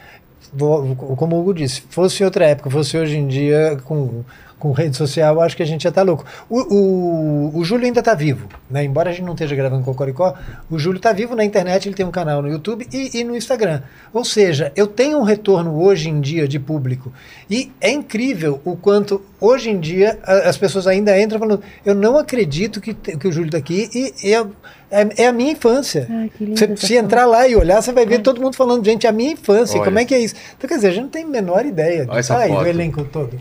Como 0.59 1.37
o 1.37 1.41
Hugo 1.41 1.55
disse, 1.55 1.83
fosse 1.89 2.23
outra 2.25 2.47
época, 2.47 2.69
fosse 2.71 2.97
hoje 2.99 3.17
em 3.17 3.27
dia 3.27 3.79
com, 3.85 4.23
com 4.63 4.71
rede 4.71 4.97
social, 4.97 5.35
eu 5.35 5.41
acho 5.41 5.57
que 5.57 5.63
a 5.65 5.67
gente 5.67 5.83
já 5.83 5.91
tá 5.91 6.03
louco. 6.03 6.25
O, 6.49 6.61
o, 6.73 7.59
o 7.59 7.65
Júlio 7.65 7.85
ainda 7.85 8.01
tá 8.01 8.15
vivo, 8.15 8.47
né? 8.71 8.85
Embora 8.85 9.11
a 9.11 9.13
gente 9.13 9.25
não 9.25 9.33
esteja 9.33 9.57
gravando 9.57 9.83
Cocoricó, 9.85 10.35
o 10.71 10.79
Júlio 10.79 11.01
tá 11.01 11.13
vivo 11.13 11.35
na 11.35 11.45
internet, 11.45 11.89
ele 11.89 11.97
tem 11.97 12.07
um 12.07 12.13
canal 12.13 12.41
no 12.41 12.49
YouTube 12.49 12.87
e, 12.93 13.19
e 13.19 13.25
no 13.25 13.37
Instagram. 13.37 13.83
Ou 14.13 14.25
seja, 14.25 14.71
eu 14.77 14.87
tenho 14.87 15.19
um 15.19 15.25
retorno 15.25 15.83
hoje 15.83 16.09
em 16.09 16.21
dia 16.21 16.47
de 16.47 16.61
público. 16.61 17.13
E 17.51 17.73
é 17.81 17.91
incrível 17.91 18.61
o 18.65 18.77
quanto 18.77 19.21
hoje 19.41 19.69
em 19.69 19.81
dia 19.81 20.17
a- 20.23 20.49
as 20.49 20.57
pessoas 20.57 20.87
ainda 20.87 21.21
entram 21.21 21.41
falando, 21.41 21.61
eu 21.85 21.95
não 21.97 22.17
acredito 22.17 22.81
que, 22.81 22.95
que 22.95 23.27
o 23.27 23.33
Júlio 23.33 23.51
tá 23.51 23.59
aqui 23.59 23.91
e, 23.93 24.15
e 24.29 24.33
é, 24.33 24.47
é, 24.93 25.23
é 25.25 25.27
a 25.27 25.33
minha 25.33 25.53
infância. 25.53 26.07
Linda 26.41 26.55
Você, 26.57 26.77
se 26.77 26.97
entrar 26.97 27.27
lá 27.27 27.49
e 27.49 27.57
olhar, 27.57 27.83
você 27.83 27.93
vai 27.93 28.07
ver 28.07 28.21
todo 28.21 28.41
mundo 28.41 28.55
falando, 28.57 28.85
gente, 28.85 29.07
é 29.07 29.11
a 29.11 29.13
minha 29.13 29.33
infância, 29.33 29.77
Olha. 29.81 29.85
como 29.87 29.99
é 29.99 30.05
que 30.05 30.15
é 30.15 30.19
isso? 30.21 30.35
Então, 30.57 30.69
quer 30.69 30.77
dizer, 30.77 30.89
a 30.89 30.91
gente 30.93 31.03
não 31.03 31.09
tem 31.11 31.25
a 31.25 31.27
menor 31.27 31.65
ideia 31.67 32.07
Olha 32.09 32.19
essa 32.21 32.37
Ai, 32.37 32.49
foto. 32.49 32.63
do 32.63 32.69
elenco 32.69 33.05
todo. 33.05 33.37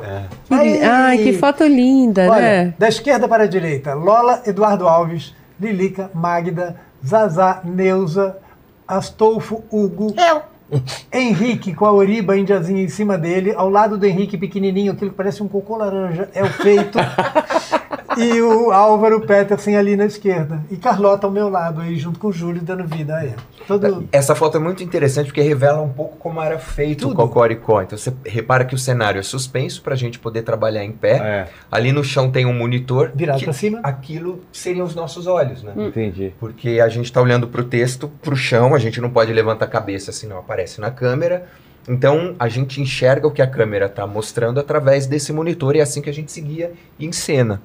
Que 0.48 0.56
li- 0.56 0.82
Ai, 0.84 1.18
que 1.18 1.34
foto 1.34 1.64
linda, 1.66 2.28
Olha, 2.30 2.42
né? 2.42 2.74
da 2.80 2.88
esquerda 2.90 3.28
para 3.28 3.44
a 3.44 3.48
direita, 3.48 3.94
Lola, 3.94 4.42
Eduardo 4.48 4.88
Alves, 4.88 5.34
Lilica, 5.60 6.10
Magda, 6.14 6.76
Zazá, 7.06 7.62
Neuza, 7.64 8.38
Astolfo, 8.88 9.64
Hugo, 9.72 10.14
Eu. 10.18 10.42
Henrique 11.12 11.74
com 11.74 11.86
a 11.86 11.92
Oriba 11.92 12.38
indiazinha 12.38 12.82
em 12.82 12.88
cima 12.88 13.18
dele, 13.18 13.54
ao 13.56 13.70
lado 13.70 13.98
do 13.98 14.06
Henrique 14.06 14.38
pequenininho, 14.38 14.94
aquilo 14.94 15.12
que 15.12 15.18
parece 15.18 15.44
um 15.44 15.48
cocô 15.48 15.76
laranja, 15.76 16.30
é 16.34 16.42
o 16.44 16.48
feito. 16.48 16.98
e 18.22 18.42
o 18.42 18.72
Álvaro 18.72 19.22
Petersen 19.22 19.76
ali 19.76 19.96
na 19.96 20.06
esquerda. 20.06 20.64
E 20.70 20.78
Carlota 20.78 21.28
ao 21.28 21.32
meu 21.32 21.50
lado 21.50 21.82
aí, 21.82 21.98
junto 21.98 22.20
com 22.20 22.28
o 22.28 22.32
Júlio, 22.32 22.62
dando 22.62 22.86
vida 22.86 23.16
a 23.16 23.26
ele. 23.26 23.36
Todo... 23.68 24.08
Essa 24.12 24.36
foto 24.36 24.58
é 24.58 24.60
muito 24.60 24.84
interessante 24.84 25.28
porque 25.28 25.42
revela 25.42 25.82
um 25.82 25.90
pouco 25.90 26.18
como 26.18 26.42
era 26.42 26.60
feito 26.60 27.08
Tudo. 27.08 27.14
o 27.14 27.16
Cocoricó. 27.16 27.82
Então 27.82 27.98
você 27.98 28.14
repara 28.26 28.66
que 28.66 28.76
o 28.76 28.78
cenário 28.78 29.20
é 29.20 29.24
suspenso 29.24 29.82
para 29.82 29.94
a 29.94 29.98
gente 29.98 30.20
poder 30.20 30.44
trabalhar 30.44 30.84
em 30.84 30.92
pé. 30.92 31.18
É, 31.18 31.48
Ali 31.72 31.92
no 31.92 32.04
chão 32.04 32.30
tem 32.32 32.46
um 32.46 32.54
monitor. 32.54 33.12
Virado 33.16 33.44
pra 33.44 33.54
cima. 33.54 33.80
Aquilo 33.84 34.42
seriam 34.52 34.86
os 34.86 34.96
nossos 34.96 35.28
olhos, 35.28 35.64
né? 35.64 35.74
entendi. 35.78 36.34
Porque 36.40 36.80
a 36.80 36.90
gente 36.90 37.06
está 37.06 37.22
olhando 37.22 37.48
para 37.48 37.62
o 37.62 37.64
texto, 37.64 38.10
para 38.22 38.34
o 38.34 38.38
chão, 38.38 38.76
a 38.76 38.80
gente 38.80 39.00
não 39.00 39.10
pode 39.10 39.32
levantar 39.32 39.66
a 39.66 39.68
cabeça 39.68 40.12
senão 40.12 40.38
aparece 40.38 40.82
na 40.82 40.92
câmera. 40.92 41.48
Então 41.88 42.36
a 42.38 42.48
gente 42.48 42.82
enxerga 42.82 43.28
o 43.28 43.32
que 43.32 43.42
a 43.42 43.48
câmera 43.48 43.88
está 43.88 44.06
mostrando 44.06 44.60
através 44.60 45.08
desse 45.08 45.34
monitor 45.34 45.76
e 45.76 45.80
é 45.80 45.82
assim 45.82 46.02
que 46.02 46.10
a 46.10 46.14
gente 46.14 46.32
seguia 46.32 46.74
em 47.00 47.12
cena. 47.12 47.62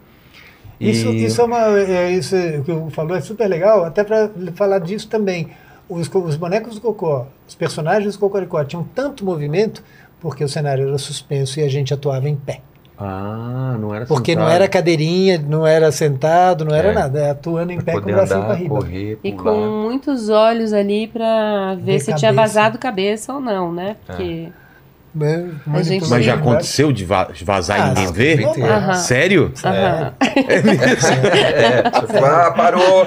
E- 0.79 0.91
Isso, 0.91 1.09
isso 1.11 1.41
é 1.41 1.45
uma. 1.45 1.79
é, 1.79 2.11
isso 2.13 2.35
é- 2.37 2.59
o 2.59 2.65
que 2.65 2.73
o 2.73 2.91
falou 2.91 3.17
é 3.17 3.21
super 3.21 3.47
legal, 3.49 3.85
até 3.85 4.05
para 4.05 4.31
falar 4.55 4.79
disso 4.79 5.09
também. 5.09 5.49
Os, 5.89 6.11
os 6.13 6.37
bonecos 6.37 6.75
do 6.75 6.81
Cocó, 6.81 7.27
os 7.47 7.55
personagens 7.55 8.15
do 8.15 8.19
Cocoricó 8.21 8.63
tinham 8.65 8.85
tanto 8.95 9.25
movimento 9.25 9.83
porque 10.21 10.43
o 10.43 10.49
cenário 10.49 10.89
era 10.89 10.99
suspenso 10.99 11.61
e 11.61 11.63
a 11.63 11.69
gente 11.69 11.95
atuava 11.95 12.29
em 12.29 12.35
pé. 12.37 12.61
Ah, 12.99 13.77
não 13.79 13.95
era 13.95 14.07
Porque 14.07 14.35
não 14.35 14.43
sentado. 14.45 14.55
era 14.57 14.69
cadeirinha, 14.69 15.39
não 15.47 15.67
era 15.67 15.93
sentado, 15.93 16.65
não 16.65 16.75
era 16.75 16.89
É. 16.89 16.95
nada. 16.95 17.19
É 17.21 17.31
atuando 17.31 17.71
em 17.73 17.77
pra 17.77 17.85
pé 17.85 17.93
com 17.93 17.99
o 18.11 18.13
bracinho 18.13 18.39
andar, 18.39 18.47
para 18.47 18.55
riba. 18.57 18.75
correr, 18.75 19.19
E 19.23 19.33
com 19.33 19.83
muitos 19.83 20.29
olhos 20.31 20.73
ali 20.73 21.07
pra 21.07 21.75
ver 21.75 21.83
Ver 21.85 21.99
se 22.01 22.07
tinha 22.15 22.33
cabeça. 22.33 22.33
vazado 22.35 22.79
cabeça 22.79 23.35
ou 23.35 23.41
não, 23.41 23.71
né? 23.73 23.97
Porque 24.07 24.49
Né? 25.19 25.49
A 25.73 25.83
gente- 25.83 26.03
Manipulando 26.03 26.11
Mas 26.11 26.25
já 26.27 26.35
o 26.35 26.39
aconteceu 26.39 26.93
de 26.93 27.05
va- 27.07 27.29
vazar 27.43 27.81
Ah, 27.81 27.87
e 27.87 27.89
ninguém 27.89 28.13
ver? 28.13 28.41
Inteiro. 28.43 28.71
Aham. 28.71 28.95
Sério? 28.95 29.53
Aham. 29.65 30.13
É, 30.21 31.83
tipo, 31.91 32.25
ah, 32.25 32.51
parou, 32.55 33.05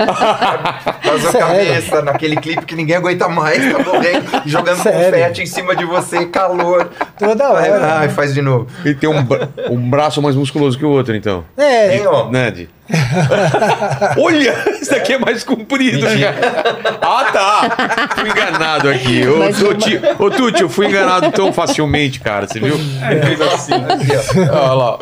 vazou 1.03 1.29
a 1.29 1.31
Sério? 1.31 1.47
cabeça 1.47 2.01
naquele 2.01 2.35
clipe 2.37 2.65
que 2.65 2.75
ninguém 2.75 2.95
aguenta 2.95 3.27
mais, 3.27 3.59
tá 3.71 3.77
morrendo, 3.83 4.25
jogando 4.45 4.81
Sério? 4.81 5.11
confete 5.11 5.41
em 5.43 5.45
cima 5.45 5.75
de 5.75 5.85
você, 5.85 6.25
calor. 6.25 6.89
Toda 7.17 7.49
hora. 7.51 7.99
ai, 7.99 8.09
faz 8.09 8.33
de 8.33 8.41
novo. 8.41 8.67
Ele 8.83 8.95
tem 8.95 9.07
um, 9.09 9.25
um 9.69 9.89
braço 9.89 10.19
mais 10.21 10.35
musculoso 10.35 10.77
que 10.77 10.85
o 10.85 10.89
outro, 10.89 11.15
então. 11.15 11.45
É, 11.55 11.89
Tem, 11.89 12.07
ó. 12.07 12.29
Né? 12.31 12.51
Olha, 14.17 14.55
esse 14.81 14.89
daqui 14.89 15.13
é 15.13 15.17
mais 15.19 15.43
comprido. 15.43 16.01
cara. 16.01 16.97
Ah, 17.01 17.25
tá. 17.31 18.09
Fui 18.15 18.29
enganado 18.29 18.89
aqui. 18.89 19.27
Ô, 19.27 19.37
Mas 19.37 19.61
ô, 19.61 19.67
uma- 19.69 19.75
tio, 19.75 20.01
ô, 20.17 20.29
Tuti, 20.29 20.61
eu 20.61 20.69
fui 20.69 20.87
enganado 20.87 21.31
tão 21.31 21.53
facilmente, 21.53 22.19
cara. 22.19 22.47
Você 22.47 22.59
viu? 22.59 22.75
Assim, 23.53 23.73
aqui, 23.73 24.07
ó. 24.15 24.53
Olha 24.53 24.73
lá. 24.73 24.99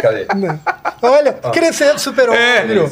Cadê? 0.00 0.26
olha, 1.02 1.32
crescendo, 1.52 1.98
superou. 1.98 2.34
É. 2.34 2.64
né? 2.64 2.90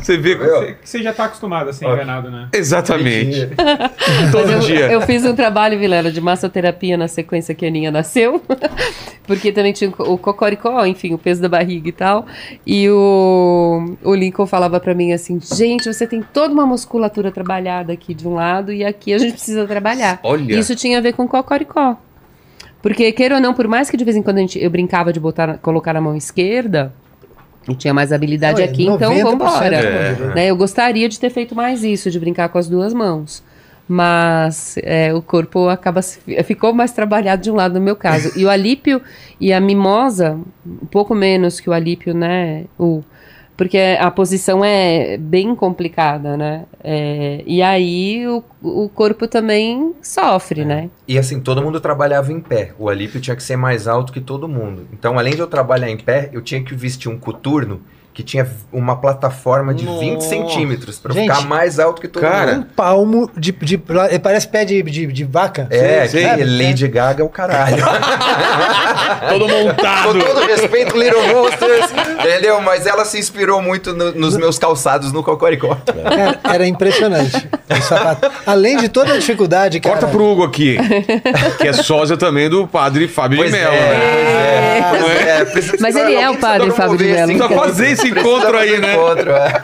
Você 0.00 0.16
vê. 0.16 0.34
Viu? 0.34 0.62
Que 0.62 0.76
você 0.88 1.02
já 1.02 1.12
tá 1.12 1.24
acostumado 1.24 1.70
a 1.70 1.72
ser 1.72 1.86
enganado, 1.86 2.30
né? 2.30 2.48
Exatamente. 2.52 3.48
Todo 4.32 4.52
eu, 4.52 4.58
dia. 4.60 4.90
eu 4.90 5.00
fiz 5.02 5.24
um 5.24 5.34
trabalho, 5.34 5.78
Vilela, 5.78 6.10
de 6.10 6.20
massoterapia 6.20 6.96
na 6.96 7.08
sequência 7.08 7.54
que 7.54 7.64
a 7.64 7.68
Aninha 7.68 7.90
nasceu. 7.90 8.42
Porque 9.28 9.52
também 9.52 9.74
tinha 9.74 9.90
o 9.90 10.16
cocoricó, 10.16 10.86
enfim, 10.86 11.12
o 11.12 11.18
peso 11.18 11.42
da 11.42 11.50
barriga 11.50 11.90
e 11.90 11.92
tal. 11.92 12.26
E 12.66 12.88
o, 12.88 13.94
o 14.02 14.14
Lincoln 14.14 14.46
falava 14.46 14.80
pra 14.80 14.94
mim 14.94 15.12
assim: 15.12 15.38
gente, 15.38 15.92
você 15.92 16.06
tem 16.06 16.22
toda 16.22 16.54
uma 16.54 16.66
musculatura 16.66 17.30
trabalhada 17.30 17.92
aqui 17.92 18.14
de 18.14 18.26
um 18.26 18.34
lado 18.34 18.72
e 18.72 18.82
aqui 18.82 19.12
a 19.12 19.18
gente 19.18 19.34
precisa 19.34 19.66
trabalhar. 19.66 20.18
Olha. 20.22 20.58
Isso 20.58 20.74
tinha 20.74 20.96
a 20.96 21.00
ver 21.02 21.12
com 21.12 21.28
cocoricó. 21.28 21.98
Porque, 22.80 23.12
queira 23.12 23.34
ou 23.34 23.40
não, 23.40 23.52
por 23.52 23.68
mais 23.68 23.90
que 23.90 23.98
de 23.98 24.04
vez 24.04 24.16
em 24.16 24.22
quando 24.22 24.38
a 24.38 24.40
gente, 24.40 24.58
eu 24.58 24.70
brincava 24.70 25.12
de 25.12 25.20
botar, 25.20 25.58
colocar 25.58 25.92
na 25.92 26.00
mão 26.00 26.16
esquerda, 26.16 26.94
eu 27.68 27.74
tinha 27.74 27.92
mais 27.92 28.12
habilidade 28.12 28.62
Olha, 28.62 28.70
aqui, 28.70 28.86
então 28.86 29.12
90% 29.12 29.22
vambora. 29.22 29.76
É. 29.76 30.34
Né, 30.34 30.46
eu 30.46 30.56
gostaria 30.56 31.06
de 31.06 31.20
ter 31.20 31.28
feito 31.28 31.54
mais 31.54 31.84
isso, 31.84 32.10
de 32.10 32.18
brincar 32.18 32.48
com 32.48 32.56
as 32.56 32.66
duas 32.66 32.94
mãos. 32.94 33.42
Mas 33.88 34.76
é, 34.82 35.14
o 35.14 35.22
corpo 35.22 35.68
acaba 35.68 36.02
se- 36.02 36.20
ficou 36.44 36.74
mais 36.74 36.92
trabalhado 36.92 37.42
de 37.42 37.50
um 37.50 37.54
lado 37.54 37.74
no 37.78 37.80
meu 37.80 37.96
caso. 37.96 38.30
E 38.38 38.44
o 38.44 38.50
alípio 38.50 39.00
e 39.40 39.52
a 39.52 39.60
mimosa, 39.60 40.38
um 40.66 40.86
pouco 40.86 41.14
menos 41.14 41.58
que 41.58 41.70
o 41.70 41.72
alípio, 41.72 42.12
né? 42.14 42.64
O, 42.78 43.02
porque 43.56 43.78
a 43.98 44.08
posição 44.10 44.64
é 44.64 45.16
bem 45.16 45.54
complicada, 45.56 46.36
né? 46.36 46.64
É, 46.84 47.42
e 47.46 47.60
aí 47.62 48.24
o, 48.28 48.44
o 48.62 48.88
corpo 48.88 49.26
também 49.26 49.94
sofre, 50.00 50.64
né? 50.64 50.90
E 51.08 51.18
assim, 51.18 51.40
todo 51.40 51.60
mundo 51.62 51.80
trabalhava 51.80 52.32
em 52.32 52.40
pé. 52.40 52.72
O 52.78 52.88
Alípio 52.88 53.20
tinha 53.20 53.34
que 53.34 53.42
ser 53.42 53.56
mais 53.56 53.88
alto 53.88 54.12
que 54.12 54.20
todo 54.20 54.46
mundo. 54.46 54.86
Então, 54.92 55.18
além 55.18 55.34
de 55.34 55.40
eu 55.40 55.46
trabalhar 55.48 55.90
em 55.90 55.96
pé, 55.96 56.30
eu 56.32 56.40
tinha 56.40 56.62
que 56.62 56.74
vestir 56.74 57.08
um 57.10 57.18
coturno 57.18 57.80
que 58.18 58.24
tinha 58.24 58.48
uma 58.72 58.96
plataforma 58.96 59.72
de 59.72 59.86
20 59.86 60.14
Nossa. 60.14 60.28
centímetros 60.28 60.98
para 60.98 61.14
ficar 61.14 61.42
mais 61.42 61.78
alto 61.78 62.00
que 62.00 62.08
todo 62.08 62.20
cara, 62.20 62.54
mundo. 62.54 62.66
Um 62.68 62.74
palmo 62.74 63.30
de, 63.36 63.52
de- 63.52 63.78
Parece 64.20 64.48
pé 64.48 64.64
de, 64.64 64.82
de, 64.82 65.06
de 65.06 65.22
vaca. 65.22 65.68
É, 65.70 66.00
que 66.02 66.08
sei. 66.08 66.44
Lady 66.44 66.88
Gaga 66.88 67.22
é 67.22 67.24
o 67.24 67.28
caralho. 67.28 67.76
Todo 69.28 69.46
Com 69.48 69.64
montado. 69.64 70.18
todo 70.18 70.46
respeito, 70.46 70.96
Little 70.96 71.28
Monsters, 71.28 71.90
entendeu? 72.18 72.60
Mas 72.60 72.86
ela 72.86 73.04
se 73.04 73.18
inspirou 73.18 73.62
muito 73.62 73.92
no- 73.94 74.12
nos 74.12 74.36
meus 74.36 74.58
calçados 74.58 75.12
no 75.12 75.22
Cocoricó. 75.22 75.76
Cara, 75.86 76.40
era 76.54 76.66
impressionante. 76.66 77.48
o 77.70 77.82
sapato. 77.82 78.28
Além 78.46 78.78
de 78.78 78.88
toda 78.88 79.12
a 79.14 79.16
dificuldade, 79.18 79.78
cara. 79.80 79.96
Corta 79.96 80.08
pro 80.10 80.24
Hugo 80.24 80.44
aqui. 80.44 80.76
Que 81.58 81.68
é 81.68 81.72
sósia 81.72 82.16
também 82.16 82.48
do 82.48 82.66
padre 82.66 83.06
Fábio 83.06 83.44
de 83.44 83.50
Mello, 83.50 83.70
né? 83.70 83.78
pois 83.78 83.90
é, 83.94 84.54
pois 84.54 84.57
é. 84.78 85.44
Precisa- 85.44 85.76
Mas 85.80 85.96
ele 85.96 86.14
é 86.14 86.28
o 86.30 86.36
padre 86.38 86.70
Fábio 86.70 86.96
de 86.98 87.04
promover 87.04 87.26
Mello. 87.26 87.38
Precisa 87.48 87.60
fazer 87.60 87.90
esse 87.90 88.08
encontro 88.08 88.56
aí, 88.58 88.78
né? 88.78 88.94
encontro, 88.94 89.30
é. 89.32 89.62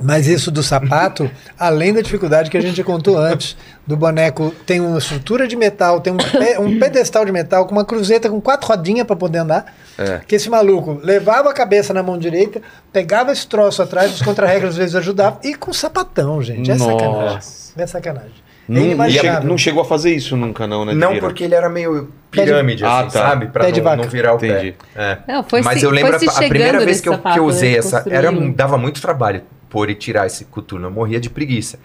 Mas 0.00 0.28
isso 0.28 0.52
do 0.52 0.62
sapato, 0.62 1.28
além 1.58 1.92
da 1.92 2.00
dificuldade 2.00 2.48
que 2.48 2.56
a 2.56 2.60
gente 2.60 2.76
já 2.76 2.84
contou 2.84 3.18
antes, 3.18 3.56
do 3.84 3.96
boneco 3.96 4.54
tem 4.64 4.78
uma 4.80 4.98
estrutura 4.98 5.48
de 5.48 5.56
metal, 5.56 6.00
tem 6.00 6.12
um, 6.12 6.16
pe- 6.16 6.58
um 6.60 6.78
pedestal 6.78 7.24
de 7.24 7.32
metal 7.32 7.66
com 7.66 7.72
uma 7.72 7.84
cruzeta 7.84 8.28
com 8.30 8.40
quatro 8.40 8.68
rodinhas 8.68 9.04
para 9.04 9.16
poder 9.16 9.38
andar. 9.38 9.74
É. 9.98 10.20
Que 10.28 10.36
esse 10.36 10.48
maluco 10.48 11.00
levava 11.02 11.50
a 11.50 11.52
cabeça 11.52 11.92
na 11.92 12.04
mão 12.04 12.16
direita, 12.16 12.62
pegava 12.92 13.32
esse 13.32 13.48
troço 13.48 13.82
atrás, 13.82 14.12
os 14.14 14.22
contra-regras 14.22 14.70
às 14.74 14.76
vezes 14.76 14.94
ajudavam, 14.94 15.40
e 15.42 15.56
com 15.56 15.72
sapatão, 15.72 16.40
gente. 16.40 16.70
É 16.70 16.78
sacanagem. 16.78 17.34
Nossa. 17.34 17.72
É 17.76 17.86
sacanagem. 17.86 18.47
É 18.68 18.72
Não, 18.72 18.80
e 18.82 18.84
inimaginável. 18.86 19.48
não 19.48 19.56
chegou 19.56 19.80
a 19.82 19.84
fazer 19.84 20.14
isso 20.14 20.36
nunca, 20.36 20.66
não, 20.66 20.84
né? 20.84 20.92
Não, 20.92 21.18
porque 21.18 21.44
ele 21.44 21.54
era 21.54 21.68
meio 21.70 22.10
pirâmide, 22.30 22.84
Ah, 22.84 23.00
assim, 23.00 23.18
tá. 23.18 23.28
sabe? 23.30 23.46
Pra 23.46 23.64
não, 23.70 23.96
não 23.96 24.04
virar 24.04 24.34
o 24.34 24.36
Entendi. 24.36 24.74
pé. 24.94 25.02
É. 25.26 25.32
Não, 25.32 25.42
foi 25.42 25.62
Mas 25.62 25.80
se- 25.80 25.86
eu 25.86 25.90
lembro 25.90 26.14
a, 26.14 26.16
a 26.18 26.48
primeira 26.48 26.78
vez 26.84 27.00
que 27.00 27.08
eu, 27.08 27.14
sapato, 27.14 27.34
que 27.34 27.40
eu 27.40 27.44
né, 27.44 27.48
usei 27.48 27.72
que 27.72 27.78
essa, 27.78 28.04
era, 28.10 28.30
dava 28.50 28.76
muito 28.76 29.00
trabalho 29.00 29.40
pôr 29.70 29.88
e 29.88 29.94
tirar 29.94 30.26
esse 30.26 30.44
coturno, 30.44 30.86
eu 30.86 30.90
morria 30.90 31.18
de 31.18 31.30
preguiça. 31.30 31.78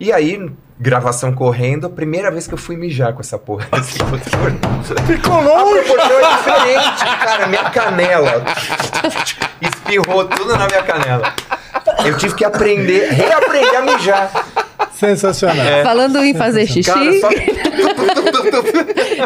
E 0.00 0.10
aí, 0.10 0.50
gravação 0.80 1.32
correndo, 1.32 1.86
a 1.86 1.90
primeira 1.90 2.30
vez 2.30 2.46
que 2.46 2.54
eu 2.54 2.58
fui 2.58 2.76
mijar 2.76 3.12
com 3.12 3.20
essa 3.20 3.38
porra. 3.38 3.66
Ficou 5.06 5.34
A 5.36 5.40
longe! 5.40 5.82
proporção 5.84 6.18
é 6.18 6.36
diferente, 6.36 7.04
cara, 7.24 7.46
minha 7.46 7.64
canela. 7.70 8.44
Espirrou 9.60 10.24
tudo 10.24 10.56
na 10.56 10.66
minha 10.66 10.82
canela. 10.82 11.32
Eu 12.04 12.16
tive 12.16 12.34
que 12.34 12.44
aprender, 12.44 13.10
reaprender 13.12 13.76
a 13.78 13.82
mijar. 13.82 14.30
Sensacional. 15.02 15.66
É. 15.66 15.82
Falando 15.82 16.22
em 16.22 16.32
fazer 16.32 16.64
xixi, 16.66 16.90
Cara, 16.90 17.12
só 17.20 17.28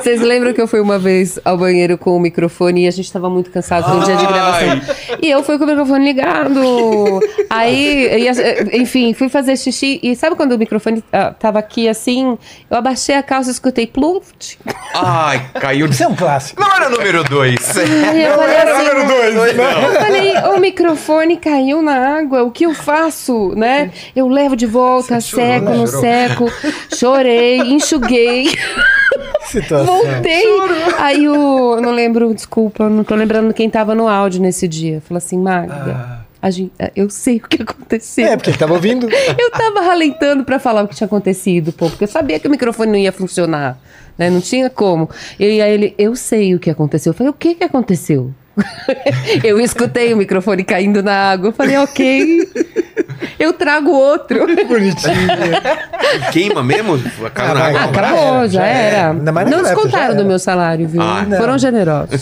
Vocês 0.01 0.23
lembram 0.23 0.55
que 0.55 0.61
eu 0.61 0.67
fui 0.67 0.81
uma 0.81 0.99
vez 0.99 1.39
ao 1.45 1.59
banheiro 1.59 1.99
com 1.99 2.17
o 2.17 2.21
microfone 2.21 2.85
e 2.85 2.89
a 2.89 2.91
gente 2.91 3.13
tava 3.13 3.29
muito 3.29 3.51
cansado, 3.51 3.85
foi 3.85 3.97
um 3.97 4.05
dia 4.05 4.17
de 4.17 4.27
gravação. 4.27 4.81
E 5.21 5.31
eu 5.31 5.43
fui 5.43 5.59
com 5.59 5.65
o 5.65 5.67
microfone 5.67 6.05
ligado. 6.05 7.21
Aí, 7.51 8.27
enfim, 8.73 9.13
fui 9.13 9.29
fazer 9.29 9.57
xixi. 9.57 10.01
E 10.03 10.17
sabe 10.17 10.35
quando 10.35 10.53
o 10.53 10.59
microfone 10.59 11.05
ah, 11.13 11.35
tava 11.39 11.59
aqui 11.59 11.89
assim? 11.89 12.39
Eu 12.71 12.77
abaixei 12.79 13.15
a 13.15 13.23
calça 13.23 13.51
e 13.51 13.53
escutei 13.53 13.87
pluft. 13.87 14.59
Ai, 14.95 15.51
caiu 15.61 15.87
Isso 15.87 16.03
é 16.03 16.09
um 16.09 16.17
clássico. 16.17 16.61
Não 16.61 16.75
era 16.75 16.89
número 16.89 17.23
2. 17.25 17.79
Aí 17.79 18.25
eu 18.25 18.35
falei 18.35 18.57
assim, 18.57 18.79
número 18.79 19.07
dois, 19.07 19.35
Eu 19.35 20.01
falei, 20.01 20.37
o 20.55 20.61
microfone 20.61 21.37
caiu 21.37 21.83
na 21.83 22.19
água, 22.19 22.43
o 22.43 22.51
que 22.51 22.65
eu 22.65 22.75
faço, 22.75 23.53
né? 23.57 23.91
Eu 24.15 24.29
levo 24.29 24.57
de 24.57 24.67
volta, 24.67 25.21
seco, 25.21 25.66
não 25.75 25.87
seco. 25.87 26.45
Chorei, 26.95 27.59
enxuguei, 27.61 28.47
Situação. 29.47 29.87
voltei. 29.87 30.45
Aí 30.99 31.29
o. 31.29 31.81
Não 31.81 31.93
lembro, 31.93 32.33
desculpa, 32.35 32.89
não 32.89 33.05
tô 33.05 33.15
lembrando 33.15 33.53
quem 33.55 33.69
tava 33.71 33.95
no 33.95 34.09
áudio 34.09 34.41
nesse 34.41 34.67
dia. 34.67 35.01
Falou 35.07 35.19
assim, 35.19 35.39
Magda. 35.39 36.21
a 36.43 36.51
gente- 36.51 36.73
eu 36.95 37.09
sei 37.11 37.37
o 37.37 37.41
que 37.49 37.63
aconteceu. 37.63 38.27
É, 38.27 38.37
porque 38.37 38.51
ele 38.51 38.59
tava 38.59 38.73
ouvindo. 38.75 39.09
Eu 39.39 39.51
tava 39.51 39.81
ralentando 39.81 40.45
pra 40.45 40.59
falar 40.59 40.83
o 40.85 40.89
que 40.89 40.95
tinha 40.95 41.07
acontecido, 41.07 41.73
pô, 41.73 41.89
porque 41.89 42.05
eu 42.05 42.09
sabia 42.09 42.39
que 42.39 42.47
o 42.47 42.51
microfone 42.51 42.91
não 42.93 42.99
ia 42.99 43.13
funcionar, 43.13 43.79
né? 44.19 44.29
Não 44.31 44.41
tinha 44.41 44.69
como. 44.71 45.09
E 45.39 45.61
aí 45.61 45.71
ele, 45.73 45.95
eu 45.99 46.15
sei 46.17 46.55
o 46.55 46.59
que 46.59 46.71
aconteceu. 46.71 47.11
Eu 47.11 47.15
falei, 47.15 47.31
o 47.31 47.35
que 47.35 47.55
que 47.55 47.65
aconteceu? 47.65 48.33
eu 49.45 49.61
escutei 49.61 50.15
o 50.15 50.17
microfone 50.17 50.65
caindo 50.65 51.03
na 51.03 51.31
água. 51.31 51.49
Eu 51.49 51.53
falei, 51.53 51.77
ok, 51.77 52.49
eu 53.39 53.53
trago 53.53 53.91
outro. 53.91 54.47
Bonitinho. 54.67 55.29
queima 56.33 56.63
mesmo? 56.63 57.01
Ah, 57.35 57.49
na 57.49 57.55
vai, 57.55 57.77
água. 57.77 57.91
Acabou, 57.91 58.49
já, 58.49 58.61
já 58.61 58.67
era. 58.67 58.97
era. 58.97 59.13
Não 59.13 59.41
época, 59.41 59.63
descontaram 59.63 60.17
do 60.17 60.25
meu 60.25 60.39
salário, 60.39 60.89
viu? 60.89 61.03
Ah. 61.03 61.27
Foram 61.37 61.59
generosos. 61.59 62.21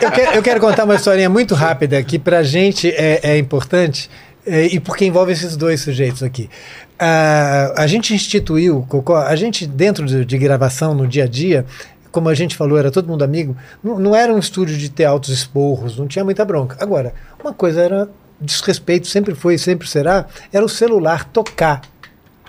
Eu 0.00 0.10
quero, 0.10 0.36
eu 0.36 0.42
quero 0.42 0.60
contar 0.60 0.84
uma 0.84 0.94
historinha 0.94 1.30
muito 1.30 1.54
rápida 1.54 2.02
que 2.02 2.18
pra 2.18 2.42
gente 2.42 2.90
é, 2.90 3.20
é 3.22 3.38
importante 3.38 4.10
é, 4.46 4.66
e 4.66 4.80
porque 4.80 5.04
envolve 5.04 5.32
esses 5.32 5.56
dois 5.56 5.80
sujeitos 5.80 6.22
aqui. 6.22 6.50
Ah, 6.98 7.72
a 7.76 7.86
gente 7.86 8.14
instituiu, 8.14 8.78
o 8.78 8.86
Cocó, 8.86 9.16
a 9.16 9.34
gente 9.36 9.66
dentro 9.66 10.06
de, 10.06 10.24
de 10.24 10.38
gravação 10.38 10.94
no 10.94 11.06
dia 11.06 11.24
a 11.24 11.26
dia, 11.26 11.64
como 12.12 12.28
a 12.28 12.34
gente 12.34 12.54
falou, 12.56 12.78
era 12.78 12.90
todo 12.90 13.08
mundo 13.08 13.24
amigo, 13.24 13.56
não, 13.82 13.98
não 13.98 14.14
era 14.14 14.32
um 14.32 14.38
estúdio 14.38 14.76
de 14.76 14.88
ter 14.88 15.04
altos 15.04 15.30
esporros, 15.30 15.96
não 15.98 16.06
tinha 16.06 16.24
muita 16.24 16.44
bronca. 16.44 16.76
Agora, 16.78 17.12
uma 17.42 17.52
coisa 17.52 17.80
era 17.80 18.08
desrespeito, 18.40 19.06
sempre 19.06 19.34
foi 19.34 19.54
e 19.54 19.58
sempre 19.58 19.88
será, 19.88 20.26
era 20.52 20.64
o 20.64 20.68
celular 20.68 21.24
tocar 21.24 21.80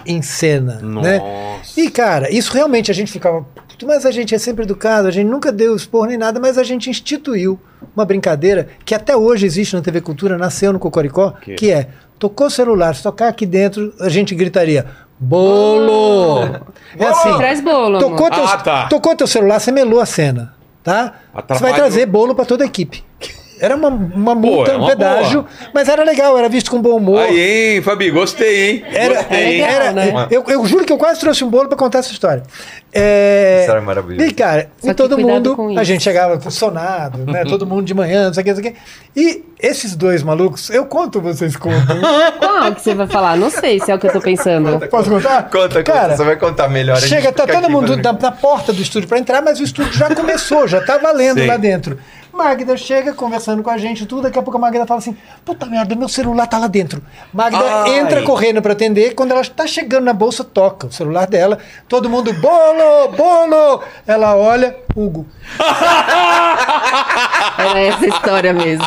em 0.06 0.22
cena, 0.22 0.80
né? 0.82 1.18
Nossa. 1.20 1.80
E, 1.80 1.90
cara, 1.90 2.30
isso 2.32 2.52
realmente 2.54 2.92
a 2.92 2.94
gente 2.94 3.12
ficava. 3.12 3.46
"Puto, 3.68 3.88
Mas 3.88 4.06
a 4.06 4.12
gente 4.12 4.36
é 4.36 4.38
sempre 4.38 4.64
educado, 4.66 5.08
a 5.08 5.12
gente 5.12 5.28
nunca 5.28 5.52
deu 5.52 5.76
expor 5.76 6.08
nem 6.08 6.18
nada, 6.18 6.40
mas 6.40 6.58
a 6.58 6.64
gente 6.64 6.90
instituiu 6.90 7.60
uma 7.96 8.06
brincadeira 8.06 8.68
que 8.86 8.94
até 8.94 9.16
hoje 9.16 9.46
existe 9.46 9.76
na 9.76 9.82
TV 9.82 10.02
Cultura, 10.02 10.38
nasceu 10.38 10.74
no 10.74 10.80
Cocoricó, 10.80 11.32
Que? 11.42 11.56
que, 11.56 11.72
é: 11.72 11.88
tocou 12.20 12.50
celular, 12.50 12.96
se 12.96 13.04
tocar 13.04 13.30
aqui 13.30 13.46
dentro, 13.46 13.94
a 14.00 14.10
gente 14.10 14.36
gritaria. 14.36 14.86
Bolo! 15.24 16.42
É 17.00 17.06
assim. 17.06 17.38
Traz 17.38 17.62
bolo, 17.62 17.98
Tocou 18.00 18.28
amor. 18.28 18.32
teu, 18.32 18.46
Ah, 18.46 18.58
tá. 18.58 18.88
tocou 18.88 19.16
teu 19.16 19.26
celular, 19.28 19.60
você 19.60 19.72
melou 19.72 20.00
a 20.00 20.06
cena, 20.06 20.54
tá? 20.84 20.94
Você 21.04 21.10
vai 21.34 21.42
Atrapalhou. 21.42 21.76
trazer 21.76 22.06
bolo 22.06 22.36
pra 22.36 22.46
toda 22.46 22.64
a 22.64 22.68
equipe. 22.68 23.04
Era 23.60 23.76
uma, 23.76 23.88
uma 23.90 24.36
multa, 24.36 24.72
é 24.72 24.76
uma 24.76 24.86
um 24.86 24.90
pedágio, 24.90 25.46
mas 25.74 25.88
era 25.88 26.04
legal, 26.04 26.38
era 26.38 26.50
visto 26.50 26.70
com 26.72 26.82
bom 26.82 26.98
humor. 26.98 27.20
Aí, 27.22 27.76
hein, 27.76 27.82
Fabi, 27.82 28.10
gostei, 28.12 28.70
hein? 28.72 28.84
Era, 28.92 29.16
gostei, 29.16 29.44
hein? 29.44 29.62
legal, 29.62 29.70
era- 29.70 29.92
né? 29.92 30.28
eu, 30.32 30.44
eu 30.48 30.66
juro 30.66 30.84
que 30.86 30.92
eu 30.92 30.98
quase 30.98 31.20
trouxe 31.20 31.44
um 31.44 31.50
bolo 31.50 31.68
pra 31.70 31.78
contar 31.78 32.00
essa 32.00 32.12
história. 32.12 32.44
É, 32.96 33.62
História 33.62 33.82
maravilhosa. 33.82 34.28
E, 34.30 34.34
cara, 34.34 34.70
Só 34.80 34.92
e 34.92 34.94
todo 34.94 35.18
mundo, 35.18 35.56
a 35.70 35.74
isso. 35.74 35.84
gente 35.86 36.04
chegava 36.04 36.40
sonado, 36.52 37.20
né? 37.32 37.44
todo 37.50 37.66
mundo 37.66 37.84
de 37.86 37.94
manhã, 37.94 38.28
não 38.28 38.34
sei 38.34 38.42
o 38.42 38.44
que, 38.46 38.54
não 38.54 38.62
sei 38.62 38.72
o 38.72 38.74
que. 38.74 38.80
E 39.20 39.44
esses 39.60 39.96
dois 39.96 40.22
malucos, 40.22 40.70
eu 40.70 40.86
conto, 40.86 41.20
vocês 41.22 41.56
contam. 41.56 41.98
Qual 42.40 42.76
que 42.76 42.82
você 42.82 42.94
vai 42.94 43.08
falar? 43.08 43.36
Não 43.38 43.50
sei 43.50 43.80
se 43.80 43.92
é 43.92 43.96
o 43.96 44.00
que 44.00 44.08
eu 44.08 44.12
tô 44.12 44.22
pensando. 44.22 44.80
Posso 44.90 45.10
contar? 45.10 45.44
Conta, 45.50 45.68
conta. 45.68 45.84
Cara, 45.84 46.16
Você 46.18 46.24
vai 46.24 46.36
contar 46.36 46.68
melhor. 46.68 46.98
Chega, 47.00 47.32
tá 47.32 47.48
todo 47.48 47.64
aqui 47.64 47.72
mundo 47.72 47.98
na, 47.98 48.14
na 48.14 48.32
porta 48.32 48.72
do 48.72 48.82
estúdio 48.82 49.08
pra 49.10 49.18
entrar, 49.18 49.42
mas 49.42 49.60
o 49.60 49.64
estúdio 49.64 49.94
já 49.94 50.14
começou, 50.14 50.68
já 50.68 50.82
tá 50.82 50.98
valendo 50.98 51.40
Sei. 51.40 51.48
lá 51.48 51.58
dentro. 51.58 51.98
Magda 52.34 52.76
chega 52.76 53.14
conversando 53.14 53.62
com 53.62 53.70
a 53.70 53.78
gente, 53.78 54.06
tudo. 54.08 54.24
Daqui 54.24 54.40
a 54.40 54.42
pouco 54.42 54.58
a 54.58 54.62
Magda 54.62 54.88
fala 54.88 55.00
assim: 55.00 55.16
Puta 55.46 55.66
merda, 55.68 55.94
meu 55.96 56.10
celular 56.10 56.48
tá 56.48 56.58
lá 56.58 56.68
dentro. 56.68 57.02
Magda 57.32 57.60
Ai. 57.84 58.00
entra 58.00 58.24
correndo 58.24 58.60
pra 58.62 58.74
atender. 58.74 59.14
Quando 59.14 59.32
ela 59.32 59.44
tá 59.46 59.68
chegando 59.68 60.06
na 60.06 60.14
bolsa, 60.14 60.44
toca 60.44 60.88
o 60.88 60.92
celular 60.92 61.28
dela. 61.28 61.60
Todo 61.88 62.10
mundo, 62.10 62.34
bolo, 62.34 63.10
bolo. 63.16 63.84
Ela 64.08 64.36
olha, 64.36 64.76
Hugo. 64.96 65.28
Era 67.58 67.80
essa 67.80 68.08
história 68.08 68.52
mesmo. 68.54 68.86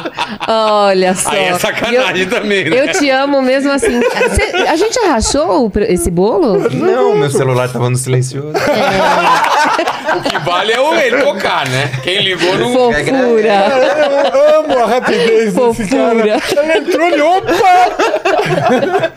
Olha 0.49 1.15
só. 1.15 1.31
Aí 1.31 1.45
é 1.45 1.59
sacanagem 1.59 2.23
eu, 2.25 2.31
também, 2.31 2.69
né? 2.69 2.81
Eu 2.81 2.93
te 2.93 3.09
amo 3.11 3.41
mesmo 3.43 3.71
assim. 3.71 4.01
Cê- 4.35 4.57
a 4.69 4.77
gente 4.77 4.99
rachou 5.07 5.67
o 5.67 5.71
pre- 5.71 5.93
esse 5.93 6.11
bolo? 6.11 6.69
Não, 6.71 7.15
meu 7.17 7.31
celular 7.31 7.71
tava 7.71 7.89
no 7.91 7.97
silencioso. 7.97 8.53
O 10.15 10.23
que 10.23 10.39
vale 10.39 10.73
é 10.73 10.81
o 10.81 10.95
ele 10.95 11.23
tocar, 11.23 11.69
né? 11.69 11.91
Quem 12.03 12.23
ligou 12.23 12.55
não. 12.59 12.73
Fofura. 12.73 14.33
Eu 14.33 14.61
amo 14.61 14.79
a 14.79 14.87
rapidez 14.87 15.55
desse 15.55 15.87
cara. 15.89 16.15
Fofura. 16.15 16.43
Ela 16.57 16.79
entrou 16.79 17.09
e 17.09 17.21
opa! 17.21 19.13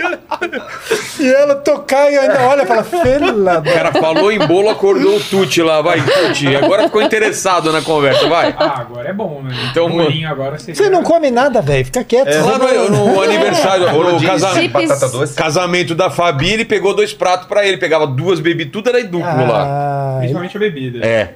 e 1.20 1.28
ela 1.34 1.56
tocar 1.56 2.12
e 2.12 2.18
ainda 2.18 2.42
olha 2.48 2.64
e 2.64 2.66
fala: 2.66 2.84
Fela 2.84 3.60
O 3.60 3.64
cara 3.64 3.92
falou 3.94 4.32
em 4.32 4.40
bolo, 4.40 4.70
acordou 4.70 5.18
o 5.18 5.20
Tuti 5.20 5.62
lá, 5.62 5.82
vai, 5.82 6.02
Tuti. 6.02 6.56
Agora 6.56 6.84
ficou 6.84 7.02
interessado 7.02 7.72
na 7.72 7.82
conversa, 7.82 8.28
vai. 8.28 8.56
Ah, 8.58 8.80
agora 8.80 9.10
é 9.10 9.14
bom, 9.14 9.42
né? 9.44 9.56
Então, 9.72 9.88
Um 9.88 10.28
agora 10.28 10.58
seria... 10.58 10.76
Você 10.76 10.90
não 10.90 11.04
come 11.04 11.30
nada, 11.32 11.62
velho. 11.62 11.86
Fica 11.86 12.04
quieto. 12.04 12.28
É, 12.28 12.42
Lá 12.42 12.58
no, 12.58 12.90
no 13.16 13.22
aniversário, 13.22 13.92
no 13.92 14.18
de 14.18 14.26
casamento, 14.26 14.62
Chips. 14.62 14.88
batata 14.90 15.10
doce. 15.10 15.34
casamento 15.36 15.96
da 15.96 16.10
Fabi, 16.10 16.54
ele 16.54 16.66
pegou 16.66 16.94
dois 16.94 17.14
pratos 17.14 17.48
pra 17.48 17.66
ele. 17.66 17.78
Pegava 17.78 18.08
duas 18.08 18.40
bebidas, 18.40 18.72
tudo 18.72 18.90
era 18.90 19.00
em 19.00 19.06
duplo 19.06 19.48
lá. 19.48 19.64
Ah, 19.66 20.16
Principalmente 20.20 20.56
a 20.56 20.60
bebida. 20.60 20.78
É. 21.01 21.34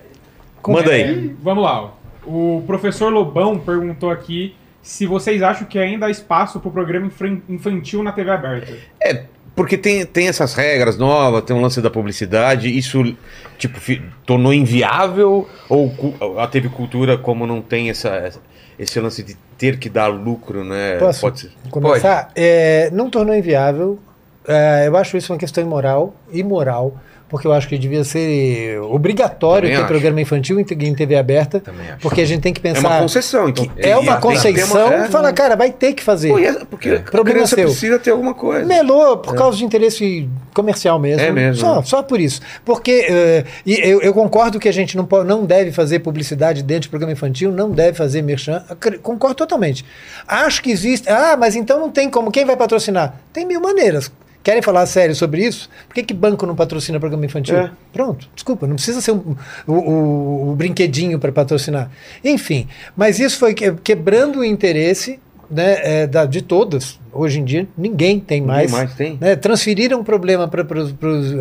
Manda 0.67 0.91
É, 0.97 1.03
aí. 1.03 1.35
vamos 1.41 1.63
lá. 1.63 1.93
O 2.25 2.63
professor 2.65 3.11
Lobão 3.11 3.59
perguntou 3.59 4.09
aqui 4.09 4.55
se 4.81 5.05
vocês 5.05 5.41
acham 5.41 5.67
que 5.67 5.77
ainda 5.77 6.05
há 6.05 6.09
espaço 6.09 6.59
pro 6.59 6.71
programa 6.71 7.07
infran- 7.07 7.41
infantil 7.49 8.01
na 8.03 8.11
TV 8.11 8.31
aberta. 8.31 8.73
É, 9.01 9.23
porque 9.55 9.77
tem, 9.77 10.05
tem 10.05 10.27
essas 10.27 10.53
regras 10.53 10.97
novas, 10.97 11.43
tem 11.43 11.55
um 11.55 11.61
lance 11.61 11.81
da 11.81 11.89
publicidade, 11.89 12.75
isso, 12.75 13.15
tipo, 13.57 13.79
tornou 14.25 14.53
inviável? 14.53 15.47
Ou 15.69 15.93
a 16.39 16.47
TV 16.47 16.69
Cultura, 16.69 17.17
como 17.17 17.45
não 17.45 17.61
tem 17.61 17.89
essa, 17.89 18.31
esse 18.79 18.99
lance 18.99 19.21
de 19.21 19.35
ter 19.57 19.77
que 19.77 19.89
dar 19.89 20.07
lucro, 20.07 20.63
né? 20.63 20.97
Posso 20.97 21.21
Pode 21.21 21.39
ser. 21.41 21.51
começar? 21.69 22.31
É, 22.35 22.89
não 22.91 23.09
tornou 23.09 23.35
inviável. 23.35 23.99
É, 24.47 24.85
eu 24.87 24.97
acho 24.97 25.15
isso 25.17 25.31
uma 25.31 25.39
questão 25.39 25.63
imoral, 25.63 26.13
imoral, 26.31 26.95
porque 27.33 27.47
eu 27.47 27.51
acho 27.51 27.67
que 27.67 27.75
devia 27.79 28.03
ser 28.03 28.79
obrigatório 28.81 29.63
Também 29.63 29.75
ter 29.77 29.81
acho. 29.81 29.87
programa 29.87 30.21
infantil 30.21 30.59
em, 30.59 30.61
em 30.69 30.93
TV 30.93 31.15
aberta, 31.15 31.63
porque 31.99 32.21
a 32.21 32.25
gente 32.25 32.41
tem 32.41 32.53
que 32.53 32.59
É 32.59 32.71
pensar. 32.73 32.87
uma 32.87 32.99
concessão, 33.01 33.49
então. 33.49 33.67
É 33.75 33.97
uma 33.97 34.17
concessão, 34.17 34.85
uma- 34.85 34.93
é. 35.05 35.07
fala, 35.07 35.33
cara, 35.33 35.55
vai 35.55 35.71
ter 35.71 35.93
que 35.93 36.03
fazer. 36.03 36.29
Pô, 36.29 36.37
é- 36.37 36.63
porque 36.69 36.89
a 36.89 36.99
Problema 37.01 37.47
seu. 37.47 37.65
precisa 37.65 37.97
ter 37.97 38.11
alguma 38.11 38.35
coisa. 38.35 38.63
Melou 38.65 39.17
por 39.17 39.33
causa 39.33 39.57
de 39.57 39.65
interesse 39.65 40.29
comercial 40.53 40.99
mesmo. 40.99 41.21
É 41.25 41.31
mesmo, 41.31 41.59
Só, 41.59 41.77
né? 41.77 41.81
só 41.83 42.03
por 42.03 42.19
isso. 42.19 42.39
Porque 42.63 43.07
eh, 43.09 43.43
e 43.65 43.79
eu, 43.81 43.99
eu 44.03 44.13
concordo 44.13 44.59
que 44.59 44.69
a 44.69 44.71
gente 44.71 44.95
não, 44.95 45.03
pode, 45.05 45.27
não 45.27 45.43
deve 45.43 45.71
fazer 45.71 45.97
publicidade 45.99 46.61
dentro 46.61 46.83
de 46.83 46.89
programa 46.89 47.13
infantil, 47.13 47.51
não 47.51 47.71
deve 47.71 47.97
fazer 47.97 48.21
merchan. 48.21 48.63
Concordo 49.01 49.35
totalmente. 49.35 49.83
Acho 50.27 50.61
que 50.61 50.69
existe. 50.69 51.09
Ah, 51.09 51.35
mas 51.35 51.55
então 51.55 51.79
não 51.79 51.89
tem 51.89 52.09
como. 52.11 52.29
Quem 52.31 52.45
vai 52.45 52.55
patrocinar? 52.55 53.15
Tem 53.33 53.43
mil 53.43 53.59
maneiras. 53.59 54.11
Querem 54.43 54.61
falar 54.61 54.85
sério 54.85 55.15
sobre 55.15 55.45
isso? 55.45 55.69
Por 55.87 55.93
que, 55.95 56.03
que 56.03 56.13
banco 56.13 56.45
não 56.45 56.53
patrocina 56.55 56.99
programa 56.99 57.25
infantil? 57.25 57.55
É. 57.57 57.71
Pronto, 57.93 58.27
desculpa, 58.35 58.67
não 58.67 58.75
precisa 58.75 58.99
ser 58.99 59.11
um- 59.13 59.35
o, 59.65 59.71
o- 59.73 60.49
o 60.51 60.55
brinquedinho 60.55 61.17
para 61.17 61.31
patrocinar. 61.31 61.89
Enfim, 62.23 62.67
mas 62.95 63.19
isso 63.19 63.39
foi 63.39 63.53
que- 63.53 63.71
quebrando 63.75 64.39
o 64.39 64.43
interesse 64.45 65.19
né, 65.49 65.77
é, 66.01 66.07
da- 66.07 66.25
de 66.25 66.41
todas. 66.41 66.99
Hoje 67.11 67.39
em 67.39 67.45
dia, 67.45 67.67
ninguém 67.77 68.19
tem 68.19 68.41
Ninguém 68.41 68.55
mais. 68.55 68.71
mais 68.71 68.93
tem. 68.95 69.17
né? 69.21 69.35
Transferiram 69.35 69.99
o 69.99 70.03
problema 70.03 70.47
para 70.47 70.65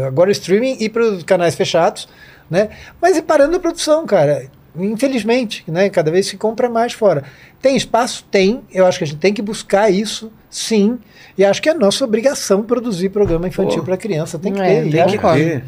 agora 0.06 0.28
o 0.28 0.32
streaming 0.32 0.76
e 0.80 0.88
para 0.88 1.02
os 1.02 1.22
canais 1.22 1.54
fechados, 1.54 2.08
né? 2.50 2.68
mas 3.00 3.16
e 3.16 3.22
parando 3.22 3.56
a 3.56 3.60
produção, 3.60 4.06
cara. 4.06 4.44
Infelizmente, 4.78 5.64
né? 5.66 5.88
cada 5.90 6.10
vez 6.10 6.26
se 6.26 6.36
compra 6.36 6.68
mais 6.68 6.92
fora. 6.92 7.24
Tem 7.60 7.76
espaço? 7.76 8.24
Tem. 8.30 8.60
Eu 8.72 8.86
acho 8.86 8.98
que 8.98 9.04
a 9.04 9.06
gente 9.06 9.18
tem 9.18 9.32
que 9.32 9.42
buscar 9.42 9.90
isso, 9.90 10.30
sim. 10.50 10.98
E 11.36 11.44
acho 11.44 11.62
que 11.62 11.68
é 11.68 11.74
nossa 11.74 12.04
obrigação 12.04 12.62
produzir 12.62 13.08
programa 13.08 13.48
infantil 13.48 13.82
para 13.82 13.96
criança. 13.96 14.38
Tem 14.38 14.52
que 14.52 14.60
É, 14.60 14.82
ter. 14.82 14.90
tem 15.06 15.06
que 15.18 15.18
ter. 15.18 15.64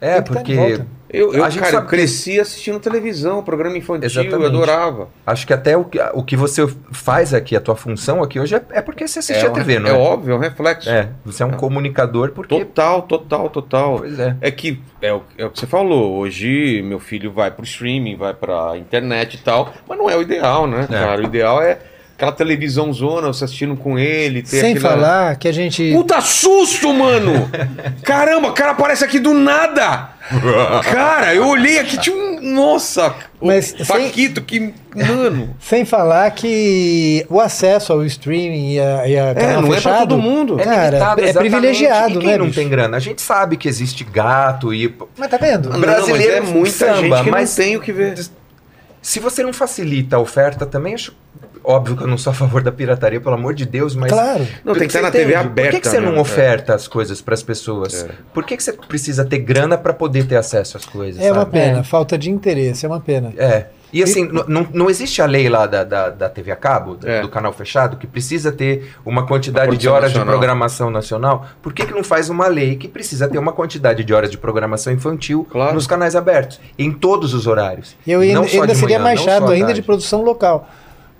É, 0.00 0.20
tá 0.20 0.20
de 0.20 0.30
porque. 0.32 0.80
Eu, 1.10 1.32
eu, 1.32 1.42
A 1.42 1.48
gente 1.48 1.60
cara, 1.60 1.70
eu 1.70 1.74
sabe 1.76 1.86
que- 1.88 1.96
cresci 1.96 2.38
assistindo 2.38 2.78
televisão, 2.78 3.42
programa 3.42 3.78
infantil, 3.78 4.04
Exatamente. 4.04 4.42
eu 4.42 4.46
adorava. 4.46 5.08
Acho 5.26 5.46
que 5.46 5.54
até 5.54 5.74
o 5.74 5.82
que, 5.82 5.98
o 6.12 6.22
que 6.22 6.36
você 6.36 6.68
faz 6.92 7.32
aqui, 7.32 7.56
a 7.56 7.60
tua 7.62 7.74
função 7.74 8.22
aqui 8.22 8.38
hoje 8.38 8.54
é, 8.54 8.62
é 8.72 8.82
porque 8.82 9.08
você 9.08 9.20
assiste 9.20 9.44
a 9.46 9.48
um- 9.48 9.54
TV, 9.54 9.78
não 9.78 9.88
é 9.88 9.92
é? 9.94 9.96
óbvio, 9.96 10.34
é 10.34 10.36
um 10.36 10.38
reflexo. 10.38 10.90
É, 10.90 11.08
você 11.24 11.42
é 11.42 11.46
um 11.46 11.52
comunicador 11.52 12.32
porque. 12.32 12.58
Total, 12.62 13.00
total, 13.02 13.48
total. 13.48 13.98
Pois 14.00 14.18
é. 14.20 14.36
É 14.42 14.50
que 14.50 14.82
é 15.00 15.10
o, 15.14 15.22
é 15.38 15.46
o 15.46 15.50
que 15.50 15.58
você 15.60 15.66
falou. 15.66 16.18
Hoje 16.18 16.82
meu 16.84 17.00
filho 17.00 17.32
vai 17.32 17.50
pro 17.50 17.64
streaming, 17.64 18.14
vai 18.14 18.34
pra 18.34 18.76
internet 18.76 19.34
e 19.34 19.38
tal, 19.38 19.72
mas 19.88 19.96
não 19.96 20.10
é 20.10 20.16
o 20.16 20.20
ideal, 20.20 20.66
né, 20.66 20.82
É. 20.90 20.92
cara? 20.92 21.22
O 21.22 21.24
ideal 21.24 21.62
é 21.62 21.78
aquela 22.18 22.32
televisão 22.32 22.92
zona, 22.92 23.28
você 23.28 23.44
assistindo 23.44 23.76
com 23.76 23.96
ele, 23.96 24.42
ter 24.42 24.60
Sem 24.60 24.74
aquela- 24.74 24.90
falar 24.96 25.36
que 25.36 25.46
a 25.46 25.52
gente. 25.52 25.92
Puta 25.92 26.20
susto, 26.20 26.92
mano! 26.92 27.48
Caramba, 28.02 28.48
o 28.48 28.52
cara 28.52 28.72
aparece 28.72 29.04
aqui 29.04 29.20
do 29.20 29.32
nada! 29.32 30.10
Cara, 30.92 31.34
eu 31.34 31.46
olhei 31.46 31.78
aqui, 31.78 31.96
tinha 31.96 32.14
um. 32.14 32.38
Nossa! 32.52 33.14
Mas 33.40 33.72
o 33.78 33.84
sem- 33.84 34.06
Paquito, 34.08 34.42
que. 34.42 34.74
Mano! 34.94 35.54
Sem 35.60 35.84
falar 35.84 36.30
que 36.32 37.24
o 37.30 37.40
acesso 37.40 37.92
ao 37.92 38.04
streaming 38.04 38.72
e 38.74 38.80
a, 38.80 39.08
e 39.08 39.18
a 39.18 39.34
canal 39.34 39.62
não 39.62 39.68
é 39.68 39.80
pra 39.80 39.92
fechado, 39.92 40.08
todo 40.08 40.18
mundo. 40.20 40.60
É 40.60 40.64
Cara, 40.64 40.86
limitado, 40.90 41.20
é 41.20 41.24
exatamente. 41.24 41.50
privilegiado, 41.52 42.14
e 42.14 42.18
quem 42.18 42.28
né, 42.30 42.36
não 42.38 42.46
bicho? 42.46 42.58
tem 42.58 42.68
grana? 42.68 42.96
A 42.96 43.00
gente 43.00 43.22
sabe 43.22 43.56
que 43.56 43.68
existe 43.68 44.02
gato 44.04 44.74
e. 44.74 44.92
Mas 45.16 45.30
tá 45.30 45.36
vendo? 45.38 45.70
Não, 45.70 45.80
Brasileiro 45.80 46.40
mas 46.42 46.50
é 46.50 46.52
muita 46.52 46.70
samba, 46.76 46.94
gente 47.16 47.24
que 47.24 47.30
mas- 47.30 47.56
não 47.56 47.64
tem 47.64 47.76
o 47.76 47.80
que 47.80 47.92
ver. 47.92 48.18
Se 49.00 49.20
você 49.20 49.42
não 49.44 49.52
facilita 49.52 50.16
a 50.16 50.18
oferta 50.18 50.66
também, 50.66 50.92
acho. 50.94 51.14
Óbvio 51.70 51.96
que 51.98 52.02
eu 52.02 52.06
não 52.06 52.16
sou 52.16 52.30
a 52.30 52.34
favor 52.34 52.62
da 52.62 52.72
pirataria, 52.72 53.20
pelo 53.20 53.34
amor 53.34 53.52
de 53.52 53.66
Deus, 53.66 53.94
mas. 53.94 54.10
Claro. 54.10 54.46
Não, 54.64 54.72
tem 54.72 54.82
que 54.84 54.86
estar 54.86 55.02
na 55.02 55.10
TV 55.10 55.32
entende? 55.34 55.46
aberta. 55.46 55.70
Por 55.70 55.76
que, 55.76 55.80
que 55.82 55.88
você 55.88 56.00
né? 56.00 56.10
não 56.10 56.18
oferta 56.18 56.74
as 56.74 56.88
coisas 56.88 57.20
para 57.20 57.34
as 57.34 57.42
pessoas? 57.42 58.04
É. 58.04 58.08
Por 58.32 58.44
que, 58.44 58.56
que 58.56 58.62
você 58.62 58.72
precisa 58.72 59.22
ter 59.22 59.38
grana 59.40 59.76
para 59.76 59.92
poder 59.92 60.24
ter 60.26 60.36
acesso 60.36 60.78
às 60.78 60.86
coisas? 60.86 61.20
É 61.22 61.30
uma 61.30 61.40
sabe? 61.40 61.50
pena, 61.52 61.84
falta 61.84 62.16
de 62.16 62.30
interesse, 62.30 62.86
é 62.86 62.88
uma 62.88 63.00
pena. 63.00 63.34
É. 63.36 63.66
E 63.92 64.02
assim, 64.02 64.28
não, 64.46 64.66
não 64.72 64.90
existe 64.90 65.20
a 65.22 65.26
lei 65.26 65.48
lá 65.48 65.66
da, 65.66 65.82
da, 65.84 66.10
da 66.10 66.28
TV 66.28 66.50
a 66.50 66.56
cabo, 66.56 66.94
da- 66.96 67.10
É. 67.10 67.20
do 67.22 67.28
canal 67.28 67.52
fechado, 67.54 67.96
que 67.98 68.06
precisa 68.06 68.50
ter 68.52 68.94
uma 69.04 69.26
quantidade 69.26 69.70
Uma 69.70 69.76
de 69.78 69.88
horas 69.88 70.10
de 70.12 70.18
nacional. 70.18 70.38
programação 70.38 70.90
nacional. 70.90 71.46
Por 71.62 71.72
que, 71.74 71.84
que 71.86 71.92
não 71.94 72.04
faz 72.04 72.28
uma 72.30 72.48
lei 72.48 72.76
que 72.76 72.86
precisa 72.88 73.28
ter 73.28 73.38
uma 73.38 73.52
quantidade 73.52 74.04
de 74.04 74.12
horas 74.14 74.30
de 74.30 74.36
programação 74.38 74.90
infantil 74.92 75.46
Claro. 75.50 75.74
nos 75.74 75.86
canais 75.86 76.14
abertos, 76.16 76.60
em 76.78 76.90
todos 76.92 77.32
os 77.34 77.46
horários? 77.46 77.94
E 78.06 78.12
eu 78.12 78.20
ainda, 78.20 78.34
não 78.40 78.48
só 78.48 78.60
ainda 78.62 78.74
de 78.74 78.78
seria 78.78 78.98
manhã, 78.98 79.04
mais 79.04 79.20
chato 79.20 79.50
ainda 79.50 79.72
de 79.74 79.80
produção 79.82 80.22
local. 80.22 80.68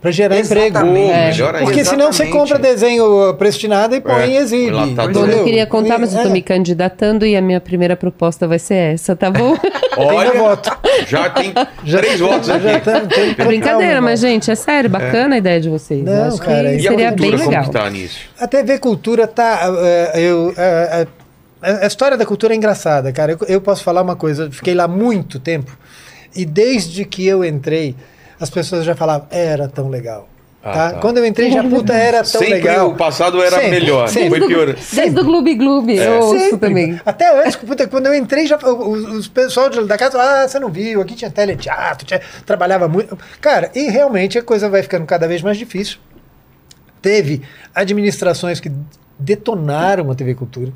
Pra 0.01 0.13
gerar 0.13 0.39
emprego. 0.39 0.77
Exatamente. 0.79 1.11
É. 1.11 1.31
Melhor 1.33 1.55
ainda. 1.57 1.65
Porque 1.67 1.85
senão 1.85 2.13
você 2.13 2.23
Exatamente. 2.23 2.33
compra 2.53 2.59
desenho 2.61 3.35
prestinado 3.35 3.97
e 3.97 4.01
põe 4.01 4.15
É, 4.15 4.29
e 4.29 4.37
exibe. 4.37 4.71
Bom, 4.71 4.87
entendeu? 4.87 5.27
eu 5.27 5.45
queria 5.45 5.67
contar, 5.67 5.99
mas 5.99 6.15
eu 6.15 6.23
tô 6.23 6.29
É, 6.29 6.31
me 6.31 6.41
candidatando 6.41 7.27
e 7.27 7.35
a 7.37 7.43
minha 7.43 7.61
primeira 7.61 7.97
proposta 7.97 8.47
vai 8.47 8.61
ser 8.61 8.95
essa, 8.95 9.17
tá 9.17 9.29
bom? 9.29 9.57
Olha, 9.99 10.33
voto. 10.35 10.71
já 11.09 11.29
tem 11.31 11.53
Já- 11.85 11.99
três 11.99 12.21
votos 12.21 12.49
aqui. 12.49 12.63
já 12.63 12.79
tá- 12.81 13.01
tem 13.01 13.31
É 13.37 13.45
brincadeira, 13.45 13.95
total, 13.95 14.03
mas, 14.03 14.21
gente, 14.21 14.49
é 14.49 14.55
sério, 14.55 14.89
bacana 14.89 15.35
a 15.35 15.39
ideia 15.39 15.61
de 15.61 15.69
vocês. 15.69 16.05
Não, 16.05 16.29
acho 16.29 16.39
cara, 16.43 16.71
que 16.77 16.87
a 16.87 16.91
seria 16.91 17.09
cultura, 17.09 17.37
bem 17.37 17.47
legal. 17.49 17.69
tá 17.69 17.91
nisso? 17.91 18.19
A 18.39 18.47
TV 18.47 18.79
Cultura 18.79 19.27
tá. 19.27 19.61
eh, 19.83 20.13
eu, 20.21 20.55
eh, 20.57 21.07
eh, 21.61 21.79
a 21.83 21.87
história 21.89 22.17
da 22.17 22.25
cultura 22.25 22.55
é 22.55 22.57
engraçada, 22.57 23.11
cara. 23.13 23.33
Eu, 23.33 23.39
eu 23.49 23.61
posso 23.61 23.83
falar 23.83 24.03
uma 24.03 24.15
coisa, 24.15 24.45
eu 24.45 24.53
fiquei 24.53 24.75
lá 24.75 24.87
muito 24.87 25.41
tempo. 25.41 25.77
E 26.37 26.45
desde 26.45 27.05
que 27.05 27.27
eu 27.27 27.45
entrei, 27.45 27.97
as 28.41 28.51
pessoas 28.51 28.85
já 28.85 28.95
falavam, 28.95 29.27
era 29.31 29.69
tão 29.69 29.89
legal. 29.89 30.29
Ah, 30.63 30.73
tá? 30.73 30.91
tá. 30.93 30.99
Quando 30.99 31.19
eu 31.19 31.25
entrei, 31.25 31.53
já 31.53 31.63
puta, 31.63 31.93
era 31.93 32.19
tão 32.19 32.27
Sempre 32.41 32.55
legal. 32.55 32.89
o 32.89 32.97
passado 32.97 33.41
era 33.41 33.57
Sempre, 33.57 33.71
melhor, 33.71 34.09
sempre. 34.09 34.41
foi 34.41 34.49
pior. 34.49 34.67
Desde 34.93 35.21
o 35.21 35.25
Gloob 35.25 35.55
Gloob, 35.55 35.97
eu 35.97 36.21
ouço 36.21 36.39
Sempre. 36.39 36.59
também. 36.59 37.01
Até 37.07 37.41
antes, 37.45 37.57
puta, 37.57 37.87
quando 37.87 38.07
eu 38.07 38.15
entrei, 38.15 38.47
já, 38.47 38.57
os, 38.57 39.05
os 39.09 39.29
pessoal 39.29 39.71
de- 39.71 39.85
da 39.85 39.97
casa, 39.97 40.21
ah, 40.21 40.49
você 40.49 40.59
não 40.59 40.69
viu, 40.69 41.01
aqui 41.01 41.15
tinha 41.15 41.31
teleteatro, 41.31 42.05
tinha, 42.05 42.21
trabalhava 42.45 42.89
muito. 42.89 43.17
Cara, 43.41 43.71
e 43.75 43.89
realmente 43.89 44.37
a 44.37 44.43
coisa 44.43 44.69
vai 44.69 44.83
ficando 44.83 45.07
cada 45.07 45.29
vez 45.29 45.43
mais 45.43 45.57
difícil. 45.57 45.99
Teve 47.01 47.43
administrações 47.73 48.59
que 48.59 48.71
detonaram 49.19 50.11
a 50.11 50.15
TV 50.15 50.35
Cultura, 50.35 50.73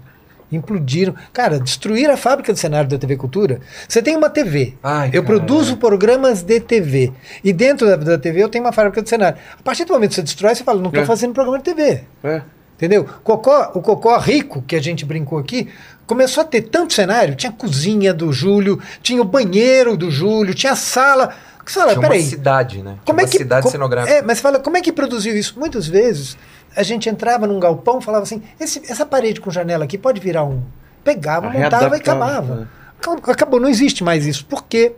implodiram. 0.57 1.15
Cara, 1.33 1.59
destruíram 1.59 2.15
a 2.15 2.17
fábrica 2.17 2.53
do 2.53 2.59
cenário 2.59 2.89
da 2.89 2.99
TV 2.99 3.17
Cultura. 3.17 3.61
Você 3.89 4.03
tem 4.03 4.17
uma 4.17 4.29
TV. 4.31 4.75
Ai, 4.83 5.09
eu 5.13 5.23
cara. 5.23 5.25
produzo 5.25 5.77
programas 5.77 6.43
de 6.43 6.61
TV. 6.61 7.13
E 7.43 7.53
dentro 7.53 7.87
da, 7.87 7.97
da 7.97 8.19
TV 8.19 8.43
eu 8.43 8.49
tenho 8.49 8.65
uma 8.65 8.73
fábrica 8.73 9.03
de 9.03 9.09
cenário. 9.09 9.39
A 9.59 9.63
partir 9.63 9.85
do 9.85 9.93
momento 9.93 10.11
que 10.11 10.17
você 10.17 10.23
destrói, 10.23 10.55
você 10.55 10.65
fala, 10.65 10.81
não 10.81 10.89
estou 10.89 11.03
É. 11.03 11.07
fazendo 11.07 11.33
programa 11.33 11.59
de 11.59 11.65
TV. 11.65 12.03
É. 12.25 12.43
Entendeu? 12.77 13.07
Cocó, 13.23 13.71
o 13.75 13.81
Cocó 13.81 14.17
rico, 14.19 14.61
que 14.63 14.75
a 14.75 14.83
gente 14.83 15.05
brincou 15.05 15.39
aqui, 15.39 15.69
começou 16.07 16.41
a 16.43 16.45
ter 16.45 16.63
tanto 16.63 16.93
cenário. 16.93 17.37
Tinha 17.37 17.51
a 17.51 17.55
cozinha 17.55 18.13
do 18.13 18.33
Júlio, 18.33 18.81
tinha 19.03 19.23
o 19.23 19.25
banheiro 19.25 19.97
do 19.97 20.11
Júlio, 20.11 20.53
tinha 20.53 20.73
a 20.73 20.77
sala. 20.77 21.33
Que 21.65 21.71
sala, 21.71 21.91
Tinha 21.91 22.01
uma 22.01 22.09
peraí. 22.09 22.23
cidade, 22.25 22.79
né? 22.79 22.91
Tinha 22.95 23.01
Como 23.05 23.21
é 23.21 23.23
uma 23.23 23.31
que, 23.31 23.39
cidade 23.39 23.71
cenográfica. 23.71 24.13
É, 24.17 24.21
mas 24.21 24.41
fala, 24.41 24.59
como 24.59 24.77
é 24.77 24.81
que 24.81 24.91
produziu 24.93 25.37
isso? 25.37 25.55
Muitas 25.57 25.87
vezes 25.87 26.37
a 26.77 26.83
gente 26.83 27.09
entrava 27.09 27.47
num 27.47 27.59
galpão 27.61 27.99
e 27.99 28.03
falava 28.03 28.23
assim: 28.25 28.43
"Esse- 28.61 28.83
essa 28.91 29.05
parede 29.07 29.41
com 29.41 29.51
janela 29.51 29.85
aqui 29.85 29.97
pode 29.99 30.21
virar 30.21 30.45
um. 30.45 30.63
Pegava, 31.05 31.47
montava 31.65 31.85
e 31.97 32.01
acabava. 32.01 32.69
Acabou- 33.01 33.31
Acabou, 33.33 33.61
não 33.61 33.69
existe 33.69 34.05
mais 34.05 34.27
isso. 34.27 34.45
Por 34.47 34.65
quê? 34.65 34.93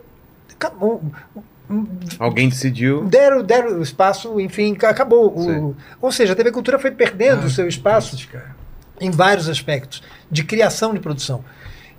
Acabou. 0.53 1.01
Alguém 2.19 2.47
decidiu. 2.49 3.05
Deram, 3.05 3.41
deram 3.43 3.79
o 3.79 3.81
espaço, 3.81 4.39
enfim, 4.39 4.75
ca- 4.75 4.89
acabou. 4.89 5.33
O- 5.35 5.75
ou 5.99 6.11
seja, 6.11 6.33
a 6.33 6.35
TV 6.35 6.51
Cultura 6.51 6.77
foi 6.77 6.91
perdendo 6.91 7.45
o 7.45 7.49
seu 7.49 7.67
espaço 7.67 8.15
em 9.01 9.09
vários 9.09 9.49
aspectos 9.49 10.03
de 10.29 10.43
criação 10.43 10.93
de 10.93 10.99
produção. 10.99 11.43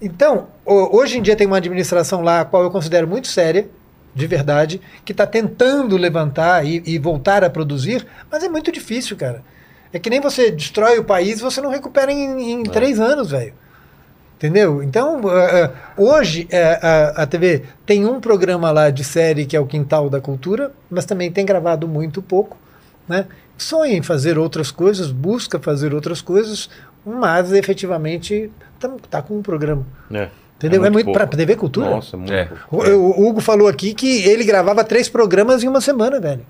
Então, 0.01 0.47
ho- 0.65 0.97
hoje 0.97 1.19
em 1.19 1.23
dia 1.23 1.35
tem 1.35 1.47
uma 1.47 1.57
administração 1.57 2.21
lá, 2.23 2.43
a 2.43 2.45
qual 2.45 2.63
eu 2.63 2.71
considero 2.71 3.09
muito 3.09 3.27
séria, 3.27 3.69
de 4.15 4.27
verdade, 4.27 4.81
que 5.05 5.13
está 5.13 5.27
tentando 5.27 5.97
levantar 5.97 6.65
e, 6.65 6.83
e 6.87 6.97
voltar 6.99 7.43
a 7.43 7.51
produzir, 7.51 8.07
mas 8.31 8.43
é 8.45 8.49
muito 8.49 8.71
difícil, 8.71 9.17
cara. 9.17 9.43
É 9.93 9.99
que 9.99 10.11
nem 10.11 10.21
você 10.21 10.51
destrói 10.51 10.99
o 10.99 11.05
país, 11.05 11.41
você 11.41 11.61
não 11.61 11.71
recupera 11.71 12.13
em, 12.13 12.53
em 12.53 12.63
três 12.65 13.01
anos, 13.01 13.31
velho. 13.31 13.55
Entendeu? 14.37 14.83
Então, 14.83 15.23
eh, 15.31 15.63
eh, 15.63 15.71
hoje 15.97 16.47
a, 16.53 17.23
a 17.23 17.27
TV 17.27 17.63
tem 17.87 18.05
um 18.05 18.21
programa 18.21 18.71
lá 18.71 18.91
de 18.91 19.03
série 19.03 19.47
que 19.47 19.57
é 19.57 19.61
o 19.61 19.67
Quintal 19.67 20.11
da 20.11 20.21
Cultura, 20.21 20.73
mas 20.91 21.07
também 21.07 21.33
tem 21.33 21.47
gravado 21.47 21.89
muito 21.89 22.21
pouco. 22.21 22.59
Né? 23.09 23.25
Sonha 23.57 23.95
em 23.95 24.03
fazer 24.03 24.39
outras 24.39 24.71
coisas, 24.71 25.11
busca 25.11 25.59
fazer 25.59 25.95
outras 25.95 26.21
coisas, 26.21 26.69
mas 27.05 27.51
efetivamente 27.51 28.51
está 29.03 29.23
com 29.23 29.39
um 29.39 29.43
programa. 29.43 29.87
É. 30.13 30.29
Entendeu? 30.57 30.85
É 30.85 30.91
muito, 30.91 31.07
pouco. 31.07 31.19
para 31.19 31.27
TV 31.27 31.57
Cultura. 31.57 31.89
Nossa, 31.89 32.17
muito. 32.17 32.33
É. 32.33 32.49
O, 32.71 32.79
o 32.79 33.29
Hugo 33.29 33.41
falou 33.41 33.69
aqui 33.69 33.95
que 33.95 34.23
ele 34.25 34.45
gravava 34.45 34.85
três 34.85 35.09
programas 35.09 35.63
em 35.63 35.69
uma 35.69 35.81
semana, 35.81 36.21
velho. 36.21 36.45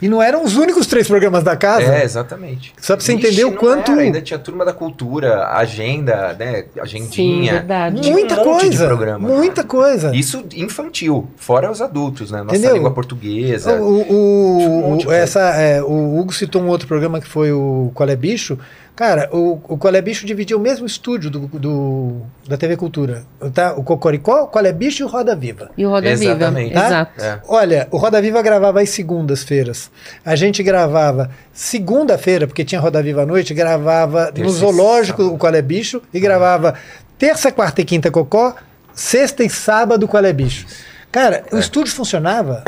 E 0.00 0.08
não 0.08 0.22
eram 0.22 0.44
os 0.44 0.56
únicos 0.56 0.86
três 0.86 1.08
programas 1.08 1.42
da 1.42 1.56
casa. 1.56 1.82
É, 1.92 2.04
exatamente. 2.04 2.72
Só 2.80 2.94
pra 2.94 3.04
você 3.04 3.14
Vixe, 3.16 3.26
entender 3.28 3.44
o 3.44 3.52
quanto- 3.56 3.90
era, 3.92 4.00
ainda 4.02 4.20
tinha 4.22 4.38
turma 4.38 4.64
da 4.64 4.72
cultura, 4.72 5.46
agenda, 5.48 6.36
né? 6.38 6.64
Sim, 6.74 6.80
Agendinha. 6.80 7.52
verdade. 7.54 8.00
Tinha 8.00 8.12
muita 8.12 8.40
um 8.40 8.44
monte 8.44 8.60
de 8.62 8.68
coisa. 8.68 8.86
programa. 8.86 9.28
Muita 9.28 9.64
coisa. 9.64 10.14
Isso 10.14 10.44
infantil, 10.54 11.28
fora 11.36 11.70
os 11.70 11.82
adultos, 11.82 12.30
né? 12.30 12.42
Nossa 12.42 12.56
Entendeu? 12.56 12.74
língua 12.76 12.92
portuguesa. 12.92 13.74
O, 13.80 14.02
o- 14.12 14.98
um 15.06 15.12
essa, 15.12 15.40
é, 15.56 15.82
o 15.82 16.18
Hugo 16.18 16.32
citou 16.32 16.62
um 16.62 16.68
outro 16.68 16.86
programa 16.86 17.20
que 17.20 17.26
foi 17.26 17.50
o 17.52 17.90
Qual 17.94 18.08
é 18.08 18.14
Bicho. 18.16 18.58
Cara, 18.98 19.28
o, 19.32 19.60
o 19.68 19.78
Qual 19.78 19.94
é 19.94 20.02
Bicho 20.02 20.26
dividia 20.26 20.56
o 20.56 20.60
mesmo 20.60 20.84
estúdio 20.84 21.30
do, 21.30 21.46
do- 21.46 22.22
da 22.48 22.56
TV 22.56 22.76
Cultura. 22.76 23.24
Tá? 23.54 23.72
O 23.74 23.84
Cocoricó, 23.84 24.42
o 24.42 24.46
Qual 24.48 24.66
é 24.66 24.72
Bicho 24.72 25.04
e 25.04 25.06
o 25.06 25.08
Roda 25.08 25.36
Viva. 25.36 25.70
E 25.78 25.86
o 25.86 25.88
Roda 25.90 26.16
Viva. 26.16 26.32
Exatamente. 26.32 26.74
Tá? 26.74 26.86
Exato. 26.86 27.22
É. 27.22 27.40
Olha, 27.46 27.86
o 27.92 27.96
Roda 27.96 28.20
Viva 28.20 28.42
gravava 28.42 28.80
às 28.80 28.90
segundas-feiras. 28.90 29.88
A 30.24 30.34
gente 30.34 30.64
gravava 30.64 31.30
segunda-feira, 31.52 32.48
porque 32.48 32.64
tinha 32.64 32.80
Roda 32.80 33.00
Viva 33.00 33.22
à 33.22 33.26
noite, 33.26 33.54
gravava 33.54 34.26
no 34.26 34.32
Terça 34.32 34.50
zoológico 34.50 35.22
sábado. 35.22 35.34
o 35.36 35.38
Qual 35.38 35.54
é 35.54 35.62
Bicho 35.62 36.02
e 36.12 36.18
gravava 36.18 36.74
terça, 37.16 37.52
quarta 37.52 37.80
e 37.80 37.84
quinta 37.84 38.10
Cocó, 38.10 38.56
sexta 38.92 39.44
e 39.44 39.48
sábado 39.48 40.06
o 40.06 40.08
Qual 40.08 40.24
é 40.24 40.32
Bicho. 40.32 40.66
Cara, 41.12 41.44
É. 41.52 41.54
o 41.54 41.58
estúdio 41.60 41.92
funcionava 41.94 42.64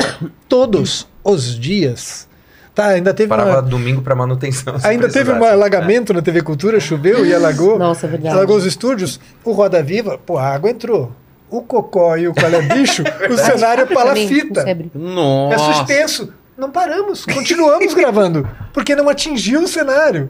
todos 0.47 1.05
os 1.25 1.59
dias. 1.59 2.30
Tá, 2.73 2.87
ainda 2.87 3.13
teve 3.13 3.27
Parava 3.27 3.49
uma, 3.51 3.61
domingo 3.61 4.01
para 4.01 4.15
manutenção. 4.15 4.75
Ainda 4.83 5.09
teve 5.09 5.29
um 5.29 5.43
alagamento 5.43 6.13
na 6.13 6.21
TV 6.21 6.41
Cultura, 6.41 6.79
choveu 6.79 7.25
e 7.25 7.33
alagou. 7.33 7.77
Nossa, 7.77 8.07
é 8.07 8.09
verdade. 8.09 8.33
Alagou 8.33 8.55
os 8.55 8.65
estúdios. 8.65 9.19
O 9.43 9.51
Roda 9.51 9.83
Viva, 9.83 10.17
pô, 10.17 10.37
a 10.37 10.47
água 10.47 10.69
entrou. 10.69 11.11
O 11.49 11.61
Cocó 11.61 12.15
e 12.15 12.29
o 12.29 12.33
Qual 12.33 12.49
é 12.49 12.61
Bicho, 12.61 13.03
o 13.29 13.37
cenário 13.37 13.83
é 13.83 13.85
palafita. 13.85 14.63
Febre. 14.63 14.89
É 14.95 14.97
Nossa. 14.97 15.73
suspenso. 15.73 16.33
Não 16.57 16.71
paramos, 16.71 17.25
continuamos 17.25 17.93
gravando, 17.93 18.47
porque 18.71 18.95
não 18.95 19.09
atingiu 19.09 19.63
o 19.63 19.67
cenário. 19.67 20.29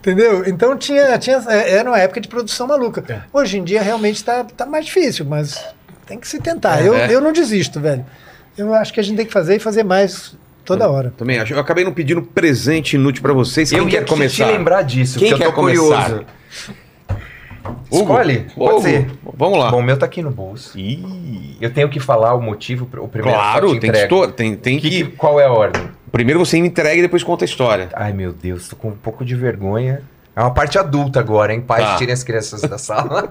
Entendeu? 0.00 0.44
Então 0.46 0.76
tinha, 0.76 1.18
tinha, 1.18 1.42
é, 1.48 1.74
era 1.74 1.88
uma 1.90 1.98
época 1.98 2.20
de 2.20 2.28
produção 2.28 2.66
maluca. 2.66 3.04
É. 3.08 3.20
Hoje 3.32 3.58
em 3.58 3.64
dia 3.64 3.82
realmente 3.82 4.16
está 4.16 4.44
tá 4.44 4.64
mais 4.64 4.86
difícil, 4.86 5.24
mas 5.26 5.62
tem 6.06 6.18
que 6.18 6.26
se 6.26 6.40
tentar. 6.40 6.82
eu, 6.84 6.94
É. 6.94 7.12
eu 7.12 7.20
não 7.20 7.32
desisto, 7.32 7.78
velho. 7.80 8.04
Eu 8.56 8.74
acho 8.74 8.92
que 8.92 8.98
a 8.98 9.02
gente 9.02 9.16
tem 9.16 9.26
que 9.26 9.32
fazer 9.32 9.56
e 9.56 9.58
fazer 9.58 9.84
mais 9.84 10.34
toda 10.68 10.88
hora. 10.88 11.12
Também 11.16 11.38
acho. 11.38 11.52
Eu 11.54 11.58
acabei 11.58 11.84
não 11.84 11.92
pedindo 11.92 12.22
presente 12.22 12.94
inútil 12.96 13.22
pra 13.22 13.32
vocês. 13.32 13.70
Quem 13.70 13.78
Eu 13.78 13.86
quer 13.86 14.02
ia 14.02 14.04
começar? 14.06 14.44
te 14.46 14.52
lembrar 14.52 14.82
disso, 14.82 15.18
Quem 15.18 15.30
porque 15.30 15.42
eu 15.42 15.46
quer 15.48 15.54
tô 15.54 15.60
começar? 15.60 16.04
curioso. 16.04 16.26
Escolhe? 17.90 18.46
Pode 18.56 18.70
Hugo, 18.74 18.82
ser. 18.82 19.06
Vamos 19.36 19.58
lá. 19.58 19.70
Bom, 19.70 19.78
o 19.80 19.82
meu 19.82 19.96
tá 19.98 20.06
aqui 20.06 20.22
no 20.22 20.30
bolso. 20.30 20.78
Ih, 20.78 21.56
Eu 21.60 21.70
tenho 21.72 21.88
que 21.88 21.98
falar 22.00 22.34
o 22.34 22.40
motivo, 22.40 22.84
o 22.84 23.08
primeiro 23.08 23.36
claro, 23.36 23.74
te 23.74 23.80
tem 23.80 23.90
que, 23.90 24.32
tem, 24.32 24.56
tem 24.56 24.78
Que- 24.78 24.88
que... 24.90 25.04
que- 25.04 25.16
Qual 25.16 25.40
é 25.40 25.44
a 25.46 25.52
ordem? 25.52 25.82
Primeiro 26.12 26.38
você 26.38 26.60
me 26.60 26.68
entrega 26.68 26.96
e 26.96 27.02
depois 27.02 27.22
conta 27.22 27.44
a 27.44 27.46
história. 27.46 27.88
Ai, 27.94 28.12
meu 28.12 28.32
Deus, 28.32 28.68
tô 28.68 28.76
com 28.76 28.88
um 28.88 28.92
pouco 28.96 29.24
de 29.24 29.34
vergonha. 29.34 30.02
É 30.34 30.40
uma 30.40 30.52
parte 30.52 30.78
adulta 30.78 31.18
agora, 31.20 31.52
hein? 31.52 31.60
Pais, 31.60 31.84
Tá. 31.84 31.96
tirem 31.96 32.14
as 32.14 32.22
crianças 32.22 32.60
da 32.62 32.78
sala. 32.78 33.28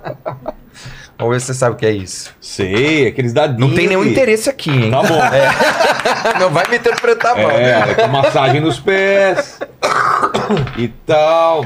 Vamos 1.18 1.34
ver 1.34 1.40
se 1.40 1.48
você 1.48 1.54
sabe 1.56 1.76
o 1.76 1.78
que 1.78 1.86
é 1.86 1.92
isso. 1.92 2.36
Sei, 2.40 3.08
aqueles 3.08 3.34
dadinhos. 3.34 3.60
Não 3.60 3.76
tem 3.76 3.88
nenhum 3.88 4.06
interesse 4.06 4.50
aqui, 4.50 4.70
hein? 4.70 4.92
Tá 4.92 5.02
bom. 5.02 5.18
Não 6.40 6.50
vai 6.52 6.70
me 6.70 6.78
interpretar 6.78 7.36
mal. 7.36 7.50
É, 7.50 7.96
com 7.96 8.08
massagem 8.08 8.62
nos 8.62 8.80
pés 8.80 9.60
e 10.78 10.88
tal. 11.08 11.66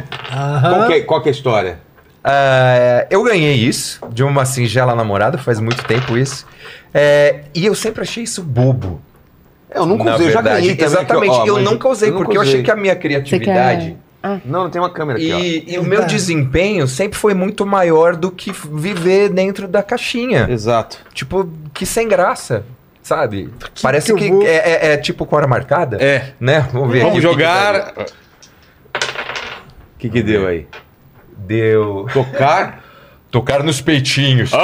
Qual 0.61 0.87
que, 0.87 0.93
é, 0.93 1.01
qual 1.01 1.21
que 1.21 1.27
é 1.27 1.31
a 1.31 1.35
história? 1.35 1.79
Ah, 2.23 3.05
eu 3.09 3.23
ganhei 3.23 3.55
isso 3.55 3.99
de 4.11 4.23
uma 4.23 4.45
singela 4.45 4.95
namorada, 4.95 5.37
faz 5.37 5.59
muito 5.59 5.83
tempo 5.83 6.17
isso. 6.17 6.45
É, 6.93 7.41
e 7.53 7.65
eu 7.65 7.75
sempre 7.75 8.03
achei 8.03 8.23
isso 8.23 8.41
bobo. 8.41 9.01
Eu 9.73 9.85
nunca 9.85 10.15
usei, 10.15 10.27
eu 10.27 10.31
já 10.31 10.41
ganhei. 10.41 10.77
Exatamente, 10.79 11.33
que, 11.33 11.39
ó, 11.39 11.45
eu 11.45 11.59
nunca 11.59 11.89
usei, 11.89 12.11
porque 12.11 12.37
eu 12.37 12.41
achei 12.41 12.61
que 12.61 12.71
a 12.71 12.75
minha 12.75 12.95
criatividade 12.95 13.97
Não, 14.23 14.63
não 14.63 14.69
tem 14.69 14.79
uma 14.79 14.89
câmera 14.91 15.17
aqui, 15.17 15.63
e, 15.67 15.73
e 15.73 15.79
o 15.79 15.83
meu 15.83 16.05
desempenho 16.05 16.87
sempre 16.87 17.17
foi 17.17 17.33
muito 17.33 17.65
maior 17.65 18.15
do 18.15 18.29
que 18.31 18.51
viver 18.51 19.29
dentro 19.29 19.67
da 19.67 19.81
caixinha. 19.81 20.47
Exato. 20.49 20.97
Tipo, 21.13 21.49
que 21.73 21.85
sem 21.87 22.07
graça, 22.07 22.63
sabe? 23.01 23.49
Parece 23.81 24.13
que 24.13 24.19
que, 24.25 24.29
vou- 24.29 24.43
é, 24.43 24.55
é- 24.57 24.93
é 24.93 24.97
tipo 24.97 25.25
com 25.25 25.35
hora 25.35 25.47
marcada. 25.47 25.97
É. 25.99 26.33
Né? 26.39 26.67
Vamos 26.71 26.91
ver 26.91 27.01
aqui 27.01 27.09
Vamos 27.09 27.25
o 27.25 27.27
que 27.29 27.35
que 27.35 27.43
jogar... 27.43 27.93
O 29.95 29.97
que 29.97 30.09
que 30.09 30.21
deu 30.21 30.47
aí? 30.47 30.67
Deu. 31.37 32.05
Tocar... 32.13 32.83
Tocar 33.31 33.63
nos 33.63 33.79
peitinhos. 33.79 34.51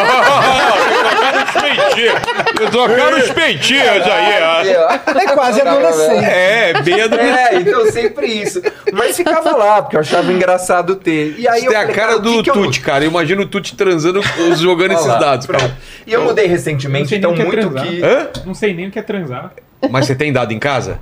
peitinhos. 1.98 2.72
Tocar 2.72 3.12
nos 3.12 3.30
peitinhos 3.32 3.84
aí, 3.88 4.74
É 5.22 5.26
quase 5.34 5.62
adolescente. 5.62 6.26
É, 6.26 6.74
bêbado. 6.82 7.16
É, 7.20 7.56
então 7.56 7.86
sempre 7.92 8.28
isso. 8.28 8.62
Mas 8.94 9.16
ficava 9.18 9.56
lá, 9.56 9.82
porque 9.82 9.96
eu 9.96 10.02
achava 10.02 10.32
engraçado 10.32 10.96
ter. 10.96 11.36
E 11.38 11.48
aí 11.48 11.58
Isso 11.58 11.66
eu 11.68 11.72
tem 11.72 11.78
a 11.78 11.82
falei, 11.82 11.96
cara 11.96 12.16
o 12.18 12.20
do 12.20 12.32
que 12.38 12.44
que 12.44 12.50
eu- 12.50 12.54
Tuti, 12.54 12.80
cara. 12.82 13.04
Eu 13.04 13.10
imagino 13.10 13.44
o 13.44 13.48
Tuti 13.48 13.76
transando, 13.76 14.22
jogando 14.58 14.94
esses 14.94 15.06
lá, 15.06 15.18
dados, 15.18 15.46
pronto. 15.46 15.62
cara. 15.62 15.78
E 16.06 16.14
eu 16.14 16.24
mudei 16.24 16.48
recentemente, 16.48 17.16
então 17.16 17.34
que 17.34 17.42
é 17.42 17.46
muito 17.46 17.70
que. 17.72 18.04
Hã? 18.04 18.30
Não 18.46 18.54
sei 18.54 18.74
nem 18.74 18.88
o 18.88 18.92
que 18.92 19.00
é 19.00 19.02
transar. 19.02 19.52
Mas 19.90 20.06
você 20.08 20.16
tem 20.16 20.32
dado 20.34 20.52
em 20.54 20.60
casa? 20.60 21.00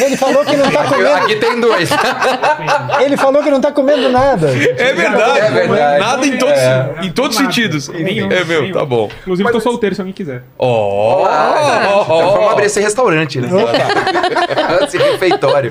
Ele 0.00 0.16
falou 0.16 0.44
que 0.44 0.56
não 0.56 0.70
tá 0.70 0.84
comendo. 0.84 1.08
Aqui 1.14 1.36
tem 1.36 1.60
dois. 1.60 1.90
Ele 3.04 3.16
falou 3.16 3.42
que 3.42 3.50
não 3.50 3.60
tá 3.60 3.70
comendo 3.70 4.08
nada. 4.08 4.48
É 4.50 4.92
verdade. 4.94 5.38
É 5.38 5.50
verdade. 5.50 6.00
Nada 6.00 6.26
em 6.26 6.36
todos, 6.38 6.58
É. 6.58 6.90
em 7.02 7.10
todos 7.12 7.36
os 7.36 7.42
sentidos. 7.44 7.88
Nenhum, 7.88 8.32
é 8.32 8.42
meu, 8.44 8.62
nenhum. 8.62 8.74
tá 8.74 8.84
bom. 8.84 9.08
Inclusive, 9.20 9.48
eu 9.48 9.52
tô 9.52 9.60
solteiro 9.60 9.94
se 9.94 10.00
alguém 10.00 10.14
quiser. 10.14 10.42
Ó, 10.58 11.24
Ah, 11.26 11.82
ó, 11.94 12.02
então 12.04 12.32
vamos 12.32 12.52
abrir 12.52 12.66
esse 12.66 12.80
restaurante, 12.80 13.38
né? 13.40 13.48
esse 14.82 14.98
refeitório. 14.98 15.70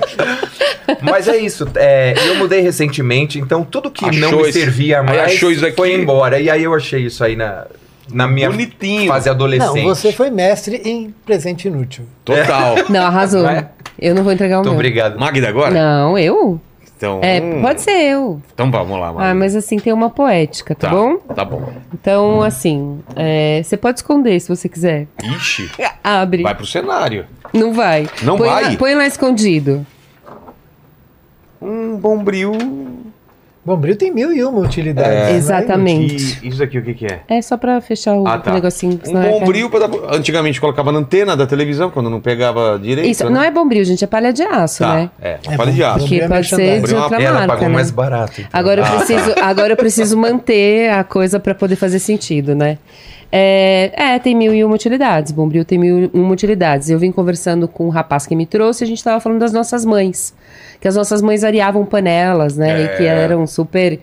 Mas 1.02 1.26
é 1.28 1.36
isso. 1.36 1.68
é, 1.74 2.14
eu 2.28 2.36
mudei 2.36 2.60
recentemente, 2.60 3.38
então 3.38 3.64
tudo 3.64 3.90
que 3.90 4.04
não 4.18 4.28
Achou 4.28 4.42
me 4.42 4.48
esse- 4.48 4.60
servia 4.60 5.02
mais 5.02 5.18
achou 5.20 5.50
isso 5.50 5.66
aqui. 5.66 5.76
foi 5.76 5.92
embora. 5.92 6.38
E 6.40 6.48
aí 6.48 6.62
eu 6.62 6.74
achei 6.74 7.00
isso 7.06 7.22
aí 7.24 7.34
na, 7.36 7.66
na 8.10 8.26
minha 8.26 8.50
Bonitinho. 8.50 9.08
fase 9.08 9.28
adolescente. 9.28 9.76
Não, 9.84 9.94
você 9.94 10.12
foi 10.12 10.30
mestre 10.30 10.76
em 10.84 11.14
presente 11.24 11.68
inútil. 11.68 12.04
Total. 12.24 12.76
Não, 12.90 13.06
arrasou. 13.06 13.42
Vai. 13.42 13.68
Eu 13.98 14.14
não 14.14 14.24
vou 14.24 14.32
entregar 14.32 14.56
o 14.56 14.58
Muito 14.58 14.68
meu. 14.70 14.74
obrigado. 14.74 15.18
Magda 15.18 15.48
agora? 15.48 15.70
Não, 15.70 16.18
eu? 16.18 16.60
Então, 16.96 17.20
É, 17.22 17.40
hum, 17.40 17.60
pode 17.60 17.80
ser 17.82 17.90
eu. 18.12 18.40
Então 18.54 18.70
vamos 18.70 18.98
lá, 18.98 19.12
Magda. 19.12 19.30
Ah, 19.30 19.34
mas 19.34 19.54
assim, 19.56 19.76
tem 19.78 19.92
uma 19.92 20.08
poética, 20.08 20.74
tá, 20.74 20.88
bom? 20.88 21.16
Tá 21.18 21.44
bom. 21.44 21.72
Então, 21.92 22.42
assim, 22.42 23.00
é, 23.16 23.60
você 23.62 23.76
pode 23.76 23.98
esconder 23.98 24.38
se 24.40 24.48
você 24.48 24.68
quiser. 24.68 25.06
Ixi, 25.22 25.70
Abre. 26.02 26.42
vai 26.42 26.54
pro 26.54 26.64
cenário. 26.66 27.26
Não 27.52 27.72
vai. 27.72 28.08
Não 28.22 28.36
põe 28.38 28.48
vai? 28.48 28.62
Lá, 28.70 28.76
põe 28.76 28.94
lá 28.94 29.06
escondido. 29.06 29.84
Um 31.60 31.96
bombril. 31.96 32.52
Bombril 33.64 33.94
tem 33.96 34.12
mil 34.12 34.32
e 34.32 34.42
uma 34.42 34.58
utilidades. 34.58 35.10
É. 35.12 35.24
né? 35.32 35.36
Exatamente. 35.36 36.40
E 36.42 36.48
isso 36.48 36.60
aqui, 36.62 36.78
o 36.78 36.82
que 36.82 36.94
que 36.94 37.06
é? 37.06 37.20
É 37.28 37.40
só 37.40 37.56
pra 37.56 37.80
fechar 37.80 38.14
o 38.16 38.26
Ah, 38.26 38.36
tá. 38.38 38.52
negocinho. 38.52 38.98
Um 39.06 39.22
é 39.22 39.30
bombril 39.30 39.70
pra 39.70 39.86
dar... 39.86 39.90
Antigamente 40.16 40.60
colocava 40.60 40.90
na 40.90 40.98
antena 40.98 41.36
da 41.36 41.46
televisão, 41.46 41.88
quando 41.88 42.10
não 42.10 42.20
pegava 42.20 42.76
direito. 42.82 43.08
Isso, 43.08 43.24
né? 43.24 43.30
não 43.30 43.40
é 43.42 43.50
bombril, 43.52 43.84
gente, 43.84 44.02
é 44.02 44.06
palha 44.08 44.32
de 44.32 44.42
aço, 44.42 44.80
Tá, 44.82 44.94
né? 44.94 45.10
é. 45.20 45.38
É 45.48 45.56
Palha 45.56 45.70
de 45.72 45.84
aço. 45.84 45.98
Bombril 46.00 46.18
Que 46.18 46.24
é 46.24 46.28
pode 46.28 46.48
ser 46.48 46.82
de 46.82 46.94
outra 46.94 47.20
marca, 47.20 47.46
pagou 47.46 47.68
né? 47.68 47.74
mais 47.74 47.90
barato. 47.92 48.32
então. 48.40 48.50
Agora 48.52 48.80
eu, 48.80 48.84
Ah, 48.84 48.90
preciso, 48.96 49.34
agora 49.40 49.72
eu 49.72 49.76
preciso 49.76 50.16
manter 50.18 50.90
a 50.90 51.04
coisa 51.04 51.38
pra 51.38 51.54
poder 51.54 51.76
fazer 51.76 52.00
sentido, 52.00 52.56
né? 52.56 52.78
É, 53.34 53.90
é, 53.96 54.18
tem 54.18 54.34
mil 54.36 54.54
e 54.54 54.62
uma 54.62 54.74
utilidades. 54.74 55.32
Bombril 55.32 55.64
tem 55.64 55.78
mil 55.78 56.04
e 56.04 56.10
uma 56.12 56.32
utilidades. 56.34 56.90
Eu 56.90 56.98
vim 56.98 57.10
conversando 57.10 57.66
com 57.66 57.86
um 57.86 57.88
rapaz 57.88 58.26
que 58.26 58.36
me 58.36 58.44
trouxe 58.44 58.82
e 58.82 58.84
a 58.84 58.88
gente 58.88 59.02
tava 59.02 59.18
falando 59.20 59.38
das 59.40 59.52
nossas 59.54 59.86
mães. 59.86 60.34
Que 60.78 60.86
as 60.86 60.94
nossas 60.96 61.22
mães 61.22 61.42
areavam 61.42 61.86
panelas, 61.86 62.58
né? 62.58 62.84
E 62.84 62.88
que 62.98 63.04
É. 63.04 63.06
eram 63.06 63.46
super. 63.46 63.98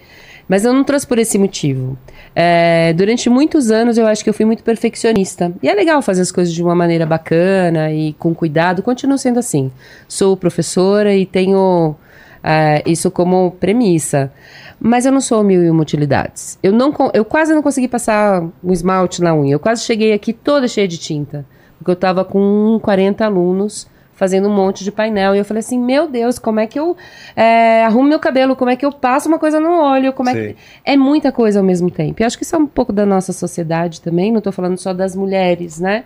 Mas 0.48 0.66
eu 0.66 0.74
não 0.74 0.84
trouxe 0.84 1.06
por 1.06 1.20
esse 1.20 1.38
motivo. 1.38 1.96
É, 2.36 2.92
durante 2.98 3.30
muitos 3.30 3.70
anos 3.70 4.00
eu 4.00 4.08
acho 4.08 4.24
que 4.24 4.30
eu 4.32 4.34
fui 4.34 4.46
muito 4.46 4.64
perfeccionista. 4.64 5.52
E 5.62 5.70
é 5.70 5.74
legal 5.76 6.02
fazer 6.02 6.24
as 6.24 6.32
coisas 6.32 6.52
de 6.52 6.64
uma 6.64 6.74
maneira 6.74 7.06
bacana 7.06 7.92
e 7.92 8.14
com 8.14 8.34
cuidado. 8.34 8.82
Continuo 8.82 9.20
sendo 9.20 9.38
assim. 9.38 9.72
Sou 10.08 10.36
professora 10.36 11.14
e 11.16 11.24
tenho 11.24 11.96
é, 12.44 12.84
isso 12.86 13.10
como 13.12 13.52
premissa. 13.52 14.32
Mas 14.80 15.06
eu 15.06 15.12
não 15.12 15.20
sou 15.22 15.44
mil 15.44 15.62
e 15.62 15.70
uma 15.70 15.82
utilidades. 15.82 16.58
Eu, 16.64 16.72
não, 16.72 16.94
eu 17.14 17.26
quase 17.26 17.54
não 17.54 17.62
consegui 17.62 17.88
passar 17.88 18.42
um 18.64 18.72
esmalte 18.72 19.22
na 19.22 19.36
unha. 19.36 19.54
Eu 19.54 19.60
quase 19.60 19.84
cheguei 19.84 20.14
aqui 20.14 20.32
toda 20.32 20.68
cheia 20.68 20.88
de 20.88 20.98
tinta. 20.98 21.46
Porque 21.78 21.92
eu 21.92 21.96
tava 21.96 22.24
com 22.24 22.80
40 22.82 23.26
alunos 23.26 23.88
fazendo 24.20 24.50
um 24.50 24.54
monte 24.54 24.84
de 24.84 24.92
painel. 24.92 25.34
E 25.34 25.38
eu 25.40 25.46
falei 25.46 25.60
assim, 25.60 25.80
meu 25.80 26.08
Deus, 26.08 26.38
como 26.38 26.60
é 26.60 26.68
que 26.68 26.78
eu 26.78 26.96
é, 27.36 27.84
arrumo 27.86 28.10
meu 28.10 28.20
cabelo? 28.20 28.56
Como 28.56 28.70
é 28.70 28.76
que 28.76 28.86
eu 28.86 28.92
passo 28.92 29.30
uma 29.30 29.40
coisa 29.40 29.60
no 29.60 29.82
olho? 29.82 30.12
Como 30.12 30.30
é, 30.30 30.34
que... 30.34 30.56
é 30.84 30.98
muita 30.98 31.32
coisa 31.32 31.60
ao 31.60 31.66
mesmo 31.66 31.90
tempo. 31.90 32.22
E 32.22 32.26
acho 32.26 32.38
que 32.38 32.44
isso 32.44 32.56
é 32.56 32.60
um 32.60 32.68
pouco 32.68 32.92
da 32.92 33.06
nossa 33.06 33.32
sociedade 33.32 34.02
também. 34.02 34.32
Não 34.32 34.42
tô 34.42 34.52
falando 34.52 34.78
só 34.78 34.94
das 34.94 35.16
mulheres, 35.16 35.80
né? 35.80 36.04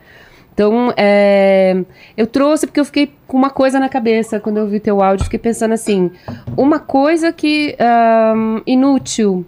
Então, 0.54 0.94
é, 0.96 1.84
eu 2.16 2.28
trouxe 2.28 2.68
porque 2.68 2.80
eu 2.80 2.86
fiquei 2.86 3.12
com 3.26 3.36
uma 3.36 3.50
coisa 3.50 3.80
na 3.80 3.90
cabeça 3.90 4.40
quando 4.40 4.58
eu 4.58 4.68
vi 4.68 4.80
teu 4.80 5.02
áudio. 5.02 5.24
Fiquei 5.26 5.40
pensando 5.40 5.74
assim, 5.74 6.12
uma 6.56 6.80
coisa 6.80 7.34
que 7.34 7.76
ahn, 7.80 8.62
inútil 8.68 9.44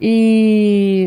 e 0.00 1.06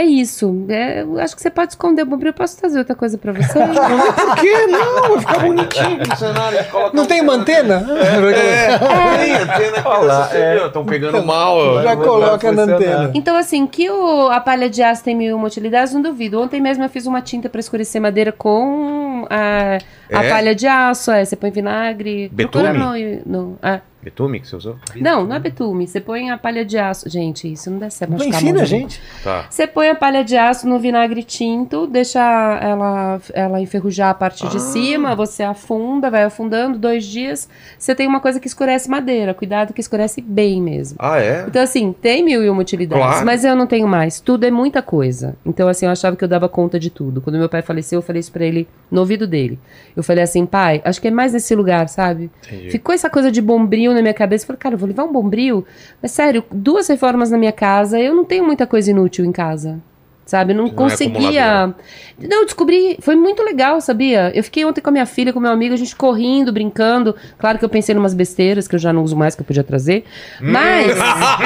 é 0.00 0.04
isso. 0.04 0.64
É, 0.68 1.02
eu 1.02 1.18
acho 1.18 1.34
que 1.34 1.42
você 1.42 1.50
pode 1.50 1.72
esconder 1.72 2.02
o 2.02 2.06
bombril. 2.06 2.30
Eu 2.30 2.34
posso 2.34 2.58
trazer 2.58 2.78
outra 2.78 2.94
coisa 2.94 3.16
pra 3.16 3.32
você? 3.32 3.58
Por 3.58 4.36
que 4.36 4.66
não? 4.66 5.08
Vai 5.08 5.20
ficar 5.20 5.38
bonitinho 5.38 5.98
no 5.98 6.16
cenário. 6.16 6.58
Não 6.92 7.06
tem 7.06 7.20
uma 7.20 7.32
antena? 7.34 7.86
É, 7.98 8.78
tem 9.18 9.34
antena 9.34 9.78
aqui. 9.78 9.88
Olha 9.88 10.02
lá, 10.02 10.28
você 10.28 10.36
é. 10.36 10.66
Estão 10.66 10.84
pegando 10.84 11.24
mal. 11.24 11.82
Já 11.82 11.96
coloca 11.96 12.52
na 12.52 12.62
antena. 12.62 13.10
Então, 13.14 13.36
assim, 13.36 13.66
que 13.66 13.88
o, 13.90 14.28
a 14.28 14.40
palha 14.40 14.68
de 14.68 14.82
aço 14.82 15.02
tem 15.02 15.14
mil 15.14 15.30
e 15.30 15.32
uma 15.32 15.46
utilidades, 15.46 15.94
não 15.94 16.02
duvido. 16.02 16.40
Ontem 16.40 16.60
mesmo 16.60 16.84
eu 16.84 16.88
fiz 16.88 17.06
uma 17.06 17.20
tinta 17.22 17.48
pra 17.48 17.60
escurecer 17.60 18.00
madeira 18.00 18.32
com 18.32 19.26
a, 19.30 19.78
a 20.12 20.24
É? 20.24 20.30
palha 20.30 20.54
de 20.54 20.66
aço. 20.66 21.10
É, 21.10 21.24
você 21.24 21.36
põe 21.36 21.50
vinagre. 21.50 22.28
Betume? 22.32 22.64
Procura 22.64 22.96
no, 23.24 23.42
no, 23.48 23.58
ah, 23.62 23.80
Betume 24.06 24.38
que 24.38 24.46
você 24.46 24.54
usou? 24.54 24.76
Não, 24.94 25.26
não 25.26 25.34
é 25.34 25.40
betume. 25.40 25.84
Você 25.84 26.00
põe 26.00 26.30
a 26.30 26.38
palha 26.38 26.64
de 26.64 26.78
aço. 26.78 27.10
Gente, 27.10 27.52
isso 27.52 27.68
não 27.68 27.78
dá 27.80 27.90
certo. 27.90 28.12
Não 28.12 28.18
machucar 28.18 28.38
a 28.38 28.42
ensina, 28.44 28.64
gente. 28.64 29.00
Tá. 29.24 29.46
Você 29.50 29.66
põe 29.66 29.88
a 29.88 29.96
palha 29.96 30.22
de 30.22 30.36
aço 30.36 30.68
no 30.68 30.78
vinagre 30.78 31.24
tinto, 31.24 31.88
deixa 31.88 32.20
ela, 32.62 33.20
ela 33.34 33.60
enferrujar 33.60 34.10
a 34.10 34.14
parte 34.14 34.46
Ah. 34.46 34.48
de 34.48 34.62
cima, 34.62 35.16
você 35.16 35.42
afunda, 35.42 36.08
vai 36.08 36.22
afundando, 36.22 36.78
dois 36.78 37.04
dias, 37.04 37.48
você 37.76 37.96
tem 37.96 38.06
uma 38.06 38.20
coisa 38.20 38.38
que 38.38 38.46
escurece 38.46 38.88
madeira. 38.88 39.34
Cuidado 39.34 39.72
que 39.72 39.80
escurece 39.80 40.20
bem 40.20 40.62
mesmo. 40.62 40.96
Ah, 41.00 41.18
é? 41.18 41.44
Então, 41.48 41.60
assim, 41.60 41.92
tem 41.92 42.24
mil 42.24 42.44
e 42.44 42.48
uma 42.48 42.60
utilidades, 42.62 43.04
Claro. 43.04 43.26
mas 43.26 43.44
eu 43.44 43.56
não 43.56 43.66
tenho 43.66 43.88
mais. 43.88 44.20
Tudo 44.20 44.44
é 44.46 44.52
muita 44.52 44.80
coisa. 44.82 45.34
Então, 45.44 45.66
assim, 45.66 45.84
eu 45.84 45.90
achava 45.90 46.14
que 46.14 46.22
eu 46.22 46.28
dava 46.28 46.48
conta 46.48 46.78
de 46.78 46.90
tudo. 46.90 47.20
Quando 47.20 47.40
meu 47.40 47.48
pai 47.48 47.60
faleceu, 47.60 47.98
eu 47.98 48.02
falei 48.02 48.20
isso 48.20 48.30
pra 48.30 48.44
ele 48.44 48.68
no 48.88 49.00
ouvido 49.00 49.26
dele. 49.26 49.58
Eu 49.96 50.04
falei 50.04 50.22
assim, 50.22 50.46
pai, 50.46 50.80
acho 50.84 51.00
que 51.00 51.08
é 51.08 51.10
mais 51.10 51.32
nesse 51.32 51.56
lugar, 51.56 51.88
sabe? 51.88 52.30
Entendi. 52.46 52.70
Ficou 52.70 52.94
essa 52.94 53.10
coisa 53.10 53.32
de 53.32 53.42
bombril 53.42 53.95
na 53.96 54.02
minha 54.02 54.14
cabeça. 54.14 54.44
Eu 54.44 54.46
falei, 54.46 54.58
cara, 54.58 54.74
eu 54.74 54.78
vou 54.78 54.88
levar 54.88 55.04
um 55.04 55.12
bombril. 55.12 55.66
Mas 56.00 56.12
sério, 56.12 56.44
duas 56.52 56.86
reformas 56.86 57.30
na 57.30 57.38
minha 57.38 57.52
casa, 57.52 57.98
eu 57.98 58.14
não 58.14 58.24
tenho 58.24 58.44
muita 58.44 58.66
coisa 58.66 58.90
inútil 58.90 59.24
em 59.24 59.32
casa. 59.32 59.80
Sabe? 60.26 60.52
Eu 60.52 60.56
não, 60.56 60.64
Não 60.64 60.72
é 60.72 60.74
conseguia. 60.74 61.44
acumuladora. 61.44 61.74
Não, 62.18 62.38
eu 62.40 62.44
descobri. 62.46 62.98
Foi 63.00 63.14
muito 63.14 63.44
legal, 63.44 63.80
sabia? 63.80 64.32
Eu 64.34 64.42
fiquei 64.42 64.64
ontem 64.64 64.80
com 64.80 64.88
a 64.88 64.92
minha 64.92 65.06
filha, 65.06 65.32
com 65.32 65.38
meu 65.38 65.52
amigo, 65.52 65.72
a 65.72 65.76
gente 65.76 65.94
correndo, 65.94 66.52
brincando. 66.52 67.14
Claro 67.38 67.58
que 67.60 67.64
eu 67.64 67.68
pensei 67.68 67.94
em 67.94 67.98
umas 67.98 68.12
besteiras 68.12 68.66
que 68.66 68.74
eu 68.74 68.78
já 68.78 68.92
não 68.92 69.04
uso 69.04 69.14
mais, 69.14 69.36
que 69.36 69.42
eu 69.42 69.46
podia 69.46 69.62
trazer. 69.62 70.04
Mas. 70.40 70.96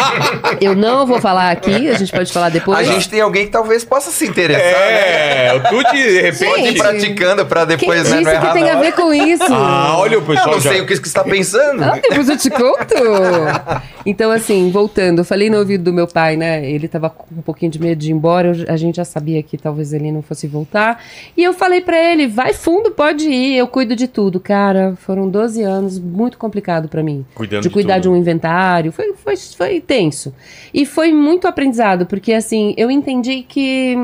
eu 0.63 0.75
não 0.75 1.07
vou 1.07 1.21
falar 1.21 1.51
aqui, 1.51 1.91
a 1.91 1.95
gente 1.99 2.11
pode 2.11 2.33
falar 2.33 2.49
depois. 2.49 2.79
A 2.79 2.83
gente 2.91 3.07
tem 3.11 3.21
alguém 3.21 3.45
que 3.47 3.53
talvez 3.53 3.85
possa 3.85 4.11
se 4.11 4.27
interessar, 4.27 4.63
né? 4.81 5.47
É, 5.49 5.55
o 5.57 5.69
Tuti, 5.69 5.97
de 5.97 6.21
repente. 6.23 6.63
Gente, 6.63 6.79
praticando 6.79 7.45
pra 7.45 7.67
Quem 7.67 7.77
depois, 7.77 8.09
né? 8.09 8.19
disse 8.19 8.33
Não 8.33 8.41
que 8.41 8.53
tem 8.55 8.71
a 8.71 8.77
ver 8.81 8.93
com 8.93 9.13
isso? 9.13 9.45
Ah, 9.53 9.97
olha 9.99 10.19
o 10.19 10.23
Eu 10.23 10.27
pessoal 10.27 10.53
não 10.53 10.61
já. 10.61 10.71
sei 10.71 10.81
o 10.81 10.87
que 10.87 10.97
você 10.97 11.03
está 11.03 11.23
pensando. 11.23 11.85
Ah, 11.85 11.99
depois 12.01 12.29
eu 12.31 12.39
te 12.39 12.49
conto. 12.49 12.95
Então, 14.07 14.31
assim, 14.31 14.71
voltando, 14.71 15.19
eu 15.19 15.25
falei 15.25 15.51
no 15.51 15.59
ouvido 15.59 15.85
do 15.85 15.93
meu 15.93 16.07
pai, 16.07 16.37
né? 16.37 16.69
Ele 16.69 16.89
tava 16.89 17.11
com 17.11 17.27
um 17.39 17.43
pouquinho 17.43 17.71
de 17.71 17.79
medo 17.81 17.99
de 17.99 18.11
ir 18.11 18.15
embora, 18.15 18.49
eu- 18.57 18.73
a 18.73 18.77
gente 18.77 18.97
já 18.97 19.05
sabia 19.05 19.43
que 19.43 19.59
talvez 19.59 19.93
ele 19.93 20.11
não 20.11 20.23
fosse 20.23 20.47
voltar. 20.47 21.03
E 21.37 21.43
eu 21.45 21.53
falei 21.53 21.81
pra 21.81 21.99
ele: 22.03 22.27
vai 22.27 22.53
fundo, 22.55 22.91
pode 22.93 23.29
ir, 23.29 23.57
eu 23.57 23.67
cuido 23.69 23.95
de 23.95 24.09
tudo. 24.09 24.41
Cara, 24.41 24.95
foram 24.97 25.29
12 25.29 25.63
anos 25.63 25.99
muito 25.99 26.39
complicado 26.39 26.89
pra 26.89 27.03
mim. 27.03 27.27
Cuidando 27.35 27.63
de 27.63 27.69
de 27.69 27.73
cuidar 27.75 27.95
tudo. 27.95 28.03
de 28.05 28.09
um 28.09 28.17
inventário. 28.17 28.91
Foi, 28.93 29.13
foi, 29.15 29.37
foi 29.37 29.81
tenso. 29.81 30.35
E 30.73 30.87
foi 30.87 31.13
muito 31.13 31.47
aprendizado, 31.47 32.07
porque 32.07 32.33
assim, 32.33 32.75
eu 32.77 32.91
entendi 32.91 33.43
que 33.43 33.95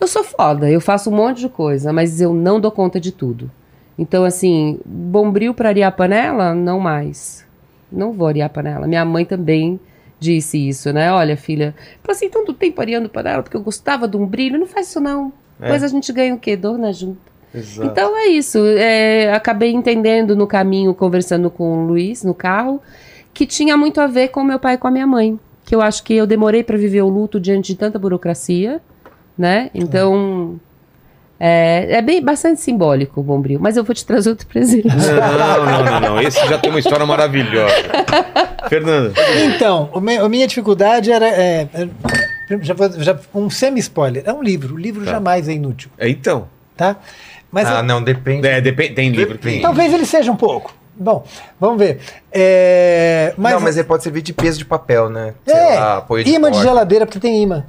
eu 0.00 0.06
sou 0.06 0.24
foda, 0.24 0.70
eu 0.70 0.80
faço 0.80 1.10
um 1.10 1.14
monte 1.14 1.40
de 1.40 1.48
coisa, 1.48 1.92
mas 1.92 2.20
eu 2.20 2.32
não 2.32 2.58
dou 2.60 2.70
conta 2.70 2.98
de 2.98 3.12
tudo. 3.12 3.50
Então, 3.98 4.24
assim, 4.24 4.80
bombril 4.84 5.54
pra 5.54 5.68
arear 5.68 5.88
a 5.88 5.92
panela, 5.92 6.54
não 6.54 6.80
mais. 6.80 7.44
Não 7.94 8.12
vou 8.12 8.26
arear 8.26 8.50
panela. 8.50 8.86
Minha 8.86 9.04
mãe 9.04 9.24
também 9.24 9.78
disse 10.18 10.68
isso, 10.68 10.92
né? 10.92 11.12
Olha, 11.12 11.36
filha, 11.36 11.74
passei 12.02 12.28
tanto 12.28 12.52
tempo 12.52 12.80
areando 12.80 13.08
panela 13.08 13.42
porque 13.42 13.56
eu 13.56 13.62
gostava 13.62 14.08
de 14.08 14.16
um 14.16 14.26
brilho. 14.26 14.58
Não 14.58 14.66
faz 14.66 14.88
isso, 14.88 15.00
não. 15.00 15.32
Depois 15.58 15.82
a 15.82 15.88
gente 15.88 16.12
ganha 16.12 16.34
o 16.34 16.38
quê? 16.38 16.56
Dor 16.56 16.78
na 16.78 16.92
junta. 16.92 17.20
Então 17.84 18.16
é 18.18 18.26
isso. 18.26 18.58
É, 18.66 19.32
acabei 19.32 19.72
entendendo 19.72 20.34
no 20.34 20.46
caminho, 20.46 20.92
conversando 20.94 21.48
com 21.50 21.84
o 21.84 21.86
Luiz 21.86 22.24
no 22.24 22.34
carro, 22.34 22.82
que 23.32 23.46
tinha 23.46 23.76
muito 23.76 24.00
a 24.00 24.06
ver 24.06 24.28
com 24.28 24.42
meu 24.42 24.58
pai 24.58 24.74
e 24.74 24.78
com 24.78 24.88
a 24.88 24.90
minha 24.90 25.06
mãe. 25.06 25.38
Que 25.64 25.74
eu 25.74 25.80
acho 25.80 26.02
que 26.02 26.14
eu 26.14 26.26
demorei 26.26 26.62
para 26.62 26.76
viver 26.76 27.02
o 27.02 27.08
luto 27.08 27.40
diante 27.40 27.72
de 27.72 27.78
tanta 27.78 27.98
burocracia, 27.98 28.82
né? 29.38 29.70
Então. 29.74 30.60
É, 30.70 30.73
é 31.46 32.02
bem 32.02 32.22
bastante 32.22 32.60
simbólico 32.60 33.20
o 33.20 33.22
Bombril, 33.22 33.58
mas 33.60 33.76
eu 33.76 33.84
vou 33.84 33.94
te 33.94 34.04
trazer 34.06 34.30
outro 34.30 34.46
presente. 34.46 34.86
Não, 34.88 35.64
não, 35.66 35.84
não, 35.84 36.00
não. 36.00 36.20
Esse 36.22 36.38
já 36.48 36.58
tem 36.58 36.70
uma 36.70 36.78
história 36.80 37.04
maravilhosa. 37.04 37.74
Fernanda. 38.68 39.12
Então, 39.54 39.90
o 39.92 40.00
me- 40.00 40.16
a 40.16 40.28
minha 40.28 40.46
dificuldade 40.46 41.12
era. 41.12 41.26
é, 41.28 41.68
é, 41.74 41.88
já 42.62 42.74
já- 42.98 43.18
um 43.34 43.50
semi-spoiler. 43.50 44.22
É 44.26 44.32
um 44.32 44.42
livro. 44.42 44.74
O 44.74 44.78
livro 44.78 45.04
Tá. 45.04 45.10
jamais 45.12 45.48
é 45.48 45.52
inútil, 45.52 45.90
É, 45.98 46.08
então. 46.08 46.48
tá? 46.76 46.96
Mas 47.52 47.68
ah, 47.68 47.78
eu- 47.78 47.82
não, 47.84 48.02
depende. 48.02 48.46
É, 48.48 48.60
depende, 48.60 48.94
tem 48.94 49.10
livro, 49.10 49.36
tem. 49.38 49.60
talvez 49.60 49.92
ele 49.92 50.06
seja 50.06 50.32
um 50.32 50.36
pouco. 50.36 50.74
Bom, 50.96 51.24
vamos 51.60 51.78
ver. 51.78 51.98
É, 52.32 53.34
mas, 53.36 53.52
não, 53.54 53.60
mas 53.60 53.76
ele 53.76 53.86
pode 53.86 54.02
servir 54.02 54.22
de 54.22 54.32
peso 54.32 54.58
de 54.58 54.64
papel, 54.64 55.08
né? 55.10 55.34
Sei 55.44 55.54
é, 55.54 55.74
lá, 55.78 55.96
apoio 55.98 56.22
de 56.24 56.30
imã 56.30 56.48
de 56.50 56.54
porta. 56.56 56.68
geladeira, 56.68 57.04
porque 57.06 57.18
tem 57.20 57.42
imã. 57.42 57.64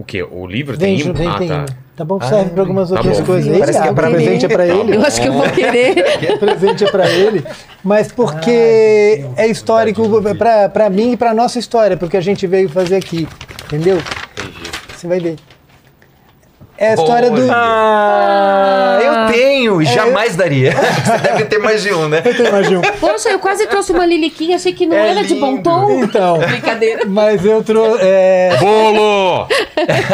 O 0.00 0.04
quê? 0.04 0.22
O 0.22 0.46
livro 0.46 0.78
Vem, 0.78 0.96
tem 0.96 1.04
imã? 1.06 1.12
vem, 1.12 1.28
Ah, 1.28 1.34
tem 1.38 1.48
tá. 1.48 1.66
Tá 1.94 2.04
bom? 2.06 2.18
Serve 2.22 2.52
para 2.52 2.62
algumas 2.62 2.88
tá 2.88 2.96
outras 2.96 3.20
bom. 3.20 3.26
coisas 3.26 3.52
aí. 3.52 3.58
Parece 3.60 3.82
que 3.82 3.86
é 3.86 3.90
Ah, 3.90 3.92
pra 3.92 4.08
presente 4.10 4.44
é 4.46 4.48
para 4.48 4.66
ele. 4.66 4.96
Eu 4.96 5.02
acho 5.02 5.20
que 5.20 5.28
eu 5.28 5.32
vou 5.34 5.42
querer. 5.50 6.04
O 6.36 6.38
presente 6.40 6.84
é 6.84 6.90
para 6.90 7.10
ele, 7.10 7.44
mas 7.84 8.10
porque 8.10 9.26
é 9.36 9.46
histórico 9.46 10.02
para 10.72 10.88
mim 10.88 11.12
e 11.12 11.16
para 11.18 11.34
nossa 11.34 11.58
história, 11.58 11.98
porque 11.98 12.16
a 12.16 12.20
gente 12.22 12.46
veio 12.46 12.70
fazer 12.70 12.96
aqui, 12.96 13.28
entendeu? 13.66 13.98
Você 14.96 15.06
vai 15.06 15.20
ver. 15.20 15.36
É 16.80 16.92
a 16.92 16.94
história 16.94 17.30
do. 17.30 17.42
Olha. 17.42 17.52
Ah, 17.54 18.98
Eu 19.02 19.32
tenho, 19.34 19.84
jamais 19.84 20.34
daria. 20.34 20.72
Você 21.04 21.18
deve 21.18 21.44
ter 21.44 21.58
mais 21.58 21.82
de 21.82 21.92
um, 21.92 22.08
né? 22.08 22.22
Eu 22.24 22.34
tenho 22.34 22.50
mais 22.50 22.66
de 22.66 22.74
um. 22.76 22.80
Poxa, 22.80 23.28
eu 23.28 23.38
quase 23.38 23.66
trouxe 23.66 23.92
uma 23.92 24.06
liliquinha, 24.06 24.56
achei 24.56 24.72
que 24.72 24.86
não 24.86 24.96
É 24.96 25.10
era 25.10 25.22
de 25.22 25.34
bom 25.34 25.50
lindo. 25.56 25.62
tom. 25.62 25.90
Então, 26.02 26.38
Brincadeira. 26.38 27.02
mas 27.06 27.44
eu 27.44 27.62
trouxe. 27.62 28.00
É, 28.02 28.56
Bolo! 28.58 29.46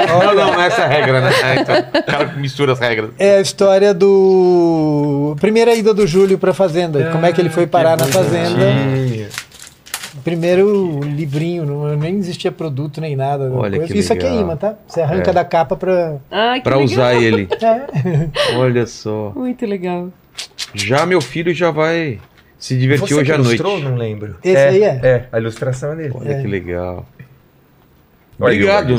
não, 0.09 0.35
não, 0.35 0.53
não 0.53 0.61
é 0.61 0.67
essa 0.67 0.83
a 0.83 0.87
regra, 0.89 1.21
né? 1.21 1.31
É, 1.45 1.61
então, 1.61 1.77
o 2.01 2.03
cara 2.03 2.25
mistura 2.37 2.73
as 2.73 2.81
regras. 2.81 3.11
é 3.17 3.37
a 3.37 3.41
história 3.41 3.95
do. 3.95 5.37
Primeira 5.41 5.73
ida 5.73 5.95
do 5.95 6.05
Júlio 6.05 6.37
para 6.37 6.53
fazenda. 6.53 7.11
como 7.13 7.25
é 7.27 7.33
que 7.33 7.41
ele 7.41 7.49
foi 7.51 7.69
parar 7.69 7.97
na 7.97 8.07
fazenda. 8.07 8.67
Primeiro 10.31 10.99
livrinho, 11.05 11.65
não, 11.65 11.97
nem 11.97 12.17
existia 12.19 12.51
produto 12.51 13.01
nem 13.01 13.15
nada. 13.15 13.49
Olha 13.53 13.79
coisa. 13.79 13.93
que 13.93 14.01
Isso 14.01 14.13
aqui 14.13 14.27
é 14.27 14.29
legal. 14.31 14.43
imã, 14.45 14.57
tá? 14.57 14.75
Você 14.85 15.01
arranca 15.01 15.33
da 15.33 15.45
capa 15.45 15.77
que 15.77 15.85
Pra 16.65 16.77
legal. 16.77 16.83
usar 16.83 17.15
ele. 17.15 17.47
É. 17.63 18.57
Olha 18.57 18.85
só. 18.89 19.33
Muito 19.37 19.65
legal. 19.65 20.09
Já 20.75 21.07
meu 21.07 21.21
filho 21.21 21.55
já 21.55 21.71
vai 21.71 22.19
se 22.59 22.77
divertir 22.77 23.07
Você 23.09 23.15
hoje 23.15 23.33
à 23.33 23.39
noite. 23.39 23.61
ilustrou? 23.61 23.79
Não 23.79 23.97
lembro. 23.97 24.37
Esse 24.43 24.57
aí 24.59 24.83
é? 24.83 25.01
É, 25.01 25.29
a 25.31 25.39
ilustração 25.39 25.93
é 25.93 25.95
dele. 25.97 26.13
Olha 26.13 26.41
que 26.43 26.49
legal. 26.49 27.07
Olha, 28.41 28.53
Obrigado. 28.55 28.91
eu- 28.95 28.99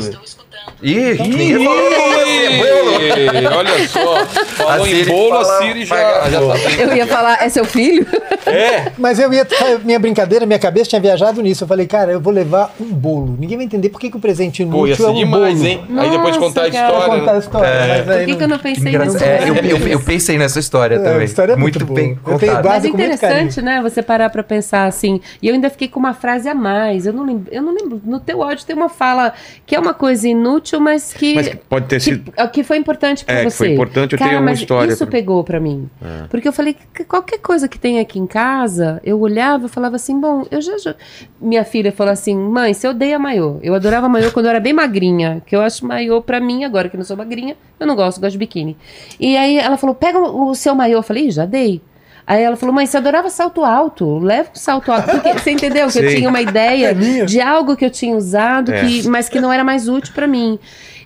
Ih, 0.82 1.14
ninguém 1.20 1.64
falou 1.64 1.90
você, 1.90 2.48
bolo. 2.58 3.56
olha 3.56 3.88
só. 3.88 4.26
Falou 4.26 4.84
A 4.84 4.88
em 4.88 5.04
bolo, 5.04 5.34
a 5.38 5.44
Siri 5.44 5.84
já, 5.84 5.96
tá 5.96 6.28
Eu 6.78 6.94
ia 6.96 7.06
falar, 7.06 7.42
é 7.42 7.48
seu 7.48 7.64
filho? 7.64 8.06
É, 8.46 8.92
Mas 8.96 9.18
eu 9.18 9.32
ia. 9.32 9.46
Minha 9.84 9.98
brincadeira, 9.98 10.46
minha 10.46 10.58
cabeça 10.58 10.90
tinha 10.90 11.00
viajado 11.00 11.42
nisso. 11.42 11.64
Eu 11.64 11.68
falei, 11.68 11.86
cara, 11.86 12.12
eu 12.12 12.20
vou 12.20 12.32
levar 12.32 12.72
um 12.80 12.84
bolo. 12.86 13.36
Ninguém 13.38 13.56
vai 13.56 13.66
entender 13.66 13.88
por 13.88 14.00
que, 14.00 14.10
que 14.10 14.16
o 14.16 14.20
presente 14.20 14.64
pô, 14.64 14.86
ia 14.86 14.94
inútil 14.94 14.96
ser 14.96 15.02
é 15.02 15.08
um 15.08 15.14
demais, 15.14 15.54
bolo. 15.58 15.66
hein? 15.68 15.84
Aí 15.98 16.10
depois 16.10 16.36
Nossa, 16.36 16.38
contar 16.46 16.62
a 16.62 16.68
história. 16.68 17.18
contar 17.18 17.32
a 17.34 17.38
história. 17.38 17.66
É. 17.66 18.04
mas 18.06 18.16
Por 18.18 18.26
que, 18.26 18.36
que 18.36 18.44
eu 18.44 18.48
não 18.48 18.58
pensei 18.58 18.88
Engraçado. 18.88 19.12
nisso? 19.14 19.24
É, 19.24 19.48
eu, 19.48 19.54
eu- 19.78 19.88
eu 19.88 20.00
pensei 20.00 20.38
nessa 20.38 20.60
história 20.60 20.94
É, 20.94 20.98
a 20.98 21.02
também. 21.02 21.24
história 21.24 21.52
é 21.54 21.56
muito, 21.56 21.78
muito 21.80 21.92
bem 21.92 22.14
contada. 22.14 22.68
Mas 22.68 22.84
é 22.84 22.88
interessante, 22.88 23.60
né? 23.60 23.80
Você 23.82 24.00
parar 24.02 24.30
pra 24.30 24.42
pensar 24.44 24.84
assim. 24.86 25.20
E 25.42 25.48
eu 25.48 25.54
ainda 25.54 25.68
fiquei 25.70 25.88
com 25.88 25.98
uma 25.98 26.14
frase 26.14 26.48
a 26.48 26.54
mais. 26.54 27.04
Eu 27.06 27.12
não 27.12 27.24
lembro. 27.26 27.46
Eu 27.52 27.62
não 27.62 27.72
lembro. 27.74 28.00
No 28.04 28.20
teu 28.20 28.42
áudio 28.42 28.64
tem 28.64 28.76
uma 28.76 28.88
fala 28.88 29.32
que 29.66 29.74
é 29.74 29.80
uma 29.80 29.92
coisa 29.94 30.26
inútil, 30.28 30.47
mas 30.80 31.12
que. 31.12 31.34
Mas 31.34 31.54
pode 31.68 31.86
ter 31.86 31.96
que, 31.96 32.00
sido. 32.02 32.32
que 32.52 32.62
foi 32.64 32.76
importante 32.76 33.24
pra 33.24 33.34
É, 33.34 33.38
que 33.44 33.50
você. 33.50 33.56
foi 33.56 33.72
importante, 33.72 34.12
eu 34.12 34.18
Cara, 34.18 34.30
tenho 34.30 34.40
uma 34.42 34.50
mas 34.50 34.60
história 34.60 34.92
Isso 34.92 35.04
pra- 35.06 35.12
pegou 35.12 35.42
pra 35.44 35.58
mim. 35.60 35.88
Porque 36.30 36.46
eu 36.48 36.52
falei 36.52 36.74
que 36.94 37.04
qualquer 37.04 37.38
coisa 37.38 37.68
que 37.68 37.78
tem 37.78 37.98
aqui 38.00 38.18
em 38.18 38.26
casa, 38.26 39.00
eu 39.04 39.18
olhava 39.20 39.66
e 39.66 39.68
falava 39.68 39.96
assim: 39.96 40.18
bom, 40.20 40.44
eu 40.50 40.60
já, 40.60 40.76
já- 40.78 40.94
Minha 41.40 41.64
filha 41.64 41.92
falou 41.92 42.12
assim: 42.12 42.36
mãe, 42.36 42.72
você 42.74 42.88
odeia 42.88 43.18
maiô. 43.18 43.58
Eu 43.62 43.74
adorava 43.74 44.08
maiô 44.08 44.30
quando 44.32 44.46
eu 44.46 44.50
era 44.50 44.60
bem 44.60 44.72
magrinha. 44.72 45.42
Que 45.46 45.54
eu 45.56 45.60
acho 45.60 45.86
maiô 45.86 46.20
pra 46.22 46.40
mim, 46.40 46.64
agora 46.64 46.88
que 46.88 46.96
eu 46.96 46.98
não 46.98 47.04
sou 47.04 47.16
magrinha, 47.16 47.56
eu 47.78 47.86
não 47.86 47.94
gosto, 47.96 48.20
gosto 48.20 48.32
de 48.32 48.38
biquíni. 48.38 48.76
E 49.20 49.36
aí 49.36 49.58
ela 49.58 49.76
falou: 49.76 49.94
pega 49.94 50.18
o 50.18 50.54
seu 50.54 50.74
maiô. 50.74 50.98
Eu 50.98 51.02
falei: 51.02 51.26
"Ih, 51.26 51.30
já 51.30 51.44
dei. 51.44 51.80
Aí 52.30 52.42
ela 52.42 52.56
falou, 52.56 52.74
mãe, 52.74 52.84
você 52.84 52.98
adorava 52.98 53.30
salto 53.30 53.64
alto, 53.64 54.18
leva 54.18 54.50
um 54.54 54.58
salto 54.58 54.92
alto. 54.92 55.08
Porque 55.10 55.32
você 55.32 55.50
entendeu 55.52 55.88
que 55.88 55.98
eu 55.98 56.02
Sei. 56.02 56.16
tinha 56.16 56.28
uma 56.28 56.42
ideia 56.42 56.94
de 56.94 57.40
algo 57.40 57.74
que 57.74 57.86
eu 57.86 57.90
tinha 57.90 58.14
usado, 58.14 58.70
É. 58.70 58.80
que, 58.84 59.08
mas 59.08 59.30
que 59.30 59.40
não 59.40 59.50
era 59.50 59.64
mais 59.64 59.88
útil 59.88 60.12
pra 60.14 60.26
mim. 60.26 60.58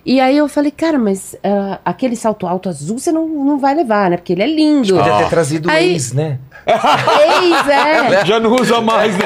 E 0.05 0.19
aí 0.19 0.37
eu 0.37 0.49
falei, 0.49 0.69
cara, 0.69 0.99
mas 0.99 1.33
ah, 1.41 1.79
aquele 1.85 2.17
salto 2.17 2.45
alto 2.45 2.67
azul 2.67 2.99
você 2.99 3.09
não, 3.09 3.25
não 3.25 3.57
vai 3.57 3.73
levar, 3.73 4.09
né? 4.09 4.17
Porque 4.17 4.33
ele 4.33 4.43
é 4.43 4.47
lindo. 4.47 4.97
Podia 4.97 5.13
ter 5.19 5.29
trazido 5.29 5.69
o 5.69 5.71
Aí- 5.71 5.93
ex, 5.93 6.11
né? 6.11 6.39
Eis, 6.65 7.67
é. 7.69 8.23
Já 8.27 8.39
não 8.39 8.51
usa 8.53 8.79
mais, 8.81 9.17
né? 9.17 9.25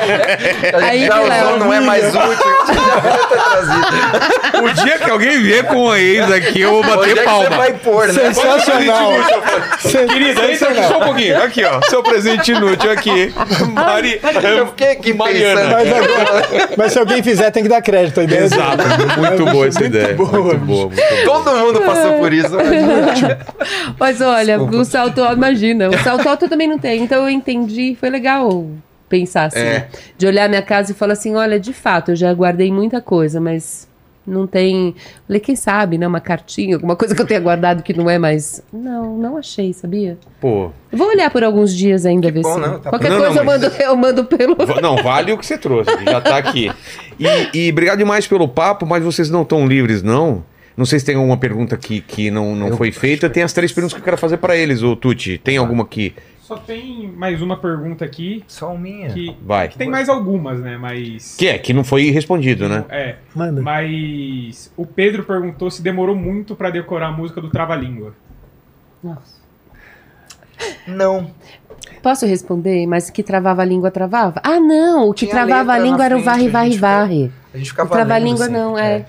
Aí 0.83 1.05
Já 1.07 1.15
usou, 1.15 1.27
Léo- 1.29 1.59
não 1.59 1.73
é 1.73 1.79
mais 1.79 2.03
útil. 2.09 2.21
Já 2.67 3.01
podia 3.01 3.27
ter 3.27 3.37
trazido. 3.37 4.63
O 4.65 4.73
dia 4.85 4.97
que 4.99 5.09
alguém 5.09 5.39
vier 5.41 5.63
com 5.65 5.89
a 5.91 5.99
ex 5.99 6.31
aqui, 6.31 6.61
eu 6.61 6.71
vou 6.71 6.79
Onde 6.79 6.89
bater 6.95 7.11
é 7.11 7.15
que 7.15 7.23
palma. 7.25 7.43
você 7.49 7.55
vai 7.55 7.73
pôr, 7.73 8.07
né? 8.07 8.13
Sensacional. 8.13 9.11
Querida, 9.81 10.51
entra 10.51 10.69
aqui 10.69 10.83
só 10.87 10.97
um 10.99 11.03
pouquinho. 11.05 11.43
Aqui, 11.43 11.63
ó. 11.65 11.79
Seu 11.89 12.03
presente 12.03 12.51
inútil 12.51 12.91
aqui. 12.91 13.33
Mari... 13.73 14.19
Eu 14.57 14.67
fiquei 14.67 14.91
aqui 14.91 15.13
Mariana. 15.13 15.61
Mas, 15.71 15.87
agora- 15.91 16.69
mas 16.77 16.91
se 16.91 16.99
alguém 16.99 17.23
fizer, 17.23 17.51
tem 17.51 17.63
que 17.63 17.69
dar 17.69 17.81
crédito. 17.81 18.19
A 18.19 18.23
ideia 18.23 18.41
é 18.41 18.43
Exato. 18.43 18.83
Muito 19.17 19.45
boa 19.51 19.67
essa 19.67 19.83
ideia. 19.83 20.13
boa, 20.15 20.31
muito 20.31 20.65
boa, 20.65 20.85
muito 20.87 21.01
boa. 21.25 21.43
Todo 21.43 21.55
mundo 21.57 21.81
passou 21.81 22.13
por 22.19 22.33
isso. 22.33 22.55
Mas 23.99 24.21
olha, 24.21 24.61
o 24.61 24.85
salto 24.85 25.23
alto, 25.23 25.35
imagina, 25.37 25.89
o 25.89 25.97
salto 26.03 26.27
alto 26.27 26.45
eu 26.45 26.49
também 26.49 26.67
não 26.67 26.77
tenho. 26.77 27.03
Então 27.03 27.23
eu 27.23 27.29
entendi, 27.29 27.95
foi 27.99 28.09
legal 28.09 28.67
pensar 29.09 29.45
assim. 29.45 29.59
É. 29.59 29.87
De 30.17 30.27
olhar 30.27 30.49
minha 30.49 30.61
casa 30.61 30.91
e 30.91 30.95
falar 30.95 31.13
assim: 31.13 31.35
olha, 31.35 31.59
de 31.59 31.73
fato, 31.73 32.11
eu 32.11 32.15
já 32.15 32.33
guardei 32.33 32.71
muita 32.71 33.01
coisa, 33.01 33.39
mas 33.39 33.87
não 34.27 34.45
tem. 34.45 34.93
Falei, 35.25 35.39
quem 35.39 35.55
sabe, 35.55 35.97
né? 35.97 36.05
Uma 36.05 36.19
cartinha, 36.19 36.75
alguma 36.75 36.95
coisa 36.95 37.15
que 37.15 37.21
eu 37.21 37.25
tenha 37.25 37.39
guardado 37.39 37.81
que 37.81 37.93
não 37.93 38.09
é 38.09 38.19
mais. 38.19 38.61
Não, 38.73 39.17
não 39.17 39.37
achei, 39.37 39.71
sabia? 39.71 40.17
Pô. 40.41 40.69
Vou 40.91 41.07
olhar 41.07 41.31
por 41.31 41.43
alguns 41.43 41.73
dias 41.73 42.05
ainda, 42.05 42.29
ver 42.29 42.41
bom, 42.41 42.53
se. 42.53 42.59
não, 42.59 42.79
tá 42.79 42.89
Qualquer. 42.89 43.09
Não, 43.09 43.17
coisa 43.17 43.33
não, 43.33 43.41
eu, 43.41 43.45
mando, 43.45 43.65
eu 43.65 43.95
mando 43.95 44.25
pelo. 44.25 44.57
Não, 44.81 44.97
vale 45.01 45.31
o 45.31 45.37
que 45.37 45.45
você 45.45 45.57
trouxe, 45.57 45.91
já 46.03 46.19
tá 46.19 46.37
aqui. 46.37 46.71
E, 47.19 47.65
e 47.65 47.71
obrigado 47.71 47.97
demais 47.97 48.27
pelo 48.27 48.47
papo, 48.47 48.85
mas 48.85 49.03
vocês 49.03 49.31
não 49.31 49.41
estão 49.41 49.65
livres, 49.65 50.03
não? 50.03 50.43
Não 50.77 50.85
sei 50.85 50.99
se 50.99 51.05
tem 51.05 51.15
alguma 51.15 51.35
pergunta 51.35 51.73
aqui 51.73 51.99
que 51.99 52.29
não, 52.29 52.55
não 52.55 52.77
foi 52.77 52.91
feita. 52.91 53.27
Tem 53.27 53.41
as 53.41 53.51
três 53.51 53.71
perguntas 53.71 53.95
que 53.95 53.99
eu 53.99 54.03
quero 54.03 54.17
fazer 54.19 54.37
pra 54.37 54.55
eles, 54.55 54.83
ô 54.83 54.95
Tuti. 54.95 55.39
Tem 55.43 55.57
alguma 55.57 55.83
aqui? 55.83 56.13
Só 56.47 56.55
tem 56.55 57.11
mais 57.11 57.41
uma 57.41 57.57
pergunta 57.57 58.05
aqui. 58.05 58.41
Só 58.47 58.73
o 58.73 58.79
minha. 58.79 59.09
Que, 59.09 59.35
Vai. 59.41 59.67
que 59.67 59.77
tem 59.77 59.89
mais 59.89 60.07
algumas, 60.07 60.61
né? 60.61 60.77
Mas. 60.77 61.35
Que 61.35 61.47
é, 61.49 61.57
que 61.57 61.73
não 61.73 61.83
foi 61.83 62.09
respondido, 62.09 62.69
né? 62.69 62.85
É. 62.87 63.15
Manda. 63.35 63.61
Mas 63.61 64.71
o 64.77 64.85
Pedro 64.85 65.23
perguntou 65.23 65.69
se 65.69 65.81
demorou 65.81 66.15
muito 66.15 66.55
pra 66.55 66.69
decorar 66.69 67.07
a 67.07 67.11
música 67.11 67.41
do 67.41 67.49
Trava-Língua. 67.49 68.15
Nossa. 69.03 69.41
Não. 70.87 71.31
Posso 72.01 72.25
responder? 72.25 72.87
Mas 72.87 73.09
o 73.09 73.13
que 73.13 73.23
travava 73.23 73.61
a 73.61 73.65
língua 73.65 73.91
travava? 73.91 74.39
Ah, 74.41 74.57
não! 74.59 75.09
O 75.09 75.13
que 75.13 75.25
Tinha 75.25 75.31
travava 75.31 75.73
a 75.73 75.77
língua 75.77 76.05
era 76.05 76.17
o 76.17 76.21
varre, 76.23 76.47
a 76.47 76.51
varre, 76.51 76.65
gente 76.71 76.75
ficava- 76.77 76.97
varre. 76.99 77.31
A 77.53 77.57
gente 77.57 77.67
O 77.67 77.69
ficava 77.71 77.89
trava-língua 77.89 78.45
lendo 78.45 78.53
não, 78.57 78.75
sempre, 78.77 78.87
é. 78.89 79.05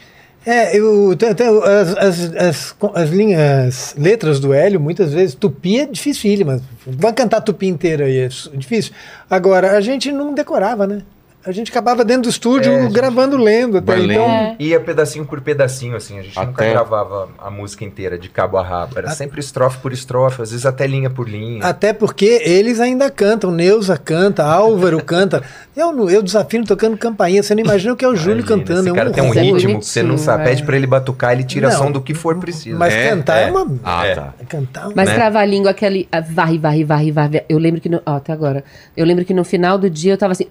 É, 0.50 0.76
eu, 0.78 1.14
tem- 1.16 1.34
tem 1.34 1.46
as, 1.46 1.96
as, 1.96 2.34
as, 2.34 2.76
as 2.94 3.10
linhas, 3.10 3.94
letras 3.98 4.40
do 4.40 4.54
Hélio, 4.54 4.80
muitas 4.80 5.12
vezes, 5.12 5.34
tupi 5.34 5.80
é 5.80 5.86
dificílima. 5.86 6.60
Vai 6.86 7.12
cantar 7.12 7.40
tupi 7.42 7.66
inteira 7.66 8.06
aí, 8.06 8.18
é 8.18 8.28
difícil. 8.54 8.92
Agora, 9.28 9.76
a 9.76 9.80
gente 9.82 10.10
não 10.10 10.32
decorava, 10.32 10.86
né? 10.86 11.02
a 11.46 11.52
gente 11.52 11.70
acabava 11.70 12.04
dentro 12.04 12.24
do 12.24 12.28
estúdio 12.28 12.70
É, 12.70 12.76
a 12.76 12.82
gente- 12.82 12.92
gravando 12.92 13.34
lendo. 13.38 13.78
Até. 13.78 13.98
Então, 14.00 14.22
É. 14.24 14.56
Ia 14.58 14.80
pedacinho 14.80 15.24
por 15.24 15.40
pedacinho, 15.40 15.96
assim, 15.96 16.18
a 16.18 16.22
gente 16.22 16.36
nunca 16.38 16.50
Até- 16.62 16.72
gravava 16.72 17.30
a 17.38 17.50
música 17.50 17.84
inteira, 17.86 18.18
de 18.18 18.28
cabo 18.28 18.58
a 18.58 18.62
rabo. 18.62 18.98
Era 18.98 19.10
sempre 19.12 19.40
estrofe 19.40 19.78
por 19.78 19.90
estrofe, 19.90 20.42
às 20.42 20.50
vezes 20.50 20.66
até 20.66 20.86
linha 20.86 21.08
por 21.08 21.26
linha. 21.26 21.64
Até 21.64 21.94
porque 21.94 22.42
eles 22.44 22.80
ainda 22.80 23.10
cantam, 23.10 23.50
Neuza 23.50 23.96
canta, 23.96 24.44
Álvaro 24.44 25.02
canta. 25.02 25.42
Eu, 25.78 25.92
não- 25.92 26.10
eu 26.10 26.22
desafino 26.22 26.64
tocando 26.66 26.96
campainha, 26.96 27.40
você 27.42 27.54
não 27.54 27.62
imagina 27.62 27.92
o 27.92 27.96
que 27.96 28.04
é 28.04 28.08
o 28.08 28.16
Júlio 28.16 28.40
Imagina, 28.40 28.58
cantando. 28.58 28.80
Esse 28.80 28.88
é 28.88 28.92
um 28.92 28.96
cara 28.96 29.10
tem 29.10 29.22
um 29.22 29.30
ritmo 29.30 29.78
que 29.78 29.86
você 29.86 30.02
não 30.02 30.18
sabe. 30.18 30.42
é. 30.42 30.46
Pede 30.46 30.64
pra 30.64 30.76
ele 30.76 30.86
batucar, 30.88 31.32
ele 31.32 31.44
tira 31.44 31.68
Não, 31.70 31.78
som 31.78 31.92
do 31.92 32.00
que 32.00 32.14
for 32.14 32.36
preciso. 32.38 32.76
Mas 32.76 32.92
É, 32.92 33.10
cantar 33.10 33.38
é, 33.38 33.44
é. 33.48 33.50
uma. 33.52 33.78
Ah, 33.84 34.06
É. 34.06 34.14
tá. 34.16 34.34
Cantar 34.48 34.88
Mas 34.94 35.08
né? 35.08 35.14
trava-língua, 35.14 35.70
aquele. 35.70 36.08
ah, 36.10 36.20
Varre, 36.20 36.58
varre, 36.58 36.84
varre, 36.84 37.12
varre. 37.12 37.44
Eu 37.48 37.58
lembro 37.58 37.80
que. 37.80 37.88
No, 37.88 38.02
ó, 38.04 38.16
até 38.16 38.32
agora. 38.32 38.64
Eu 38.96 39.06
lembro 39.06 39.24
que 39.24 39.32
no 39.32 39.44
final 39.44 39.78
do 39.78 39.88
dia 39.88 40.14
eu 40.14 40.18
tava 40.18 40.32
assim. 40.32 40.46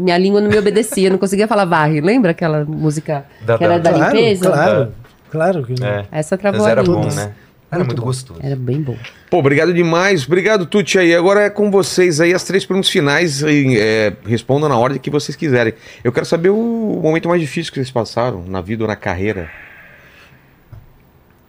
Minha 0.00 0.18
língua 0.18 0.40
não 0.40 0.48
me 0.48 0.58
obedecia, 0.58 1.08
eu 1.08 1.12
não 1.12 1.18
conseguia 1.18 1.46
falar 1.46 1.64
varre. 1.64 2.00
Lembra 2.00 2.30
aquela 2.30 2.64
música 2.64 3.24
Da- 3.42 3.58
que 3.58 3.64
era 3.64 3.78
da- 3.78 3.90
da 3.90 3.96
Claro, 3.98 4.16
limpeza? 4.16 4.50
claro, 4.50 4.88
claro 5.30 5.62
que 5.64 5.74
É. 5.84 6.04
Essa 6.10 6.38
travou 6.38 6.60
Mas 6.60 6.68
a 6.68 6.70
era 6.70 6.82
língua. 6.82 7.00
bom, 7.02 7.14
né? 7.14 7.32
Era 7.72 7.84
muito, 7.84 7.96
bom. 8.00 8.06
gostoso. 8.06 8.38
Era 8.42 8.54
bem 8.54 8.82
bom. 8.82 8.96
Pô, 9.30 9.38
obrigado 9.38 9.72
demais. 9.72 10.26
Obrigado, 10.26 10.66
Tuti 10.66 10.98
aí. 10.98 11.14
Agora 11.14 11.40
é 11.44 11.48
com 11.50 11.70
vocês 11.70 12.20
aí 12.20 12.34
as 12.34 12.44
três 12.44 12.66
perguntas 12.66 12.90
finais. 12.90 13.40
E, 13.42 13.78
é, 13.78 14.12
respondam 14.26 14.68
na 14.68 14.76
ordem 14.78 15.00
que 15.00 15.08
vocês 15.10 15.34
quiserem. 15.34 15.72
Eu 16.04 16.12
quero 16.12 16.26
saber 16.26 16.50
o 16.50 17.00
momento 17.02 17.28
mais 17.30 17.40
difícil 17.40 17.72
que 17.72 17.78
vocês 17.78 17.90
passaram 17.90 18.44
na 18.46 18.60
vida 18.60 18.84
ou 18.84 18.88
na 18.88 18.94
carreira. 18.96 19.50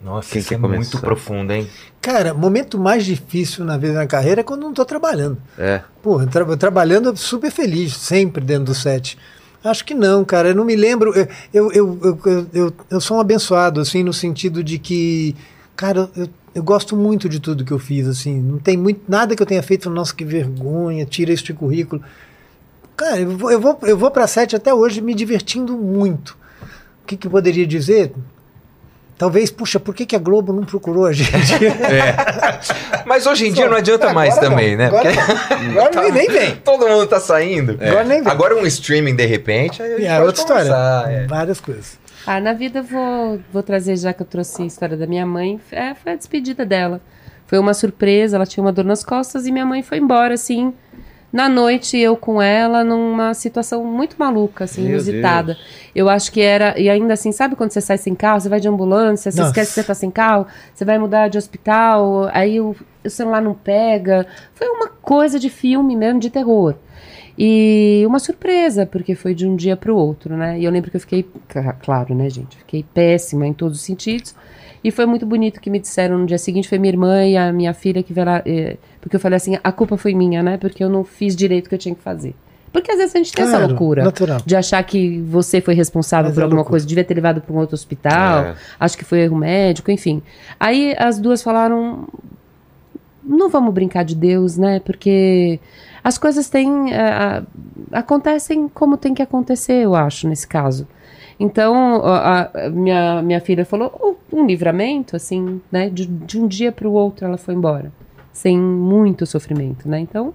Nossa, 0.01 0.31
Quem 0.31 0.41
isso 0.41 0.53
é 0.53 0.57
começar? 0.57 0.77
muito 0.77 0.99
profundo, 0.99 1.53
hein? 1.53 1.67
Cara, 2.01 2.33
momento 2.33 2.77
mais 2.77 3.05
difícil 3.05 3.63
na 3.63 3.77
vida 3.77 3.93
da 3.93 4.05
carreira 4.05 4.41
é 4.41 4.43
quando 4.43 4.61
não 4.61 4.73
tô 4.73 4.83
trabalhando. 4.83 5.37
É. 5.57 5.81
Pô, 6.01 6.21
eu 6.21 6.27
tra- 6.27 6.57
trabalhando 6.57 7.15
super 7.15 7.49
feliz, 7.49 7.95
sempre 7.95 8.43
dentro 8.43 8.65
do 8.65 8.73
set. 8.75 9.17
Acho 9.63 9.85
que 9.85 9.93
não, 9.93 10.25
cara. 10.25 10.49
Eu 10.49 10.55
não 10.55 10.65
me 10.65 10.75
lembro. 10.75 11.13
Eu, 11.53 11.71
eu, 11.71 11.99
eu, 12.03 12.49
eu- 12.53 12.73
eu 12.91 12.99
sou 13.01 13.15
um 13.15 13.19
abençoado, 13.21 13.79
assim, 13.79 14.03
no 14.03 14.11
sentido 14.11 14.61
de 14.61 14.77
que, 14.77 15.37
cara, 15.75 16.09
eu, 16.15 16.29
eu 16.55 16.63
gosto 16.63 16.95
muito 16.95 17.27
de 17.27 17.39
tudo 17.39 17.65
que 17.65 17.71
eu 17.71 17.79
fiz, 17.79 18.07
assim. 18.07 18.39
Não 18.39 18.59
tem 18.59 18.77
muito, 18.77 19.01
nada 19.07 19.35
que 19.35 19.41
eu 19.41 19.47
tenha 19.47 19.63
feito, 19.63 19.89
nossa, 19.89 20.13
que 20.13 20.23
vergonha, 20.23 21.05
tira 21.05 21.31
este 21.31 21.53
currículo. 21.53 22.03
Cara, 22.95 23.19
eu 23.19 23.37
vou, 23.37 23.51
eu 23.51 23.59
vou, 23.59 23.79
eu 23.83 23.97
vou 23.97 24.11
pra 24.11 24.27
set 24.27 24.55
até 24.55 24.73
hoje 24.73 25.01
me 25.01 25.13
divertindo 25.13 25.75
muito. 25.75 26.37
O 27.03 27.05
que, 27.05 27.17
que 27.17 27.27
poderia 27.27 27.65
dizer? 27.65 28.13
Talvez, 29.17 29.51
puxa, 29.51 29.79
por 29.79 29.93
que, 29.95 30.05
que 30.05 30.15
a 30.15 30.19
Globo 30.19 30.51
não 30.51 30.63
procurou 30.63 31.05
a 31.05 31.13
gente? 31.13 31.53
Mas 33.05 33.25
hoje 33.25 33.47
em 33.47 33.53
dia 33.53 33.67
não 33.69 33.77
adianta 33.77 34.05
Agora 34.09 34.15
mais 34.15 34.35
não, 34.35 34.41
também, 34.43 34.75
né? 34.75 34.87
agora. 34.87 35.09
Agora 35.89 36.11
nem 36.11 36.27
vem. 36.27 36.55
todo 36.57 36.87
mundo 36.87 37.07
tá 37.07 37.19
saindo. 37.19 37.77
Agora 37.81 38.03
nem 38.03 38.21
vem. 38.21 38.31
Agora 38.31 38.55
um 38.55 38.65
streaming 38.65 39.15
de 39.15 39.25
repente, 39.25 39.81
aí 39.81 39.93
a 39.93 39.97
gente 39.97 40.05
É 40.07 40.15
pode 40.15 40.25
outra 40.27 40.41
história. 40.41 41.09
é. 41.11 41.27
Várias 41.27 41.59
coisas. 41.61 41.97
Ah, 42.25 42.39
na 42.39 42.53
vida 42.53 42.79
eu 42.79 42.83
vou, 42.83 43.39
vou 43.51 43.61
trazer, 43.63 43.97
já 43.97 44.13
que 44.13 44.21
eu 44.21 44.25
trouxe 44.25 44.63
a 44.63 44.65
história 44.65 44.95
da 44.97 45.05
minha 45.05 45.25
mãe, 45.25 45.59
é, 45.71 45.93
foi 45.93 46.13
a 46.13 46.15
despedida 46.15 46.65
dela. 46.65 47.01
Foi 47.45 47.59
uma 47.59 47.73
surpresa, 47.73 48.37
ela 48.37 48.45
tinha 48.45 48.63
uma 48.63 48.71
dor 48.71 48.85
nas 48.85 49.03
costas 49.03 49.45
e 49.45 49.51
minha 49.51 49.65
mãe 49.65 49.83
foi 49.83 49.97
embora, 49.99 50.33
assim, 50.33 50.73
na 51.33 51.49
noite, 51.49 51.97
eu 51.97 52.15
com 52.15 52.39
ela, 52.39 52.83
numa 52.83 53.33
situação 53.33 53.83
muito 53.83 54.15
maluca, 54.19 54.65
assim, 54.65 54.83
Meu 54.83 54.91
inusitada. 54.91 55.57
Eu 55.95 56.07
acho 56.07 56.31
que 56.31 56.39
era, 56.39 56.79
e 56.79 56.87
ainda 56.87 57.15
assim, 57.15 57.31
sabe 57.31 57.55
quando 57.55 57.71
você 57.71 57.81
sai 57.81 57.97
sem 57.97 58.13
carro, 58.13 58.39
você 58.39 58.47
vai 58.47 58.59
de 58.59 58.67
ambulância, 58.67 59.31
você 59.31 59.39
Nossa. 59.39 59.49
esquece 59.49 59.69
que 59.69 59.73
você 59.81 59.83
tá 59.83 59.95
sem 59.95 60.11
carro, 60.11 60.45
você 60.71 60.85
vai 60.85 60.99
mudar 60.99 61.29
de 61.29 61.39
hospital, 61.39 62.29
aí 62.31 62.61
o, 62.61 62.75
o 63.03 63.09
celular 63.09 63.41
não 63.41 63.55
pega. 63.55 64.27
Foi 64.53 64.67
uma 64.67 64.87
coisa 64.87 65.39
de 65.39 65.49
filme 65.49 65.95
mesmo, 65.95 66.19
de 66.19 66.29
terror. 66.29 66.75
E 67.35 68.03
uma 68.05 68.19
surpresa, 68.19 68.85
porque 68.85 69.15
foi 69.15 69.33
de 69.33 69.47
um 69.47 69.55
dia 69.55 69.75
para 69.75 69.91
o 69.91 69.95
outro, 69.95 70.37
né? 70.37 70.59
E 70.59 70.65
eu 70.65 70.71
lembro 70.71 70.91
que 70.91 70.97
eu 70.97 71.01
fiquei, 71.01 71.25
claro, 71.81 72.13
né, 72.13 72.29
gente? 72.29 72.57
Fiquei 72.57 72.85
péssima 72.93 73.47
em 73.47 73.53
todos 73.53 73.79
os 73.79 73.83
sentidos. 73.83 74.35
E 74.83 74.91
foi 74.91 75.05
muito 75.05 75.25
bonito 75.25 75.61
que 75.61 75.69
me 75.69 75.79
disseram 75.79 76.17
no 76.17 76.25
dia 76.25 76.37
seguinte, 76.37 76.67
foi 76.67 76.77
minha 76.77 76.91
irmã 76.91 77.23
e 77.25 77.37
a 77.37 77.53
minha 77.53 77.73
filha 77.73 78.03
que 78.03 78.11
veio 78.11 78.25
lá, 78.27 78.41
eh, 78.45 78.75
porque 78.99 79.15
eu 79.15 79.19
falei 79.19 79.37
assim, 79.37 79.57
a 79.63 79.71
culpa 79.71 79.95
foi 79.97 80.13
minha, 80.13 80.43
né? 80.43 80.57
Porque 80.57 80.83
eu 80.83 80.89
não 80.89 81.03
fiz 81.03 81.35
direito 81.35 81.67
o 81.67 81.69
que 81.69 81.75
eu 81.75 81.79
tinha 81.79 81.95
que 81.95 82.01
fazer. 82.01 82.35
Porque 82.71 82.91
às 82.91 82.97
vezes 82.97 83.15
a 83.15 83.17
gente 83.19 83.31
tem 83.31 83.43
essa 83.43 83.51
Claro, 83.57 83.67
loucura 83.69 84.03
natural. 84.03 84.41
de 84.45 84.55
achar 84.55 84.83
que 84.83 85.21
você 85.21 85.61
foi 85.61 85.73
responsável 85.75 86.25
Mas 86.29 86.33
por 86.35 86.41
é 86.41 86.43
alguma 86.43 86.57
loucura. 86.61 86.71
coisa, 86.73 86.85
devia 86.87 87.03
ter 87.03 87.13
levado 87.13 87.39
para 87.39 87.53
um 87.53 87.57
outro 87.59 87.75
hospital, 87.75 88.45
É. 88.45 88.55
acho 88.79 88.97
que 88.97 89.05
foi 89.05 89.19
erro 89.19 89.37
médico, 89.37 89.91
enfim. 89.91 90.21
Aí 90.59 90.95
as 90.97 91.19
duas 91.19 91.41
falaram, 91.43 92.07
não 93.23 93.47
vamos 93.49 93.73
brincar 93.73 94.03
de 94.03 94.15
Deus, 94.15 94.57
né? 94.57 94.79
Porque 94.79 95.59
as 96.03 96.17
coisas 96.17 96.49
têm. 96.49 96.91
eh, 96.91 96.99
a- 96.99 97.43
acontecem 97.91 98.67
como 98.67 98.97
tem 98.97 99.13
que 99.13 99.21
acontecer, 99.21 99.83
eu 99.83 99.95
acho, 99.95 100.27
nesse 100.27 100.47
caso. 100.47 100.87
Então, 101.39 102.01
a, 102.05 102.49
a 102.65 102.69
minha, 102.69 103.21
minha 103.21 103.41
filha 103.41 103.65
falou 103.65 103.91
"Oh, 104.31 104.35
um 104.35 104.45
livramento, 104.45 105.15
assim, 105.15 105.61
né? 105.71 105.89
De, 105.89 106.05
de 106.05 106.39
um 106.39 106.47
dia 106.47 106.71
para 106.71 106.87
o 106.87 106.91
outro 106.93 107.25
ela 107.25 107.37
foi 107.37 107.53
embora. 107.53 107.91
Sem 108.31 108.57
muito 108.57 109.25
sofrimento, 109.25 109.87
né? 109.87 109.99
Então, 109.99 110.33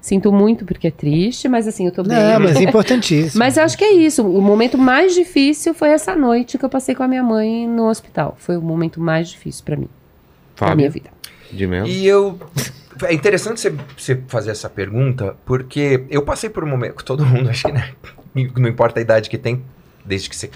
sinto 0.00 0.32
muito 0.32 0.64
porque 0.64 0.88
é 0.88 0.90
triste, 0.90 1.48
mas 1.48 1.66
assim, 1.68 1.86
eu 1.86 1.92
tô 1.92 2.02
bem. 2.02 2.16
Não, 2.16 2.40
mas 2.40 2.56
é 2.56 2.62
importantíssimo. 2.64 3.38
Mas 3.38 3.56
eu 3.56 3.62
acho 3.64 3.76
que 3.78 3.84
é 3.84 3.92
isso. 3.92 4.26
O 4.26 4.40
momento 4.42 4.76
mais 4.76 5.14
difícil 5.14 5.72
foi 5.74 5.90
essa 5.90 6.14
noite 6.14 6.58
que 6.58 6.64
eu 6.64 6.68
passei 6.68 6.94
com 6.94 7.02
a 7.02 7.08
minha 7.08 7.22
mãe 7.22 7.66
no 7.66 7.88
hospital. 7.88 8.34
Foi 8.38 8.56
o 8.56 8.62
momento 8.62 9.00
mais 9.00 9.28
difícil 9.30 9.64
pra 9.64 9.76
mim, 9.76 9.88
pra 10.56 10.74
minha 10.74 10.88
Fábio, 10.90 10.92
vida. 10.92 11.10
de 11.52 11.66
mesmo. 11.66 11.86
E 11.88 12.06
eu. 12.06 12.38
É 13.04 13.14
interessante 13.14 13.60
você, 13.60 13.72
você 13.96 14.20
fazer 14.26 14.50
essa 14.50 14.68
pergunta, 14.68 15.36
porque 15.46 16.02
eu 16.10 16.22
passei 16.22 16.50
por 16.50 16.64
um 16.64 16.68
momento. 16.68 17.04
Todo 17.04 17.24
mundo, 17.24 17.48
acho 17.50 17.64
que, 17.64 17.72
né? 17.72 17.92
Não 18.56 18.68
importa 18.68 18.98
a 18.98 19.02
idade 19.02 19.30
que 19.30 19.38
tem, 19.38 19.62
desde 20.08 20.28
que 20.30 20.36
você 20.36 20.50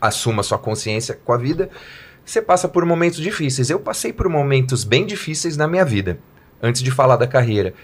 assuma 0.00 0.42
sua 0.42 0.58
consciência 0.58 1.18
com 1.24 1.32
a 1.32 1.36
vida, 1.36 1.68
você 2.24 2.40
passa 2.40 2.66
por 2.68 2.84
momentos 2.84 3.18
difíceis. 3.18 3.70
Eu 3.70 3.78
passei 3.78 4.12
por 4.12 4.28
momentos 4.28 4.82
bem 4.82 5.04
difíceis 5.06 5.56
na 5.56 5.68
minha 5.68 5.84
vida, 5.84 6.18
antes 6.62 6.82
de 6.82 6.90
falar 6.90 7.16
da 7.16 7.26
carreira. 7.26 7.74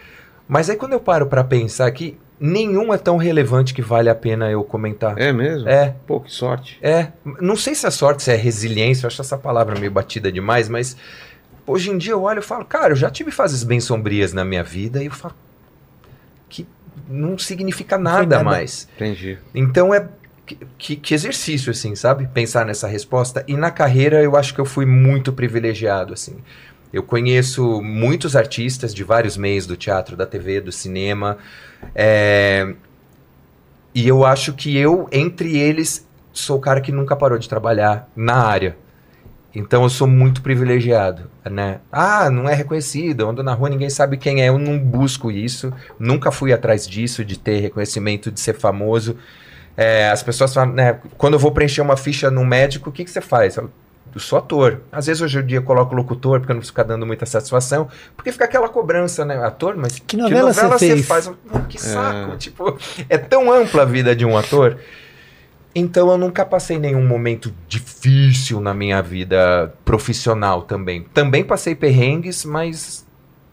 Mas 0.48 0.70
aí 0.70 0.76
quando 0.76 0.92
eu 0.92 1.00
paro 1.00 1.26
pra 1.26 1.44
pensar 1.44 1.90
que 1.90 2.18
nenhum 2.38 2.92
é 2.92 2.98
tão 2.98 3.16
relevante 3.16 3.74
que 3.74 3.82
vale 3.82 4.08
a 4.08 4.14
pena 4.14 4.50
eu 4.50 4.62
comentar. 4.62 5.18
É 5.18 5.32
mesmo? 5.32 5.68
É, 5.68 5.94
Pô, 6.06 6.20
que 6.20 6.32
sorte. 6.32 6.78
é, 6.82 7.08
não 7.40 7.56
sei 7.56 7.74
se 7.74 7.86
é 7.86 7.90
sorte, 7.90 8.22
se 8.22 8.30
é 8.30 8.36
resiliência, 8.36 9.04
eu 9.04 9.08
acho 9.08 9.20
essa 9.20 9.36
palavra 9.38 9.78
meio 9.78 9.90
batida 9.90 10.30
demais, 10.30 10.68
mas 10.68 10.96
hoje 11.66 11.90
em 11.90 11.98
dia 11.98 12.12
eu 12.12 12.22
olho 12.22 12.38
e 12.38 12.42
falo, 12.42 12.64
cara, 12.64 12.92
eu 12.92 12.96
já 12.96 13.10
tive 13.10 13.30
fases 13.30 13.62
bem 13.64 13.80
sombrias 13.80 14.32
na 14.32 14.44
minha 14.44 14.62
vida 14.62 15.02
e 15.02 15.06
eu 15.06 15.12
falo 15.12 15.34
que 16.48 16.66
não 17.08 17.36
significa 17.36 17.98
nada, 17.98 18.36
nada. 18.36 18.44
mais. 18.44 18.88
Entendi. 18.96 19.38
Então 19.54 19.92
é 19.92 20.06
que, 20.78 20.96
que- 20.96 21.14
exercício, 21.14 21.70
assim, 21.70 21.94
sabe? 21.94 22.26
Pensar 22.28 22.64
nessa 22.66 22.86
resposta. 22.88 23.44
E 23.48 23.56
na 23.56 23.70
carreira 23.70 24.22
eu 24.22 24.36
acho 24.36 24.54
que 24.54 24.60
eu 24.60 24.64
fui 24.64 24.86
muito 24.86 25.32
privilegiado, 25.32 26.12
assim. 26.12 26.36
Eu 26.92 27.02
conheço 27.02 27.82
muitos 27.82 28.36
artistas 28.36 28.94
de 28.94 29.04
vários 29.04 29.36
meios 29.36 29.66
do 29.66 29.76
teatro, 29.76 30.16
da 30.16 30.24
TV, 30.26 30.60
do 30.60 30.72
cinema. 30.72 31.36
é, 31.94 32.74
E 33.94 34.06
eu 34.06 34.24
acho 34.24 34.52
que 34.52 34.76
eu, 34.76 35.08
entre 35.10 35.56
eles, 35.56 36.06
sou 36.32 36.58
o 36.58 36.60
cara 36.60 36.80
que 36.80 36.92
nunca 36.92 37.16
parou 37.16 37.38
de 37.38 37.48
trabalhar 37.48 38.08
na 38.14 38.34
área. 38.36 38.76
Então 39.54 39.84
eu 39.84 39.90
sou 39.90 40.06
muito 40.08 40.42
privilegiado, 40.42 41.30
né? 41.50 41.80
Ah, 41.92 42.30
não 42.30 42.48
é 42.48 42.54
reconhecido, 42.54 43.28
ando 43.28 43.42
na 43.42 43.54
rua, 43.54 43.70
ninguém 43.70 43.90
sabe 43.90 44.16
quem 44.18 44.42
é, 44.42 44.48
eu 44.48 44.58
não 44.58 44.78
busco 44.78 45.30
isso, 45.30 45.72
nunca 45.98 46.30
fui 46.32 46.52
atrás 46.52 46.86
disso, 46.86 47.24
de 47.24 47.38
ter 47.38 47.60
reconhecimento, 47.60 48.30
de 48.32 48.40
ser 48.40 48.54
famoso. 48.54 49.16
É, 49.76 50.08
as 50.08 50.22
pessoas 50.22 50.54
falam, 50.54 50.74
né? 50.74 50.98
Quando 51.18 51.34
eu 51.34 51.38
vou 51.38 51.52
preencher 51.52 51.80
uma 51.82 51.96
ficha 51.96 52.30
no 52.30 52.44
médico, 52.44 52.90
o 52.90 52.92
que, 52.92 53.04
que 53.04 53.10
você 53.10 53.20
faz? 53.20 53.56
Eu, 53.56 53.70
eu 54.14 54.20
sou 54.20 54.38
ator. 54.38 54.80
Às 54.90 55.06
vezes 55.06 55.20
hoje 55.20 55.38
em 55.38 55.44
dia 55.44 55.58
eu 55.58 55.62
coloco 55.62 55.94
locutor, 55.94 56.40
porque 56.40 56.50
eu 56.52 56.54
não 56.54 56.60
preciso 56.60 56.72
ficar 56.72 56.84
dando 56.84 57.04
muita 57.04 57.26
satisfação, 57.26 57.88
porque 58.16 58.32
fica 58.32 58.46
aquela 58.46 58.68
cobrança, 58.68 59.24
né? 59.24 59.36
Ator, 59.44 59.76
mas 59.76 59.98
Que 59.98 60.16
novela 60.16 60.52
você 60.52 60.66
você 60.66 60.88
fez? 60.94 61.06
faz? 61.06 61.30
Que 61.68 61.80
saco! 61.80 62.36
Tipo, 62.38 62.78
é 63.08 63.18
tão 63.18 63.52
ampla 63.52 63.82
a 63.82 63.84
vida 63.86 64.16
de 64.16 64.24
um 64.24 64.36
ator. 64.36 64.78
Então 65.74 66.10
eu 66.10 66.16
nunca 66.16 66.42
passei 66.46 66.78
nenhum 66.78 67.06
momento 67.06 67.52
difícil 67.68 68.60
na 68.62 68.72
minha 68.72 69.02
vida 69.02 69.74
profissional 69.84 70.62
também. 70.62 71.02
Também 71.12 71.44
passei 71.44 71.74
perrengues, 71.74 72.46
mas 72.46 73.06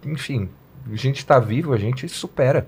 enfim, 0.05 0.47
a 0.89 0.95
gente 0.95 1.25
tá 1.25 1.37
vivo, 1.37 1.73
a 1.73 1.77
gente 1.77 2.07
supera, 2.07 2.65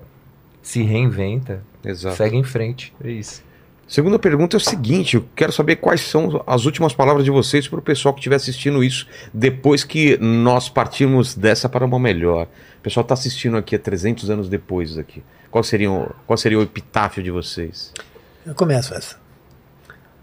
se 0.66 0.82
reinventa, 0.82 1.62
Exato. 1.84 2.16
segue 2.16 2.36
em 2.36 2.42
frente. 2.42 2.92
É 3.02 3.08
isso. 3.10 3.40
Segunda 3.86 4.18
pergunta 4.18 4.56
é 4.56 4.58
o 4.58 4.60
seguinte: 4.60 5.14
eu 5.14 5.24
quero 5.36 5.52
saber 5.52 5.76
quais 5.76 6.00
são 6.00 6.42
as 6.44 6.64
últimas 6.64 6.92
palavras 6.92 7.24
de 7.24 7.30
vocês 7.30 7.68
para 7.68 7.78
o 7.78 7.82
pessoal 7.82 8.12
que 8.12 8.18
estiver 8.18 8.34
assistindo 8.34 8.82
isso 8.82 9.06
depois 9.32 9.84
que 9.84 10.16
nós 10.18 10.68
partimos 10.68 11.36
dessa 11.36 11.68
para 11.68 11.84
uma 11.84 12.00
melhor. 12.00 12.48
O 12.80 12.82
pessoal 12.82 13.02
está 13.02 13.14
assistindo 13.14 13.56
aqui 13.56 13.76
há 13.76 13.78
300 13.78 14.28
anos 14.28 14.48
depois 14.48 14.98
aqui. 14.98 15.22
Qual 15.52 15.62
seria, 15.62 15.88
o- 15.90 16.12
qual 16.26 16.36
seria 16.36 16.58
o 16.58 16.62
epitáfio 16.62 17.22
de 17.22 17.30
vocês? 17.30 17.92
Eu 18.44 18.54
começo 18.56 18.92
essa. 18.92 19.16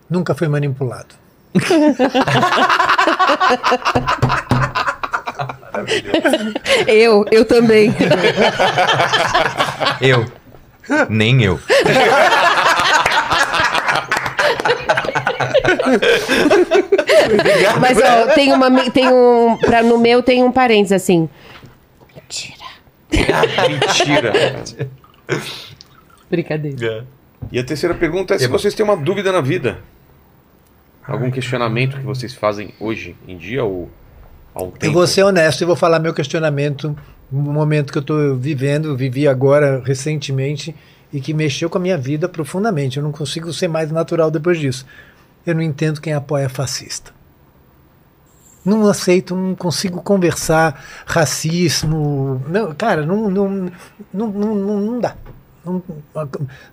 Nunca 0.10 0.36
foi 0.36 0.50
manipulado. 0.50 1.16
Eu, 6.88 7.26
eu 7.32 7.46
também. 7.46 7.94
Eu, 10.02 10.26
Nem 11.10 11.44
eu. 11.44 11.60
Mas 17.80 17.98
ó, 17.98 18.34
tem 18.34 18.52
uma. 18.52 18.92
Tem 18.92 19.08
um. 19.08 19.58
Pra, 19.58 19.82
no 19.84 19.98
meu 19.98 20.22
tem 20.22 20.44
um 20.44 20.52
parênteses 20.52 20.92
assim. 20.92 21.30
Mentira. 22.14 22.66
Brincadeira. 26.30 27.08
E 27.52 27.60
a 27.60 27.64
terceira 27.64 27.96
pergunta 27.96 28.36
é 28.36 28.40
se 28.40 28.48
vocês 28.48 28.74
têm 28.74 28.84
uma 28.84 28.98
dúvida 28.98 29.32
na 29.32 29.42
vida. 29.42 29.80
Algum 31.06 31.30
questionamento 31.30 31.98
que 31.98 32.04
vocês 32.04 32.34
fazem 32.34 32.74
hoje 32.80 33.16
em 33.28 33.38
dia 33.38 33.64
ou 33.64 33.90
um 34.62 34.72
tempo? 34.72 34.86
Eu 34.86 34.92
vou 34.94 35.08
ser 35.08 35.24
honesto 35.24 35.62
e 35.62 35.66
vou 35.66 35.76
falar 35.76 36.00
meu 36.00 36.14
questionamento, 36.14 36.96
um 37.32 37.40
momento 37.40 37.92
que 37.92 37.98
eu 37.98 38.02
estou 38.02 38.36
vivendo, 38.36 38.96
vivi 38.96 39.28
agora 39.28 39.82
recentemente 39.84 40.76
e 41.12 41.20
que 41.20 41.34
mexeu 41.34 41.70
com 41.70 41.78
a 41.78 41.82
minha 41.82 41.98
vida 41.98 42.30
profundamente. 42.30 42.98
Eu 42.98 43.04
não 43.04 43.12
consigo 43.12 43.52
ser 43.54 43.68
mais 43.68 43.92
natural 43.92 44.30
depois 44.30 44.60
disso. 44.60 44.86
Eu 45.46 45.56
não 45.56 45.62
entendo 45.62 46.00
quem 46.00 46.14
apoia 46.14 46.48
fascista. 46.50 47.12
Não 48.66 48.88
aceito, 48.88 49.36
não 49.36 49.56
consigo 49.56 50.02
conversar 50.02 50.82
racismo. 51.06 52.42
Não, 52.48 52.74
cara, 52.74 53.06
não, 53.06 53.30
não, 53.30 53.72
não, 54.14 54.32
não, 54.32 54.56
não, 54.56 55.00
dá. 55.00 55.16
Não- 55.66 55.84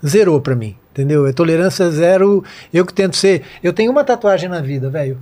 zerou 0.07 0.41
pra 0.41 0.55
mim, 0.55 0.77
entendeu? 0.93 1.27
É 1.27 1.33
tolerância 1.33 1.91
zero. 1.91 2.45
Eu 2.73 2.87
que 2.87 2.95
tento 2.95 3.17
ser. 3.17 3.43
Eu 3.63 3.73
tenho 3.73 3.91
uma 3.91 4.05
tatuagem 4.05 4.49
na 4.49 4.61
vida, 4.61 4.89
velho. 4.89 5.19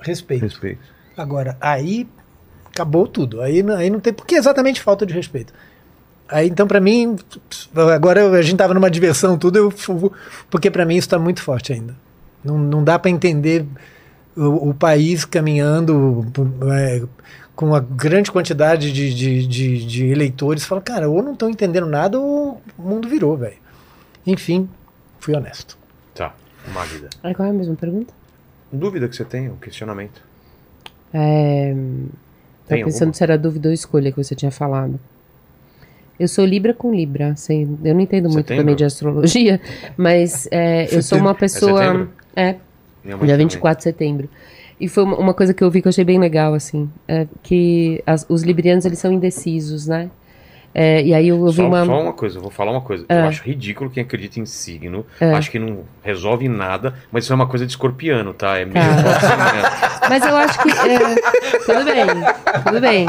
Respeito. 0.00 0.42
Respeito. 0.42 0.97
Agora, 1.18 1.56
aí 1.60 2.08
acabou 2.72 3.06
tudo. 3.06 3.40
Aí, 3.42 3.62
não- 3.62 3.76
aí 3.76 3.90
não 3.90 4.00
tem. 4.00 4.12
Porque 4.12 4.34
é 4.34 4.38
exatamente 4.38 4.80
falta 4.80 5.04
de 5.04 5.12
respeito. 5.12 5.52
Aí, 6.28 6.48
então, 6.48 6.66
pra 6.66 6.80
mim, 6.80 7.16
agora 7.94 8.30
a 8.38 8.42
gente 8.42 8.56
tava 8.58 8.74
numa 8.74 8.90
diversão, 8.90 9.38
tudo, 9.38 9.56
eu, 9.58 9.72
porque 10.50 10.70
pra 10.70 10.84
mim 10.84 10.96
isso 10.96 11.08
tá 11.08 11.18
muito 11.18 11.42
forte 11.42 11.72
ainda. 11.72 11.96
Não, 12.44 12.56
não 12.58 12.84
dá 12.84 12.98
pra 12.98 13.10
entender 13.10 13.64
o, 14.36 14.68
o 14.70 14.74
país 14.74 15.24
caminhando 15.24 16.26
é, 16.70 17.02
com 17.56 17.66
uma 17.66 17.80
grande 17.80 18.30
quantidade 18.30 18.92
de, 18.92 19.14
de, 19.14 19.46
de, 19.46 19.86
de 19.86 20.06
eleitores. 20.06 20.64
Fala, 20.64 20.82
cara, 20.82 21.08
ou 21.08 21.22
não 21.22 21.32
estão 21.32 21.48
entendendo 21.48 21.86
nada 21.86 22.20
ou 22.20 22.60
o 22.78 22.82
mundo 22.82 23.08
virou, 23.08 23.36
velho. 23.36 23.56
Enfim, 24.26 24.68
fui 25.18 25.34
honesto. 25.34 25.78
Tá, 26.14 26.34
uma 26.70 26.84
vida. 26.84 27.08
Ah, 27.22 27.32
Qual 27.34 27.48
é 27.48 27.50
a 27.50 27.54
mesma 27.54 27.74
pergunta? 27.74 28.12
Dúvida 28.70 29.08
que 29.08 29.16
você 29.16 29.24
tem, 29.24 29.48
um 29.48 29.56
questionamento. 29.56 30.20
É, 31.12 31.74
Tem 32.66 32.84
pensando 32.84 33.00
alguma? 33.08 33.14
se 33.14 33.22
era 33.22 33.38
dúvida 33.38 33.68
ou 33.68 33.74
escolha 33.74 34.10
que 34.12 34.16
você 34.22 34.34
tinha 34.34 34.50
falado. 34.50 34.98
Eu 36.18 36.26
sou 36.28 36.44
Libra 36.44 36.74
com 36.74 36.92
Libra. 36.92 37.34
Sei, 37.36 37.62
eu 37.84 37.94
não 37.94 38.00
entendo 38.00 38.24
muito 38.24 38.38
Setembro? 38.48 38.62
também 38.62 38.76
de 38.76 38.84
astrologia, 38.84 39.60
mas 39.96 40.48
é, 40.50 40.92
eu 40.94 41.02
sou 41.02 41.18
uma 41.18 41.34
pessoa. 41.34 41.80
setembro? 41.80 42.10
É, 42.34 42.56
mãe 43.04 43.18
dia 43.18 43.18
também. 43.34 43.36
24 43.46 43.78
de 43.78 43.84
setembro. 43.84 44.28
E 44.80 44.88
foi 44.88 45.02
uma, 45.04 45.16
uma 45.16 45.34
coisa 45.34 45.52
que 45.54 45.62
eu 45.62 45.70
vi 45.70 45.80
que 45.80 45.88
eu 45.88 45.90
achei 45.90 46.04
bem 46.04 46.18
legal, 46.18 46.54
assim. 46.54 46.88
é 47.06 47.26
que 47.42 48.02
as- 48.06 48.26
os 48.28 48.42
librianos, 48.42 48.84
eles 48.84 48.98
são 48.98 49.12
indecisos, 49.12 49.86
né? 49.86 50.10
É, 50.74 51.02
e 51.02 51.12
aí 51.14 51.28
eu 51.28 51.40
ouvi 51.40 51.56
Só, 51.56 51.66
uma... 51.66 51.84
só 51.84 52.00
uma 52.00 52.12
coisa, 52.12 52.38
eu 52.38 52.42
vou 52.42 52.50
falar 52.50 52.70
uma 52.72 52.80
coisa. 52.80 53.04
É. 53.08 53.20
Eu 53.20 53.24
acho 53.24 53.42
ridículo 53.42 53.90
quem 53.90 54.02
acredita 54.02 54.38
em 54.38 54.46
signo. 54.46 55.04
É. 55.20 55.32
Acho 55.32 55.50
que 55.50 55.58
não 55.58 55.80
resolve 56.02 56.48
nada, 56.48 56.94
mas 57.10 57.24
isso 57.24 57.32
é 57.32 57.36
uma 57.36 57.46
coisa 57.46 57.64
de 57.66 57.72
escorpiano, 57.72 58.32
tá? 58.34 58.58
É 58.58 58.64
meio 58.64 58.74
Tá. 58.74 59.20
ser 59.20 59.36
mesmo. 59.36 59.98
Mas 60.08 60.24
eu 60.24 60.34
acho 60.36 60.58
que... 60.62 60.70
é, 60.70 60.98
tudo 61.66 61.84
bem, 61.84 62.06
tudo 62.64 62.80
bem. 62.80 63.06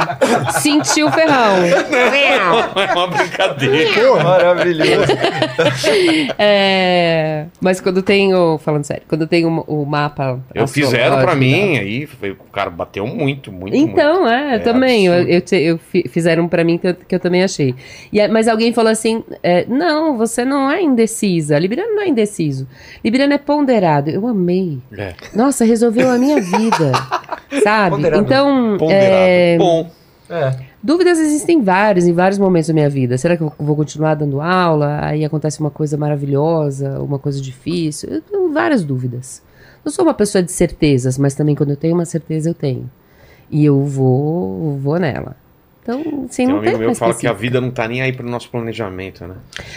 Sentiu 0.59 1.07
o 1.07 1.11
ferrão. 1.13 1.55
É 2.19 2.93
uma 2.93 3.07
brincadeira. 3.07 4.13
Maravilhoso. 4.21 5.13
É, 6.37 7.45
mas 7.61 7.79
quando 7.79 8.01
tem 8.01 8.33
o... 8.33 8.57
Falando 8.57 8.83
sério, 8.83 9.03
quando 9.07 9.27
tem 9.27 9.45
o, 9.45 9.61
o 9.67 9.85
mapa... 9.85 10.39
Eu 10.53 10.67
fizeram 10.67 11.21
pra 11.21 11.35
mim, 11.35 11.77
aí 11.77 12.05
foi- 12.05 12.31
o 12.31 12.35
cara 12.51 12.69
bateu 12.69 13.05
muito, 13.07 13.51
muito, 13.51 13.75
Então, 13.75 14.27
é, 14.27 14.55
É 14.55 14.59
também. 14.59 15.05
Eu, 15.05 15.13
absurdo. 15.13 15.31
eu 15.31 15.41
te- 15.41 15.55
eu 15.61 15.77
fi- 15.77 16.07
fizeram 16.09 16.47
pra 16.47 16.63
mim 16.63 16.77
que 16.77 16.87
eu, 16.87 16.93
que 16.95 17.15
eu 17.15 17.19
também 17.19 17.43
achei. 17.49 17.75
E, 18.11 18.27
mas 18.27 18.47
alguém 18.47 18.71
falou 18.73 18.91
assim: 18.91 19.23
é, 19.43 19.65
não, 19.67 20.17
você 20.17 20.45
não 20.45 20.69
é 20.71 20.81
indecisa. 20.81 21.57
Libriano 21.59 21.95
não 21.95 22.03
é 22.03 22.07
indeciso. 22.07 22.67
Libriano 23.03 23.33
é 23.33 23.37
ponderado. 23.37 24.09
Eu 24.09 24.25
amei. 24.27 24.79
É. 24.97 25.13
Nossa, 25.35 25.65
resolveu 25.65 26.09
a 26.09 26.17
minha 26.17 26.39
vida. 26.41 26.91
sabe? 27.63 27.95
Ponderado. 27.95 28.23
Então, 28.23 28.77
Ponderado. 28.77 29.05
é, 29.05 29.57
Bom, 29.57 29.89
É. 30.29 30.55
dúvidas 30.81 31.19
existem 31.19 31.61
várias 31.61 32.07
em 32.07 32.13
vários 32.13 32.37
momentos 32.37 32.67
da 32.67 32.73
minha 32.73 32.89
vida. 32.89 33.17
Será 33.17 33.35
que 33.35 33.43
eu 33.43 33.51
vou 33.59 33.75
continuar 33.75 34.13
dando 34.15 34.39
aula? 34.41 34.99
Aí 35.01 35.25
acontece 35.25 35.59
uma 35.59 35.71
coisa 35.71 35.97
maravilhosa, 35.97 37.01
uma 37.01 37.17
coisa 37.19 37.41
difícil. 37.41 38.09
Eu 38.09 38.21
tenho 38.21 38.53
várias 38.53 38.83
dúvidas. 38.83 39.41
Não 39.83 39.91
sou 39.91 40.05
uma 40.05 40.13
pessoa 40.13 40.43
de 40.43 40.51
certezas, 40.51 41.17
mas 41.17 41.33
também 41.35 41.55
quando 41.55 41.71
eu 41.71 41.77
tenho 41.77 41.95
uma 41.95 42.05
certeza, 42.05 42.49
eu 42.49 42.53
tenho. 42.53 42.89
E 43.49 43.65
eu 43.65 43.81
vou, 43.83 44.77
vou 44.77 44.99
nela. 44.99 45.35
Então, 45.81 46.01
assim, 46.29 46.45
tem 46.45 46.47
um 46.47 46.49
não 46.57 46.59
tem 46.59 46.69
amigo 46.69 46.77
meu 46.79 46.87
mais 46.87 46.97
que 46.97 46.99
fala 46.99 47.13
que 47.15 47.25
a 47.27 47.33
vida 47.33 47.59
não 47.59 47.71
tá 47.71 47.87
nem 47.87 48.01
aí 48.01 48.13
pro 48.13 48.27
nosso 48.29 48.49
planejamento, 48.51 49.25
né? 49.25 49.35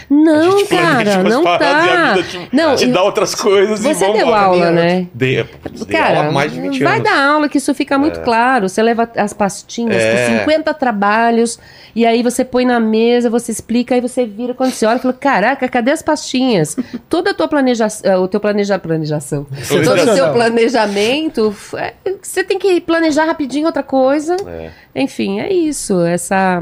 Não, 0.09 0.65
cara, 0.67 1.23
não 1.23 1.41
e 1.41 1.57
tá. 1.57 2.13
vida 2.13 2.27
te, 2.27 2.49
Não, 2.51 2.75
te 2.75 2.85
eu- 2.85 2.91
dá 2.91 3.01
outras 3.03 3.33
coisas 3.33 3.79
e 3.79 3.83
Você 3.83 4.05
vamos 4.05 4.17
deu 4.19 4.33
aula, 4.33 4.69
né? 4.69 5.07
Dei 5.13 5.43
Cara, 5.89 6.19
aula 6.19 6.31
mais 6.31 6.51
de 6.51 6.61
20 6.61 6.83
vai 6.83 6.97
anos. 6.99 7.09
dar 7.09 7.19
aula 7.31 7.49
que 7.49 7.57
isso 7.57 7.73
fica 7.73 7.97
muito 7.97 8.19
claro. 8.19 8.69
Você 8.69 8.83
leva 8.83 9.09
as 9.15 9.33
pastinhas 9.33 9.95
É. 9.95 10.27
com 10.35 10.39
50 10.41 10.73
trabalhos 10.75 11.57
e 11.95 12.05
aí 12.05 12.21
você 12.21 12.45
põe 12.45 12.65
na 12.65 12.79
mesa, 12.79 13.29
você 13.29 13.51
explica, 13.51 13.95
aí 13.95 14.01
você 14.01 14.25
vira 14.25 14.53
quando 14.53 14.71
você 14.71 14.85
olha 14.85 14.97
e 14.97 15.01
fala: 15.01 15.13
Caraca, 15.15 15.67
cadê 15.67 15.91
as 15.91 16.01
pastinhas? 16.03 16.75
Toda 17.09 17.31
a 17.31 17.33
tua 17.33 17.47
planejação, 17.47 18.21
o 18.21 18.27
teu 18.27 18.39
planeja, 18.39 18.77
planejação, 18.77 19.47
todo 19.83 19.95
o 19.95 20.13
seu 20.13 20.31
planejamento, 20.33 21.55
é, 21.77 21.93
você 22.21 22.43
tem 22.43 22.59
que 22.59 22.79
planejar 22.81 23.25
rapidinho 23.25 23.65
outra 23.65 23.83
coisa. 23.83 24.35
É. 24.45 24.69
Enfim, 24.95 25.39
é 25.39 25.51
isso. 25.51 26.02
Essa. 26.05 26.59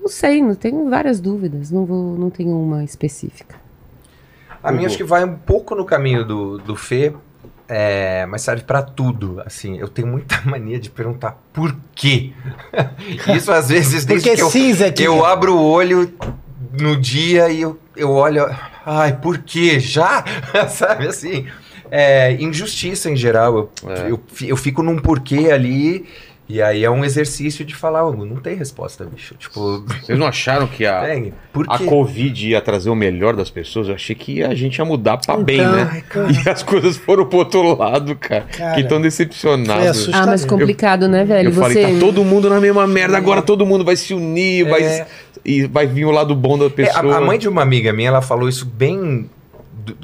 Não 0.00 0.08
sei, 0.08 0.42
não 0.42 0.54
tenho 0.54 0.88
várias 0.88 1.20
dúvidas. 1.20 1.70
Não 1.70 1.84
vou, 1.84 2.16
não 2.16 2.30
tenho 2.30 2.58
uma 2.60 2.84
específica. 2.84 3.56
A 4.62 4.72
minha 4.72 4.86
acho 4.86 4.96
que 4.96 5.04
vai 5.04 5.24
um 5.24 5.34
pouco 5.36 5.74
no 5.74 5.84
caminho 5.84 6.24
do, 6.24 6.58
do 6.58 6.74
Fê, 6.74 7.12
é, 7.68 8.26
mas 8.26 8.42
serve 8.42 8.62
pra 8.64 8.82
tudo. 8.82 9.40
Assim, 9.44 9.78
eu 9.78 9.88
tenho 9.88 10.08
muita 10.08 10.40
mania 10.48 10.78
de 10.78 10.90
perguntar 10.90 11.38
por 11.52 11.74
quê. 11.94 12.32
Isso 13.36 13.52
às 13.52 13.68
vezes 13.68 14.04
desde 14.04 14.24
Porque 14.28 14.36
que 14.36 14.42
eu, 14.42 14.50
sim, 14.50 14.72
Zequinha. 14.72 15.06
eu 15.08 15.24
abro 15.24 15.54
o 15.56 15.62
olho 15.64 16.12
no 16.80 16.96
dia 16.96 17.48
e 17.48 17.60
eu, 17.62 17.78
eu 17.96 18.10
olho, 18.10 18.46
ai, 18.84 19.16
por 19.16 19.38
quê? 19.38 19.78
Já? 19.80 20.24
Sabe 20.68 21.06
assim? 21.06 21.46
É, 21.88 22.32
injustiça 22.34 23.08
em 23.08 23.16
geral. 23.16 23.56
Eu, 23.84 23.90
É. 23.90 24.10
eu, 24.10 24.20
eu 24.42 24.56
fico 24.56 24.82
num 24.82 24.98
porquê 24.98 25.50
ali. 25.52 26.06
E 26.48 26.62
aí 26.62 26.84
é 26.84 26.90
um 26.90 27.04
exercício 27.04 27.64
de 27.64 27.74
falar, 27.74 28.04
"Ô, 28.04 28.12
não 28.24 28.36
tem 28.36 28.54
resposta, 28.54 29.04
bicho. 29.04 29.34
Tipo, 29.36 29.84
Vocês 30.02 30.16
não 30.18 30.26
acharam 30.28 30.66
que 30.68 30.86
a, 30.86 31.00
tem. 31.06 31.32
A? 31.68 31.78
Covid 31.80 32.48
ia 32.50 32.60
trazer 32.60 32.88
o 32.88 32.94
melhor 32.94 33.34
das 33.34 33.50
pessoas? 33.50 33.88
Eu 33.88 33.94
achei 33.96 34.14
que 34.14 34.44
a 34.44 34.54
gente 34.54 34.76
ia 34.76 34.84
mudar 34.84 35.16
pra 35.16 35.36
bem, 35.36 35.58
Então, 35.58 35.72
né? 35.72 35.88
ai, 35.92 36.00
cara. 36.02 36.28
E 36.30 36.48
as 36.48 36.62
coisas 36.62 36.96
foram 36.96 37.26
pro 37.26 37.38
outro 37.38 37.76
lado, 37.76 38.14
cara. 38.14 38.42
Cara, 38.56 38.74
que 38.76 38.84
tão 38.84 39.00
decepcionados. 39.00 40.08
Ah, 40.12 40.24
mas 40.26 40.44
complicado, 40.44 41.08
né, 41.08 41.24
velho? 41.24 41.48
Eu 41.48 41.52
você... 41.52 41.60
falei, 41.60 41.94
tá 41.94 42.00
todo 42.00 42.24
mundo 42.24 42.48
na 42.48 42.60
mesma 42.60 42.86
merda, 42.86 43.16
agora 43.16 43.42
todo 43.42 43.66
mundo 43.66 43.84
vai 43.84 43.96
se 43.96 44.14
unir, 44.14 44.68
vai, 44.68 44.82
É. 44.82 45.06
e 45.44 45.66
vai 45.66 45.86
vir 45.86 46.04
o 46.04 46.10
lado 46.10 46.34
bom 46.34 46.56
da 46.56 46.66
É, 46.66 46.68
pessoa. 46.68 47.14
a, 47.14 47.18
a 47.18 47.20
mãe 47.20 47.38
de 47.38 47.48
uma 47.48 47.62
amiga 47.62 47.92
minha, 47.92 48.08
ela 48.08 48.22
falou 48.22 48.48
isso 48.48 48.64
bem 48.66 49.28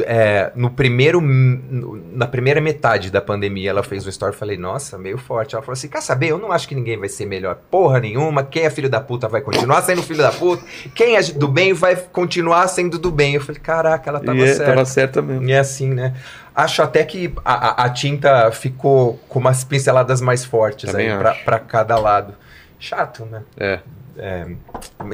é, 0.01 0.53
no 0.55 0.71
primeiro 0.71 1.21
na 1.21 2.27
primeira 2.27 2.61
metade 2.61 3.11
da 3.11 3.21
pandemia, 3.21 3.71
ela 3.71 3.83
fez 3.83 4.07
um 4.07 4.09
story, 4.11 4.33
eu 4.33 4.39
falei, 4.39 4.57
nossa, 4.57 4.99
meio 4.99 5.19
forte. 5.19 5.55
Ela 5.55 5.63
falou 5.63 5.73
assim, 5.75 5.89
quer 5.89 6.01
saber? 6.03 6.29
Eu 6.29 6.39
não 6.39 6.53
acho 6.53 6.69
que 6.69 6.75
ninguém 6.75 6.99
vai 6.99 7.09
ser 7.09 7.27
melhor 7.27 7.57
porra 7.71 8.01
nenhuma. 8.01 8.43
Quem 8.45 8.65
é 8.65 8.71
filho 8.71 8.89
da 8.89 9.01
puta 9.01 9.29
vai 9.29 9.41
continuar 9.41 9.83
sendo 9.83 10.03
filho 10.03 10.21
da 10.21 10.31
puta. 10.33 10.65
Quem 10.95 11.17
é 11.17 11.23
do 11.23 11.49
bem 11.49 11.73
vai 11.73 11.97
continuar 11.97 12.67
sendo 12.69 12.99
do 12.99 13.11
bem. 13.11 13.35
Eu 13.35 13.41
falei, 13.41 13.61
caraca, 13.61 14.09
ela 14.11 14.21
tava 14.21 14.39
E 14.39 14.43
é, 14.43 14.47
certa. 14.55 14.65
tava 14.73 14.85
certa 14.85 15.23
mesmo. 15.23 15.49
E 15.49 15.53
é 15.53 15.59
assim, 15.59 15.89
né? 15.91 16.15
Acho 16.55 16.83
até 16.83 17.03
que 17.05 17.33
a, 17.45 17.83
a- 17.83 17.85
a 17.87 17.91
tinta 17.91 18.51
ficou 18.53 19.19
com 19.29 19.39
umas 19.39 19.65
pinceladas 19.65 20.21
mais 20.21 20.45
fortes 20.45 20.91
Também 20.91 21.11
aí 21.11 21.19
pra, 21.19 21.35
pra 21.35 21.59
cada 21.59 21.99
lado. 21.99 22.35
Chato, 22.79 23.25
né? 23.25 23.43
É. 23.57 23.79
É, 24.19 24.47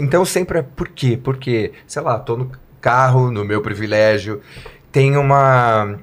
então 0.01 0.25
sempre 0.25 0.59
é 0.59 0.63
por 0.63 0.89
quê? 0.89 1.17
Porque, 1.23 1.73
sei 1.87 2.03
lá, 2.03 2.19
tô 2.19 2.37
no 2.37 2.51
carro, 2.81 3.31
no 3.31 3.45
meu 3.45 3.61
privilégio, 3.63 4.41
tem 4.93 5.17
uma. 5.17 5.97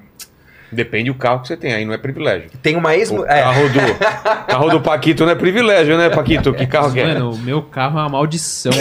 Depende 0.72 1.10
do 1.10 1.16
carro 1.16 1.42
que 1.42 1.48
você 1.48 1.56
tem, 1.56 1.74
aí 1.74 1.86
não 1.86 1.94
é 1.94 1.98
privilégio. 1.98 2.50
Tem 2.62 2.76
uma 2.76 2.96
ex. 2.96 3.10
O 3.10 3.24
É, 3.26 3.42
carro 3.44 3.70
do, 3.70 3.80
carro 4.48 4.70
do 4.70 4.82
Paquito 4.82 5.24
não 5.24 5.32
é 5.32 5.36
privilégio, 5.36 5.98
né, 5.98 6.10
Paquito? 6.10 6.54
Que 6.54 6.66
carro 6.68 6.92
que 6.92 7.00
é? 7.00 7.06
Mano, 7.14 7.32
o 7.32 7.38
meu 7.38 7.62
carro 7.62 7.98
é 7.98 8.02
uma 8.02 8.10
maldição. 8.10 8.74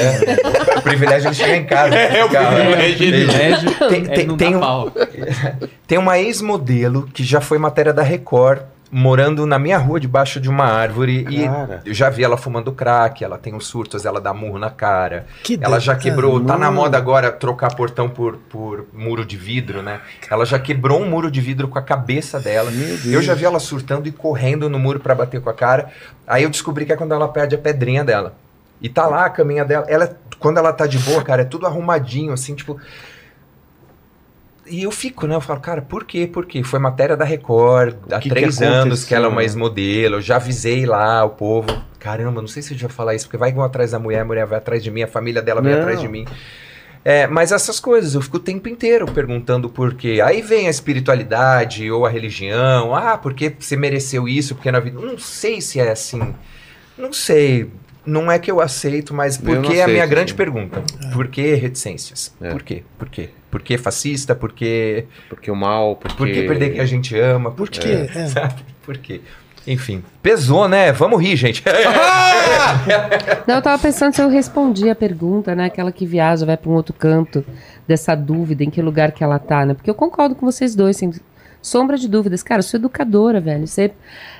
o 0.76 0.82
privilégio 0.82 1.28
ele 1.28 1.34
chega 1.36 1.56
em 1.56 1.64
casa. 1.64 1.94
É, 1.94 2.24
o 2.24 2.28
Carro. 2.30 2.56
privilégio, 2.56 2.94
O 2.94 2.98
privilégio 2.98 3.70
Tem- 3.88 4.02
é 4.02 4.14
tem- 4.16 4.26
não 4.26 4.36
tem 4.36 4.56
um-. 4.56 4.60
Tem 5.86 5.98
uma 5.98 6.18
ex-modelo 6.18 7.06
que 7.12 7.22
já 7.22 7.40
foi 7.40 7.58
matéria 7.58 7.92
da 7.92 8.02
Record 8.02 8.62
morando 8.96 9.44
na 9.44 9.58
minha 9.58 9.76
rua, 9.76 9.98
debaixo 9.98 10.40
de 10.40 10.48
uma 10.48 10.66
árvore. 10.66 11.24
Cara. 11.24 11.82
E 11.84 11.88
eu 11.88 11.92
já 11.92 12.08
vi 12.08 12.22
ela 12.22 12.36
fumando 12.36 12.70
crack, 12.70 13.24
ela 13.24 13.36
tem 13.36 13.52
uns 13.52 13.66
surtos, 13.66 14.04
ela 14.04 14.20
dá 14.20 14.32
murro 14.32 14.56
na 14.56 14.70
cara. 14.70 15.26
Que 15.42 15.58
Ela 15.60 15.80
já 15.80 15.96
quebrou, 15.96 16.38
tá 16.38 16.56
na 16.56 16.66
mano. 16.66 16.82
moda 16.82 16.96
agora 16.96 17.32
trocar 17.32 17.74
portão 17.74 18.08
por, 18.08 18.36
por 18.36 18.86
muro 18.92 19.24
de 19.24 19.36
vidro, 19.36 19.82
né? 19.82 20.00
Ela 20.30 20.46
já 20.46 20.60
quebrou 20.60 21.02
um 21.02 21.10
muro 21.10 21.28
de 21.28 21.40
vidro 21.40 21.66
com 21.66 21.76
a 21.76 21.82
cabeça 21.82 22.38
dela. 22.38 22.70
Eu 23.04 23.20
já 23.20 23.34
vi 23.34 23.44
ela 23.44 23.58
surtando 23.58 24.06
e 24.06 24.12
correndo 24.12 24.70
no 24.70 24.78
muro 24.78 25.00
pra 25.00 25.12
bater 25.12 25.40
com 25.40 25.50
a 25.50 25.54
cara. 25.54 25.90
Aí 26.24 26.44
eu 26.44 26.50
descobri 26.50 26.86
que 26.86 26.92
é 26.92 26.96
quando 26.96 27.12
ela 27.12 27.26
perde 27.26 27.56
a 27.56 27.58
pedrinha 27.58 28.04
dela. 28.04 28.36
E 28.80 28.88
tá 28.88 29.08
lá 29.08 29.24
a 29.24 29.30
caminha 29.30 29.64
dela. 29.64 29.86
Ela, 29.88 30.16
quando 30.38 30.58
ela 30.58 30.72
tá 30.72 30.86
de 30.86 31.00
boa, 31.00 31.22
cara, 31.24 31.42
é 31.42 31.44
tudo 31.44 31.66
arrumadinho, 31.66 32.32
assim, 32.32 32.54
tipo. 32.54 32.78
E 34.66 34.82
eu 34.82 34.90
fico, 34.90 35.26
né? 35.26 35.34
Eu 35.34 35.40
falo, 35.40 35.60
cara, 35.60 35.82
por 35.82 36.04
quê? 36.04 36.26
Por 36.26 36.46
quê? 36.46 36.62
Foi 36.62 36.78
matéria 36.78 37.16
da 37.16 37.24
Record, 37.24 37.96
há 38.10 38.18
que 38.18 38.28
que 38.28 38.34
três 38.34 38.62
anos 38.62 39.04
que 39.04 39.14
ela 39.14 39.26
é 39.26 39.28
uma 39.28 39.42
ex-modelo. 39.42 40.16
Eu 40.16 40.20
já 40.20 40.36
avisei 40.36 40.86
lá 40.86 41.24
o 41.24 41.30
povo. 41.30 41.68
Caramba, 41.98 42.40
não 42.40 42.48
sei 42.48 42.62
se 42.62 42.72
eu 42.72 42.76
devia 42.76 42.88
falar 42.88 43.14
isso, 43.14 43.26
porque 43.26 43.36
vai 43.36 43.52
um 43.52 43.62
atrás 43.62 43.90
da 43.90 43.98
mulher, 43.98 44.20
a 44.20 44.24
mulher 44.24 44.46
vai 44.46 44.58
atrás 44.58 44.82
de 44.82 44.90
mim, 44.90 45.02
a 45.02 45.06
família 45.06 45.40
dela 45.42 45.60
Não. 45.60 45.72
atrás 45.72 46.00
de 46.00 46.08
mim. 46.08 46.26
É, 47.04 47.26
mas 47.26 47.52
essas 47.52 47.78
coisas, 47.78 48.14
eu 48.14 48.22
fico 48.22 48.38
o 48.38 48.40
tempo 48.40 48.66
inteiro 48.66 49.06
perguntando 49.06 49.68
por 49.68 49.94
quê. 49.94 50.22
Aí 50.24 50.40
vem 50.40 50.66
a 50.66 50.70
espiritualidade 50.70 51.90
ou 51.90 52.06
a 52.06 52.08
religião. 52.08 52.94
Ah, 52.94 53.18
porque 53.18 53.54
você 53.58 53.76
mereceu 53.76 54.26
isso, 54.26 54.54
porque 54.54 54.72
na 54.72 54.80
vida. 54.80 54.98
Não 54.98 55.18
sei 55.18 55.60
se 55.60 55.78
é 55.78 55.90
assim. 55.90 56.34
Não 56.96 57.12
sei. 57.12 57.70
Não 58.06 58.30
é 58.30 58.38
que 58.38 58.50
eu 58.50 58.60
aceito, 58.60 59.12
mas 59.12 59.36
Eu 59.36 59.44
por 59.44 59.56
não 59.56 59.62
que 59.62 59.78
é 59.78 59.84
a 59.84 59.88
minha 59.88 60.06
grande 60.06 60.32
sim. 60.32 60.36
pergunta? 60.36 60.82
Por 61.12 61.28
que 61.28 61.54
reticências? 61.54 62.34
É. 62.40 62.50
Por 62.50 62.62
quê? 62.62 62.82
Por 62.98 63.08
quê? 63.08 63.30
Por 63.54 63.62
que 63.62 63.78
fascista? 63.78 64.34
Por 64.34 64.50
que, 64.50 65.04
Porque 65.28 65.48
o 65.48 65.54
mal, 65.54 65.94
porque... 65.94 66.16
por 66.16 66.26
que 66.26 66.42
perder 66.42 66.70
quem 66.70 66.80
a 66.80 66.84
gente 66.84 67.16
ama? 67.16 67.52
Por 67.52 67.70
Por 67.70 67.78
quê? 67.78 68.10
É. 68.12 68.26
Sabe? 68.26 68.64
Por 68.84 68.98
quê? 68.98 69.20
Enfim, 69.64 70.02
pesou, 70.20 70.66
né? 70.66 70.90
Vamos 70.90 71.22
rir, 71.22 71.36
gente. 71.36 71.62
Não, 73.46 73.54
eu 73.54 73.62
tava 73.62 73.80
pensando 73.80 74.12
se 74.12 74.20
eu 74.20 74.28
respondi 74.28 74.90
a 74.90 74.94
pergunta, 74.96 75.54
né? 75.54 75.66
Aquela 75.66 75.92
que 75.92 76.04
viaja, 76.04 76.44
vai 76.44 76.56
pra 76.56 76.68
um 76.68 76.74
outro 76.74 76.92
canto 76.92 77.44
dessa 77.86 78.16
dúvida, 78.16 78.64
em 78.64 78.70
que 78.70 78.82
lugar 78.82 79.12
que 79.12 79.22
ela 79.22 79.38
tá, 79.38 79.64
né? 79.64 79.72
Porque 79.72 79.88
eu 79.88 79.94
concordo 79.94 80.34
com 80.34 80.44
vocês 80.44 80.74
dois, 80.74 80.96
sem 80.96 81.12
sombra 81.62 81.96
de 81.96 82.08
dúvidas. 82.08 82.42
Cara, 82.42 82.58
eu 82.58 82.64
sou 82.64 82.76
educadora, 82.76 83.40
velho. 83.40 83.68
Você, 83.68 83.92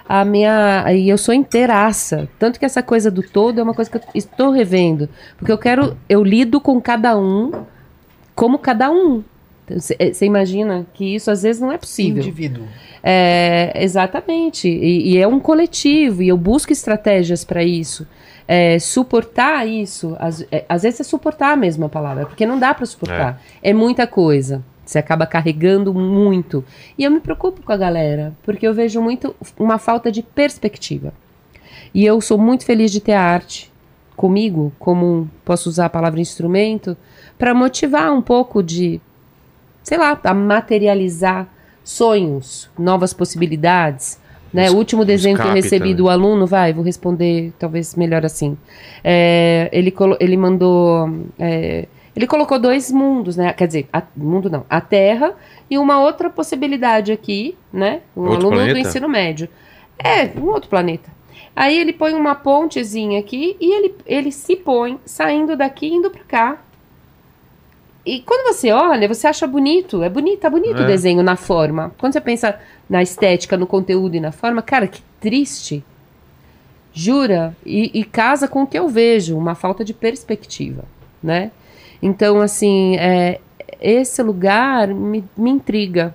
a 0.09 0.24
minha, 0.24 0.93
e 0.93 1.09
eu 1.09 1.16
sou 1.16 1.32
inteiraça. 1.32 2.28
Tanto 2.36 2.59
que 2.59 2.65
essa 2.65 2.82
coisa 2.82 3.12
do 3.12 3.23
todo 3.23 3.61
é 3.61 3.62
uma 3.62 3.74
coisa 3.74 3.89
que 3.89 3.97
eu 3.97 4.03
estou 4.12 4.51
revendo. 4.51 5.09
Porque 5.39 5.53
eu 5.53 5.59
quero, 5.59 5.97
eu 6.09 6.24
lido 6.24 6.61
com 6.61 6.81
cada 6.81 7.16
um 7.16 7.65
como 8.35 8.59
cada 8.59 8.90
um. 8.90 9.23
Você 9.69 10.27
imagina 10.27 10.86
que 10.93 11.15
isso 11.15 11.31
às 11.31 11.43
vezes 11.43 11.61
não 11.61 11.73
é 11.73 11.78
possível. 11.78 12.23
Indivíduo. 12.23 12.66
É, 13.02 13.73
exatamente. 13.77 14.69
E, 14.69 15.12
e 15.12 15.19
é 15.19 15.27
um 15.27 15.40
coletivo, 15.40 16.23
e 16.23 16.28
eu 16.28 16.36
busco 16.36 16.73
estratégias 16.73 17.44
para 17.44 17.62
isso. 17.62 18.06
É, 18.47 18.78
suportar 18.78 19.66
isso, 19.66 20.15
às, 20.19 20.44
é, 20.52 20.66
às 20.69 20.82
vezes 20.82 21.01
é 21.01 21.05
suportar 21.05 21.52
a 21.52 21.56
mesma 21.56 21.89
palavra, 21.89 22.27
porque 22.27 22.44
não 22.44 22.59
dá 22.59 22.74
para 22.74 22.85
suportar. 22.85 23.40
É. 23.62 23.73
muita 23.73 24.06
coisa. 24.06 24.62
Você 24.85 24.98
acaba 24.98 25.27
carregando 25.27 25.94
muito. 25.94 26.62
E 26.98 27.05
eu 27.05 27.11
me 27.11 27.20
preocupo 27.20 27.62
com 27.62 27.73
a 27.73 27.77
galera, 27.77 28.35
porque 28.43 28.69
eu 28.69 28.74
vejo 28.74 29.01
muito 29.01 29.35
uma 29.59 29.78
falta 29.78 30.12
de 30.12 30.23
perspectiva. 30.23 31.15
E 31.94 32.05
eu 32.05 32.20
sou 32.20 32.36
muito 32.36 32.66
feliz 32.66 32.93
de 32.93 33.01
ter 33.01 33.12
a 33.12 33.23
arte 33.23 33.73
comigo, 34.15 34.73
como 34.78 35.28
posso 35.44 35.69
usar 35.69 35.86
a 35.86 35.90
palavra 35.90 36.20
instrumento, 36.20 36.97
para 37.45 37.53
motivar 37.53 38.11
um 38.11 38.23
pouco 38.23 38.62
de, 38.62 38.99
sei 39.83 39.99
lá, 39.99 40.19
a 40.25 40.33
materializar 40.33 41.47
sonhos, 41.85 42.71
novas 42.79 43.12
possibilidades. 43.12 44.19
Né? 44.51 44.71
O 44.71 44.77
último 44.77 45.05
desenho 45.05 45.37
que 45.37 45.47
eu 45.47 45.53
recebi 45.53 45.79
também. 45.91 45.95
do 45.95 46.09
aluno, 46.09 46.47
vai, 46.47 46.73
vou 46.73 46.83
responder 46.83 47.53
talvez 47.59 47.95
melhor 47.97 48.25
assim. 48.25 48.57
É, 49.05 49.69
ele, 49.75 49.93
ele 50.21 50.39
mandou. 50.39 51.07
é, 51.39 51.87
ele 52.16 52.27
colocou 52.27 52.59
dois 52.59 52.91
mundos, 52.91 53.37
né? 53.37 53.53
Quer 53.53 53.66
dizer, 53.66 53.89
a- 53.93 54.03
mundo 54.16 54.49
não, 54.49 54.65
a 54.71 54.81
Terra 54.81 55.35
e 55.69 55.77
uma 55.77 56.01
outra 56.01 56.31
possibilidade 56.31 57.12
aqui, 57.12 57.55
né? 57.71 58.01
Um 58.16 58.23
Outro 58.23 58.37
aluno 58.47 58.57
do 58.62 58.65
planeta? 58.69 58.89
ensino 58.89 59.07
médio. 59.07 59.51
É, 59.99 60.31
um 60.41 60.47
outro 60.47 60.71
planeta. 60.71 61.11
Aí 61.55 61.79
ele 61.79 61.93
põe 61.93 62.15
uma 62.15 62.35
pontezinha 62.35 63.21
aqui 63.21 63.55
e 63.61 63.71
ele, 63.71 63.95
ele 64.07 64.33
se 64.33 64.57
põe 64.57 64.99
saindo 65.05 65.55
daqui 65.55 65.89
indo 65.89 66.09
pra 66.09 66.23
cá. 66.27 66.59
E 68.07 68.21
quando 68.21 68.53
você 68.53 68.71
olha, 68.71 69.09
você 69.09 69.27
acha 69.27 69.47
bonito. 69.47 70.03
É 70.03 70.09
bonito, 70.09 70.41
tá 70.41 70.51
bonito 70.51 70.81
É. 70.81 70.85
o 70.85 70.87
desenho 70.87 71.23
na 71.23 71.37
forma. 71.37 71.93
Quando 71.99 72.13
você 72.13 72.21
pensa 72.21 72.59
na 72.89 73.03
estética, 73.03 73.57
no 73.57 73.67
conteúdo 73.67 74.15
e 74.15 74.21
na 74.21 74.31
forma, 74.31 74.61
cara, 74.61 74.87
que 74.87 75.01
triste. 75.21 75.83
Jura? 76.93 77.57
E, 77.65 77.91
e 77.99 78.05
casa 78.05 78.47
com 78.47 78.63
o 78.63 78.67
que 78.67 78.79
eu 78.79 78.89
vejo, 78.89 79.37
uma 79.37 79.55
falta 79.55 79.85
de 79.85 79.93
perspectiva, 79.95 80.85
né? 81.23 81.51
Então, 82.03 82.41
assim, 82.41 82.97
é, 82.97 83.41
esse 83.81 84.23
lugar 84.23 84.89
me, 84.89 85.25
me 85.37 85.51
intriga. 85.51 86.15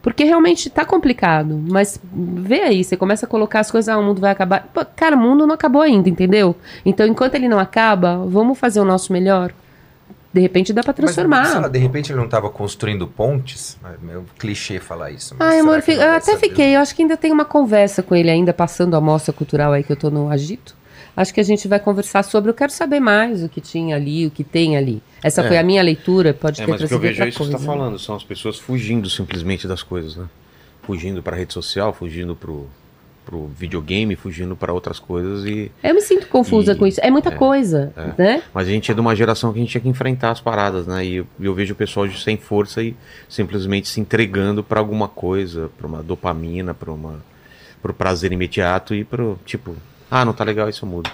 Porque 0.00 0.24
realmente 0.24 0.70
tá 0.70 0.84
complicado. 0.84 1.60
Mas 1.68 2.00
vê 2.12 2.62
aí, 2.62 2.82
você 2.82 2.96
começa 2.96 3.26
a 3.26 3.28
colocar 3.28 3.60
as 3.60 3.70
coisas, 3.70 3.88
ah, 3.88 3.98
o 3.98 4.02
mundo 4.02 4.20
vai 4.20 4.32
acabar. 4.32 4.68
Pô, 4.72 4.84
cara, 4.84 5.14
o 5.14 5.18
mundo 5.18 5.46
não 5.46 5.54
acabou 5.54 5.82
ainda, 5.82 6.08
entendeu? 6.08 6.56
Então, 6.84 7.06
enquanto 7.06 7.34
ele 7.34 7.48
não 7.48 7.58
acaba, 7.58 8.24
vamos 8.26 8.58
fazer 8.58 8.80
o 8.80 8.84
nosso 8.84 9.12
melhor. 9.12 9.52
De 10.32 10.40
repente 10.40 10.72
dá 10.72 10.82
pra 10.82 10.92
transformar. 10.94 11.40
Mas, 11.42 11.48
sei 11.50 11.60
lá, 11.60 11.68
de 11.68 11.78
repente 11.78 12.10
ele 12.10 12.18
não 12.18 12.24
estava 12.24 12.48
construindo 12.48 13.06
pontes? 13.06 13.76
É 13.84 14.04
meio 14.04 14.24
clichê 14.38 14.80
falar 14.80 15.10
isso. 15.10 15.34
mas 15.38 15.46
Ai, 15.54 15.60
amor, 15.60 15.82
não 15.86 15.94
eu 15.94 16.12
até 16.12 16.36
fiquei. 16.38 16.74
Eu 16.74 16.80
acho 16.80 16.94
que 16.96 17.02
ainda 17.02 17.16
tem 17.18 17.30
uma 17.30 17.44
conversa 17.44 18.02
com 18.02 18.14
ele 18.14 18.30
ainda, 18.30 18.52
passando 18.52 18.96
a 18.96 19.00
mostra 19.00 19.32
cultural 19.32 19.72
aí 19.72 19.82
que 19.84 19.92
eu 19.92 19.96
tô 19.96 20.10
no 20.10 20.30
Agito. 20.30 20.74
Acho 21.14 21.34
que 21.34 21.40
a 21.40 21.44
gente 21.44 21.68
vai 21.68 21.78
conversar 21.78 22.22
sobre. 22.22 22.48
Eu 22.50 22.54
quero 22.54 22.72
saber 22.72 22.98
mais 22.98 23.42
o 23.42 23.48
que 23.48 23.60
tinha 23.60 23.96
ali, 23.96 24.26
o 24.26 24.30
que 24.30 24.42
tem 24.42 24.78
ali. 24.78 25.02
Essa 25.22 25.42
É. 25.42 25.48
foi 25.48 25.58
a 25.58 25.62
minha 25.62 25.82
leitura, 25.82 26.32
pode 26.32 26.62
É, 26.62 26.64
ter 26.64 26.70
mas 26.70 26.80
o 26.80 26.88
que 26.88 26.94
eu 26.94 26.98
vejo 26.98 27.22
é 27.22 27.28
isso 27.28 27.36
que 27.38 27.44
você 27.44 27.50
coisa. 27.52 27.66
tá 27.66 27.70
falando. 27.72 27.98
São 27.98 28.16
as 28.16 28.24
pessoas 28.24 28.58
fugindo 28.58 29.10
simplesmente 29.10 29.68
das 29.68 29.82
coisas, 29.82 30.16
né? 30.16 30.24
Fugindo 30.82 31.22
pra 31.22 31.36
rede 31.36 31.52
social, 31.52 31.92
fugindo 31.92 32.34
pro, 32.34 32.66
pro 33.24 33.46
videogame, 33.56 34.16
fugindo 34.16 34.56
pra 34.56 34.72
outras 34.72 34.98
coisas 34.98 35.44
e... 35.44 35.70
Eu 35.82 35.94
me 35.94 36.00
sinto 36.00 36.26
confusa 36.28 36.72
E- 36.72 36.74
com 36.76 36.86
isso. 36.86 37.00
É 37.02 37.10
muita 37.10 37.28
é, 37.30 37.32
coisa, 37.36 37.92
né? 38.18 38.42
Mas 38.52 38.66
a 38.66 38.70
gente 38.70 38.90
é 38.90 38.94
de 38.94 39.00
uma 39.00 39.14
geração 39.14 39.52
que 39.52 39.58
a 39.58 39.62
gente 39.62 39.70
tinha 39.70 39.80
que 39.80 39.88
enfrentar 39.88 40.30
as 40.32 40.40
paradas, 40.40 40.86
né? 40.86 41.04
E 41.04 41.14
eu, 41.16 41.26
eu 41.40 41.54
vejo 41.54 41.72
o 41.72 41.76
pessoal 41.76 42.06
de- 42.08 42.20
sem 42.20 42.36
força 42.36 42.82
e 42.82 42.96
simplesmente 43.28 43.88
se 43.88 44.00
entregando 44.00 44.62
pra 44.64 44.80
alguma 44.80 45.08
coisa, 45.08 45.70
pra 45.78 45.86
uma 45.86 46.02
dopamina, 46.02 46.74
pra 46.74 46.90
uma 46.92 47.20
pro 47.80 47.92
prazer 47.92 48.30
imediato 48.30 48.94
e 48.94 49.02
pro 49.02 49.36
tipo, 49.44 49.74
ah, 50.10 50.24
não 50.24 50.32
tá 50.32 50.44
legal, 50.44 50.68
isso 50.68 50.86
muda. 50.86 51.10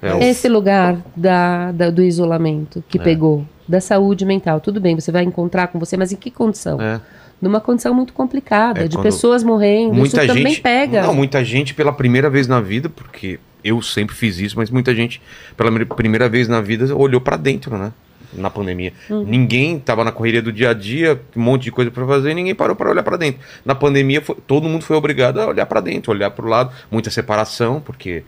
É, 0.00 0.14
o- 0.14 0.18
Esse 0.20 0.48
lugar 0.48 0.96
da, 1.16 1.72
da- 1.72 1.90
do 1.90 2.02
isolamento 2.02 2.84
que 2.88 2.98
É. 2.98 3.02
pegou, 3.02 3.44
da 3.66 3.80
saúde 3.80 4.24
mental. 4.24 4.60
Tudo 4.60 4.80
bem, 4.80 4.94
você 4.94 5.10
vai 5.10 5.24
encontrar 5.24 5.66
com 5.68 5.78
você, 5.78 5.96
mas 5.96 6.12
em 6.12 6.16
que 6.16 6.30
condição? 6.30 6.80
é. 6.80 7.00
Numa 7.40 7.60
condição 7.60 7.94
muito 7.94 8.12
complicada, 8.12 8.80
É, 8.84 8.88
de 8.88 8.98
pessoas 8.98 9.42
morrendo. 9.44 9.94
muita 9.94 10.24
isso 10.24 10.34
gente 10.34 10.42
também 10.44 10.60
pega. 10.60 11.02
Não, 11.02 11.14
muita 11.14 11.44
gente 11.44 11.72
pela 11.74 11.92
primeira 11.92 12.28
vez 12.28 12.48
na 12.48 12.60
vida, 12.60 12.88
porque 12.88 13.38
eu 13.62 13.80
sempre 13.80 14.14
fiz 14.16 14.38
isso, 14.38 14.56
mas 14.56 14.70
muita 14.70 14.94
gente 14.94 15.20
pela 15.56 15.70
primeira 15.86 16.28
vez 16.28 16.48
na 16.48 16.60
vida 16.60 16.94
olhou 16.96 17.20
pra 17.20 17.36
dentro, 17.36 17.76
né? 17.78 17.92
Na 18.32 18.50
pandemia. 18.50 18.92
Uhum. 19.08 19.24
Ninguém 19.24 19.78
tava 19.78 20.04
na 20.04 20.12
correria 20.12 20.42
do 20.42 20.52
dia 20.52 20.70
a 20.70 20.74
dia, 20.74 21.18
um 21.34 21.40
monte 21.40 21.62
de 21.64 21.70
coisa 21.72 21.90
pra 21.90 22.04
fazer, 22.06 22.30
e 22.32 22.34
ninguém 22.34 22.54
parou 22.54 22.76
pra 22.76 22.90
olhar 22.90 23.02
pra 23.02 23.16
dentro. 23.16 23.40
Na 23.64 23.74
pandemia, 23.74 24.20
foi- 24.20 24.36
todo 24.46 24.68
mundo 24.68 24.84
foi 24.84 24.96
obrigado 24.96 25.40
a 25.40 25.46
olhar 25.46 25.64
pra 25.64 25.80
dentro, 25.80 26.12
olhar 26.12 26.30
pro 26.30 26.46
lado, 26.46 26.70
muita 26.90 27.08
separação, 27.10 27.80
porque 27.80 28.22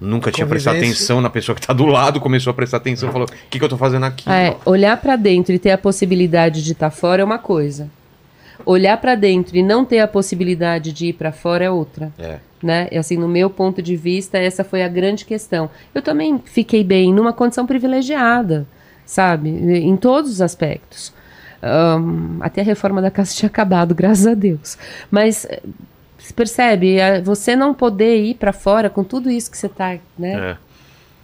nunca 0.00 0.30
tinha 0.32 0.46
prestado 0.46 0.76
atenção 0.76 1.20
na 1.20 1.28
pessoa 1.28 1.54
que 1.54 1.66
tá 1.66 1.72
do 1.74 1.84
lado, 1.84 2.18
começou 2.18 2.50
a 2.50 2.54
prestar 2.54 2.78
atenção, 2.78 3.12
falou: 3.12 3.26
"O 3.28 3.50
que 3.50 3.58
que 3.58 3.64
eu 3.64 3.68
tô 3.68 3.76
fazendo 3.76 4.06
aqui?" 4.06 4.28
É, 4.30 4.56
olhar 4.64 4.96
pra 4.96 5.16
dentro 5.16 5.52
e 5.52 5.58
ter 5.58 5.70
a 5.70 5.78
possibilidade 5.78 6.64
de 6.64 6.72
estar 6.72 6.90
fora 6.90 7.20
é 7.20 7.24
uma 7.24 7.38
coisa. 7.38 7.90
Olhar 8.64 8.96
pra 8.98 9.14
dentro 9.14 9.56
e 9.56 9.62
não 9.62 9.84
ter 9.84 10.00
a 10.00 10.08
possibilidade 10.08 10.92
de 10.92 11.06
ir 11.06 11.12
pra 11.14 11.32
fora 11.32 11.64
é 11.64 11.70
outra. 11.70 12.12
É. 12.18 12.38
Né? 12.62 12.88
E 12.92 12.98
assim, 12.98 13.16
no 13.16 13.28
meu 13.28 13.50
ponto 13.50 13.82
de 13.82 13.96
vista, 13.96 14.38
essa 14.38 14.62
foi 14.62 14.82
a 14.82 14.88
grande 14.88 15.24
questão. 15.24 15.68
Eu 15.94 16.00
também 16.00 16.40
fiquei 16.44 16.84
bem 16.84 17.12
numa 17.12 17.32
condição 17.32 17.66
privilegiada, 17.66 18.66
sabe? 19.04 19.50
Em 19.50 19.96
todos 19.96 20.30
os 20.30 20.40
aspectos. 20.40 21.12
Ahn, 21.62 22.38
até 22.40 22.60
a 22.60 22.64
reforma 22.64 23.00
da 23.00 23.10
casa 23.10 23.32
tinha 23.36 23.48
acabado, 23.48 23.94
graças 23.94 24.26
a 24.26 24.34
Deus. 24.34 24.76
Mas 25.10 25.44
eh, 25.44 25.62
percebe, 26.34 26.96
você 27.24 27.54
não 27.56 27.72
poder 27.72 28.22
ir 28.24 28.34
pra 28.34 28.52
fora 28.52 28.90
com 28.90 29.04
tudo 29.04 29.30
isso 29.30 29.50
que 29.50 29.58
você 29.58 29.68
tá, 29.68 29.96
né? 30.18 30.50
É. 30.52 30.56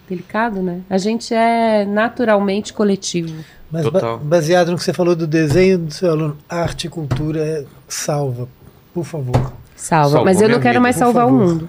Delicado, 0.09 0.62
né? 0.62 0.81
A 0.89 0.97
gente 0.97 1.35
é 1.35 1.85
naturalmente 1.85 2.73
coletivo. 2.73 3.44
Mas 3.70 3.85
ba- 3.85 3.90
Total. 3.93 4.19
baseado 4.19 4.70
no 4.70 4.78
que 4.78 4.85
você 4.85 4.93
falou 4.93 5.15
do 5.15 5.27
desenho 5.27 5.78
do 5.78 5.93
seu 5.93 6.11
aluno, 6.11 6.36
arte 6.49 6.86
e 6.86 6.90
cultura 6.90 7.40
é- 7.40 7.65
salva, 7.86 8.49
por 8.95 9.05
favor. 9.05 9.53
Salva. 9.77 10.09
Salvou 10.11 10.24
Mas 10.24 10.40
eu 10.40 10.49
não 10.49 10.59
quero 10.59 10.74
vida, 10.74 10.81
mais 10.81 10.97
salvar 10.97 11.27
o 11.27 11.31
mundo. 11.32 11.69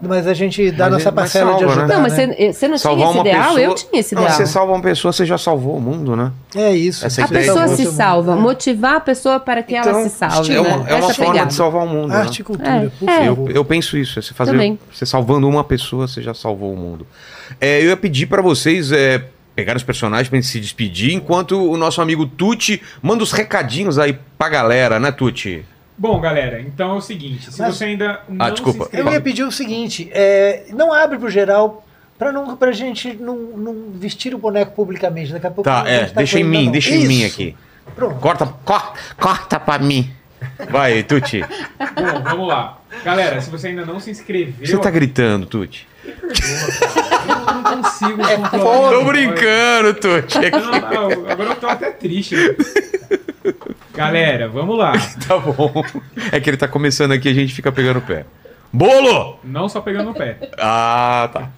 mas 0.00 0.26
a 0.26 0.34
gente 0.34 0.70
dá 0.70 0.84
Mas 0.84 0.94
nossa 0.94 1.08
é- 1.08 1.12
parcela 1.12 1.52
de 1.54 1.58
salva, 1.60 1.66
né? 1.76 1.82
ajudar. 1.82 1.94
Não, 1.94 2.02
mas 2.02 2.16
né? 2.16 2.26
você, 2.26 2.52
você 2.52 2.68
não 2.68 2.78
Salvar 2.78 2.98
tinha 2.98 3.10
esse 3.10 3.20
ideal? 3.28 3.42
pessoa. 3.44 3.60
Eu 3.60 3.74
tinha 3.74 4.00
esse 4.00 4.14
Não, 4.14 4.22
ideal. 4.22 4.36
você 4.38 4.46
salva 4.46 4.72
uma 4.72 4.82
pessoa, 4.82 5.12
você 5.12 5.24
já 5.26 5.38
salvou 5.38 5.76
o 5.76 5.80
mundo, 5.80 6.16
né? 6.16 6.32
É 6.56 6.74
isso. 6.74 7.06
Essa 7.06 7.24
A 7.24 7.28
pessoa 7.28 7.64
é 7.64 7.68
se 7.68 7.86
salva. 7.92 8.34
Motivar 8.36 8.96
a 8.96 9.00
pessoa 9.00 9.38
para 9.38 9.62
que 9.62 9.74
ela 9.74 10.02
se 10.02 10.10
salve. 10.10 10.52
é 10.54 10.60
uma, 10.60 10.76
né? 10.78 10.84
é 10.88 10.94
uma 10.96 11.14
forma 11.14 11.32
pegada. 11.32 11.48
de 11.48 11.54
salvar 11.54 11.84
o 11.84 11.88
mundo. 11.88 12.08
né? 12.08 12.16
Arte 12.16 12.40
e 12.40 12.42
cultura, 12.44 12.68
É, 12.70 12.88
por 12.98 13.08
é. 13.08 13.28
Eu, 13.28 13.36
favor. 13.36 13.50
eu 13.50 13.64
penso 13.64 13.96
isso, 13.96 14.18
é 14.18 14.22
você 14.22 14.34
fazer, 14.34 14.50
Também. 14.52 14.78
você 14.92 15.06
salvando 15.06 15.48
uma 15.48 15.62
pessoa, 15.62 16.08
você 16.08 16.20
já 16.22 16.34
salvou 16.34 16.72
o 16.72 16.76
mundo. 16.76 17.06
É, 17.60 17.80
eu 17.80 17.86
ia 17.88 17.96
pedir 17.96 18.26
pra 18.26 18.42
vocês 18.42 18.90
é, 18.90 19.22
pegar 19.54 19.76
os 19.76 19.82
personagens 19.82 20.28
pra 20.28 20.36
gente 20.36 20.48
se 20.48 20.60
despedir, 20.60 21.12
enquanto 21.14 21.52
o 21.70 21.76
nosso 21.76 22.00
amigo 22.02 22.26
Tuti 22.26 22.82
manda 23.02 23.22
os 23.22 23.32
recadinhos 23.32 23.98
aí 23.98 24.18
pra 24.36 24.48
galera, 24.48 24.98
né, 24.98 25.12
Tuti? 25.12 25.64
Bom, 25.96 26.20
galera, 26.20 26.60
então 26.60 26.90
é 26.90 26.94
o 26.94 27.00
seguinte, 27.00 27.52
se 27.52 27.60
Mas- 27.60 27.76
você 27.76 27.84
ainda 27.84 28.20
não 28.28 28.50
desculpa. 28.50 28.86
se 28.90 28.96
Eu 28.98 29.10
ia 29.12 29.20
pedir 29.20 29.44
o 29.44 29.52
seguinte: 29.52 30.08
é, 30.12 30.64
não 30.70 30.92
abre 30.92 31.18
pro 31.18 31.30
geral 31.30 31.86
pra, 32.18 32.32
não, 32.32 32.56
pra 32.56 32.72
gente 32.72 33.12
não, 33.14 33.36
não 33.36 33.90
vestir 33.94 34.34
o 34.34 34.38
boneco 34.38 34.72
publicamente. 34.74 35.32
Daqui 35.32 35.46
a 35.46 35.50
pouco 35.50 35.62
Tá, 35.70 35.84
é, 35.86 36.06
tá 36.06 36.14
deixa 36.16 36.40
em 36.40 36.44
mim, 36.44 36.68
deixa 36.70 36.92
em 36.94 37.06
mim 37.06 37.22
Isso. 37.22 37.34
aqui. 37.34 37.56
Pronto. 37.94 38.16
Corta, 38.16 38.46
corta, 38.64 38.98
corta 39.16 39.60
pra 39.60 39.78
mim. 39.78 40.10
Vai, 40.68 41.02
Tuti. 41.04 41.42
Bom, 41.42 42.22
vamos 42.24 42.48
lá. 42.48 42.78
Galera, 43.04 43.40
se 43.40 43.48
você 43.48 43.68
ainda 43.68 43.84
não 43.86 44.00
se 44.00 44.10
inscreveu... 44.10 44.66
Você 44.66 44.76
tá 44.78 44.90
gritando, 44.90 45.46
Tuti? 45.46 45.86
Eu 46.04 46.14
não 47.53 47.53
consigo 48.04 48.22
É 48.22 48.36
controlar. 48.36 48.90
Tô 48.90 49.04
brincando, 49.04 49.94
Tuti. 49.94 50.50
Não, 50.50 51.10
não, 51.10 51.30
agora 51.30 51.50
eu 51.50 51.56
tô 51.56 51.66
até 51.66 51.90
triste. 51.90 52.36
Galera, 53.94 54.48
vamos 54.48 54.76
lá. 54.78 54.92
Tá 55.26 55.38
bom. 55.38 55.84
É 56.32 56.40
que 56.40 56.50
ele 56.50 56.56
tá 56.56 56.68
começando 56.68 57.12
aqui, 57.12 57.28
a 57.28 57.34
gente 57.34 57.54
fica 57.54 57.70
pegando 57.70 57.98
o 57.98 58.02
pé. 58.02 58.26
Bolo! 58.72 59.38
Não 59.44 59.68
só 59.68 59.80
pegando 59.80 60.10
o 60.10 60.14
pé. 60.14 60.50
Ah, 60.58 61.30
tá. 61.32 61.50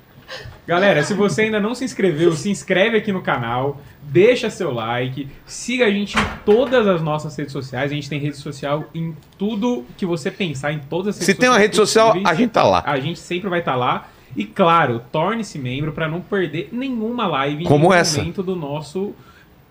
Galera, 0.66 1.02
se 1.02 1.14
você 1.14 1.42
ainda 1.42 1.60
não 1.60 1.74
se 1.74 1.84
inscreveu, 1.84 2.32
se 2.32 2.50
inscreve 2.50 2.96
aqui 2.96 3.12
no 3.12 3.22
canal, 3.22 3.80
deixa 4.02 4.50
seu 4.50 4.72
like, 4.72 5.28
siga 5.46 5.86
a 5.86 5.90
gente 5.90 6.18
em 6.18 6.24
todas 6.44 6.86
as 6.88 7.00
nossas 7.00 7.36
redes 7.36 7.52
sociais. 7.52 7.92
A 7.92 7.94
gente 7.94 8.08
tem 8.08 8.18
rede 8.18 8.36
social 8.36 8.84
em 8.92 9.14
tudo 9.38 9.84
que 9.96 10.04
você 10.04 10.30
pensar, 10.30 10.72
em 10.72 10.80
todas 10.80 11.14
as 11.14 11.20
redes 11.20 11.26
Se 11.26 11.34
tem 11.34 11.48
uma 11.48 11.54
sociais 11.54 11.70
rede 11.70 11.76
social, 11.76 12.16
a 12.24 12.34
gente 12.34 12.50
tá 12.50 12.64
lá. 12.64 12.82
A 12.84 12.98
gente 12.98 13.18
sempre 13.18 13.48
vai 13.48 13.60
estar 13.60 13.76
lá. 13.76 14.08
E 14.36 14.44
claro, 14.44 15.00
torne-se 15.10 15.58
membro 15.58 15.92
para 15.92 16.08
não 16.08 16.20
perder 16.20 16.68
nenhuma 16.70 17.26
live 17.26 17.64
em 17.64 17.66
Como 17.66 17.88
nenhum 17.88 17.94
essa. 17.94 18.18
momento 18.18 18.42
do 18.42 18.54
nosso 18.54 19.14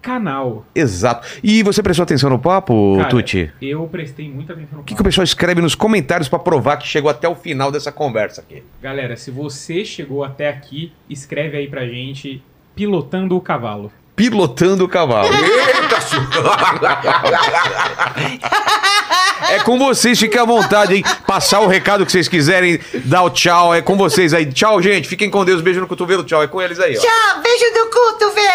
canal. 0.02 0.66
Exato. 0.76 1.28
E 1.44 1.64
você 1.64 1.82
prestou 1.82 2.04
atenção 2.04 2.30
no 2.30 2.38
papo, 2.38 2.96
Cara, 2.98 3.10
Tuti? 3.10 3.52
Eu 3.62 3.88
prestei 3.88 4.30
muita 4.30 4.54
atenção 4.54 4.76
no 4.78 4.82
O 4.82 4.84
que, 4.84 4.94
que 4.94 5.02
o 5.02 5.04
pessoal 5.04 5.24
escreve 5.24 5.62
nos 5.62 5.74
comentários 5.74 6.30
pra 6.30 6.38
provar 6.38 6.78
que 6.78 6.88
chegou 6.88 7.10
até 7.10 7.28
o 7.28 7.36
final 7.36 7.72
dessa 7.72 7.92
conversa 7.92 8.42
aqui? 8.42 8.62
Galera, 8.82 9.18
se 9.18 9.32
você 9.32 9.84
chegou 9.84 10.24
até 10.24 10.50
aqui, 10.50 10.92
escreve 11.10 11.58
aí 11.58 11.68
pra 11.68 11.88
gente 11.88 12.44
pilotando 12.76 13.36
o 13.36 13.42
cavalo. 13.42 13.92
Pilotando 14.16 14.86
o 14.86 14.88
cavalo. 14.88 15.28
Eita, 15.34 16.00
É 19.50 19.60
com 19.60 19.78
vocês, 19.78 20.20
fiquem 20.20 20.40
à 20.40 20.46
vontade, 20.46 20.96
hein? 20.96 21.04
Passar 21.28 21.60
o 21.62 21.68
recado 21.68 22.06
que 22.06 22.12
vocês 22.12 22.28
quiserem, 22.28 22.80
dar 23.06 23.24
o 23.24 23.30
tchau, 23.30 23.74
é 23.74 23.82
com 23.82 23.96
vocês 23.96 24.34
aí. 24.34 24.46
Tchau, 24.52 24.82
gente. 24.82 25.08
Fiquem 25.08 25.30
com 25.30 25.46
Deus, 25.46 25.62
beijo 25.62 25.80
no 25.82 25.88
cotovelo, 25.88 26.24
tchau. 26.24 26.42
É 26.42 26.48
com 26.48 26.62
eles 26.62 26.80
aí, 26.80 26.98
ó. 26.98 27.02
Tchau, 27.02 27.42
beijo 27.42 27.66
do 27.74 27.90
cotovelo! 27.90 28.46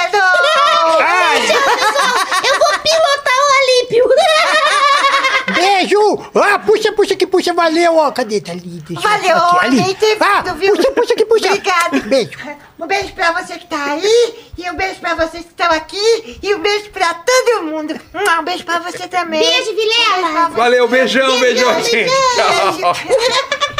Eu 2.45 2.59
vou 2.59 2.79
pilotar 2.83 3.35
o 3.35 3.51
Alípio. 3.61 4.05
Beijo! 5.81 6.31
Ah, 6.35 6.59
puxa, 6.59 6.93
puxa 6.93 7.17
que 7.17 7.27
puxa, 7.27 7.55
valeu, 7.55 7.97
ó. 7.97 8.11
Cadê? 8.13 8.41
Tá 8.41 8.53
ali, 8.53 8.61
deixa 8.87 8.93
eu- 8.93 9.01
Valeu, 9.11 9.37
aqui, 9.37 9.67
ali. 9.67 9.95
ter 9.95 10.17
Ah, 10.21 10.43
vindo, 10.43 10.55
viu? 10.57 10.77
puxa, 10.77 10.91
puxa 10.93 11.15
que 11.15 11.25
puxa. 11.25 11.47
Obrigada. 11.49 12.01
Beijo. 12.01 12.31
Um 12.79 12.87
beijo 12.87 13.13
pra 13.15 13.33
você 13.33 13.59
que 13.59 13.67
tá 13.67 13.85
aí, 13.93 14.35
e 14.59 14.71
um 14.71 14.75
beijo 14.75 15.01
pra 15.01 15.15
vocês 15.15 15.45
que 15.45 15.51
estão 15.51 15.71
aqui, 15.71 16.39
e 16.43 16.55
um 16.55 16.61
beijo 16.61 16.91
pra 16.91 17.15
todo 17.15 17.63
mundo. 17.65 17.95
Um 18.39 18.45
beijo 18.45 18.65
pra 18.65 18.79
você 18.81 19.07
também. 19.09 19.41
Beijo, 19.41 19.75
Vilela. 19.75 20.29
Um 20.29 20.35
beijo. 20.45 20.51
Valeu, 20.57 20.89
beijão, 20.89 21.41
beijão, 21.41 21.75
gente. 21.83 22.11
Tchau. 22.37 22.95
Beijo. 22.95 23.71